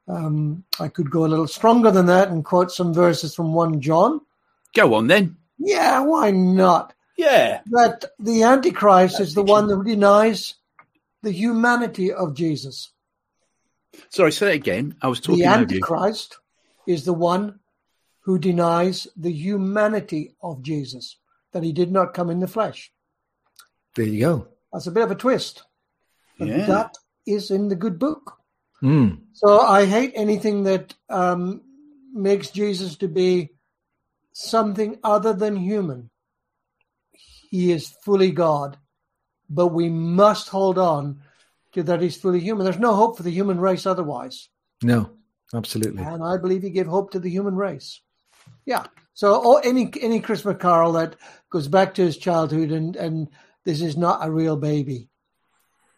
Um, 0.07 0.65
I 0.79 0.89
could 0.89 1.11
go 1.11 1.25
a 1.25 1.29
little 1.29 1.49
stronger 1.49 1.91
than 1.91 2.07
that 2.07 2.29
and 2.29 2.45
quote 2.45 2.71
some 2.71 2.93
verses 2.93 3.35
from 3.35 3.53
one 3.53 3.81
John. 3.81 4.21
Go 4.75 4.95
on 4.95 5.07
then. 5.07 5.37
Yeah, 5.59 6.01
why 6.01 6.31
not? 6.31 6.95
Yeah. 7.17 7.63
That 7.67 8.05
the 8.19 8.43
Antichrist 8.43 9.21
is 9.21 9.35
the 9.35 9.43
one 9.43 9.67
that 9.69 9.85
denies 9.85 10.55
the 11.23 11.31
humanity 11.31 12.13
of 12.13 12.35
Jesus. 12.35 12.91
Sorry, 14.11 14.33
say 14.33 14.47
that 14.47 14.55
again. 14.55 14.97
I 15.01 15.09
was 15.09 15.21
talking 15.21 15.43
about. 15.43 15.69
the. 15.69 15.77
Antichrist 15.77 16.39
is 16.87 17.05
the 17.05 17.13
one 17.15 17.61
who 18.21 18.39
denies 18.39 19.07
the 19.17 19.33
humanity 19.33 20.35
of 20.43 20.63
Jesus, 20.63 21.19
that 21.53 21.63
he 21.63 21.73
did 21.73 21.93
not 21.93 22.15
come 22.15 22.31
in 22.31 22.41
the 22.41 22.49
flesh. 22.49 22.93
There 23.97 24.07
you 24.07 24.21
go. 24.21 24.49
That's 24.73 24.87
a 24.87 24.91
bit 24.91 25.05
of 25.05 25.11
a 25.11 25.15
twist. 25.15 25.63
But 26.39 26.49
Yeah. 26.49 26.67
that 26.67 26.95
is 27.27 27.51
in 27.51 27.69
the 27.69 27.77
good 27.77 27.99
book. 27.99 28.39
Mm. 28.83 29.21
So 29.33 29.61
I 29.61 29.87
hate 29.87 30.13
anything 30.15 30.65
that 30.65 30.95
um, 31.09 31.63
makes 32.13 32.51
Jesus 32.51 32.97
to 32.97 33.09
be 33.09 33.51
something 34.33 34.99
other 35.03 35.33
than 35.33 35.57
human. 35.57 36.11
He 37.51 37.71
is 37.71 37.89
fully 38.05 38.33
God, 38.33 38.79
but 39.49 39.69
we 39.69 39.89
must 39.89 40.49
hold 40.49 40.77
on 40.77 41.21
to 41.73 41.83
that 41.85 42.01
he's 42.03 42.17
fully 42.17 42.41
human. 42.41 42.65
There's 42.65 42.79
no 42.79 42.95
hope 42.95 43.17
for 43.17 43.23
the 43.23 43.31
human 43.31 43.61
race 43.61 43.87
otherwise. 43.87 44.49
No, 44.83 45.11
absolutely. 45.55 46.03
And 46.03 46.23
I 46.23 46.37
believe 46.37 46.63
he 46.63 46.71
gave 46.71 46.87
hope 46.87 47.11
to 47.13 47.19
the 47.19 47.31
human 47.31 47.55
race. 47.55 48.01
Yeah. 48.67 48.85
So 49.15 49.41
oh, 49.45 49.57
any 49.59 49.93
any 50.01 50.21
Christmas 50.21 50.57
carol 50.59 50.93
that 50.93 51.17
goes 51.51 51.69
back 51.69 51.95
to 51.95 52.03
his 52.03 52.17
childhood 52.17 52.71
and, 52.71 52.97
and 52.97 53.29
this 53.65 53.81
is 53.81 53.97
not 53.97 54.27
a 54.27 54.31
real 54.31 54.57
baby 54.57 55.09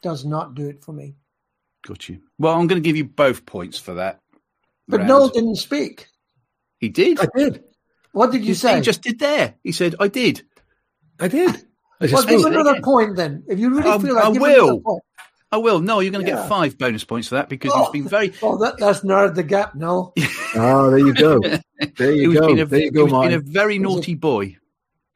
does 0.03 0.25
not 0.25 0.55
do 0.55 0.69
it 0.69 0.85
for 0.85 0.93
me. 0.93 1.17
Got 1.87 2.09
you. 2.09 2.21
Well, 2.39 2.55
I'm 2.55 2.67
going 2.67 2.83
to 2.83 2.87
give 2.87 2.97
you 2.97 3.05
both 3.05 3.47
points 3.47 3.79
for 3.79 3.95
that. 3.95 4.21
But 4.89 4.99
round. 4.99 5.09
Noel 5.09 5.29
didn't 5.29 5.57
speak. 5.57 6.09
He 6.79 6.89
did. 6.89 7.19
I 7.21 7.27
did. 7.35 7.65
What 8.13 8.33
did 8.33 8.45
you 8.45 8.55
say? 8.55 8.77
He 8.77 8.83
just 8.83 9.03
did 9.03 9.19
there. 9.19 9.55
He 9.63 9.73
said, 9.73 9.95
I 10.01 10.09
did. 10.09 10.43
I 11.21 11.29
did. 11.29 11.51
I 12.01 12.07
well, 12.13 12.25
give 12.25 12.45
another 12.45 12.81
point 12.83 13.17
then. 13.17 13.45
If 13.49 13.59
you 13.59 13.71
really 13.71 13.91
I- 13.91 13.99
feel 13.99 14.15
like 14.15 14.25
I 14.25 14.33
give 14.33 14.43
will. 14.43 15.03
Another. 15.57 15.69
I 15.69 15.73
will. 15.73 15.81
No, 15.81 16.01
you're 16.01 16.13
going 16.13 16.25
to 16.25 16.31
Yeah. 16.31 16.37
get 16.43 16.49
five 16.49 16.79
bonus 16.79 17.05
points 17.05 17.29
for 17.29 17.35
that 17.37 17.49
because 17.49 17.73
Oh. 17.75 17.85
he's 17.85 18.03
been 18.03 18.09
very. 18.09 18.33
Oh, 18.43 18.57
that, 18.59 18.79
that's 18.79 19.03
narrowed 19.05 19.35
the 19.35 19.43
gap 19.43 19.75
now. 19.75 20.13
Oh, 20.55 20.91
there 20.91 20.99
you 20.99 21.15
go. 21.15 21.41
There 21.99 22.13
you 22.13 22.33
go. 22.33 22.47
being 22.47 22.61
a, 22.61 22.65
there 22.67 22.79
you 22.81 22.85
he 22.87 22.91
go, 22.91 23.05
was 23.05 23.13
being 23.13 23.35
a 23.35 23.39
very 23.41 23.79
naughty 23.79 24.15
boy. 24.15 24.57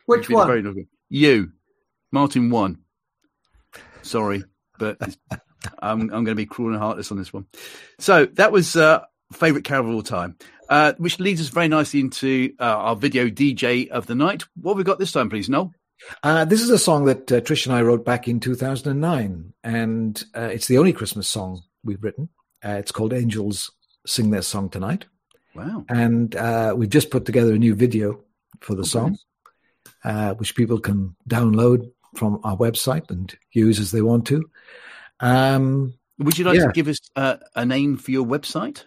Which 0.07 0.27
He's 0.27 0.29
been 0.29 0.41
a 0.41 0.47
very 0.47 0.63
one? 0.63 0.75
naughty- 0.75 0.89
You, 1.09 1.53
Martin 2.13 2.51
won. 2.51 2.79
Sorry, 4.03 4.45
but 4.79 4.99
I'm 5.81 6.03
I'm 6.03 6.09
going 6.09 6.27
to 6.27 6.35
be 6.35 6.47
cruel 6.47 6.71
and 6.73 6.79
heartless 6.79 7.11
on 7.11 7.19
this 7.19 7.33
one. 7.33 7.47
So 7.99 8.27
that 8.35 8.53
was 8.53 8.77
uh, 8.77 9.05
favorite 9.33 9.65
carol 9.65 9.89
of 9.89 9.95
all 9.95 10.03
time, 10.03 10.37
uh, 10.69 10.93
which 10.99 11.19
leads 11.21 11.41
us 11.41 11.49
very 11.49 11.69
nicely 11.69 12.01
into 12.01 12.53
uh, 12.61 12.65
our 12.65 12.97
video 12.97 13.29
DJ 13.29 13.89
of 13.89 14.07
the 14.07 14.15
night. 14.15 14.45
What 14.61 14.73
have 14.73 14.79
we 14.79 14.85
got 14.85 14.99
this 14.99 15.13
time, 15.13 15.31
please, 15.31 15.49
Noel? 15.49 15.73
Uh, 16.23 16.45
this 16.45 16.61
is 16.63 16.71
a 16.71 16.79
song 16.79 17.05
that 17.07 17.31
uh, 17.31 17.41
Trish 17.41 17.67
and 17.67 17.75
I 17.75 17.83
wrote 17.83 18.05
back 18.05 18.27
in 18.29 18.41
2009, 18.41 19.53
and 19.63 20.25
uh, 20.35 20.41
it's 20.53 20.67
the 20.67 20.79
only 20.79 20.93
Christmas 20.93 21.29
song 21.29 21.63
we've 21.85 22.03
written. 22.03 22.29
Uh, 22.65 22.73
it's 22.73 22.93
called 22.93 23.13
Angels 23.13 23.71
Sing 24.07 24.31
Their 24.31 24.43
Song 24.43 24.69
Tonight. 24.69 25.07
Wow. 25.55 25.85
And 25.89 26.35
uh, 26.37 26.75
we've 26.77 26.91
just 26.91 27.11
put 27.11 27.25
together 27.27 27.55
a 27.55 27.59
new 27.59 27.75
video 27.75 28.23
for 28.61 28.75
the 28.75 28.85
song, 28.85 29.19
uh, 30.05 30.35
which 30.35 30.55
people 30.55 30.79
can 30.79 31.17
download 31.29 31.91
from 32.17 32.41
our 32.45 32.57
website 32.57 33.11
and 33.11 33.35
use 33.53 33.79
as 33.79 33.91
they 33.91 34.03
want 34.03 34.27
to. 34.29 34.49
Um, 35.21 35.95
Would 36.19 36.39
you 36.39 36.45
like 36.45 36.57
Yeah. 36.59 36.67
to 36.67 36.73
give 36.73 36.89
us 36.89 36.99
uh, 37.17 37.37
a 37.55 37.65
name 37.65 37.97
for 37.97 38.11
your 38.11 38.27
website? 38.27 38.85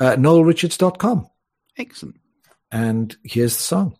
uh, 0.00 0.16
NoelRichards.com. 0.16 1.28
Excellent. 1.78 2.16
And 2.72 3.14
here's 3.24 3.56
the 3.56 3.62
song. 3.62 3.96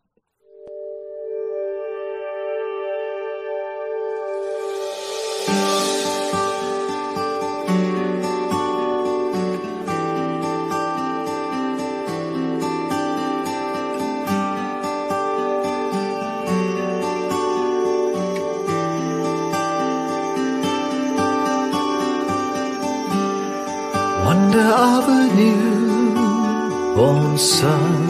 Newborn 27.12 27.38
son. 27.38 28.08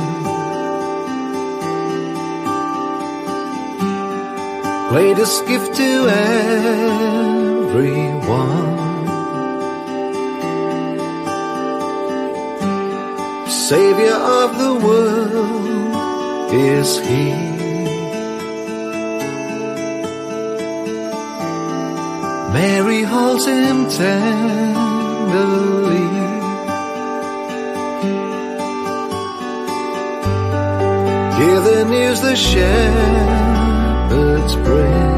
Greatest 4.91 5.47
gift 5.47 5.74
to 5.77 6.09
everyone. 6.09 7.81
Savior 13.49 14.19
of 14.43 14.59
the 14.59 14.74
world 14.87 16.53
is 16.53 16.99
he. 17.01 17.33
Mary 22.53 23.03
holds 23.03 23.47
him 23.47 23.89
tenderly. 23.89 25.03
Hear 31.43 31.60
the 31.60 31.85
news 31.86 32.20
the 32.20 32.36
shepherds 32.36 32.93
bring. 34.66 35.16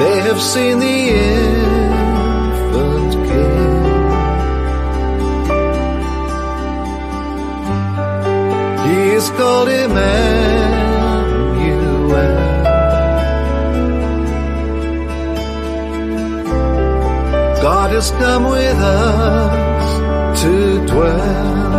They 0.00 0.16
have 0.28 0.40
seen 0.40 0.78
the 0.78 0.98
infant 1.34 3.12
king. 3.28 3.84
He 8.86 8.98
is 9.18 9.26
called 9.30 9.68
Emmanuel. 9.68 9.96
God 17.62 17.90
has 17.90 18.08
come 18.12 18.44
with 18.44 18.78
us 18.78 19.75
to 20.36 20.86
dwell. 20.86 21.75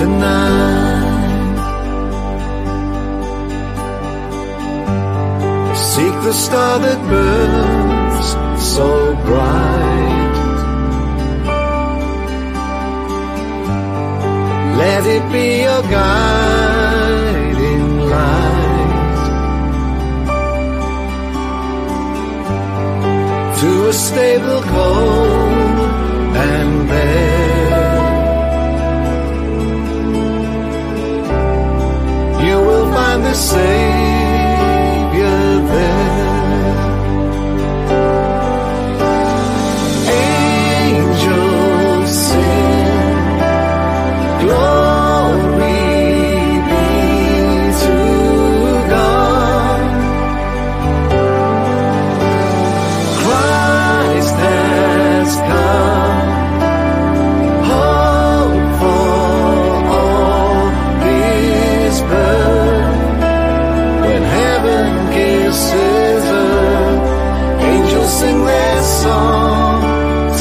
Tonight. 0.00 1.56
Seek 5.90 6.14
the 6.26 6.34
star 6.44 6.74
that 6.84 7.00
burns 7.10 8.28
so 8.76 8.88
bright. 9.26 10.36
Let 14.82 15.02
it 15.16 15.24
be 15.34 15.46
your 15.68 15.82
guiding 15.98 17.86
light. 18.14 18.58
to 23.60 23.70
a 23.88 23.92
stable 23.92 24.62
cold 24.74 25.90
and 26.48 26.88
bare. 26.88 27.39
The 33.22 33.34
Savior 33.34 33.99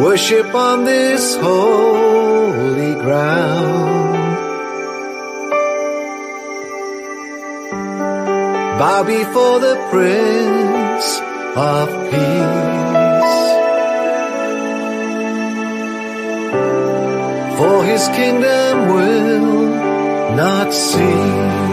Worship 0.02 0.54
on 0.54 0.84
this 0.84 1.36
holy 1.36 2.94
ground. 2.94 4.08
Bow 8.78 9.02
before 9.02 9.58
the 9.58 9.76
Prince 9.90 11.20
of 11.56 11.88
Peace. 12.10 12.87
His 17.90 18.06
kingdom 18.08 18.88
will 18.94 20.36
not 20.36 20.72
cease. 20.72 21.67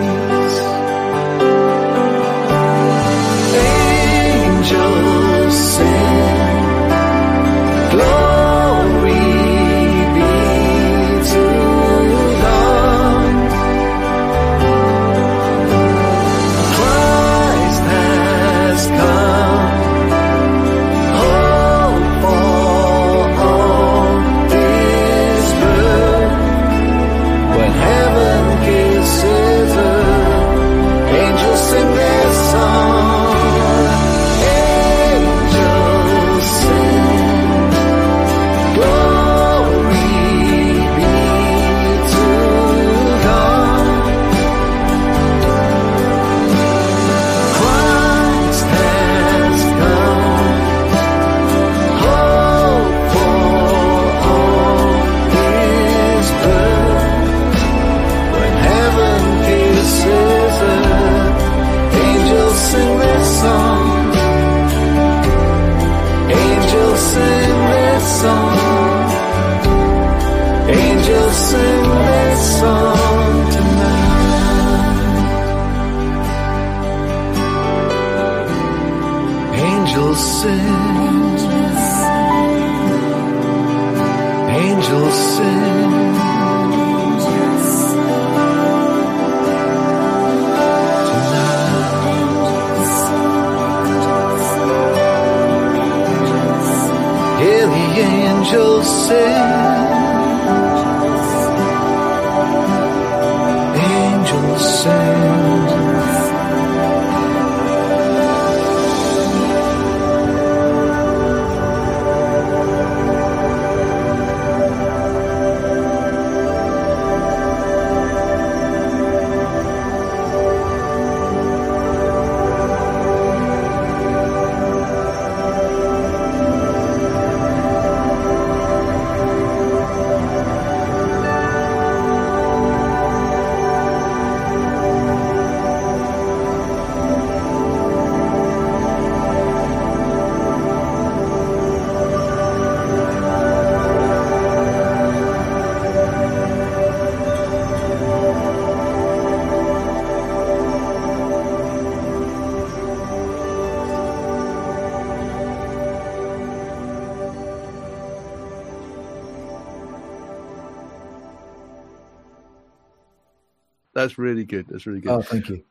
That's 164.06 164.20
really 164.20 164.46
good. 164.46 164.68
That's 164.70 164.86
really 164.86 165.02
good. 165.02 165.12
Oh, 165.12 165.22
thank 165.24 165.50
you. 165.50 165.64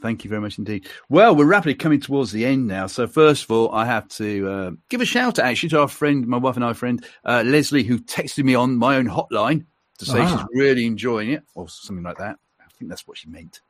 Thank 0.00 0.22
you 0.22 0.30
very 0.30 0.40
much 0.40 0.56
indeed. 0.58 0.88
Well, 1.08 1.34
we're 1.34 1.46
rapidly 1.46 1.74
coming 1.74 2.00
towards 2.00 2.30
the 2.30 2.44
end 2.44 2.68
now. 2.68 2.86
So, 2.86 3.08
first 3.08 3.42
of 3.44 3.50
all, 3.50 3.72
I 3.72 3.84
have 3.86 4.06
to 4.10 4.48
uh, 4.48 4.70
give 4.88 5.00
a 5.00 5.04
shout 5.04 5.40
out 5.40 5.44
actually 5.44 5.70
to 5.70 5.80
our 5.80 5.88
friend, 5.88 6.26
my 6.28 6.36
wife 6.36 6.54
and 6.56 6.64
I 6.64 6.72
friend, 6.74 7.04
uh, 7.24 7.42
Leslie, 7.44 7.82
who 7.82 7.98
texted 7.98 8.44
me 8.44 8.54
on 8.54 8.76
my 8.76 8.96
own 8.96 9.08
hotline 9.08 9.64
to 9.98 10.04
say 10.04 10.20
Ah. 10.20 10.28
she's 10.38 10.46
really 10.60 10.86
enjoying 10.86 11.30
it 11.30 11.42
or 11.54 11.68
something 11.68 12.04
like 12.04 12.18
that. 12.18 12.36
I 12.60 12.64
think 12.78 12.88
that's 12.88 13.06
what 13.06 13.18
she 13.18 13.28
meant. 13.28 13.60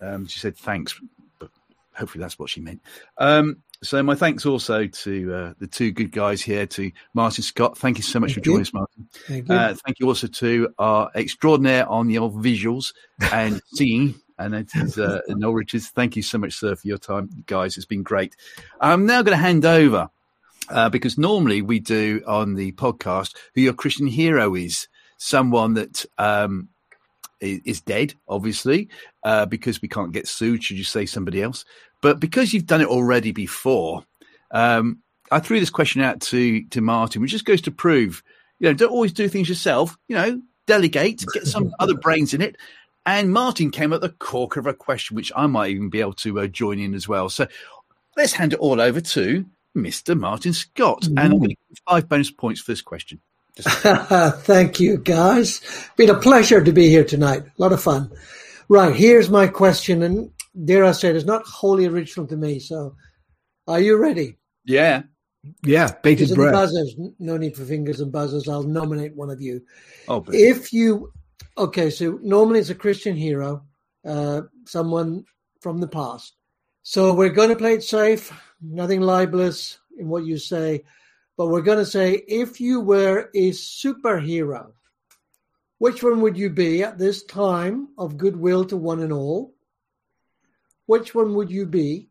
Um, 0.00 0.26
she 0.26 0.38
said 0.38 0.56
thanks, 0.56 0.98
hopefully 2.00 2.22
that's 2.22 2.38
what 2.38 2.50
she 2.50 2.60
meant. 2.60 2.80
Um, 3.18 3.58
so, 3.82 4.02
my 4.02 4.14
thanks 4.14 4.44
also 4.44 4.86
to 4.86 5.34
uh, 5.34 5.54
the 5.58 5.66
two 5.66 5.90
good 5.90 6.12
guys 6.12 6.42
here, 6.42 6.66
to 6.66 6.90
Martin 7.14 7.42
Scott. 7.44 7.78
Thank 7.78 7.98
you 7.98 8.02
so 8.02 8.18
much 8.20 8.30
Thank 8.30 8.44
for 8.44 8.44
joining 8.44 8.62
us, 8.62 8.72
Martin. 8.74 9.08
Thank 9.26 9.48
you. 9.48 9.54
Uh, 9.54 9.74
thank 9.86 10.00
you 10.00 10.06
also 10.06 10.26
to 10.26 10.74
our 10.78 11.10
extraordinaire 11.14 11.88
on 11.88 12.08
the 12.08 12.18
old 12.18 12.42
visuals 12.42 12.92
and 13.32 13.62
singing. 13.72 14.16
And 14.38 14.54
that 14.54 14.74
is 14.74 14.98
uh, 14.98 15.20
Noel 15.28 15.52
Richards. 15.52 15.88
Thank 15.88 16.16
you 16.16 16.22
so 16.22 16.38
much, 16.38 16.54
sir, 16.54 16.74
for 16.74 16.86
your 16.86 16.98
time, 16.98 17.28
guys. 17.46 17.76
It's 17.76 17.86
been 17.86 18.02
great. 18.02 18.36
I'm 18.80 19.04
now 19.04 19.22
going 19.22 19.36
to 19.36 19.42
hand 19.42 19.66
over 19.66 20.08
uh, 20.70 20.88
because 20.88 21.18
normally 21.18 21.60
we 21.60 21.78
do 21.78 22.22
on 22.26 22.54
the 22.54 22.72
podcast 22.72 23.36
who 23.54 23.60
your 23.60 23.74
Christian 23.74 24.06
hero 24.06 24.54
is. 24.54 24.88
Someone 25.18 25.74
that 25.74 26.06
um, 26.16 26.70
is 27.40 27.80
dead, 27.80 28.14
obviously, 28.28 28.88
uh, 29.22 29.46
because 29.46 29.80
we 29.80 29.88
can't 29.88 30.12
get 30.12 30.28
sued 30.28 30.62
should 30.62 30.78
you 30.78 30.84
say 30.84 31.06
somebody 31.06 31.42
else. 31.42 31.64
But 32.00 32.20
because 32.20 32.52
you've 32.52 32.66
done 32.66 32.80
it 32.80 32.88
already 32.88 33.32
before, 33.32 34.04
um, 34.50 35.00
I 35.30 35.40
threw 35.40 35.60
this 35.60 35.70
question 35.70 36.02
out 36.02 36.20
to 36.22 36.64
to 36.66 36.80
Martin, 36.80 37.22
which 37.22 37.30
just 37.30 37.44
goes 37.44 37.60
to 37.62 37.70
prove, 37.70 38.22
you 38.58 38.68
know, 38.68 38.74
don't 38.74 38.90
always 38.90 39.12
do 39.12 39.28
things 39.28 39.48
yourself. 39.48 39.96
You 40.08 40.16
know, 40.16 40.42
delegate, 40.66 41.24
get 41.32 41.46
some 41.46 41.72
other 41.80 41.94
brains 41.94 42.34
in 42.34 42.40
it. 42.40 42.56
And 43.06 43.32
Martin 43.32 43.70
came 43.70 43.92
at 43.92 44.02
the 44.02 44.10
corker 44.10 44.60
of 44.60 44.66
a 44.66 44.74
question, 44.74 45.16
which 45.16 45.32
I 45.34 45.46
might 45.46 45.70
even 45.70 45.88
be 45.88 46.00
able 46.00 46.12
to 46.14 46.40
uh, 46.40 46.46
join 46.46 46.78
in 46.78 46.94
as 46.94 47.08
well. 47.08 47.28
So 47.28 47.46
let's 48.16 48.32
hand 48.32 48.52
it 48.52 48.58
all 48.58 48.80
over 48.80 49.00
to 49.00 49.46
Mr. 49.76 50.18
Martin 50.18 50.52
Scott, 50.52 51.06
and 51.06 51.18
I'm 51.18 51.30
going 51.30 51.42
to 51.42 51.48
give 51.48 51.58
you 51.70 51.76
five 51.88 52.08
bonus 52.08 52.30
points 52.30 52.60
for 52.60 52.72
this 52.72 52.82
question. 52.82 53.20
Thank 53.56 54.80
you, 54.80 54.98
guys. 54.98 55.60
Been 55.96 56.10
a 56.10 56.18
pleasure 56.18 56.62
to 56.62 56.72
be 56.72 56.88
here 56.88 57.04
tonight. 57.04 57.42
A 57.42 57.62
lot 57.62 57.72
of 57.72 57.82
fun. 57.82 58.10
Right, 58.68 58.94
here's 58.94 59.30
my 59.30 59.46
question, 59.48 60.02
and 60.02 60.30
dare 60.64 60.84
I 60.84 60.92
say, 60.92 61.10
it's 61.10 61.24
not 61.24 61.46
wholly 61.46 61.86
original 61.86 62.26
to 62.28 62.36
me. 62.36 62.58
So, 62.58 62.94
are 63.66 63.80
you 63.80 63.96
ready? 63.96 64.36
yeah, 64.64 65.02
Yeah, 65.64 65.92
bated 66.02 66.28
Fingers 66.28 66.30
and 66.30 66.36
breath. 66.36 66.52
buzzers. 66.52 66.94
No 67.18 67.36
need 67.36 67.56
for 67.56 67.64
fingers 67.64 68.00
and 68.00 68.12
buzzers. 68.12 68.48
I'll 68.48 68.62
nominate 68.62 69.14
one 69.16 69.30
of 69.30 69.40
you. 69.40 69.62
oh, 70.08 70.20
but 70.20 70.34
If 70.34 70.72
you, 70.72 71.12
okay, 71.56 71.90
so 71.90 72.18
normally 72.22 72.60
it's 72.60 72.70
a 72.70 72.74
Christian 72.74 73.16
hero, 73.16 73.64
uh, 74.04 74.42
someone 74.66 75.24
from 75.60 75.78
the 75.78 75.88
past. 75.88 76.34
So 76.82 77.12
we're 77.14 77.28
going 77.28 77.50
to 77.50 77.56
play 77.56 77.74
it 77.74 77.82
safe, 77.84 78.32
nothing 78.62 79.00
libelous 79.02 79.78
in 79.98 80.08
what 80.08 80.24
you 80.24 80.38
say, 80.38 80.82
but 81.36 81.48
we're 81.48 81.60
going 81.62 81.78
to 81.78 81.86
say 81.86 82.22
if 82.26 82.60
you 82.60 82.80
were 82.80 83.30
a 83.34 83.50
superhero, 83.50 84.72
which 85.78 86.02
one 86.02 86.20
would 86.22 86.36
you 86.36 86.50
be 86.50 86.82
at 86.82 86.98
this 86.98 87.22
time 87.24 87.88
of 87.98 88.16
goodwill 88.18 88.64
to 88.66 88.76
one 88.76 89.00
and 89.00 89.12
all? 89.12 89.54
Which 90.90 91.14
one 91.14 91.34
would 91.34 91.52
you 91.52 91.66
be, 91.66 92.08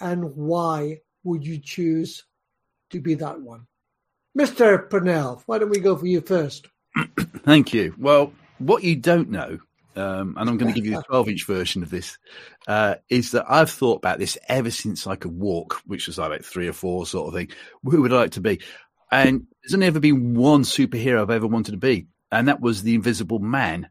and 0.00 0.34
why 0.34 1.00
would 1.22 1.46
you 1.46 1.58
choose 1.58 2.24
to 2.88 2.98
be 2.98 3.14
that 3.16 3.42
one? 3.42 3.66
Mr. 4.38 4.88
Purnell, 4.88 5.42
why 5.44 5.58
don't 5.58 5.68
we 5.68 5.80
go 5.80 5.94
for 5.94 6.06
you 6.06 6.22
first? 6.22 6.66
Thank 7.44 7.74
you. 7.74 7.94
Well, 7.98 8.32
what 8.56 8.84
you 8.84 8.96
don't 8.96 9.28
know, 9.28 9.58
um, 9.96 10.34
and 10.38 10.48
I'm 10.48 10.56
going 10.56 10.72
to 10.72 10.80
give 10.80 10.86
you 10.86 10.96
the 10.96 11.02
12 11.08 11.28
inch 11.28 11.46
version 11.46 11.82
of 11.82 11.90
this, 11.90 12.16
uh, 12.66 12.94
is 13.10 13.32
that 13.32 13.44
I've 13.46 13.70
thought 13.70 13.98
about 13.98 14.18
this 14.18 14.38
ever 14.48 14.70
since 14.70 15.06
I 15.06 15.16
could 15.16 15.38
walk, 15.38 15.82
which 15.84 16.06
was 16.06 16.16
like 16.16 16.42
three 16.42 16.68
or 16.68 16.72
four 16.72 17.04
sort 17.04 17.28
of 17.28 17.34
thing. 17.34 17.50
Who 17.84 18.00
would 18.00 18.14
I 18.14 18.16
like 18.16 18.30
to 18.30 18.40
be? 18.40 18.62
And 19.12 19.46
there's 19.62 19.74
only 19.74 19.88
ever 19.88 20.00
been 20.00 20.34
one 20.34 20.62
superhero 20.62 21.20
I've 21.20 21.28
ever 21.28 21.46
wanted 21.46 21.72
to 21.72 21.76
be, 21.76 22.06
and 22.32 22.48
that 22.48 22.62
was 22.62 22.82
the 22.82 22.94
Invisible 22.94 23.40
Man. 23.40 23.90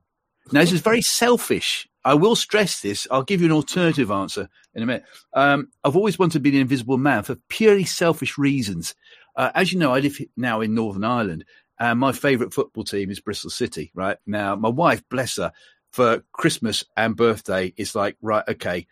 Now, 0.52 0.61
this 0.61 0.72
is 0.72 0.81
very 0.81 1.03
selfish. 1.03 1.88
I 2.10 2.15
will 2.15 2.36
stress 2.36 2.80
this. 2.80 3.07
I'll 3.11 3.22
give 3.22 3.40
you 3.40 3.45
an 3.45 3.53
alternative 3.53 4.10
answer 4.10 4.49
in 4.73 4.81
a 4.81 4.86
minute. 4.88 5.03
Um, 5.36 5.68
I've 5.84 5.95
always 5.95 6.18
wanted 6.18 6.34
to 6.34 6.40
be 6.40 6.49
an 6.49 6.61
Invisible 6.61 6.98
Man 6.98 7.22
for 7.22 7.36
purely 7.49 7.86
selfish 7.86 8.36
reasons. 8.36 8.95
Uh, 9.36 9.52
as 9.53 9.72
you 9.72 9.77
know, 9.77 9.94
I 9.94 9.99
live 9.99 10.18
now 10.36 10.61
in 10.61 10.73
Northern 10.73 11.03
Ireland, 11.03 11.45
and 11.80 11.99
my 11.99 12.11
favourite 12.11 12.52
football 12.52 12.84
team 12.84 13.11
is 13.11 13.19
Bristol 13.19 13.52
City. 13.52 13.91
Right 13.94 14.18
now, 14.26 14.56
my 14.56 14.69
wife, 14.69 15.03
bless 15.11 15.38
her, 15.38 15.52
for 15.91 16.23
Christmas 16.31 16.84
and 16.98 17.15
birthday, 17.15 17.76
is 17.77 17.94
like, 17.94 18.18
right, 18.23 18.44
okay, 18.48 18.88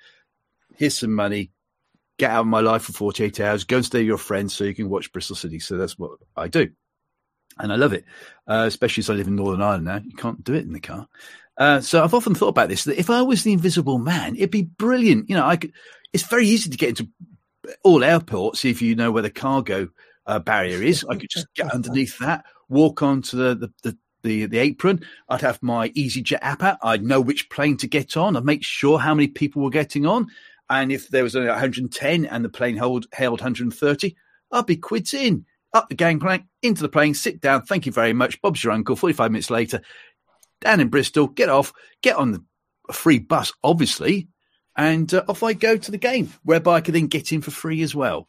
here's 0.76 1.00
some 1.00 1.14
money. 1.14 1.50
Get 2.20 2.30
out 2.30 2.42
of 2.42 2.48
my 2.48 2.60
life 2.60 2.84
for 2.84 2.94
48 2.94 3.40
hours. 3.40 3.64
Go 3.64 3.78
and 3.78 3.86
stay 3.86 4.00
with 4.02 4.08
your 4.08 4.20
friends 4.20 4.54
so 4.54 4.64
you 4.64 4.76
can 4.76 4.90
watch 4.90 5.12
Bristol 5.12 5.36
City. 5.36 5.58
So 5.58 5.76
that's 5.78 5.98
what 5.98 6.20
I 6.36 6.50
do. 6.50 6.70
And 7.58 7.74
I 7.74 7.78
love 7.78 7.94
it, 7.94 8.06
uh, 8.48 8.66
especially 8.68 9.02
as 9.02 9.10
I 9.10 9.14
live 9.16 9.26
in 9.26 9.36
Northern 9.36 9.64
Ireland 9.64 9.86
now. 9.86 10.02
You 10.06 10.16
can't 10.16 10.44
do 10.44 10.54
it 10.54 10.66
in 10.66 10.74
the 10.74 10.80
car. 10.80 11.08
Uh, 11.58 11.82
so 11.82 12.04
I've 12.04 12.14
often 12.14 12.36
thought 12.36 12.50
about 12.50 12.70
this 12.70 12.84
that 12.84 13.00
if 13.00 13.10
I 13.10 13.22
was 13.22 13.44
the 13.44 13.54
invisible 13.54 13.98
man, 13.98 14.36
it'd 14.36 14.52
be 14.52 14.64
brilliant. 14.64 15.30
You 15.30 15.36
know, 15.36 15.46
I 15.46 15.58
could, 15.58 15.74
it's 16.14 16.28
very 16.28 16.48
easy 16.48 16.70
to 16.70 16.78
get 16.78 16.90
into 16.90 17.10
all 17.84 18.04
airports 18.04 18.64
if 18.64 18.82
you 18.82 18.96
know 18.96 19.12
where 19.12 19.24
the 19.24 19.30
cargo 19.30 19.90
uh, 20.26 20.40
barrier 20.40 20.84
is. 20.84 21.06
I 21.10 21.16
could 21.16 21.30
just 21.30 21.48
get 21.56 21.74
underneath 21.74 22.20
that, 22.20 22.46
walk 22.70 23.02
onto 23.02 23.38
the, 23.38 23.56
the, 23.56 23.74
the, 23.84 23.98
the, 24.24 24.46
the 24.46 24.58
apron. 24.60 25.02
I'd 25.30 25.42
have 25.42 25.62
my 25.64 25.90
EasyJet 25.90 26.40
app 26.42 26.62
out. 26.62 26.78
I'd 26.84 27.04
know 27.04 27.22
which 27.22 27.50
plane 27.50 27.78
to 27.78 27.88
get 27.88 28.16
on. 28.18 28.36
I'd 28.36 28.46
make 28.46 28.64
sure 28.64 29.00
how 29.00 29.16
many 29.16 29.28
people 29.28 29.64
were 29.64 29.70
getting 29.70 30.06
on. 30.06 30.28
And 30.70 30.92
if 30.92 31.08
there 31.08 31.24
was 31.24 31.36
only 31.36 31.50
110 31.50 32.26
and 32.26 32.46
the 32.46 32.50
plane 32.50 32.76
held, 32.76 33.08
held 33.14 33.40
130, 33.40 34.16
I'd 34.52 34.66
be 34.66 34.76
quids 34.76 35.14
in. 35.14 35.46
Up 35.74 35.90
the 35.90 35.96
gangplank, 35.96 36.46
into 36.62 36.82
the 36.82 36.90
plane, 36.90 37.14
sit 37.14 37.42
down. 37.42 37.62
Thank 37.62 37.86
you 37.86 37.92
very 37.92 38.14
much. 38.14 38.42
Bob's 38.42 38.64
your 38.64 38.74
uncle. 38.74 38.96
45 38.96 39.32
minutes 39.32 39.50
later, 39.50 39.82
down 40.62 40.80
in 40.80 40.90
Bristol, 40.90 41.28
get 41.28 41.50
off, 41.50 41.74
get 42.02 42.16
on 42.16 42.32
the 42.32 42.44
a 42.90 42.94
free 42.94 43.20
bus, 43.20 43.54
obviously, 43.64 44.30
and 44.76 45.14
uh, 45.14 45.24
off 45.28 45.44
I 45.44 45.54
go 45.54 45.78
to 45.78 45.92
the 45.92 45.98
game, 45.98 46.34
whereby 46.44 46.76
I 46.76 46.82
could 46.82 46.96
then 46.96 47.08
get 47.08 47.32
in 47.32 47.42
for 47.42 47.52
free 47.52 47.82
as 47.82 47.94
well. 47.94 48.28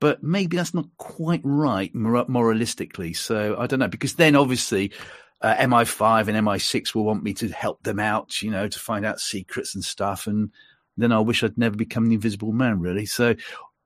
But 0.00 0.22
maybe 0.22 0.56
that's 0.56 0.74
not 0.74 0.86
quite 0.96 1.42
right 1.44 1.94
mor- 1.94 2.26
moralistically. 2.26 3.16
So 3.16 3.56
I 3.58 3.66
don't 3.66 3.80
know, 3.80 3.88
because 3.88 4.14
then 4.14 4.36
obviously 4.36 4.92
uh, 5.42 5.54
MI5 5.56 6.28
and 6.28 6.46
MI6 6.46 6.94
will 6.94 7.04
want 7.04 7.22
me 7.22 7.34
to 7.34 7.48
help 7.48 7.82
them 7.82 7.98
out, 7.98 8.40
you 8.42 8.50
know, 8.50 8.68
to 8.68 8.78
find 8.78 9.04
out 9.04 9.20
secrets 9.20 9.74
and 9.74 9.84
stuff. 9.84 10.26
And 10.26 10.50
then 10.96 11.12
I 11.12 11.20
wish 11.20 11.42
I'd 11.42 11.58
never 11.58 11.76
become 11.76 12.06
the 12.06 12.14
Invisible 12.14 12.52
Man, 12.52 12.80
really. 12.80 13.06
So, 13.06 13.34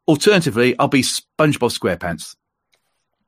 alternatively, 0.06 0.78
I'll 0.78 0.88
be 0.88 1.02
SpongeBob 1.02 1.76
SquarePants. 1.76 2.36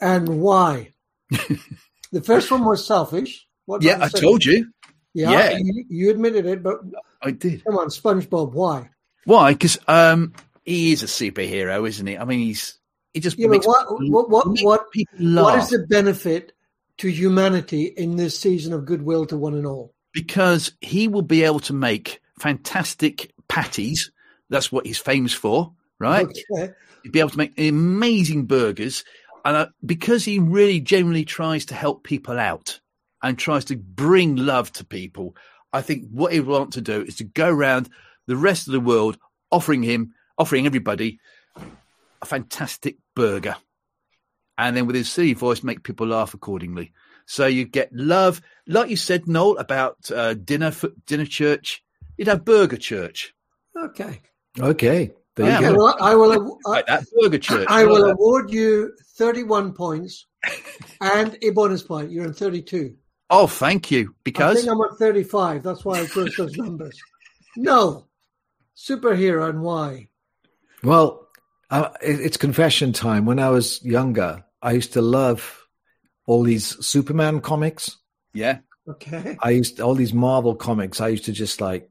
And 0.00 0.40
why? 0.40 0.90
the 1.30 2.22
first 2.22 2.50
one 2.50 2.64
was 2.64 2.86
selfish. 2.86 3.45
What 3.66 3.82
Yeah, 3.82 3.98
I 4.00 4.08
told 4.08 4.44
you. 4.44 4.72
Yeah, 5.14 5.30
yeah. 5.50 5.58
You, 5.58 5.84
you 5.88 6.10
admitted 6.10 6.46
it, 6.46 6.62
but 6.62 6.80
I 7.22 7.30
did. 7.30 7.64
come 7.64 7.76
on, 7.78 7.88
SpongeBob, 7.88 8.52
why? 8.52 8.90
Why? 9.24 9.52
Because 9.52 9.78
um, 9.88 10.32
he 10.64 10.92
is 10.92 11.02
a 11.02 11.06
superhero, 11.06 11.88
isn't 11.88 12.06
he? 12.06 12.16
I 12.18 12.24
mean, 12.24 12.40
he's 12.40 12.78
he 13.12 13.20
just 13.20 13.38
Yeah, 13.38 13.48
makes 13.48 13.66
what, 13.66 13.88
people- 13.98 14.10
what, 14.10 14.30
what, 14.30 14.46
what, 14.62 14.86
what 15.18 15.58
is 15.58 15.68
the 15.70 15.86
benefit 15.88 16.52
to 16.98 17.08
humanity 17.08 17.84
in 17.84 18.16
this 18.16 18.38
season 18.38 18.72
of 18.72 18.84
goodwill 18.86 19.26
to 19.26 19.36
one 19.36 19.54
and 19.54 19.66
all? 19.66 19.92
because 20.12 20.72
he 20.80 21.08
will 21.08 21.20
be 21.20 21.42
able 21.42 21.60
to 21.60 21.74
make 21.74 22.22
fantastic 22.38 23.30
patties. 23.48 24.10
That's 24.48 24.72
what 24.72 24.86
he's 24.86 24.96
famous 24.96 25.34
for, 25.34 25.74
right? 25.98 26.26
Okay. 26.26 26.72
He'd 27.02 27.12
be 27.12 27.20
able 27.20 27.28
to 27.30 27.36
make 27.38 27.58
amazing 27.60 28.46
burgers, 28.46 29.04
and 29.44 29.56
uh, 29.56 29.66
because 29.84 30.24
he 30.24 30.38
really 30.38 30.80
genuinely 30.80 31.26
tries 31.26 31.66
to 31.66 31.74
help 31.74 32.02
people 32.02 32.38
out 32.38 32.80
and 33.22 33.38
tries 33.38 33.64
to 33.66 33.76
bring 33.76 34.36
love 34.36 34.72
to 34.72 34.84
people, 34.84 35.34
I 35.72 35.82
think 35.82 36.06
what 36.10 36.32
he 36.32 36.40
would 36.40 36.48
want 36.48 36.72
to 36.74 36.80
do 36.80 37.02
is 37.02 37.16
to 37.16 37.24
go 37.24 37.48
around 37.48 37.88
the 38.26 38.36
rest 38.36 38.66
of 38.66 38.72
the 38.72 38.80
world 38.80 39.18
offering 39.50 39.82
him, 39.82 40.14
offering 40.38 40.66
everybody 40.66 41.18
a 42.22 42.26
fantastic 42.26 42.96
burger, 43.14 43.56
and 44.58 44.76
then 44.76 44.86
with 44.86 44.96
his 44.96 45.10
silly 45.10 45.34
voice 45.34 45.62
make 45.62 45.82
people 45.82 46.06
laugh 46.06 46.34
accordingly. 46.34 46.92
So 47.26 47.46
you 47.46 47.64
get 47.64 47.92
love, 47.92 48.40
like 48.66 48.88
you 48.88 48.96
said, 48.96 49.26
Noel, 49.26 49.58
about 49.58 50.10
uh, 50.10 50.34
dinner 50.34 50.70
for, 50.70 50.90
dinner 51.06 51.26
church. 51.26 51.82
You'd 52.16 52.28
have 52.28 52.44
burger 52.44 52.76
church, 52.76 53.34
Okay. 53.76 54.20
Okay. 54.58 55.10
There 55.34 55.46
Yeah, 55.46 55.60
you 55.60 55.66
Okay, 55.66 55.76
go. 55.76 55.84
well, 55.84 55.96
I 56.00 56.14
will. 56.14 56.58
I, 56.66 56.70
like 56.70 56.86
that 56.86 57.04
burger 57.20 57.38
church. 57.38 57.66
I 57.68 57.84
will 57.84 58.04
award 58.04 58.50
you 58.50 58.92
31 59.16 59.74
points 59.74 60.26
and 61.00 61.36
a 61.42 61.50
bonus 61.50 61.82
point. 61.82 62.10
You're 62.10 62.24
on 62.24 62.32
32. 62.32 62.94
Oh, 63.28 63.46
thank 63.46 63.90
you. 63.90 64.14
Because 64.24 64.42
I 64.42 64.48
Because 64.54 64.64
think 64.64 64.72
I'm 64.72 64.80
on 64.80 64.96
35. 64.96 65.62
That's 65.62 65.84
why 65.84 66.00
I 66.00 66.06
chose 66.06 66.36
those 66.36 66.56
numbers. 66.56 67.02
No. 67.56 68.06
Superhero 68.76 69.48
and 69.48 69.62
why? 69.62 70.08
Well, 70.84 71.26
uh, 71.70 71.90
it, 72.02 72.20
it's 72.20 72.36
confession 72.36 72.92
time. 72.92 73.24
When 73.26 73.38
I 73.38 73.50
was 73.50 73.82
younger, 73.84 74.44
I 74.62 74.72
used 74.72 74.92
to 74.92 75.02
love 75.02 75.66
all 76.26 76.42
these 76.42 76.84
Superman 76.84 77.40
comics. 77.40 77.96
yeah, 78.34 78.58
Okay. 78.88 79.36
I 79.42 79.50
used 79.50 79.80
all 79.80 79.94
these 79.94 80.12
Marvel 80.14 80.54
comics. 80.54 81.00
I 81.00 81.08
used 81.08 81.24
to 81.24 81.32
just 81.32 81.60
like 81.60 81.90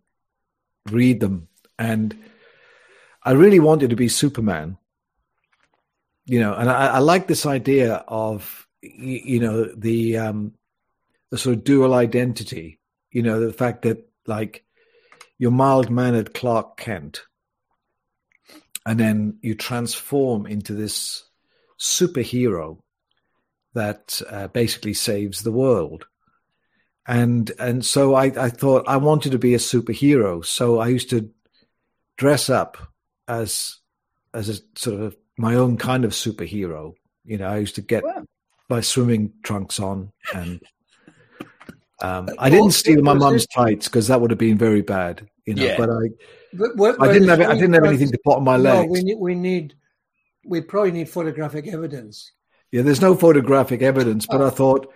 read 0.89 1.19
them, 1.19 1.49
and 1.77 2.17
I 3.23 3.31
really 3.31 3.59
wanted 3.59 3.89
to 3.89 3.95
be 3.97 4.07
Superman. 4.07 4.77
You 6.25 6.39
know, 6.39 6.53
and 6.53 6.69
I, 6.69 6.87
I 6.87 6.99
like 6.99 7.27
this 7.27 7.45
idea 7.45 7.95
of 8.07 8.67
y- 8.81 9.21
you 9.25 9.39
know 9.41 9.65
the 9.75 10.17
um, 10.17 10.53
the 11.31 11.37
sort 11.37 11.57
of 11.57 11.63
dual 11.63 11.93
identity. 11.93 12.79
You 13.11 13.21
know, 13.23 13.39
the 13.39 13.53
fact 13.53 13.83
that 13.83 14.07
like 14.25 14.65
you're 15.37 15.51
mild 15.51 15.89
mannered 15.89 16.33
Clark 16.33 16.77
Kent, 16.77 17.23
and 18.85 18.99
then 18.99 19.37
you 19.41 19.55
transform 19.55 20.45
into 20.45 20.73
this 20.73 21.23
superhero 21.79 22.79
that 23.73 24.21
uh, 24.29 24.47
basically 24.47 24.93
saves 24.93 25.41
the 25.41 25.51
world 25.51 26.05
and 27.07 27.51
and 27.59 27.85
so 27.85 28.15
I, 28.15 28.25
I 28.25 28.49
thought 28.49 28.87
I 28.87 28.97
wanted 28.97 29.31
to 29.33 29.39
be 29.39 29.53
a 29.53 29.59
superhero. 29.59 30.43
So 30.43 30.79
I 30.79 30.87
used 30.87 31.09
to 31.11 31.29
dress 32.17 32.49
up 32.49 32.77
as 33.27 33.77
as 34.33 34.49
a 34.49 34.55
sort 34.75 35.01
of 35.01 35.15
my 35.37 35.55
own 35.55 35.77
kind 35.77 36.03
of 36.03 36.11
superhero. 36.11 36.93
You 37.23 37.37
know, 37.37 37.47
I 37.47 37.57
used 37.57 37.75
to 37.75 37.81
get 37.81 38.03
Wow. 38.03 38.25
my 38.69 38.81
swimming 38.81 39.33
trunks 39.43 39.79
on, 39.79 40.11
and 40.33 40.61
um, 42.01 42.29
I 42.39 42.49
didn't 42.49 42.71
steal 42.71 43.01
my 43.01 43.13
mum's 43.13 43.47
tights 43.47 43.87
because 43.87 44.07
that 44.07 44.19
would 44.21 44.31
have 44.31 44.39
been 44.39 44.57
very 44.57 44.81
bad. 44.81 45.27
You 45.45 45.55
know, 45.55 45.65
Yeah. 45.65 45.77
but 45.77 45.89
I 45.89 46.09
But 46.53 46.75
what, 46.75 47.01
I 47.01 47.11
didn't 47.11 47.29
have 47.29 47.41
I 47.41 47.53
didn't 47.55 47.73
have 47.73 47.85
anything 47.85 48.11
to 48.11 48.19
put 48.23 48.37
on 48.37 48.43
my 48.43 48.57
No, 48.57 48.83
legs. 48.83 48.91
we 48.91 49.03
need, 49.03 49.17
we 49.19 49.35
need, 49.35 49.75
we 50.45 50.61
probably 50.61 50.91
need 50.91 51.09
photographic 51.09 51.67
evidence. 51.67 52.31
Yeah, 52.71 52.81
there's 52.81 53.01
no 53.01 53.15
photographic 53.15 53.81
evidence, 53.81 54.25
but 54.25 54.41
I 54.41 54.49
thought, 54.49 54.91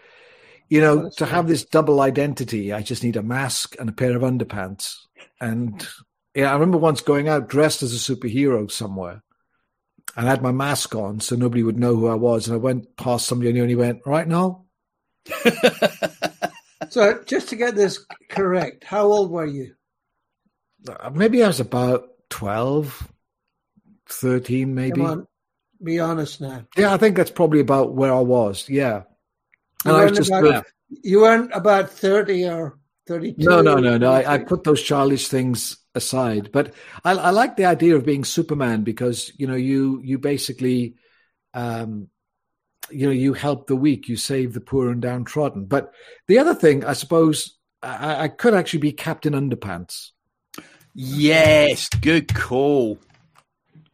you 0.68 0.82
Oh, 0.82 0.96
know, 0.96 1.10
to 1.18 1.26
have 1.26 1.48
this 1.48 1.64
double 1.66 2.02
identity, 2.02 2.74
I 2.74 2.82
just 2.82 3.04
need 3.04 3.16
a 3.16 3.24
mask 3.24 3.76
and 3.80 3.90
a 3.90 3.94
pair 3.94 4.16
of 4.16 4.24
underpants. 4.24 4.96
And 5.40 5.88
yeah, 6.36 6.50
I 6.50 6.54
remember 6.54 6.78
once 6.78 7.02
going 7.02 7.30
out 7.30 7.48
dressed 7.48 7.84
as 7.84 7.94
a 7.94 8.16
superhero 8.16 8.70
somewhere 8.70 9.24
and 10.16 10.28
I 10.28 10.30
had 10.32 10.42
my 10.42 10.52
mask 10.52 10.96
on 10.96 11.20
so 11.20 11.36
nobody 11.36 11.64
would 11.64 11.80
know 11.80 11.96
who 11.96 12.08
I 12.08 12.16
was. 12.16 12.48
And 12.48 12.56
I 12.56 12.58
went 12.58 12.98
past 12.98 13.28
somebody 13.28 13.50
and 13.50 13.58
he 13.58 13.62
only 13.62 13.76
went, 13.76 14.02
right 14.06 14.28
now? 14.28 14.66
So 16.90 17.24
just 17.26 17.50
to 17.50 17.56
get 17.56 17.76
this 17.76 18.06
correct, 18.30 18.84
how 18.84 19.06
old 19.06 19.32
were 19.32 19.46
you? 19.46 19.76
Uh, 20.88 21.10
Maybe 21.14 21.44
I 21.44 21.48
was 21.48 21.60
about 21.60 22.10
12, 22.30 23.12
13, 24.08 24.74
maybe. 24.74 24.92
Come 25.02 25.06
on, 25.06 25.28
be 25.84 26.00
honest 26.00 26.42
now. 26.42 26.66
Yeah, 26.78 26.94
I 26.94 26.98
think 26.98 27.16
that's 27.18 27.32
probably 27.32 27.60
about 27.60 27.94
where 27.94 28.14
I 28.14 28.20
was. 28.22 28.68
Yeah. 28.70 29.04
You 29.86 29.92
And 29.92 29.96
I 29.98 30.04
was 30.04 30.12
weren't 30.12 30.16
just 30.18 30.30
about, 30.30 30.56
of- 30.56 30.66
you 31.04 31.22
weren't 31.22 31.52
about 31.54 31.90
30 31.92 32.46
or 32.50 32.80
32. 33.08 33.44
No, 33.44 33.62
no, 33.62 33.76
no, 33.76 33.98
no. 33.98 34.12
I, 34.12 34.36
I 34.36 34.38
put 34.40 34.64
those 34.64 34.82
childish 34.82 35.28
things 35.28 35.78
aside, 35.96 36.52
but 36.52 36.74
I, 37.04 37.12
I 37.12 37.30
like 37.32 37.56
the 37.56 37.66
idea 37.66 37.96
of 37.96 38.06
being 38.06 38.24
Superman 38.24 38.84
because 38.84 39.32
you 39.38 39.48
know 39.48 39.56
you 39.56 40.00
you 40.04 40.20
basically, 40.20 40.96
um, 41.54 42.10
you 42.92 43.06
know, 43.06 43.12
you 43.12 43.34
help 43.34 43.68
the 43.68 43.76
weak, 43.76 44.08
you 44.08 44.16
save 44.18 44.54
the 44.54 44.62
poor 44.62 44.90
and 44.90 45.02
downtrodden. 45.02 45.66
But 45.66 45.92
the 46.28 46.40
other 46.40 46.54
thing, 46.56 46.84
I 46.86 46.94
suppose, 46.94 47.58
I, 47.82 48.24
I 48.24 48.28
could 48.28 48.54
actually 48.54 48.80
be 48.80 48.92
Captain 48.92 49.34
Underpants 49.34 50.12
yes, 50.96 51.88
good 52.02 52.34
call. 52.34 53.00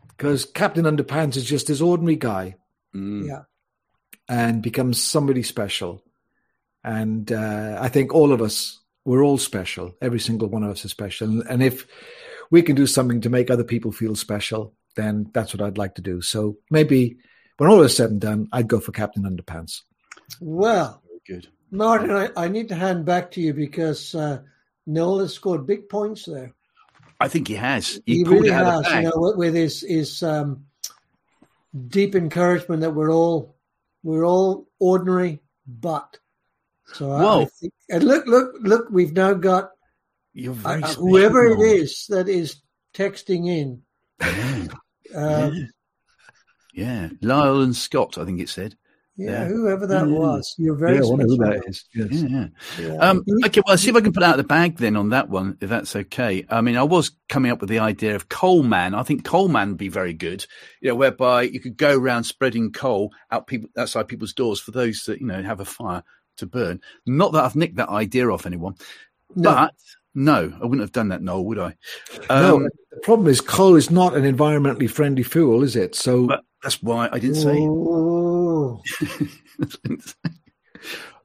because 0.10 0.46
Captain 0.46 0.86
Underpants 0.86 1.36
is 1.36 1.46
just 1.46 1.68
this 1.68 1.82
ordinary 1.82 2.16
guy 2.16 2.56
Mm. 2.96 3.28
Yeah. 3.28 3.42
and 4.30 4.62
becomes 4.62 5.04
somebody 5.04 5.44
special. 5.44 6.02
And 6.84 7.30
uh, 7.30 7.78
I 7.82 7.90
think 7.90 8.14
all 8.14 8.32
of 8.32 8.42
us, 8.42 8.80
we're 9.04 9.22
all 9.24 9.38
special. 9.38 9.94
Every 10.02 10.20
single 10.22 10.48
one 10.48 10.64
of 10.64 10.72
us 10.72 10.86
is 10.86 10.92
special. 10.92 11.28
And, 11.28 11.44
and 11.50 11.62
if 11.62 11.86
we 12.52 12.62
can 12.62 12.76
do 12.78 12.88
something 12.88 13.20
to 13.22 13.30
make 13.30 13.50
other 13.52 13.66
people 13.66 13.92
feel 13.92 14.16
special, 14.16 14.74
then 14.96 15.30
that's 15.34 15.54
what 15.54 15.62
I'd 15.62 15.78
like 15.78 15.96
to 15.96 16.02
do. 16.02 16.22
So 16.22 16.58
maybe 16.72 17.18
when 17.57 17.69
all 17.69 17.82
is 17.82 17.95
said 17.95 18.11
and 18.11 18.22
done, 18.22 18.48
I'd 18.52 18.68
go 18.68 18.80
for 18.80 18.91
Captain 18.91 19.23
Underpants. 19.23 19.82
Well, 20.40 21.02
Very 21.07 21.40
good. 21.41 21.49
Martin, 21.72 22.11
I, 22.11 22.30
I 22.38 22.48
need 22.48 22.69
to 22.69 22.76
hand 22.76 23.06
back 23.06 23.32
to 23.32 23.41
you 23.41 23.53
because 23.53 24.14
uh, 24.15 24.41
Noel 24.86 25.19
has 25.19 25.34
scored 25.34 25.68
big 25.68 25.90
points 25.90 26.26
there. 26.26 26.53
I 27.19 27.27
think 27.27 27.48
he 27.48 27.56
has. 27.56 27.99
He, 28.06 28.18
He, 28.18 28.23
really 28.23 28.49
it 28.49 28.53
out 28.53 28.80
of 28.80 28.86
has, 28.86 28.94
you 28.95 29.02
know, 29.03 29.14
with, 29.15 29.38
with 29.38 29.56
his 29.56 29.82
his 29.82 30.22
um, 30.22 30.65
deep 31.88 32.15
encouragement 32.15 32.82
that 32.82 32.91
we're 32.91 33.11
all 33.11 33.56
we're 34.03 34.26
all 34.26 34.68
ordinary, 34.80 35.40
but 35.65 36.19
so 36.94 37.11
I- 37.11 37.41
I, 37.41 37.45
think, 37.45 37.73
and 37.90 38.03
look, 38.03 38.26
look, 38.27 38.53
look, 38.60 38.88
we've 38.91 39.14
now 39.14 39.34
got 39.34 39.72
You're 40.34 40.53
uh, 40.53 40.56
very 40.56 40.84
uh, 40.84 40.94
whoever 40.94 41.45
it 41.45 41.60
is 41.60 42.06
that 42.10 42.27
is 42.30 42.61
texting 42.94 43.48
in. 43.48 43.82
Yeah. 44.22 44.68
Um, 45.15 45.53
yeah, 45.53 45.65
Lyle 47.22 47.62
and 47.62 47.76
Scott, 47.76 48.18
I 48.18 48.26
think 48.26 48.40
it 48.40 48.50
said. 48.50 48.76
yeah, 49.18 49.44
Yeah. 49.44 49.46
whoever 49.48 49.88
that 49.88 50.08
Yeah. 50.10 50.14
was, 50.14 50.54
you're 50.58 50.76
very 50.76 50.96
yeah, 50.96 51.04
I 51.04 51.06
wonder 51.06 51.26
who 51.26 51.38
that 51.38 51.64
is. 51.68 51.86
Yes. 51.96 52.08
Yeah, 52.12 52.28
yeah. 52.28 52.48
Yeah. 52.88 52.96
Um, 52.98 53.24
okay, 53.46 53.62
well, 53.66 53.72
I'll 53.72 53.78
see 53.78 53.90
if 53.90 53.96
I 53.96 54.02
can 54.02 54.12
put 54.12 54.24
out 54.24 54.36
the 54.36 54.44
bag 54.44 54.76
then 54.78 54.98
on 54.98 55.08
that 55.12 55.30
one, 55.30 55.58
if 55.62 55.70
that's 55.70 55.96
okay. 55.96 56.46
I 56.50 56.60
mean, 56.60 56.76
I 56.76 56.84
was 56.84 57.12
coming 57.30 57.50
up 57.50 57.62
with 57.62 57.70
the 57.70 57.80
idea 57.80 58.14
of 58.16 58.28
coal 58.28 58.62
man. 58.64 58.94
I 58.94 59.04
think 59.04 59.24
coal 59.24 59.48
man 59.48 59.70
would 59.70 59.78
be 59.78 59.88
very 59.88 60.12
good, 60.12 60.46
you 60.82 60.90
know, 60.90 60.96
whereby 60.96 61.44
you 61.44 61.62
could 61.62 61.78
go 61.78 61.98
around 61.98 62.26
spreading 62.26 62.74
coal 62.74 63.14
out 63.32 63.48
people 63.48 63.70
outside 63.78 64.10
people's 64.10 64.34
doors 64.34 64.60
for 64.60 64.72
those 64.72 65.04
that 65.06 65.22
you 65.22 65.28
know 65.28 65.42
have 65.42 65.62
a 65.62 65.66
fire 65.66 66.04
to 66.38 66.46
burn. 66.46 66.82
Not 67.06 67.32
that 67.32 67.46
I've 67.46 67.56
nicked 67.56 67.78
that 67.78 67.88
idea 67.88 68.30
off 68.30 68.46
anyone, 68.46 68.76
No. 69.34 69.50
but 69.52 69.74
no, 70.14 70.52
I 70.62 70.64
wouldn't 70.66 70.82
have 70.82 70.92
done 70.92 71.08
that, 71.10 71.22
Noel, 71.22 71.46
would 71.46 71.60
I? 71.60 71.76
no, 72.30 72.56
Um, 72.58 72.64
the 72.92 73.00
problem 73.04 73.30
is 73.30 73.40
coal 73.40 73.76
is 73.78 73.90
not 73.90 74.14
an 74.14 74.24
environmentally 74.24 74.90
friendly 74.90 75.24
fuel, 75.24 75.64
is 75.64 75.78
it? 75.78 75.96
So 75.96 76.28
but 76.28 76.42
that's 76.66 76.82
why 76.82 77.08
I 77.14 77.20
didn't 77.20 77.36
say. 77.36 77.52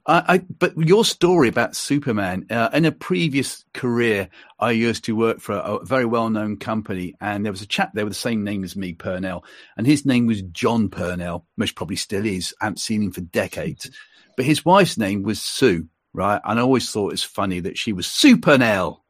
I, 0.06 0.34
I, 0.34 0.38
but 0.38 0.76
your 0.76 1.04
story 1.04 1.48
about 1.48 1.76
Superman 1.76 2.46
uh, 2.50 2.68
in 2.74 2.84
a 2.84 2.92
previous 2.92 3.64
career, 3.72 4.28
I 4.58 4.72
used 4.72 5.04
to 5.04 5.16
work 5.16 5.40
for 5.40 5.54
a, 5.54 5.76
a 5.76 5.84
very 5.84 6.04
well-known 6.04 6.58
company, 6.58 7.14
and 7.20 7.44
there 7.44 7.52
was 7.52 7.62
a 7.62 7.66
chap 7.66 7.92
there 7.94 8.04
with 8.04 8.12
the 8.12 8.18
same 8.18 8.44
name 8.44 8.64
as 8.64 8.76
me, 8.76 8.92
Purnell, 8.92 9.44
and 9.78 9.86
his 9.86 10.04
name 10.04 10.26
was 10.26 10.42
John 10.42 10.90
Purnell, 10.90 11.46
most 11.56 11.74
probably 11.74 11.96
still 11.96 12.26
is. 12.26 12.54
I 12.60 12.66
haven't 12.66 12.78
seen 12.78 13.02
him 13.02 13.12
for 13.12 13.22
decades, 13.22 13.90
but 14.36 14.44
his 14.44 14.64
wife's 14.64 14.98
name 14.98 15.22
was 15.22 15.40
Sue, 15.40 15.88
right? 16.12 16.40
And 16.44 16.58
I 16.58 16.62
always 16.62 16.90
thought 16.90 17.14
it's 17.14 17.22
funny 17.22 17.60
that 17.60 17.78
she 17.78 17.94
was 17.94 18.06
Super 18.06 18.58
Nell. 18.58 19.04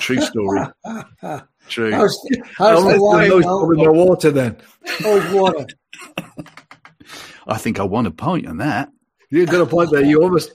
True 0.00 0.20
story. 0.20 0.66
True. 1.68 1.92
How's, 1.92 2.18
I 2.32 2.42
how's 2.56 2.84
the 2.84 3.02
wine? 3.02 3.30
with 3.68 3.78
no 3.78 3.92
water 3.92 4.30
then. 4.30 4.56
Cold 5.02 5.32
water. 5.32 5.66
I 7.46 7.58
think 7.58 7.78
I 7.78 7.84
won 7.84 8.06
a 8.06 8.10
point 8.10 8.46
on 8.46 8.58
that. 8.58 8.90
You 9.30 9.44
got 9.46 9.60
a 9.60 9.66
point 9.66 9.90
there. 9.90 10.04
You 10.04 10.22
almost, 10.22 10.52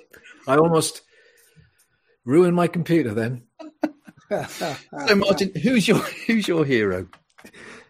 I 0.47 0.55
almost 0.55 1.01
ruined 2.25 2.55
my 2.55 2.67
computer 2.67 3.13
then. 3.13 3.43
So, 4.47 4.77
Martin, 5.13 5.51
who's 5.61 5.85
your 5.89 5.97
who's 5.97 6.47
your 6.47 6.63
hero? 6.63 7.09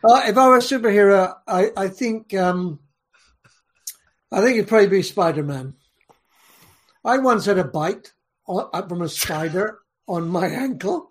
Uh, 0.03 0.24
if 0.26 0.36
I 0.36 0.48
were 0.48 0.58
a 0.58 0.60
superhero, 0.60 1.36
I, 1.48 1.70
I 1.78 1.88
think 1.88 2.34
um, 2.34 2.80
I 4.32 4.41
think 4.41 4.58
it'd 4.58 4.68
probably 4.68 4.88
be 4.88 5.03
Spider 5.03 5.44
Man. 5.44 5.76
I 7.06 7.20
once 7.20 7.45
had 7.45 7.60
a 7.60 7.64
bite 7.64 8.14
on, 8.48 8.70
uh, 8.74 8.88
from 8.88 9.03
a 9.03 9.10
spider 9.10 9.82
on 10.08 10.30
my 10.30 10.48
ankle. 10.48 11.11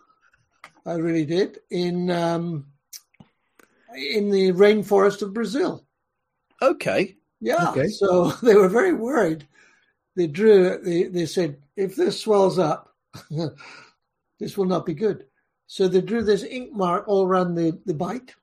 I 0.87 0.95
really 0.95 1.25
did 1.25 1.61
in 1.71 2.11
um, 2.11 2.67
in 3.95 4.31
the 4.31 4.53
rainforest 4.53 5.23
of 5.23 5.35
Brazil. 5.35 5.85
Okay. 6.63 7.17
Yeah. 7.41 7.71
Okay. 7.71 7.89
So 7.89 8.31
they 8.43 8.55
were 8.55 8.69
very 8.69 8.93
worried. 8.93 9.47
They 10.17 10.27
drew. 10.27 10.79
They 10.79 11.05
they 11.05 11.27
said 11.27 11.59
if 11.77 11.97
this 11.97 12.21
swells 12.21 12.59
up, 12.59 12.95
this 14.39 14.57
will 14.57 14.67
not 14.67 14.87
be 14.87 14.95
good. 14.95 15.27
So 15.67 15.87
they 15.87 16.01
drew 16.01 16.23
this 16.23 16.43
ink 16.43 16.73
mark 16.73 17.07
all 17.07 17.25
around 17.27 17.55
the 17.55 17.79
the 17.87 17.95
bite 17.95 18.35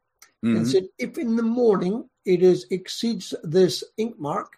and 0.44 0.64
Mhm. 0.66 0.72
said, 0.72 0.88
if 0.98 1.18
in 1.18 1.36
the 1.36 1.44
morning 1.44 2.08
it 2.24 2.42
is 2.42 2.68
exceeds 2.70 3.34
this 3.44 3.84
ink 3.98 4.18
mark, 4.20 4.54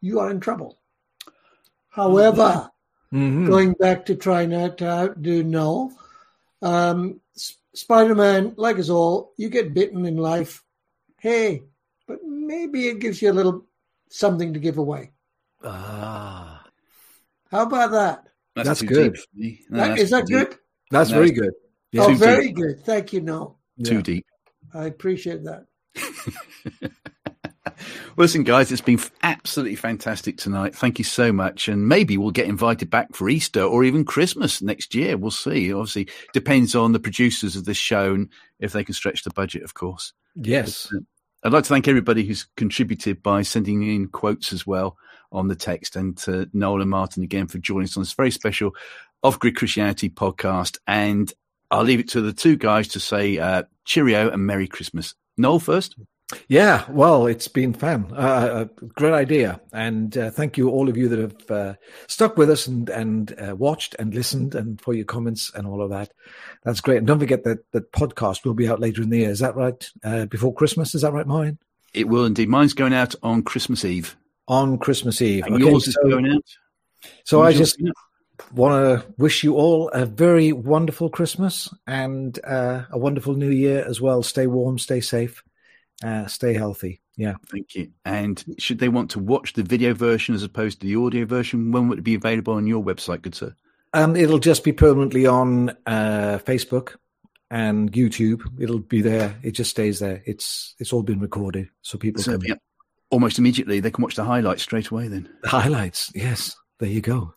you 0.00 0.18
are 0.18 0.30
in 0.30 0.40
trouble. 0.40 0.80
However, 1.90 2.68
Mhm. 3.12 3.46
going 3.46 3.72
back 3.74 4.04
to 4.06 4.16
try 4.16 4.46
not 4.46 4.78
to 4.78 4.86
outdo 4.88 5.44
Noel, 5.44 5.92
um, 6.62 7.20
S- 7.36 7.56
Spider-Man, 7.74 8.54
like 8.56 8.78
us 8.78 8.90
all, 8.90 9.32
you 9.36 9.48
get 9.48 9.74
bitten 9.74 10.04
in 10.06 10.16
life. 10.16 10.62
Hey, 11.18 11.62
but 12.06 12.18
maybe 12.24 12.88
it 12.88 12.98
gives 12.98 13.20
you 13.22 13.30
a 13.30 13.34
little 13.34 13.64
something 14.08 14.52
to 14.54 14.58
give 14.60 14.78
away. 14.78 15.12
Ah, 15.64 16.64
How 17.50 17.62
about 17.62 17.90
that? 17.92 18.24
That's 18.56 18.80
too 18.80 18.86
good. 18.86 19.18
deep. 19.36 19.60
No, 19.70 19.78
That- 19.78 19.88
that's 19.88 20.02
is 20.02 20.10
that 20.10 20.26
deep. 20.26 20.36
good? 20.50 20.58
that's 20.90 21.10
No, 21.10 21.16
very 21.16 21.30
good. 21.32 21.52
Yeah. 21.92 22.04
Oh, 22.06 22.14
very 22.14 22.46
deep. 22.48 22.56
good. 22.56 22.80
Thank 22.84 23.12
you, 23.12 23.20
Noel. 23.20 23.58
Too 23.84 23.96
Yeah. 23.96 24.00
deep. 24.02 24.26
I 24.74 24.84
appreciate 24.86 25.42
that. 25.44 25.66
Listen, 28.16 28.42
guys, 28.42 28.72
it's 28.72 28.80
been 28.80 29.00
absolutely 29.22 29.76
fantastic 29.76 30.38
tonight. 30.38 30.74
Thank 30.74 30.98
you 30.98 31.04
so 31.04 31.32
much. 31.32 31.68
And 31.68 31.88
maybe 31.88 32.16
we'll 32.16 32.30
get 32.30 32.46
invited 32.46 32.90
back 32.90 33.14
for 33.14 33.28
Easter 33.28 33.62
or 33.62 33.84
even 33.84 34.04
Christmas 34.04 34.62
next 34.62 34.94
year. 34.94 35.16
We'll 35.16 35.30
see. 35.30 35.72
Obviously, 35.72 36.08
depends 36.32 36.74
on 36.74 36.92
the 36.92 37.00
producers 37.00 37.56
of 37.56 37.64
this 37.64 37.76
show 37.76 38.14
and 38.14 38.28
if 38.58 38.72
they 38.72 38.84
can 38.84 38.94
stretch 38.94 39.24
the 39.24 39.30
budget, 39.30 39.62
of 39.62 39.74
course. 39.74 40.12
Yes. 40.34 40.92
I'd 41.42 41.52
like 41.52 41.64
to 41.64 41.68
thank 41.68 41.88
everybody 41.88 42.24
who's 42.24 42.46
contributed 42.56 43.22
by 43.22 43.42
sending 43.42 43.82
in 43.82 44.08
quotes 44.08 44.52
as 44.52 44.66
well 44.66 44.96
on 45.32 45.48
the 45.48 45.54
text, 45.54 45.96
and 45.96 46.16
to 46.18 46.50
Noel 46.52 46.82
and 46.82 46.90
Martin 46.90 47.22
again 47.22 47.46
for 47.46 47.58
joining 47.58 47.84
us 47.84 47.96
on 47.96 48.02
this 48.02 48.12
very 48.12 48.30
special 48.30 48.74
Off 49.22 49.38
Grid 49.38 49.56
Christianity 49.56 50.10
podcast. 50.10 50.76
And 50.86 51.32
I'll 51.70 51.84
leave 51.84 52.00
it 52.00 52.08
to 52.10 52.20
the 52.20 52.32
two 52.32 52.56
guys 52.56 52.88
to 52.88 53.00
say 53.00 53.38
uh, 53.38 53.62
cheerio 53.84 54.28
and 54.28 54.44
Merry 54.44 54.66
Christmas. 54.66 55.14
Noel 55.38 55.60
first. 55.60 55.94
Yeah, 56.48 56.84
well, 56.90 57.26
it's 57.26 57.48
been 57.48 57.72
fun. 57.72 58.12
Uh, 58.14 58.66
great 58.94 59.12
idea, 59.12 59.60
and 59.72 60.16
uh, 60.16 60.30
thank 60.30 60.56
you 60.56 60.70
all 60.70 60.88
of 60.88 60.96
you 60.96 61.08
that 61.08 61.18
have 61.18 61.50
uh, 61.50 61.74
stuck 62.06 62.36
with 62.36 62.50
us 62.50 62.66
and 62.66 62.88
and 62.88 63.34
uh, 63.40 63.56
watched 63.56 63.96
and 63.98 64.14
listened, 64.14 64.54
and 64.54 64.80
for 64.80 64.94
your 64.94 65.06
comments 65.06 65.50
and 65.54 65.66
all 65.66 65.82
of 65.82 65.90
that. 65.90 66.12
That's 66.62 66.80
great. 66.80 66.98
And 66.98 67.06
don't 67.06 67.18
forget 67.18 67.44
that 67.44 67.70
that 67.72 67.90
podcast 67.92 68.44
will 68.44 68.54
be 68.54 68.68
out 68.68 68.80
later 68.80 69.02
in 69.02 69.10
the 69.10 69.18
year. 69.18 69.30
Is 69.30 69.40
that 69.40 69.56
right? 69.56 69.90
Uh, 70.04 70.26
before 70.26 70.54
Christmas? 70.54 70.94
Is 70.94 71.02
that 71.02 71.12
right, 71.12 71.26
mine? 71.26 71.58
It 71.94 72.06
will 72.08 72.24
indeed. 72.24 72.48
Mine's 72.48 72.74
going 72.74 72.94
out 72.94 73.14
on 73.22 73.42
Christmas 73.42 73.84
Eve. 73.84 74.16
On 74.46 74.78
Christmas 74.78 75.20
Eve. 75.20 75.44
And 75.46 75.56
Okay, 75.56 75.64
yours 75.64 75.88
is 75.88 75.94
so, 75.94 76.08
going 76.08 76.30
out. 76.30 76.44
so 77.24 77.40
I 77.40 77.46
When's 77.46 77.58
just 77.58 77.82
want 78.52 79.02
to 79.02 79.06
wish 79.18 79.42
you 79.42 79.54
all 79.56 79.88
a 79.90 80.06
very 80.06 80.52
wonderful 80.52 81.10
Christmas 81.10 81.68
and 81.86 82.38
uh, 82.44 82.84
a 82.90 82.98
wonderful 82.98 83.34
New 83.34 83.50
Year 83.50 83.84
as 83.84 84.00
well. 84.00 84.22
Stay 84.22 84.46
warm, 84.46 84.78
stay 84.78 85.00
safe, 85.00 85.42
uh, 86.02 86.26
stay 86.26 86.54
healthy. 86.54 87.00
Yeah. 87.16 87.34
Thank 87.50 87.74
you. 87.74 87.90
And 88.04 88.42
should 88.58 88.78
they 88.78 88.88
want 88.88 89.10
to 89.12 89.18
watch 89.18 89.52
the 89.52 89.62
video 89.62 89.92
version 89.94 90.34
as 90.34 90.42
opposed 90.42 90.80
to 90.80 90.86
the 90.86 90.96
audio 90.96 91.26
version, 91.26 91.70
when 91.72 91.88
would 91.88 91.98
it 91.98 92.02
be 92.02 92.14
available 92.14 92.54
on 92.54 92.66
your 92.66 92.82
website, 92.82 93.22
good 93.22 93.34
sir? 93.34 93.54
Um, 93.92 94.16
it'll 94.16 94.38
just 94.38 94.64
be 94.64 94.72
permanently 94.72 95.26
on 95.26 95.70
uh, 95.86 96.38
Facebook 96.44 96.96
and 97.50 97.92
YouTube. 97.92 98.42
It'll 98.60 98.78
be 98.78 99.02
there. 99.02 99.36
It 99.42 99.52
just 99.52 99.70
stays 99.70 99.98
there. 99.98 100.22
It's 100.24 100.74
it's 100.78 100.92
all 100.92 101.02
been 101.02 101.20
recorded, 101.20 101.68
so 101.82 101.98
people 101.98 102.22
So, 102.22 102.38
can 102.38 102.42
yeah, 102.46 102.54
almost 103.10 103.38
immediately 103.38 103.80
they 103.80 103.90
can 103.90 104.02
watch 104.02 104.14
the 104.14 104.24
highlights 104.24 104.62
straight 104.62 104.88
away 104.88 105.08
then 105.08 105.28
the 105.42 105.48
highlights. 105.48 106.12
Yes, 106.14 106.56
there 106.78 106.88
you 106.88 107.00
go. 107.00 107.34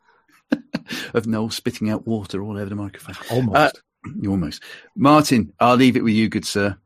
of 1.16 1.26
Noel 1.26 1.50
spitting 1.50 1.90
out 1.90 2.06
water 2.06 2.44
all 2.44 2.58
over 2.58 2.70
the 2.70 2.76
microphone. 2.76 3.16
Almost. 3.32 3.58
Uh, 3.58 3.72
Almost. 4.28 4.62
Martin, 4.98 5.54
I'll 5.62 5.78
leave 5.78 5.96
it 5.96 6.04
with 6.04 6.14
you, 6.14 6.28
good 6.28 6.46
sir. 6.46 6.78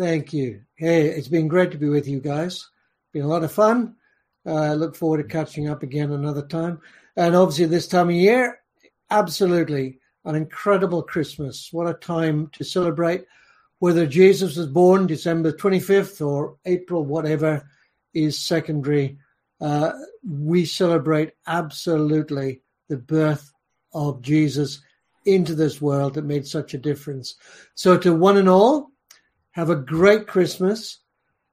Thank 0.00 0.32
you. 0.32 0.62
Hey, 0.76 1.08
it's 1.08 1.28
been 1.28 1.46
great 1.46 1.72
to 1.72 1.76
be 1.76 1.90
with 1.90 2.08
you 2.08 2.20
guys. 2.20 2.70
Been 3.12 3.26
a 3.26 3.28
lot 3.28 3.44
of 3.44 3.52
fun. 3.52 3.96
Uh, 4.46 4.72
look 4.72 4.96
forward 4.96 5.18
to 5.18 5.24
catching 5.24 5.68
up 5.68 5.82
again 5.82 6.10
another 6.10 6.40
time. 6.40 6.80
And 7.18 7.36
obviously, 7.36 7.66
this 7.66 7.86
time 7.86 8.08
of 8.08 8.14
year, 8.14 8.60
absolutely 9.10 9.98
an 10.24 10.36
incredible 10.36 11.02
Christmas. 11.02 11.68
What 11.70 11.86
a 11.86 11.92
time 11.92 12.48
to 12.54 12.64
celebrate. 12.64 13.26
Whether 13.80 14.06
Jesus 14.06 14.56
was 14.56 14.68
born 14.68 15.06
December 15.06 15.52
25th 15.52 16.26
or 16.26 16.56
April, 16.64 17.04
whatever, 17.04 17.68
is 18.14 18.38
secondary. 18.38 19.18
Uh, 19.60 19.92
we 20.26 20.64
celebrate 20.64 21.32
absolutely 21.46 22.62
the 22.88 22.96
birth 22.96 23.52
of 23.92 24.22
Jesus 24.22 24.80
into 25.26 25.54
this 25.54 25.78
world 25.78 26.14
that 26.14 26.24
made 26.24 26.46
such 26.46 26.72
a 26.72 26.78
difference. 26.78 27.34
So, 27.74 27.98
to 27.98 28.14
one 28.14 28.38
and 28.38 28.48
all, 28.48 28.90
have 29.52 29.70
a 29.70 29.76
great 29.76 30.26
Christmas. 30.26 30.98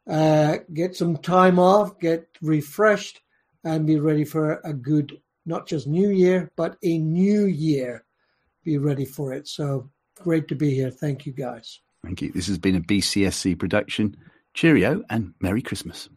Uh, 0.09 0.57
get 0.73 0.95
some 0.95 1.17
time 1.17 1.59
off, 1.59 1.99
get 1.99 2.27
refreshed, 2.41 3.21
and 3.63 3.85
be 3.85 3.99
ready 3.99 4.23
for 4.23 4.61
a 4.63 4.73
good, 4.73 5.19
not 5.45 5.67
just 5.67 5.87
New 5.87 6.09
Year, 6.09 6.51
but 6.55 6.77
a 6.83 6.97
new 6.97 7.45
year. 7.45 8.05
Be 8.63 8.77
ready 8.77 9.05
for 9.05 9.33
it. 9.33 9.47
So 9.47 9.89
great 10.15 10.47
to 10.47 10.55
be 10.55 10.73
here. 10.73 10.91
Thank 10.91 11.25
you, 11.25 11.33
guys. 11.33 11.79
Thank 12.03 12.21
you. 12.21 12.31
This 12.31 12.47
has 12.47 12.57
been 12.57 12.75
a 12.75 12.81
BCSC 12.81 13.57
production. 13.59 14.15
Cheerio 14.53 15.03
and 15.09 15.33
Merry 15.41 15.61
Christmas. 15.61 16.09